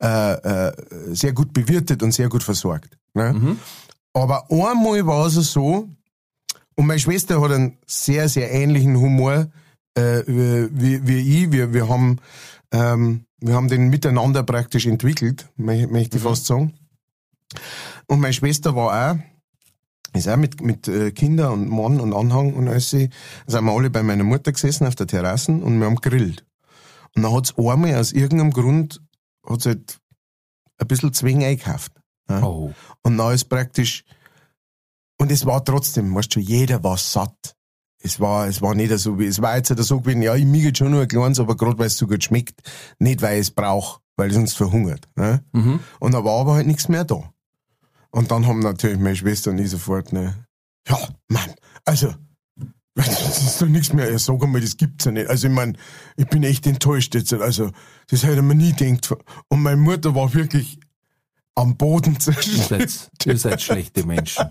äh, 0.00 0.34
äh, 0.34 0.72
sehr 1.14 1.32
gut 1.32 1.52
bewirtet 1.52 2.02
und 2.02 2.12
sehr 2.12 2.28
gut 2.28 2.42
versorgt. 2.42 2.98
Ne? 3.14 3.56
Aber 4.12 4.50
einmal 4.50 5.06
war 5.06 5.26
es 5.26 5.34
so, 5.52 5.88
und 6.76 6.86
meine 6.86 7.00
Schwester 7.00 7.40
hat 7.40 7.52
einen 7.52 7.78
sehr, 7.86 8.28
sehr 8.28 8.52
ähnlichen 8.52 8.96
Humor 8.96 9.48
äh, 9.94 10.22
wie, 10.26 11.06
wie 11.06 11.44
ich. 11.44 11.52
Wir, 11.52 11.72
wir, 11.72 11.88
haben, 11.88 12.18
ähm, 12.72 13.26
wir 13.38 13.54
haben 13.54 13.68
den 13.68 13.88
miteinander 13.90 14.42
praktisch 14.42 14.86
entwickelt, 14.86 15.48
mö- 15.58 15.86
möchte 15.88 16.16
ich 16.16 16.22
fast 16.22 16.46
sagen. 16.46 16.74
Und 18.06 18.18
meine 18.20 18.32
Schwester 18.32 18.74
war 18.74 19.12
auch, 19.12 19.18
ist 20.12 20.28
auch 20.28 20.36
mit, 20.36 20.60
mit 20.60 20.88
äh, 20.88 21.12
Kinder 21.12 21.52
und 21.52 21.68
Mann 21.68 22.00
und 22.00 22.12
Anhang 22.12 22.54
und 22.54 22.66
alles, 22.66 22.90
sind 22.90 23.12
wir 23.46 23.72
alle 23.72 23.90
bei 23.90 24.02
meiner 24.02 24.24
Mutter 24.24 24.50
gesessen 24.50 24.86
auf 24.86 24.96
der 24.96 25.06
Terrassen 25.06 25.62
und 25.62 25.78
wir 25.78 25.86
haben 25.86 25.96
grillt. 25.96 26.44
Und 27.14 27.22
dann 27.22 27.32
hat's 27.32 27.56
einmal 27.56 27.94
aus 27.94 28.10
irgendeinem 28.10 28.52
Grund, 28.52 29.00
hat's 29.48 29.66
halt 29.66 29.98
ein 30.78 30.86
bisschen 30.88 31.12
Zwing 31.12 31.44
eingekauft. 31.44 31.92
Ja. 32.28 32.42
Oh. 32.42 32.72
Und 33.02 33.18
dann 33.18 33.34
ist 33.34 33.44
praktisch, 33.46 34.04
und 35.18 35.30
es 35.30 35.44
war 35.46 35.64
trotzdem, 35.64 36.14
weißt 36.14 36.34
du, 36.36 36.40
jeder 36.40 36.82
war 36.82 36.96
satt. 36.98 37.54
Es 37.98 38.20
war, 38.20 38.46
es 38.48 38.60
war 38.60 38.74
nicht 38.74 38.96
so, 38.98 39.18
wie- 39.18 39.26
es 39.26 39.40
war 39.40 39.56
jetzt 39.56 39.70
nicht 39.70 39.82
so 39.82 40.00
gewesen, 40.00 40.22
ja, 40.22 40.34
ich 40.34 40.44
miege 40.44 40.72
schon 40.76 40.90
nur 40.90 41.02
ein 41.02 41.08
kleines, 41.08 41.40
aber 41.40 41.56
gerade 41.56 41.78
weil 41.78 41.86
es 41.86 41.96
so 41.96 42.06
gut 42.06 42.22
schmeckt, 42.22 42.60
nicht 42.98 43.22
weil 43.22 43.34
ich 43.40 43.48
es 43.48 43.50
brauche, 43.50 44.00
weil 44.16 44.30
es 44.30 44.36
uns 44.36 44.54
verhungert. 44.54 45.08
Ne? 45.16 45.42
Mhm. 45.52 45.80
Und 46.00 46.12
da 46.12 46.22
war 46.24 46.40
aber 46.40 46.54
halt 46.54 46.66
nichts 46.66 46.88
mehr 46.88 47.04
da. 47.04 47.32
Und 48.10 48.30
dann 48.30 48.46
haben 48.46 48.58
natürlich 48.60 48.98
meine 48.98 49.16
Schwester 49.16 49.50
und 49.50 49.58
ich 49.58 49.70
sofort, 49.70 50.12
ne, 50.12 50.46
ja, 50.86 50.98
Mann, 51.28 51.54
also, 51.84 52.14
das 52.94 53.42
ist 53.42 53.60
doch 53.60 53.66
nichts 53.66 53.92
mehr. 53.92 54.10
Ja, 54.10 54.18
sag 54.18 54.42
einmal, 54.42 54.60
das 54.60 54.76
gibt's 54.76 55.04
ja 55.04 55.12
nicht. 55.12 55.28
Also, 55.28 55.48
ich 55.48 55.52
mein, 55.52 55.76
ich 56.16 56.26
bin 56.26 56.44
echt 56.44 56.66
enttäuscht 56.66 57.14
jetzt. 57.14 57.32
Also, 57.32 57.70
das 58.08 58.22
hätte 58.22 58.42
man 58.42 58.56
nie 58.56 58.72
gedacht. 58.72 59.14
Und 59.48 59.62
meine 59.62 59.76
Mutter 59.80 60.14
war 60.14 60.32
wirklich 60.34 60.78
am 61.54 61.76
Boden 61.76 62.18
zerstört. 62.20 63.10
ihr 63.24 63.38
seid 63.38 63.62
schlechte 63.62 64.06
Menschen. 64.06 64.44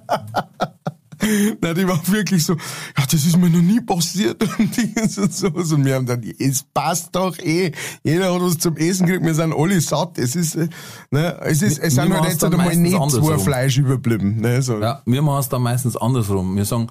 Nein, 1.61 1.75
die 1.75 1.87
war 1.87 2.01
wirklich 2.07 2.43
so, 2.43 2.53
ja, 2.53 3.05
das 3.09 3.25
ist 3.25 3.37
mir 3.37 3.49
noch 3.49 3.61
nie 3.61 3.79
passiert 3.79 4.43
und 4.59 4.77
und 5.17 5.33
sowas. 5.33 5.71
Und 5.71 5.85
wir 5.85 5.95
haben 5.95 6.05
dann, 6.05 6.21
es 6.39 6.63
passt 6.63 7.15
doch 7.15 7.37
eh. 7.39 7.71
Jeder 8.03 8.33
hat 8.33 8.41
was 8.41 8.57
zum 8.57 8.75
Essen 8.77 9.05
gekriegt, 9.05 9.25
wir 9.25 9.35
sind 9.35 9.53
alle 9.53 9.79
satt. 9.79 10.17
Es 10.17 10.35
ist, 10.35 10.55
äh, 10.55 10.67
ne, 11.11 11.39
es 11.43 11.61
ist, 11.61 11.79
es 11.79 11.95
Wir 11.95 12.03
sind 12.03 12.13
halt 12.13 12.25
jetzt 12.25 12.43
dann 12.43 12.53
einmal 12.53 12.75
nicht 12.75 12.97
zwei. 13.11 13.37
Fleisch 13.39 13.77
überblieben, 13.77 14.41
ne, 14.41 14.61
so. 14.61 14.79
Ja, 14.79 15.01
wir 15.05 15.21
machen 15.21 15.39
es 15.39 15.49
dann 15.49 15.61
meistens 15.61 15.95
andersrum. 15.95 16.55
Wir 16.55 16.65
sagen, 16.65 16.87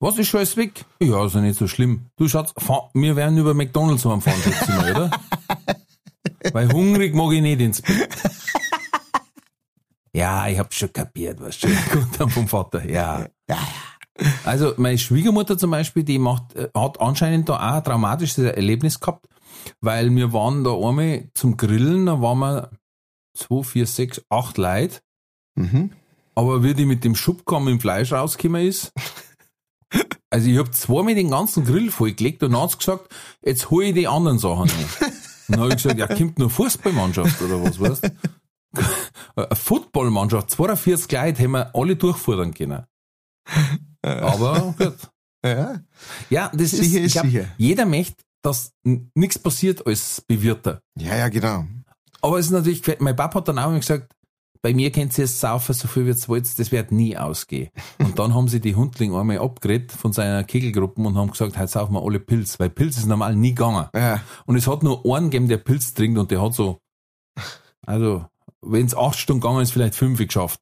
was 0.00 0.18
ist 0.18 0.28
schon 0.28 0.38
alles 0.38 0.56
weg? 0.56 0.84
Ja, 1.00 1.24
ist 1.24 1.34
ja 1.34 1.40
nicht 1.40 1.58
so 1.58 1.66
schlimm. 1.66 2.06
Du 2.16 2.28
Schatz, 2.28 2.52
fahr, 2.58 2.90
wir 2.94 3.16
werden 3.16 3.38
über 3.38 3.54
McDonalds 3.54 4.04
heimfahren, 4.04 4.40
schätze 4.42 4.64
ich 4.64 4.68
mal, 4.68 4.90
oder? 4.90 5.10
Weil 6.52 6.72
hungrig 6.72 7.14
mag 7.14 7.32
ich 7.32 7.40
nicht 7.40 7.60
ins 7.60 7.82
Bett. 7.82 8.14
Ja, 10.14 10.46
ich 10.46 10.58
hab 10.58 10.72
schon 10.72 10.92
kapiert, 10.92 11.40
was 11.40 11.56
schon 11.56 11.72
gut 11.92 12.08
dann 12.18 12.30
vom 12.30 12.46
Vater. 12.46 12.88
Ja. 12.88 13.26
Also 14.44 14.74
meine 14.76 14.96
Schwiegermutter 14.98 15.58
zum 15.58 15.72
Beispiel, 15.72 16.04
die 16.04 16.20
macht, 16.20 16.54
äh, 16.54 16.68
hat 16.74 17.00
anscheinend 17.00 17.48
da 17.48 17.56
auch 17.56 17.76
ein 17.76 17.84
traumatisches 17.84 18.38
Erlebnis 18.38 19.00
gehabt, 19.00 19.26
weil 19.80 20.14
wir 20.14 20.32
waren 20.32 20.62
da 20.62 20.72
einmal 20.72 21.28
zum 21.34 21.56
Grillen, 21.56 22.06
da 22.06 22.20
waren 22.20 22.38
wir 22.38 22.70
zwei, 23.36 23.64
vier, 23.64 23.86
sechs, 23.86 24.22
acht 24.28 24.56
Leute. 24.56 25.00
Mhm. 25.56 25.90
Aber 26.36 26.62
wie 26.62 26.74
die 26.74 26.86
mit 26.86 27.02
dem 27.04 27.16
Schubkamm 27.16 27.66
im 27.66 27.80
Fleisch 27.80 28.12
rausgekommen 28.12 28.66
ist, 28.66 28.92
also 30.30 30.48
ich 30.48 30.58
hab 30.58 30.74
zweimal 30.74 31.14
den 31.14 31.30
ganzen 31.30 31.64
Grill 31.64 31.90
vollgelegt 31.90 32.42
und 32.42 32.52
dann 32.52 32.62
hat's 32.62 32.78
gesagt, 32.78 33.12
jetzt 33.44 33.70
hol 33.70 33.84
ich 33.84 33.94
die 33.94 34.08
anderen 34.08 34.38
Sachen 34.38 34.64
nicht. 34.64 35.12
Dann 35.48 35.60
hab 35.60 35.68
ich 35.68 35.76
gesagt, 35.76 35.98
ja, 35.98 36.06
kommt 36.06 36.38
nur 36.38 36.50
Fußballmannschaft 36.50 37.40
oder 37.42 37.62
was, 37.62 37.78
weißt 37.78 38.10
Eine 39.36 39.54
Footballmannschaft, 39.54 40.50
42 40.50 41.12
Leute, 41.12 41.42
haben 41.42 41.50
wir 41.52 41.74
alle 41.76 41.96
durchfordern 41.96 42.52
können. 42.54 42.84
Aber 44.02 44.74
gut. 44.78 44.96
Ja. 45.44 45.80
Ja, 46.30 46.50
das 46.54 46.70
Sicher 46.70 47.00
ist 47.00 47.06
ich 47.06 47.12
glaub, 47.12 47.26
sicher. 47.26 47.44
jeder 47.58 47.84
möchte, 47.84 48.16
dass 48.42 48.72
nichts 48.82 49.38
passiert 49.38 49.86
als 49.86 50.22
Bewirter. 50.26 50.80
ja, 50.98 51.16
ja, 51.16 51.28
genau. 51.28 51.66
Aber 52.20 52.38
es 52.38 52.46
ist 52.46 52.52
natürlich, 52.52 52.82
mein 53.00 53.14
Papa 53.14 53.40
hat 53.40 53.48
dann 53.48 53.58
auch 53.58 53.68
immer 53.68 53.80
gesagt, 53.80 54.14
bei 54.64 54.72
mir 54.72 54.90
könnt 54.90 55.18
ihr 55.18 55.24
es 55.24 55.40
saufen, 55.40 55.74
so 55.74 55.88
viel 55.88 56.06
wie 56.06 56.10
ihr 56.12 56.16
wollt, 56.28 56.58
das 56.58 56.72
wird 56.72 56.90
nie 56.90 57.18
ausgehen. 57.18 57.68
Und 57.98 58.18
dann 58.18 58.34
haben 58.34 58.48
sie 58.48 58.60
die 58.60 58.74
Hundling 58.74 59.14
einmal 59.14 59.38
abgeredet 59.40 59.92
von 59.92 60.14
seiner 60.14 60.42
Kegelgruppe 60.42 61.02
und 61.02 61.18
haben 61.18 61.30
gesagt, 61.30 61.58
heute 61.58 61.68
saufen 61.68 61.92
wir 61.92 62.02
alle 62.02 62.18
Pilz, 62.18 62.58
weil 62.58 62.70
Pilz 62.70 62.96
ist 62.96 63.04
normal 63.04 63.36
nie 63.36 63.50
gegangen. 63.54 63.88
Ja. 63.94 64.22
Und 64.46 64.56
es 64.56 64.66
hat 64.66 64.82
nur 64.82 65.04
einen 65.04 65.26
gegeben, 65.28 65.48
der 65.48 65.58
Pilz 65.58 65.92
trinkt 65.92 66.18
und 66.18 66.30
der 66.30 66.40
hat 66.40 66.54
so, 66.54 66.80
also, 67.84 68.24
wenn 68.62 68.86
es 68.86 68.96
acht 68.96 69.18
Stunden 69.18 69.42
gegangen 69.42 69.60
ist, 69.60 69.72
vielleicht 69.72 69.96
fünf 69.96 70.18
geschafft. 70.18 70.60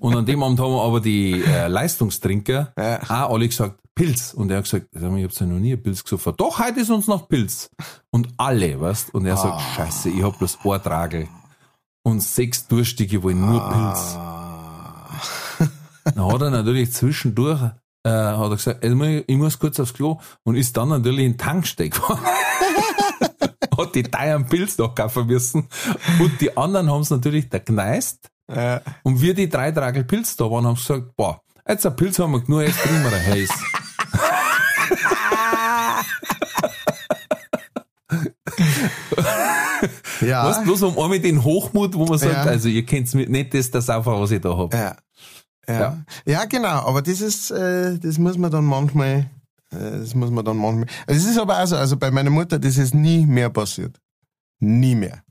Und 0.00 0.14
an 0.14 0.26
dem 0.26 0.42
Abend 0.42 0.60
haben 0.60 0.74
aber 0.74 1.00
die 1.00 1.42
äh, 1.42 1.66
Leistungstrinker 1.68 2.74
Ja. 2.78 3.00
auch 3.04 3.32
alle 3.32 3.48
gesagt, 3.48 3.80
Pilz. 3.94 4.34
Und 4.34 4.50
er 4.50 4.58
hat 4.58 4.64
gesagt, 4.64 4.88
ich 4.92 5.02
hab's 5.02 5.38
ja 5.38 5.46
noch 5.46 5.58
nie 5.60 5.72
ein 5.72 5.82
Pilz 5.82 6.04
gesoffen. 6.04 6.34
Doch, 6.36 6.58
heute 6.58 6.80
ist 6.80 6.90
uns 6.90 7.06
noch 7.06 7.26
Pilz. 7.26 7.70
Und 8.10 8.28
alle, 8.36 8.78
weißt 8.78 9.14
Und 9.14 9.24
er 9.24 9.38
sagt, 9.38 9.62
scheiße, 9.76 10.10
ich 10.10 10.22
hab 10.22 10.38
bloß 10.38 10.58
ein 10.62 10.82
Tragel. 10.82 11.28
Und 12.06 12.22
sechs 12.22 12.68
Durstige 12.68 13.22
wollen 13.22 13.40
nur 13.40 13.60
Pilz. 13.60 14.18
Dann 16.04 16.32
hat 16.32 16.42
er 16.42 16.50
natürlich 16.50 16.92
zwischendurch, 16.92 17.62
äh, 18.04 18.10
hat 18.10 18.50
er 18.50 18.50
gesagt, 18.50 18.84
ich 18.84 19.36
muss 19.36 19.58
kurz 19.58 19.80
aufs 19.80 19.94
Klo 19.94 20.20
und 20.44 20.54
ist 20.54 20.76
dann 20.76 20.90
natürlich 20.90 21.24
in 21.24 21.32
den 21.32 21.38
Tanksteig 21.38 21.92
gefahren. 21.92 22.20
hat 23.78 23.94
die 23.94 24.02
teuren 24.02 24.46
Pilz 24.46 24.78
noch 24.78 24.94
kaufen 24.94 25.26
müssen. 25.26 25.68
Und 26.20 26.40
die 26.40 26.56
anderen 26.56 26.90
haben 26.90 27.00
es 27.00 27.10
natürlich 27.10 27.48
da 27.48 27.58
gneist. 27.58 28.28
Ja. 28.54 28.80
Und 29.02 29.20
wir 29.20 29.34
die 29.34 29.48
drei 29.48 29.72
Tragel 29.72 30.04
Pilz 30.04 30.36
da 30.36 30.50
waren, 30.50 30.66
haben 30.66 30.76
gesagt, 30.76 31.16
boah, 31.16 31.40
jetzt 31.66 31.86
ein 31.86 31.96
Pilz 31.96 32.18
haben 32.18 32.32
wir 32.32 32.40
genug, 32.40 32.60
jetzt 32.60 32.80
trinken 32.80 33.04
wir 33.04 33.12
ein 33.12 33.26
Heiß. 33.26 33.48
Ja. 40.20 40.46
Weißt 40.46 40.64
bloß 40.64 40.82
um 40.82 40.98
einmal 40.98 41.20
den 41.20 41.42
Hochmut, 41.44 41.94
wo 41.94 42.06
man 42.06 42.18
sagt, 42.18 42.32
Ja. 42.32 42.42
also 42.44 42.68
ihr 42.68 42.84
kennt's 42.86 43.14
mit 43.14 43.28
nicht 43.28 43.52
das, 43.54 43.70
das 43.70 43.86
Saufen, 43.86 44.12
was 44.14 44.30
ich 44.30 44.40
da 44.40 44.56
hab. 44.56 44.72
Ja. 44.72 44.96
Ja. 45.68 45.80
Ja. 45.80 46.04
ja. 46.26 46.44
genau, 46.46 46.86
aber 46.86 47.02
das 47.02 47.20
ist, 47.20 47.50
äh, 47.50 47.98
das 47.98 48.18
muss 48.18 48.38
man 48.38 48.50
dann 48.50 48.64
manchmal, 48.64 49.30
Äh, 49.72 49.98
Das 50.00 50.14
muss 50.14 50.30
man 50.30 50.44
dann 50.44 50.56
manchmal. 50.56 50.86
Es 51.06 51.24
ist 51.24 51.38
aber 51.38 51.62
auch 51.62 51.66
so, 51.66 51.76
also 51.76 51.96
bei 51.96 52.10
meiner 52.10 52.30
Mutter, 52.30 52.58
das 52.58 52.76
ist 52.78 52.94
nie 52.94 53.26
mehr 53.26 53.50
passiert. 53.50 53.98
Nie 54.60 54.94
mehr. 54.94 55.23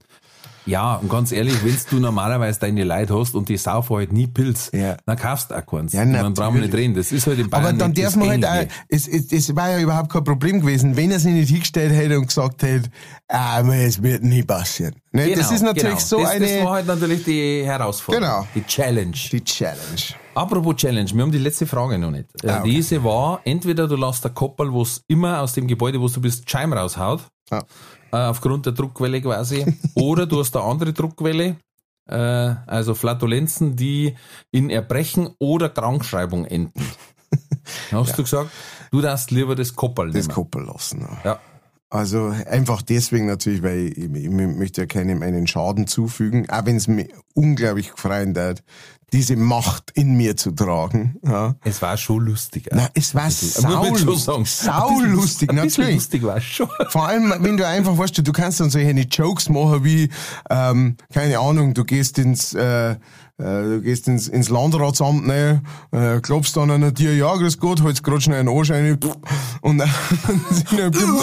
Ja, 0.66 0.96
und 0.96 1.10
ganz 1.10 1.32
ehrlich, 1.32 1.56
wenn 1.64 1.76
du 1.90 2.00
normalerweise 2.00 2.60
deine 2.60 2.84
Leute 2.84 3.18
hast 3.20 3.36
und 3.36 3.50
die 3.50 3.58
saufen 3.58 3.98
halt 3.98 4.14
nie 4.14 4.28
Pilz, 4.28 4.70
Ja. 4.74 4.96
dann 5.06 5.18
kaufst 5.18 5.52
du 5.52 5.56
auch 5.56 5.66
keins. 5.66 5.94
Ja, 5.94 6.04
Und 6.04 6.14
dann 6.14 6.34
brauchen 6.34 6.56
wir 6.56 6.62
nicht 6.62 6.74
reden. 6.74 6.94
Das 6.96 7.12
ist 7.12 7.28
halt 7.28 7.40
in 7.40 7.50
Bayern 7.50 7.66
Aber 7.66 7.78
dann 7.78 7.94
darf 7.94 8.16
man 8.16 8.30
halt 8.30 8.46
auch, 8.46 8.66
es, 8.88 9.08
es, 9.08 9.32
es 9.32 9.56
war 9.56 9.72
ja 9.72 9.80
überhaupt 9.80 10.12
kein 10.12 10.24
Problem 10.24 10.62
gewesen, 10.62 10.96
wenn 10.96 11.12
er 11.12 11.20
sich 11.20 11.34
nicht 11.34 11.50
hingestellt 11.50 11.94
hätte 11.94 12.18
und 12.18 12.28
gesagt 12.28 12.64
hätte, 12.64 12.90
ah, 13.28 13.62
es 13.74 14.02
wird 14.02 14.24
nie 14.24 14.44
passieren. 14.44 14.96
Ne? 15.12 15.34
das 15.36 15.52
ist 15.52 15.62
natürlich 15.62 15.90
genau. 15.98 16.00
so 16.06 16.20
das, 16.22 16.30
eine, 16.32 16.48
Das 16.48 16.66
war 16.66 16.74
halt 16.74 16.88
natürlich 16.88 17.24
die 17.24 17.64
Herausforderung. 17.66 18.28
Genau. 18.30 18.48
Die 18.56 18.64
Challenge. 18.64 19.18
die 19.32 19.44
Challenge. 19.44 20.02
Apropos 20.36 20.76
Challenge, 20.78 21.12
wir 21.14 21.22
haben 21.22 21.32
die 21.32 21.38
letzte 21.38 21.68
Frage 21.68 22.00
noch 22.00 22.10
nicht. 22.10 22.26
Äh, 22.44 22.50
Ah, 22.50 22.60
okay. 22.62 22.70
Diese 22.72 23.04
war, 23.04 23.42
entweder 23.44 23.88
du 23.88 23.96
lässt 23.96 24.24
der 24.24 24.32
Koppel, 24.32 24.72
wo 24.72 24.82
es 24.82 25.04
immer 25.08 25.42
aus 25.42 25.54
dem 25.54 25.68
Gebäude, 25.68 26.02
wo 26.02 26.08
du 26.08 26.22
bist, 26.22 26.50
Scheim 26.50 26.74
raushaut, 26.74 27.22
Ja. 27.52 27.64
Äh, 28.14 28.18
aufgrund 28.28 28.66
der 28.68 28.74
Druckwelle 28.74 29.22
quasi, 29.22 29.66
oder 29.96 30.26
du 30.28 30.40
hast 30.40 30.56
eine 30.56 30.66
andere 30.66 30.94
Druckwelle, 30.94 31.58
äh, 32.08 32.16
also 32.16 32.94
Flatulenzen, 32.94 33.76
die 33.76 34.16
in 34.52 34.70
Erbrechen 34.70 35.30
oder 35.40 35.70
Krankschreibung 35.70 36.46
enden. 36.46 36.86
Dann 37.90 38.00
hast 38.00 38.18
du 38.18 38.24
gesagt, 38.24 38.52
du 38.92 39.02
darfst 39.02 39.32
lieber 39.32 39.56
das 39.56 39.76
Koppel 39.76 40.12
Das 40.12 40.28
nehmen. 40.28 40.36
Koppel 40.36 40.64
lassen. 40.64 41.02
Ja. 41.02 41.32
Ja. 41.32 41.40
Also 41.94 42.34
einfach 42.50 42.82
deswegen 42.82 43.28
natürlich, 43.28 43.62
weil 43.62 43.94
ich, 43.96 44.12
ich 44.12 44.30
möchte 44.30 44.82
ja 44.82 44.88
keinem 44.88 45.22
einen 45.22 45.46
Schaden 45.46 45.86
zufügen, 45.86 46.50
auch 46.50 46.66
wenn 46.66 46.76
es 46.76 46.88
mir 46.88 47.08
unglaublich 47.36 47.92
freuen 47.96 48.34
wird, 48.34 48.64
diese 49.12 49.36
Macht 49.36 49.92
in 49.94 50.16
mir 50.16 50.36
zu 50.36 50.50
tragen. 50.54 51.18
Ja. 51.24 51.54
Es 51.64 51.84
war 51.84 51.96
schon 51.98 52.26
lustig. 52.26 52.70
Na, 52.72 52.90
es 52.96 53.14
war 53.14 53.30
man 53.84 53.96
schon 53.96 54.18
sau, 54.18 54.90
natürlich. 55.54 55.94
lustig 55.94 56.24
war 56.24 56.42
schon. 56.42 56.68
Vor 56.90 57.08
allem, 57.08 57.32
wenn 57.42 57.58
du 57.58 57.68
einfach, 57.68 57.96
weißt 57.96 58.18
du, 58.18 58.24
du 58.24 58.32
kannst 58.32 58.60
dann 58.60 58.72
solche 58.72 58.90
Jokes 58.90 59.50
machen 59.50 59.84
wie, 59.84 60.10
ähm, 60.50 60.98
keine 61.14 61.38
Ahnung, 61.38 61.76
du 61.76 61.84
gehst 61.84 62.18
ins, 62.18 62.56
äh, 62.56 62.96
du 63.38 63.82
gehst 63.82 64.08
ins, 64.08 64.28
ins 64.28 64.50
Landratsamt, 64.50 65.26
ne, 65.26 65.62
äh, 65.92 66.20
klopfst 66.20 66.54
dann 66.56 66.72
an 66.72 66.82
der 66.82 66.94
Tür, 66.94 67.14
ja, 67.14 67.34
grüß 67.36 67.58
Gott, 67.60 67.82
holst 67.82 68.04
grad 68.04 68.24
schnell 68.24 68.40
einen 68.40 68.50
Arsch 68.50 68.72
rein, 68.72 68.98
und 69.62 69.78
dann 69.78 69.90
sind 70.52 70.80
ein 70.80 70.92
bisschen, 70.92 71.16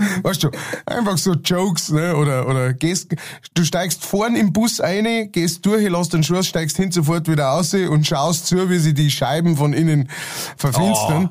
Weißt 0.22 0.42
du, 0.42 0.50
einfach 0.86 1.18
so 1.18 1.34
Jokes, 1.34 1.90
ne? 1.90 2.16
Oder, 2.16 2.48
oder 2.48 2.72
gehst, 2.72 3.14
du 3.54 3.64
steigst 3.64 4.04
vorn 4.04 4.34
im 4.34 4.52
Bus 4.52 4.80
ein, 4.80 5.30
gehst 5.30 5.64
durch, 5.66 5.86
lässt 5.88 6.12
den 6.12 6.22
Schuss, 6.22 6.46
steigst 6.46 6.76
hin 6.76 6.90
sofort 6.90 7.28
wieder 7.28 7.44
raus 7.44 7.74
und 7.74 8.06
schaust 8.06 8.46
zu, 8.46 8.70
wie 8.70 8.78
sie 8.78 8.94
die 8.94 9.10
Scheiben 9.10 9.56
von 9.56 9.72
innen 9.72 10.08
verfinstern. 10.56 11.30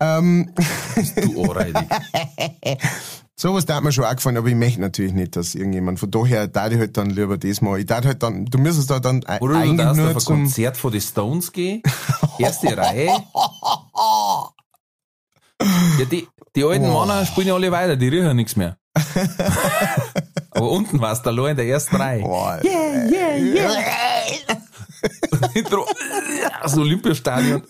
Ähm, 0.00 0.52
Du 1.22 1.36
Ohrreidig. 1.36 1.76
sowas 3.38 3.64
da 3.64 3.76
hat 3.76 3.84
mir 3.84 3.92
schon 3.92 4.04
auch 4.04 4.14
gefallen, 4.14 4.36
aber 4.36 4.48
ich 4.48 4.56
möchte 4.56 4.80
natürlich 4.80 5.12
nicht, 5.12 5.36
dass 5.36 5.54
irgendjemand, 5.54 6.00
von 6.00 6.10
daher 6.10 6.48
da 6.48 6.68
ich 6.68 6.78
halt 6.78 6.96
dann 6.96 7.10
lieber 7.10 7.38
das 7.38 7.60
mal, 7.60 7.78
ich 7.78 7.86
darf 7.86 8.04
halt 8.04 8.22
dann, 8.22 8.46
du 8.46 8.58
müsstest 8.58 8.90
da 8.90 8.98
dann 8.98 9.22
e- 9.22 9.38
Oder 9.40 9.54
du 9.54 9.60
eigentlich 9.60 9.78
darfst 9.78 10.00
auf 10.00 10.06
nur 10.06 10.10
ein 10.10 10.20
zum, 10.20 10.36
Konzert 10.36 10.76
von 10.76 10.92
den 10.92 11.00
Stones 11.00 11.52
gehen, 11.52 11.82
erste 12.38 12.76
Reihe. 12.76 13.06
Ja, 15.98 16.04
die, 16.10 16.26
die 16.54 16.64
alten 16.64 16.92
Männer 16.92 17.26
spielen 17.26 17.48
ja 17.48 17.54
alle 17.54 17.70
weiter, 17.70 17.96
die 17.96 18.08
riechen 18.08 18.36
nichts 18.36 18.56
mehr. 18.56 18.76
Aber 20.50 20.70
unten 20.70 21.00
warst 21.00 21.24
du 21.24 21.30
allein 21.30 21.52
in 21.52 21.56
der 21.58 21.66
ersten 21.66 21.96
Reihe. 21.96 22.22
Boah, 22.22 22.58
Intro, 25.54 25.86
das 26.60 26.76
Olympiastadion. 26.76 27.62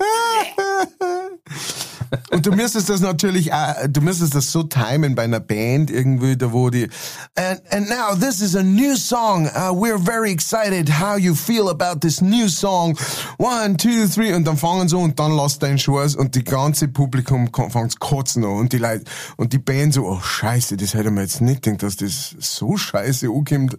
Und 2.30 2.46
du 2.46 2.52
müsstest 2.52 2.88
das 2.88 3.00
natürlich, 3.00 3.52
auch, 3.52 3.74
du 3.88 4.00
müsstest 4.00 4.34
das 4.34 4.50
so 4.52 4.62
timen 4.62 5.14
bei 5.14 5.24
einer 5.24 5.40
Band 5.40 5.90
irgendwie, 5.90 6.36
da 6.36 6.52
wo 6.52 6.70
die, 6.70 6.88
and, 7.34 7.60
and 7.70 7.88
now 7.88 8.14
this 8.18 8.40
is 8.40 8.54
a 8.56 8.62
new 8.62 8.94
song. 8.96 9.46
Uh, 9.46 9.72
we're 9.72 9.98
very 9.98 10.30
excited 10.30 10.88
how 11.00 11.16
you 11.18 11.34
feel 11.34 11.68
about 11.68 12.00
this 12.00 12.20
new 12.20 12.48
song. 12.48 12.96
One, 13.38 13.76
two, 13.76 14.06
three. 14.06 14.32
Und 14.34 14.44
dann 14.46 14.56
fangen 14.56 14.88
sie 14.88 14.96
und 14.96 15.18
dann 15.18 15.32
lasst 15.32 15.62
dein 15.62 15.78
Schuss 15.78 16.14
und 16.16 16.34
die 16.34 16.44
ganze 16.44 16.88
Publikum 16.88 17.50
fängt 17.70 17.98
kotzen 18.00 18.44
an 18.44 18.50
und 18.50 18.72
die 18.72 18.78
Leute, 18.78 19.04
und 19.36 19.52
die 19.52 19.58
Band 19.58 19.94
so, 19.94 20.04
oh 20.06 20.20
scheiße, 20.20 20.76
das 20.76 20.94
hätte 20.94 21.10
man 21.10 21.24
jetzt 21.24 21.40
nicht 21.40 21.62
gedacht, 21.62 21.82
dass 21.82 21.96
das 21.96 22.34
so 22.38 22.76
scheiße 22.76 23.26
ankommt. 23.28 23.78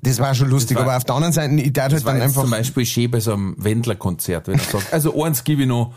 Das 0.00 0.20
war 0.20 0.32
schon 0.34 0.48
lustig, 0.48 0.76
war- 0.76 0.84
aber 0.84 0.96
auf 0.96 1.04
der 1.04 1.16
anderen 1.16 1.32
Seite, 1.32 1.54
ich 1.54 1.72
darf 1.72 1.92
halt 1.92 2.06
dann 2.06 2.20
einfach, 2.20 2.42
zum 2.42 2.50
Beispiel 2.52 2.86
schön 2.86 3.10
bei 3.10 3.18
so 3.18 3.32
einem 3.32 3.56
Wendler-Konzert, 3.58 4.46
wenn 4.46 4.54
er 4.58 4.64
sagt, 4.64 4.92
also 4.92 5.24
eins 5.24 5.42
gebe 5.42 5.62
ich 5.62 5.68
noch. 5.68 5.92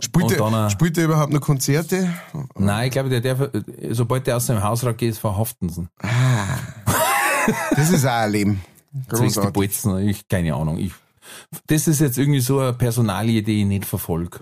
Spielt, 0.00 0.40
und 0.40 0.52
er, 0.54 0.66
äh, 0.66 0.70
spielt 0.70 0.98
er 0.98 1.04
überhaupt 1.04 1.32
noch 1.32 1.40
Konzerte? 1.40 2.12
Nein, 2.56 2.86
ich 2.86 2.92
glaube, 2.92 3.08
der 3.08 3.20
darf, 3.20 3.50
sobald 3.90 4.26
der 4.26 4.36
aus 4.36 4.46
seinem 4.46 4.62
Haus 4.62 4.84
rausgeht, 4.84 5.16
verhaften 5.16 5.68
sie. 5.68 5.82
ihn. 6.02 7.54
Das 7.76 7.90
ist 7.90 8.04
auch 8.04 8.10
ein 8.10 8.32
Leben. 8.32 8.60
Großartig. 9.08 9.52
Bolzen, 9.52 10.08
ich, 10.08 10.28
keine 10.28 10.54
Ahnung. 10.54 10.78
Ich, 10.78 10.92
das 11.66 11.86
ist 11.88 12.00
jetzt 12.00 12.18
irgendwie 12.18 12.40
so 12.40 12.58
eine 12.58 12.72
Personalie, 12.72 13.42
die 13.42 13.60
ich 13.60 13.66
nicht 13.66 13.84
verfolge. 13.84 14.40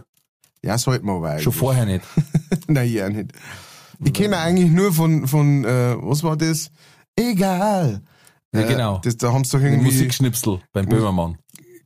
Ja, 0.63 0.79
sollte 0.79 1.05
man 1.05 1.17
aber 1.17 1.31
eigentlich. 1.31 1.45
Schon 1.45 1.53
vorher 1.53 1.85
nicht. 1.87 2.05
Nein, 2.67 2.91
ja 2.91 3.09
nicht. 3.09 3.33
Ich 4.05 4.13
kenne 4.13 4.39
eigentlich 4.39 4.71
nur 4.71 4.93
von, 4.93 5.27
von 5.27 5.65
äh, 5.65 5.97
was 5.99 6.23
war 6.23 6.37
das? 6.37 6.71
Egal. 7.17 8.03
Ja, 8.55 8.61
Äh, 8.61 8.69
genau. 8.69 9.01
Das, 9.03 9.17
da 9.17 9.33
haben 9.33 9.45
sie 9.45 9.57
doch 9.57 9.65
irgendwie... 9.65 9.85
Musikschnipsel 9.85 10.61
beim 10.73 10.87
Böhmermann. 10.87 11.39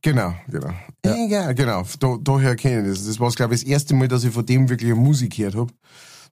Genau, 0.03 0.35
genau. 0.49 0.71
Egal, 1.03 1.55
genau. 1.55 1.85
Da, 2.01 2.17
daher 2.21 2.57
kenne 2.57 2.83
ich 2.83 2.99
das. 2.99 3.07
Das 3.07 3.21
war, 3.21 3.31
glaube 3.31 3.55
ich, 3.55 3.63
das 3.63 3.71
erste 3.71 3.95
Mal, 3.95 4.09
dass 4.09 4.25
ich 4.25 4.33
von 4.33 4.45
dem 4.45 4.69
wirklich 4.69 4.93
Musik 4.95 5.37
gehört 5.37 5.55
habe. 5.55 5.73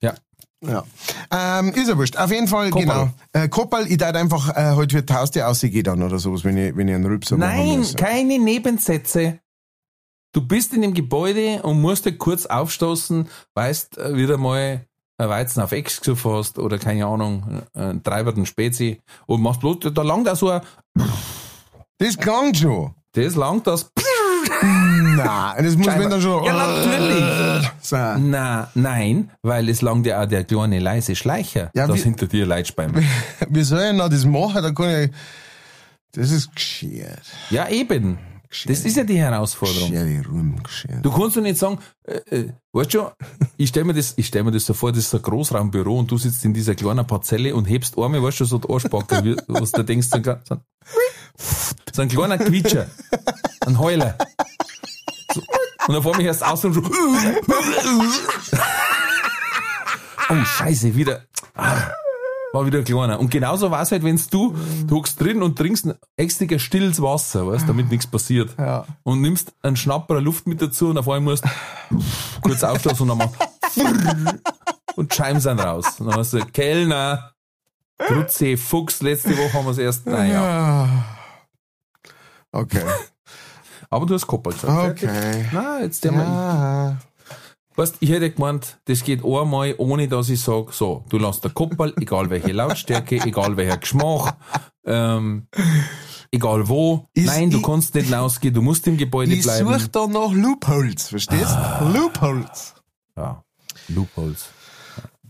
Ja. 0.03 0.15
Ja. 0.63 0.85
Ähm, 1.33 1.73
ist 1.73 1.89
ja 1.89 1.97
wurscht. 1.97 2.17
Auf 2.19 2.31
jeden 2.31 2.49
Fall, 2.49 2.71
Koppel. 2.71 2.87
genau. 2.87 3.09
Äh, 3.33 3.49
Koppel, 3.49 3.87
ich 3.91 3.97
darf 3.97 4.15
einfach 4.15 4.55
äh, 4.57 4.75
heute 4.75 5.03
die 5.03 5.15
Haustür 5.15 5.49
ausgehen 5.49 5.85
dann 5.85 6.03
oder 6.03 6.19
sowas, 6.19 6.45
wenn 6.45 6.57
ich, 6.57 6.77
wenn 6.77 6.89
ich 6.89 6.95
einen 6.95 7.07
Rülpser 7.07 7.37
machen 7.37 7.81
Nein, 7.81 7.87
keine 7.97 8.39
Nebensätze. 8.39 9.39
Du 10.33 10.47
bist 10.47 10.75
in 10.75 10.83
dem 10.83 10.93
Gebäude 10.93 11.63
und 11.63 11.81
musst 11.81 12.05
dir 12.05 12.17
kurz 12.17 12.47
aufstoßen, 12.47 13.29
weißt 13.55 13.99
äh, 13.99 14.17
wieder 14.17 14.37
mal 14.37 14.85
ein 15.17 15.29
Weizen 15.29 15.63
auf 15.63 15.73
Ex 15.73 16.01
hast 16.25 16.59
oder 16.59 16.79
keine 16.79 17.07
Ahnung, 17.07 17.63
äh, 17.75 17.81
einen 17.81 18.03
Treiberten 18.03 18.47
Spezi 18.47 19.01
und 19.27 19.41
machst 19.43 19.61
bloß, 19.61 19.79
da 19.93 20.03
langt 20.03 20.29
auch 20.29 20.37
so 20.37 20.51
ein, 20.51 20.61
Das 21.99 22.17
klang 22.19 22.55
schon. 22.55 22.95
Das 23.13 23.35
langt 23.37 23.67
das. 23.67 23.91
Nein, 24.63 25.65
das 25.65 25.77
muss 25.77 25.87
wenn 25.87 26.11
dann 26.11 26.21
schon... 26.21 26.45
Ja, 26.45 26.53
natürlich. 26.53 27.71
So. 27.83 27.97
Na, 27.97 28.69
nein, 28.75 29.31
weil 29.43 29.69
es 29.69 29.83
langt 29.83 30.07
ja 30.07 30.23
auch 30.23 30.27
der 30.27 30.45
kleine 30.45 30.79
leise 30.79 31.15
Schleicher, 31.15 31.71
Ja, 31.75 31.87
das 31.87 32.03
hinter 32.03 32.27
dir 32.27 32.47
beim. 32.77 32.95
Wie 33.49 33.63
soll 33.63 33.81
ich 33.81 33.87
denn 33.87 33.99
das 33.99 34.25
machen? 34.25 34.63
Da 34.63 34.71
kann 34.71 35.05
ich... 35.05 35.11
Das 36.13 36.31
ist 36.31 36.55
geschert. 36.55 37.23
Ja, 37.51 37.69
eben. 37.69 38.19
Das 38.67 38.81
ist 38.81 38.97
ja 38.97 39.05
die 39.05 39.17
Herausforderung. 39.17 39.93
Du 41.03 41.13
kannst 41.13 41.37
doch 41.37 41.41
nicht 41.43 41.57
sagen, 41.57 41.79
äh, 42.03 42.17
äh, 42.37 42.53
weißt 42.73 42.91
schon, 42.91 43.07
ich 43.57 43.69
stell 43.69 43.85
mir 43.85 43.95
das, 43.95 44.15
ich 44.17 44.27
stell 44.27 44.43
mir 44.43 44.51
das 44.51 44.67
so 44.67 44.75
vor, 44.75 44.91
das 44.91 45.05
ist 45.05 45.15
ein 45.15 45.23
Großraumbüro 45.23 46.01
und 46.01 46.11
du 46.11 46.19
sitzt 46.19 46.45
in 46.45 46.53
dieser 46.53 46.75
kleinen 46.75 47.07
Parzelle 47.07 47.55
und 47.55 47.67
hebst 47.67 47.97
Arme, 47.97 48.21
weißt 48.21 48.41
du, 48.41 48.45
so 48.47 48.59
die 48.59 48.69
Arschbacke, 48.69 49.37
was 49.47 49.71
du 49.71 49.85
denkst, 49.85 50.09
so 50.09 50.17
ein, 50.17 50.25
so 50.25 50.55
ein, 50.55 50.61
so 51.93 52.03
ein 52.03 52.09
kleiner 52.09 52.39
Quietscher, 52.39 52.89
ein 53.67 53.79
Heuler. 53.79 54.19
So, 55.33 55.41
und 55.87 55.95
dann 55.95 56.03
vor 56.03 56.17
mich 56.17 56.27
erst 56.27 56.45
aus 56.45 56.65
und 56.65 56.73
so, 56.73 56.83
oh, 60.29 60.45
scheiße, 60.45 60.97
wieder, 60.97 61.23
ah, 61.55 61.93
war 62.53 62.67
wieder 62.67 62.79
ein 62.79 62.85
kleiner. 62.85 63.21
Und 63.21 63.31
genauso 63.31 63.71
war 63.71 63.83
es 63.83 63.93
halt, 63.93 64.03
wenn's 64.03 64.29
du, 64.29 64.57
du 64.87 64.97
hockst 64.97 65.21
drin 65.21 65.43
und 65.43 65.57
trinkst 65.57 65.87
ein 65.87 65.95
extra 66.17 66.59
stilles 66.59 67.01
Wasser, 67.01 67.47
weißt, 67.47 67.69
damit 67.69 67.91
nichts 67.91 68.07
passiert. 68.07 68.55
Ja. 68.59 68.87
Und 69.03 69.21
nimmst 69.21 69.53
einen 69.63 69.77
Schnapper 69.77 70.21
Luft 70.21 70.47
mit 70.47 70.61
dazu 70.61 70.89
und 70.89 70.99
auf 70.99 71.09
einmal 71.09 71.33
musst 71.33 71.45
kurz 72.43 72.63
aufstoßen 72.65 73.09
und 73.09 73.19
dann 73.19 73.29
mal 73.29 74.41
und 74.97 75.15
Scheiben 75.15 75.41
sind 75.41 75.61
raus. 75.61 76.01
Und 76.01 76.09
dann 76.09 76.17
hast 76.17 76.33
du 76.33 76.45
Kellner, 76.47 77.33
Grutze, 77.99 78.57
Fuchs, 78.57 79.03
letzte 79.03 79.37
Woche 79.37 79.53
haben 79.53 79.65
wir 79.67 79.71
es 79.73 79.79
erst, 79.79 80.07
naja. 80.07 80.89
Okay. 82.53 82.85
Aber 83.91 84.07
du 84.07 84.15
hast 84.15 84.27
Koppel 84.27 84.53
gesagt. 84.53 85.03
Okay. 85.03 85.49
Na, 85.53 85.81
jetzt 85.81 86.05
der 86.05 86.13
mal. 86.13 86.99
Weißt, 87.81 87.97
ich 88.01 88.11
hätte 88.11 88.31
gemeint, 88.31 88.79
das 88.85 89.03
geht 89.03 89.25
einmal, 89.25 89.75
ohne 89.79 90.07
dass 90.07 90.29
ich 90.29 90.39
sage, 90.43 90.67
so, 90.71 91.03
du 91.09 91.17
lässt 91.17 91.43
der 91.45 91.51
Koppel, 91.53 91.95
egal 91.99 92.29
welche 92.29 92.53
Lautstärke, 92.53 93.17
egal 93.25 93.57
welcher 93.57 93.79
Geschmack, 93.79 94.37
ähm, 94.85 95.47
egal 96.31 96.69
wo. 96.69 97.07
Ist- 97.15 97.29
Nein, 97.29 97.51
du 97.51 97.57
ich- 97.57 97.63
kannst 97.63 97.95
nicht 97.95 98.13
rausgehen, 98.13 98.53
du 98.53 98.61
musst 98.61 98.87
im 98.87 98.99
Gebäude 98.99 99.33
Ich 99.33 99.45
bleiben. 99.45 99.67
suche 99.73 99.89
da 99.89 100.07
nach 100.07 100.31
Loopholes, 100.31 101.09
verstehst? 101.09 101.47
Ah. 101.57 101.91
Loopholes. 101.95 102.75
Ja, 103.17 103.43
Loopholes. 103.89 104.51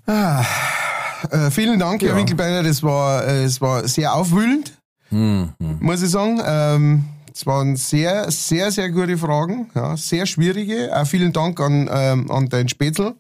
Äh, 0.07 1.51
vielen 1.53 1.79
Dank, 1.79 2.03
Herr 2.03 2.11
Ja. 2.11 2.17
Winkelbeiner. 2.17 2.65
Das 2.65 2.83
war, 2.83 3.25
äh, 3.29 3.45
es 3.45 3.61
war 3.61 3.87
sehr 3.87 4.13
aufwühlend, 4.13 4.73
Hm, 5.11 5.53
hm. 5.61 5.79
muss 5.81 6.03
ich 6.03 6.11
sagen. 6.11 6.41
Ähm, 6.45 7.05
Es 7.35 7.47
waren 7.47 7.77
sehr, 7.77 8.31
sehr, 8.31 8.71
sehr 8.71 8.91
gute 8.91 9.17
Fragen, 9.17 9.71
ja, 9.75 9.97
sehr 9.97 10.27
schwierige. 10.27 10.91
Auch 10.95 11.07
vielen 11.07 11.33
Dank 11.33 11.61
an, 11.61 11.89
ähm, 11.93 12.31
an 12.31 12.49
deinen 12.49 12.69
Spätzl 12.69 13.15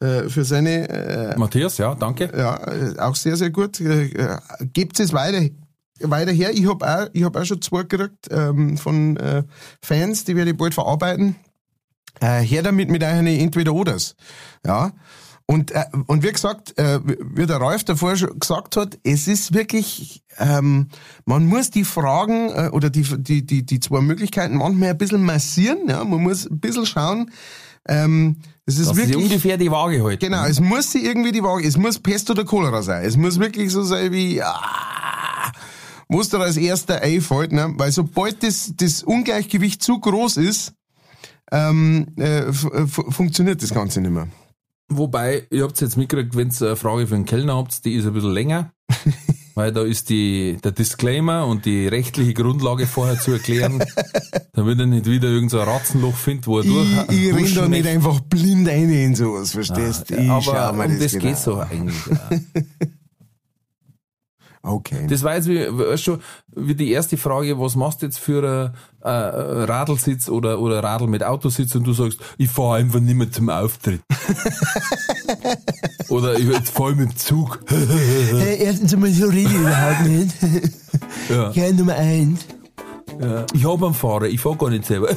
äh, 0.00 0.22
für 0.28 0.44
seine. 0.44 0.88
Äh, 0.88 1.38
Matthias, 1.38 1.78
ja, 1.78 1.94
danke. 1.94 2.30
Ja, 2.36 2.56
äh, 2.56 2.98
auch 2.98 3.16
sehr, 3.16 3.36
sehr 3.36 3.50
gut. 3.50 3.80
Äh, 3.80 4.06
äh, 4.06 4.38
Gebt 4.72 4.98
es 5.00 5.12
weiter, 5.12 5.46
weiter 6.00 6.32
her. 6.32 6.52
Ich 6.52 6.68
habe 6.68 6.86
auch, 6.86 7.08
ich 7.12 7.24
hab 7.24 7.36
auch 7.36 7.44
schon 7.44 7.60
zwei 7.60 7.82
gekriegt 7.82 8.28
ähm, 8.30 8.78
von 8.78 9.16
äh, 9.16 9.42
Fans, 9.82 10.24
die 10.24 10.36
werde 10.36 10.52
ich 10.52 10.56
bald 10.56 10.74
verarbeiten. 10.74 11.36
Äh, 12.20 12.40
her 12.40 12.62
damit 12.62 12.90
mit 12.90 13.02
euren 13.02 13.26
Entweder-Oders. 13.26 14.16
Ja. 14.66 14.92
Und, 15.50 15.70
äh, 15.70 15.84
und 16.08 16.22
wie 16.22 16.30
gesagt, 16.30 16.76
äh, 16.78 17.00
wie 17.04 17.46
der 17.46 17.56
Ralf 17.56 17.82
davor 17.82 18.14
schon 18.16 18.38
gesagt 18.38 18.76
hat, 18.76 18.98
es 19.02 19.26
ist 19.26 19.54
wirklich, 19.54 20.22
ähm, 20.38 20.88
man 21.24 21.46
muss 21.46 21.70
die 21.70 21.84
Fragen 21.84 22.50
äh, 22.50 22.68
oder 22.70 22.90
die, 22.90 23.02
die, 23.02 23.46
die, 23.46 23.64
die 23.64 23.80
zwei 23.80 24.02
Möglichkeiten 24.02 24.58
manchmal 24.58 24.90
ein 24.90 24.98
bisschen 24.98 25.22
massieren. 25.22 25.88
Ja? 25.88 26.04
Man 26.04 26.22
muss 26.22 26.44
ein 26.44 26.60
bisschen 26.60 26.84
schauen. 26.84 27.30
Ähm, 27.88 28.36
es 28.66 28.78
ist 28.78 28.90
Dass 28.90 28.96
wirklich 28.98 29.16
ungefähr 29.16 29.56
die 29.56 29.70
Waage 29.70 30.04
halten. 30.04 30.20
Genau, 30.20 30.44
es 30.44 30.60
muss 30.60 30.92
sie 30.92 31.02
irgendwie 31.02 31.32
die 31.32 31.42
Waage, 31.42 31.66
es 31.66 31.78
muss 31.78 31.98
Pest 31.98 32.30
oder 32.30 32.44
Cholera 32.44 32.82
sein. 32.82 33.02
Es 33.06 33.16
muss 33.16 33.38
wirklich 33.38 33.72
so 33.72 33.82
sein 33.82 34.12
wie, 34.12 34.42
ah, 34.42 35.50
muss 36.08 36.28
da 36.28 36.40
als 36.40 36.58
erster 36.58 37.00
einfällt, 37.00 37.52
ne? 37.52 37.72
Weil 37.78 37.90
sobald 37.90 38.42
das, 38.42 38.74
das 38.76 39.02
Ungleichgewicht 39.02 39.82
zu 39.82 39.98
groß 39.98 40.36
ist, 40.36 40.74
ähm, 41.50 42.08
äh, 42.18 42.40
f- 42.40 42.68
funktioniert 43.08 43.62
das 43.62 43.72
Ganze 43.72 44.02
nicht 44.02 44.10
mehr. 44.12 44.28
Wobei, 44.88 45.46
ihr 45.50 45.64
habt 45.64 45.80
jetzt 45.80 45.96
mitgekriegt, 45.96 46.36
wenn 46.36 46.50
ihr 46.50 46.66
eine 46.66 46.76
Frage 46.76 47.06
für 47.06 47.14
den 47.14 47.26
Kellner 47.26 47.56
habt, 47.56 47.84
die 47.84 47.94
ist 47.94 48.06
ein 48.06 48.14
bisschen 48.14 48.32
länger. 48.32 48.72
weil 49.58 49.72
da 49.72 49.82
ist 49.82 50.08
die, 50.08 50.56
der 50.62 50.70
Disclaimer 50.70 51.44
und 51.44 51.66
die 51.66 51.88
rechtliche 51.88 52.32
Grundlage 52.32 52.86
vorher 52.86 53.18
zu 53.18 53.32
erklären, 53.32 53.82
damit 54.52 54.78
er 54.78 54.86
nicht 54.86 55.06
wieder 55.06 55.26
irgendein 55.26 55.48
so 55.48 55.60
ein 55.60 55.68
Ratzenloch 55.68 56.14
findet, 56.14 56.46
wo 56.46 56.58
er 56.58 56.64
durch 56.64 56.88
Ich, 57.10 57.24
ich 57.24 57.34
renn 57.34 57.54
da 57.56 57.68
nicht 57.68 57.86
einfach 57.88 58.20
blind 58.20 58.68
rein 58.68 58.88
in 58.88 59.16
sowas, 59.16 59.50
verstehst 59.50 60.10
du? 60.10 60.14
Ich 60.14 60.44
schau 60.44 60.52
Aber 60.52 60.84
um 60.84 60.98
das 61.00 61.10
genau 61.12 61.24
geht 61.24 61.38
so 61.38 61.56
eigentlich. 61.58 62.06
Ja. 62.06 62.30
Okay. 64.62 65.06
Das 65.08 65.22
war 65.22 65.36
jetzt 65.36 65.48
wie, 65.48 65.98
schon, 65.98 66.20
wie 66.54 66.74
die 66.74 66.90
erste 66.90 67.16
Frage, 67.16 67.58
was 67.58 67.76
machst 67.76 68.02
du 68.02 68.06
jetzt 68.06 68.18
für 68.18 68.72
ein 69.02 69.08
äh, 69.08 69.08
Radelsitz 69.08 70.28
oder, 70.28 70.58
oder 70.60 70.82
Radl 70.82 71.06
mit 71.06 71.22
Autositz 71.22 71.74
und 71.74 71.84
du 71.84 71.92
sagst, 71.92 72.18
ich 72.36 72.50
fahre 72.50 72.76
einfach 72.76 73.00
nicht 73.00 73.14
mehr 73.14 73.30
zum 73.30 73.50
Auftritt. 73.50 74.00
oder 76.08 76.38
ich 76.38 76.46
jetzt 76.46 76.70
fahr 76.70 76.90
mit 76.90 77.10
dem 77.10 77.16
Zug. 77.16 77.60
Hey, 77.68 78.58
erstens 78.60 78.92
einmal 78.94 79.10
so 79.10 79.26
rede 79.26 79.48
ich 79.48 79.54
überhaupt 79.54 80.06
nicht. 80.06 80.34
Ja. 81.28 81.50
Gern 81.50 81.76
Nummer 81.76 81.94
eins. 81.94 82.40
Ja. 83.20 83.44
Ich 83.52 83.64
hab 83.64 83.82
einen 83.82 83.92
Fahrer, 83.92 84.24
ich 84.24 84.40
fahr 84.40 84.56
gar 84.56 84.70
nicht 84.70 84.86
selber. 84.86 85.10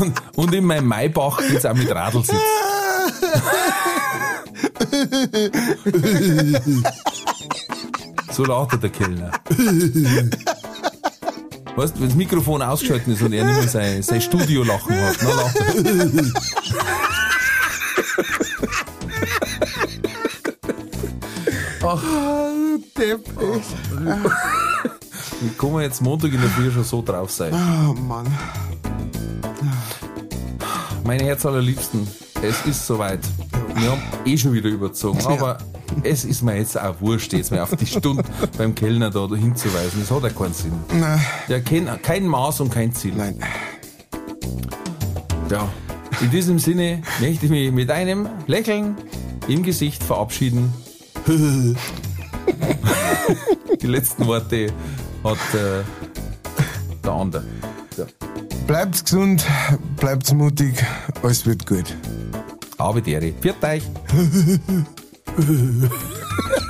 und, 0.00 0.12
und 0.36 0.54
in 0.54 0.64
meinem 0.64 0.86
Maybach 0.86 1.38
geht's 1.38 1.66
auch 1.66 1.74
mit 1.74 1.90
Radelsitz. 1.92 2.36
so 8.32 8.44
lautet 8.44 8.82
der 8.82 8.90
Kellner. 8.90 9.30
Weißt 11.76 11.94
du, 11.96 12.00
wenn 12.00 12.08
das 12.08 12.16
Mikrofon 12.16 12.62
ausgeschaltet 12.62 13.08
ist 13.08 13.22
und 13.22 13.32
er 13.32 13.44
nicht 13.44 13.56
mehr 13.56 13.68
sein, 13.68 14.02
sein 14.02 14.20
Studio-Lachen 14.20 15.00
hat, 15.00 15.22
dann 15.22 15.36
lacht 15.36 15.56
er. 15.56 16.24
Depp, 23.00 23.26
echt. 23.40 23.76
Wie 25.40 25.48
kann 25.58 25.72
man 25.72 25.82
jetzt 25.82 26.02
Montag 26.02 26.34
in 26.34 26.40
der 26.40 26.50
Früh 26.50 26.70
schon 26.70 26.84
so 26.84 27.02
drauf 27.02 27.30
sein? 27.30 27.54
Oh 27.54 27.94
Mann. 27.94 28.26
Meine 31.04 31.24
Herz 31.24 31.46
allerliebsten, 31.46 32.06
es 32.42 32.66
ist 32.66 32.86
soweit. 32.86 33.20
Wir 33.80 33.90
haben 33.92 34.02
eh 34.26 34.36
schon 34.36 34.52
wieder 34.52 34.68
überzogen, 34.68 35.24
aber 35.26 35.56
es 36.02 36.26
ist 36.26 36.42
mir 36.42 36.56
jetzt 36.56 36.78
auch 36.78 37.00
wurscht, 37.00 37.32
jetzt 37.32 37.50
mal 37.50 37.60
auf 37.60 37.74
die 37.74 37.86
Stunde 37.86 38.22
beim 38.58 38.74
Kellner 38.74 39.10
da 39.10 39.26
hinzuweisen. 39.26 40.00
Das 40.00 40.10
hat 40.10 40.22
ja 40.22 40.28
keinen 40.28 40.52
Sinn. 40.52 40.72
Nein. 40.92 41.20
Ja, 41.48 41.60
kein, 41.60 41.88
kein 42.02 42.26
Maß 42.26 42.60
und 42.60 42.70
kein 42.70 42.92
Ziel. 42.92 43.14
Nein. 43.16 43.40
Ja. 45.50 45.66
In 46.20 46.30
diesem 46.30 46.58
Sinne 46.58 47.00
möchte 47.20 47.46
ich 47.46 47.50
mich 47.50 47.72
mit 47.72 47.90
einem 47.90 48.28
Lächeln 48.46 48.96
im 49.48 49.62
Gesicht 49.62 50.02
verabschieden. 50.02 50.74
Die 53.80 53.86
letzten 53.86 54.26
Worte 54.26 54.72
hat 55.24 55.38
äh, 55.54 55.82
der 57.02 57.12
andere. 57.12 57.44
Ja. 57.96 58.04
Bleibt 58.66 59.04
gesund, 59.04 59.46
bleibt 59.96 60.30
mutig, 60.34 60.84
alles 61.22 61.46
wird 61.46 61.66
gut. 61.66 61.94
Ehre. 63.06 63.32
Viert 63.40 63.64
euch. 63.64 63.82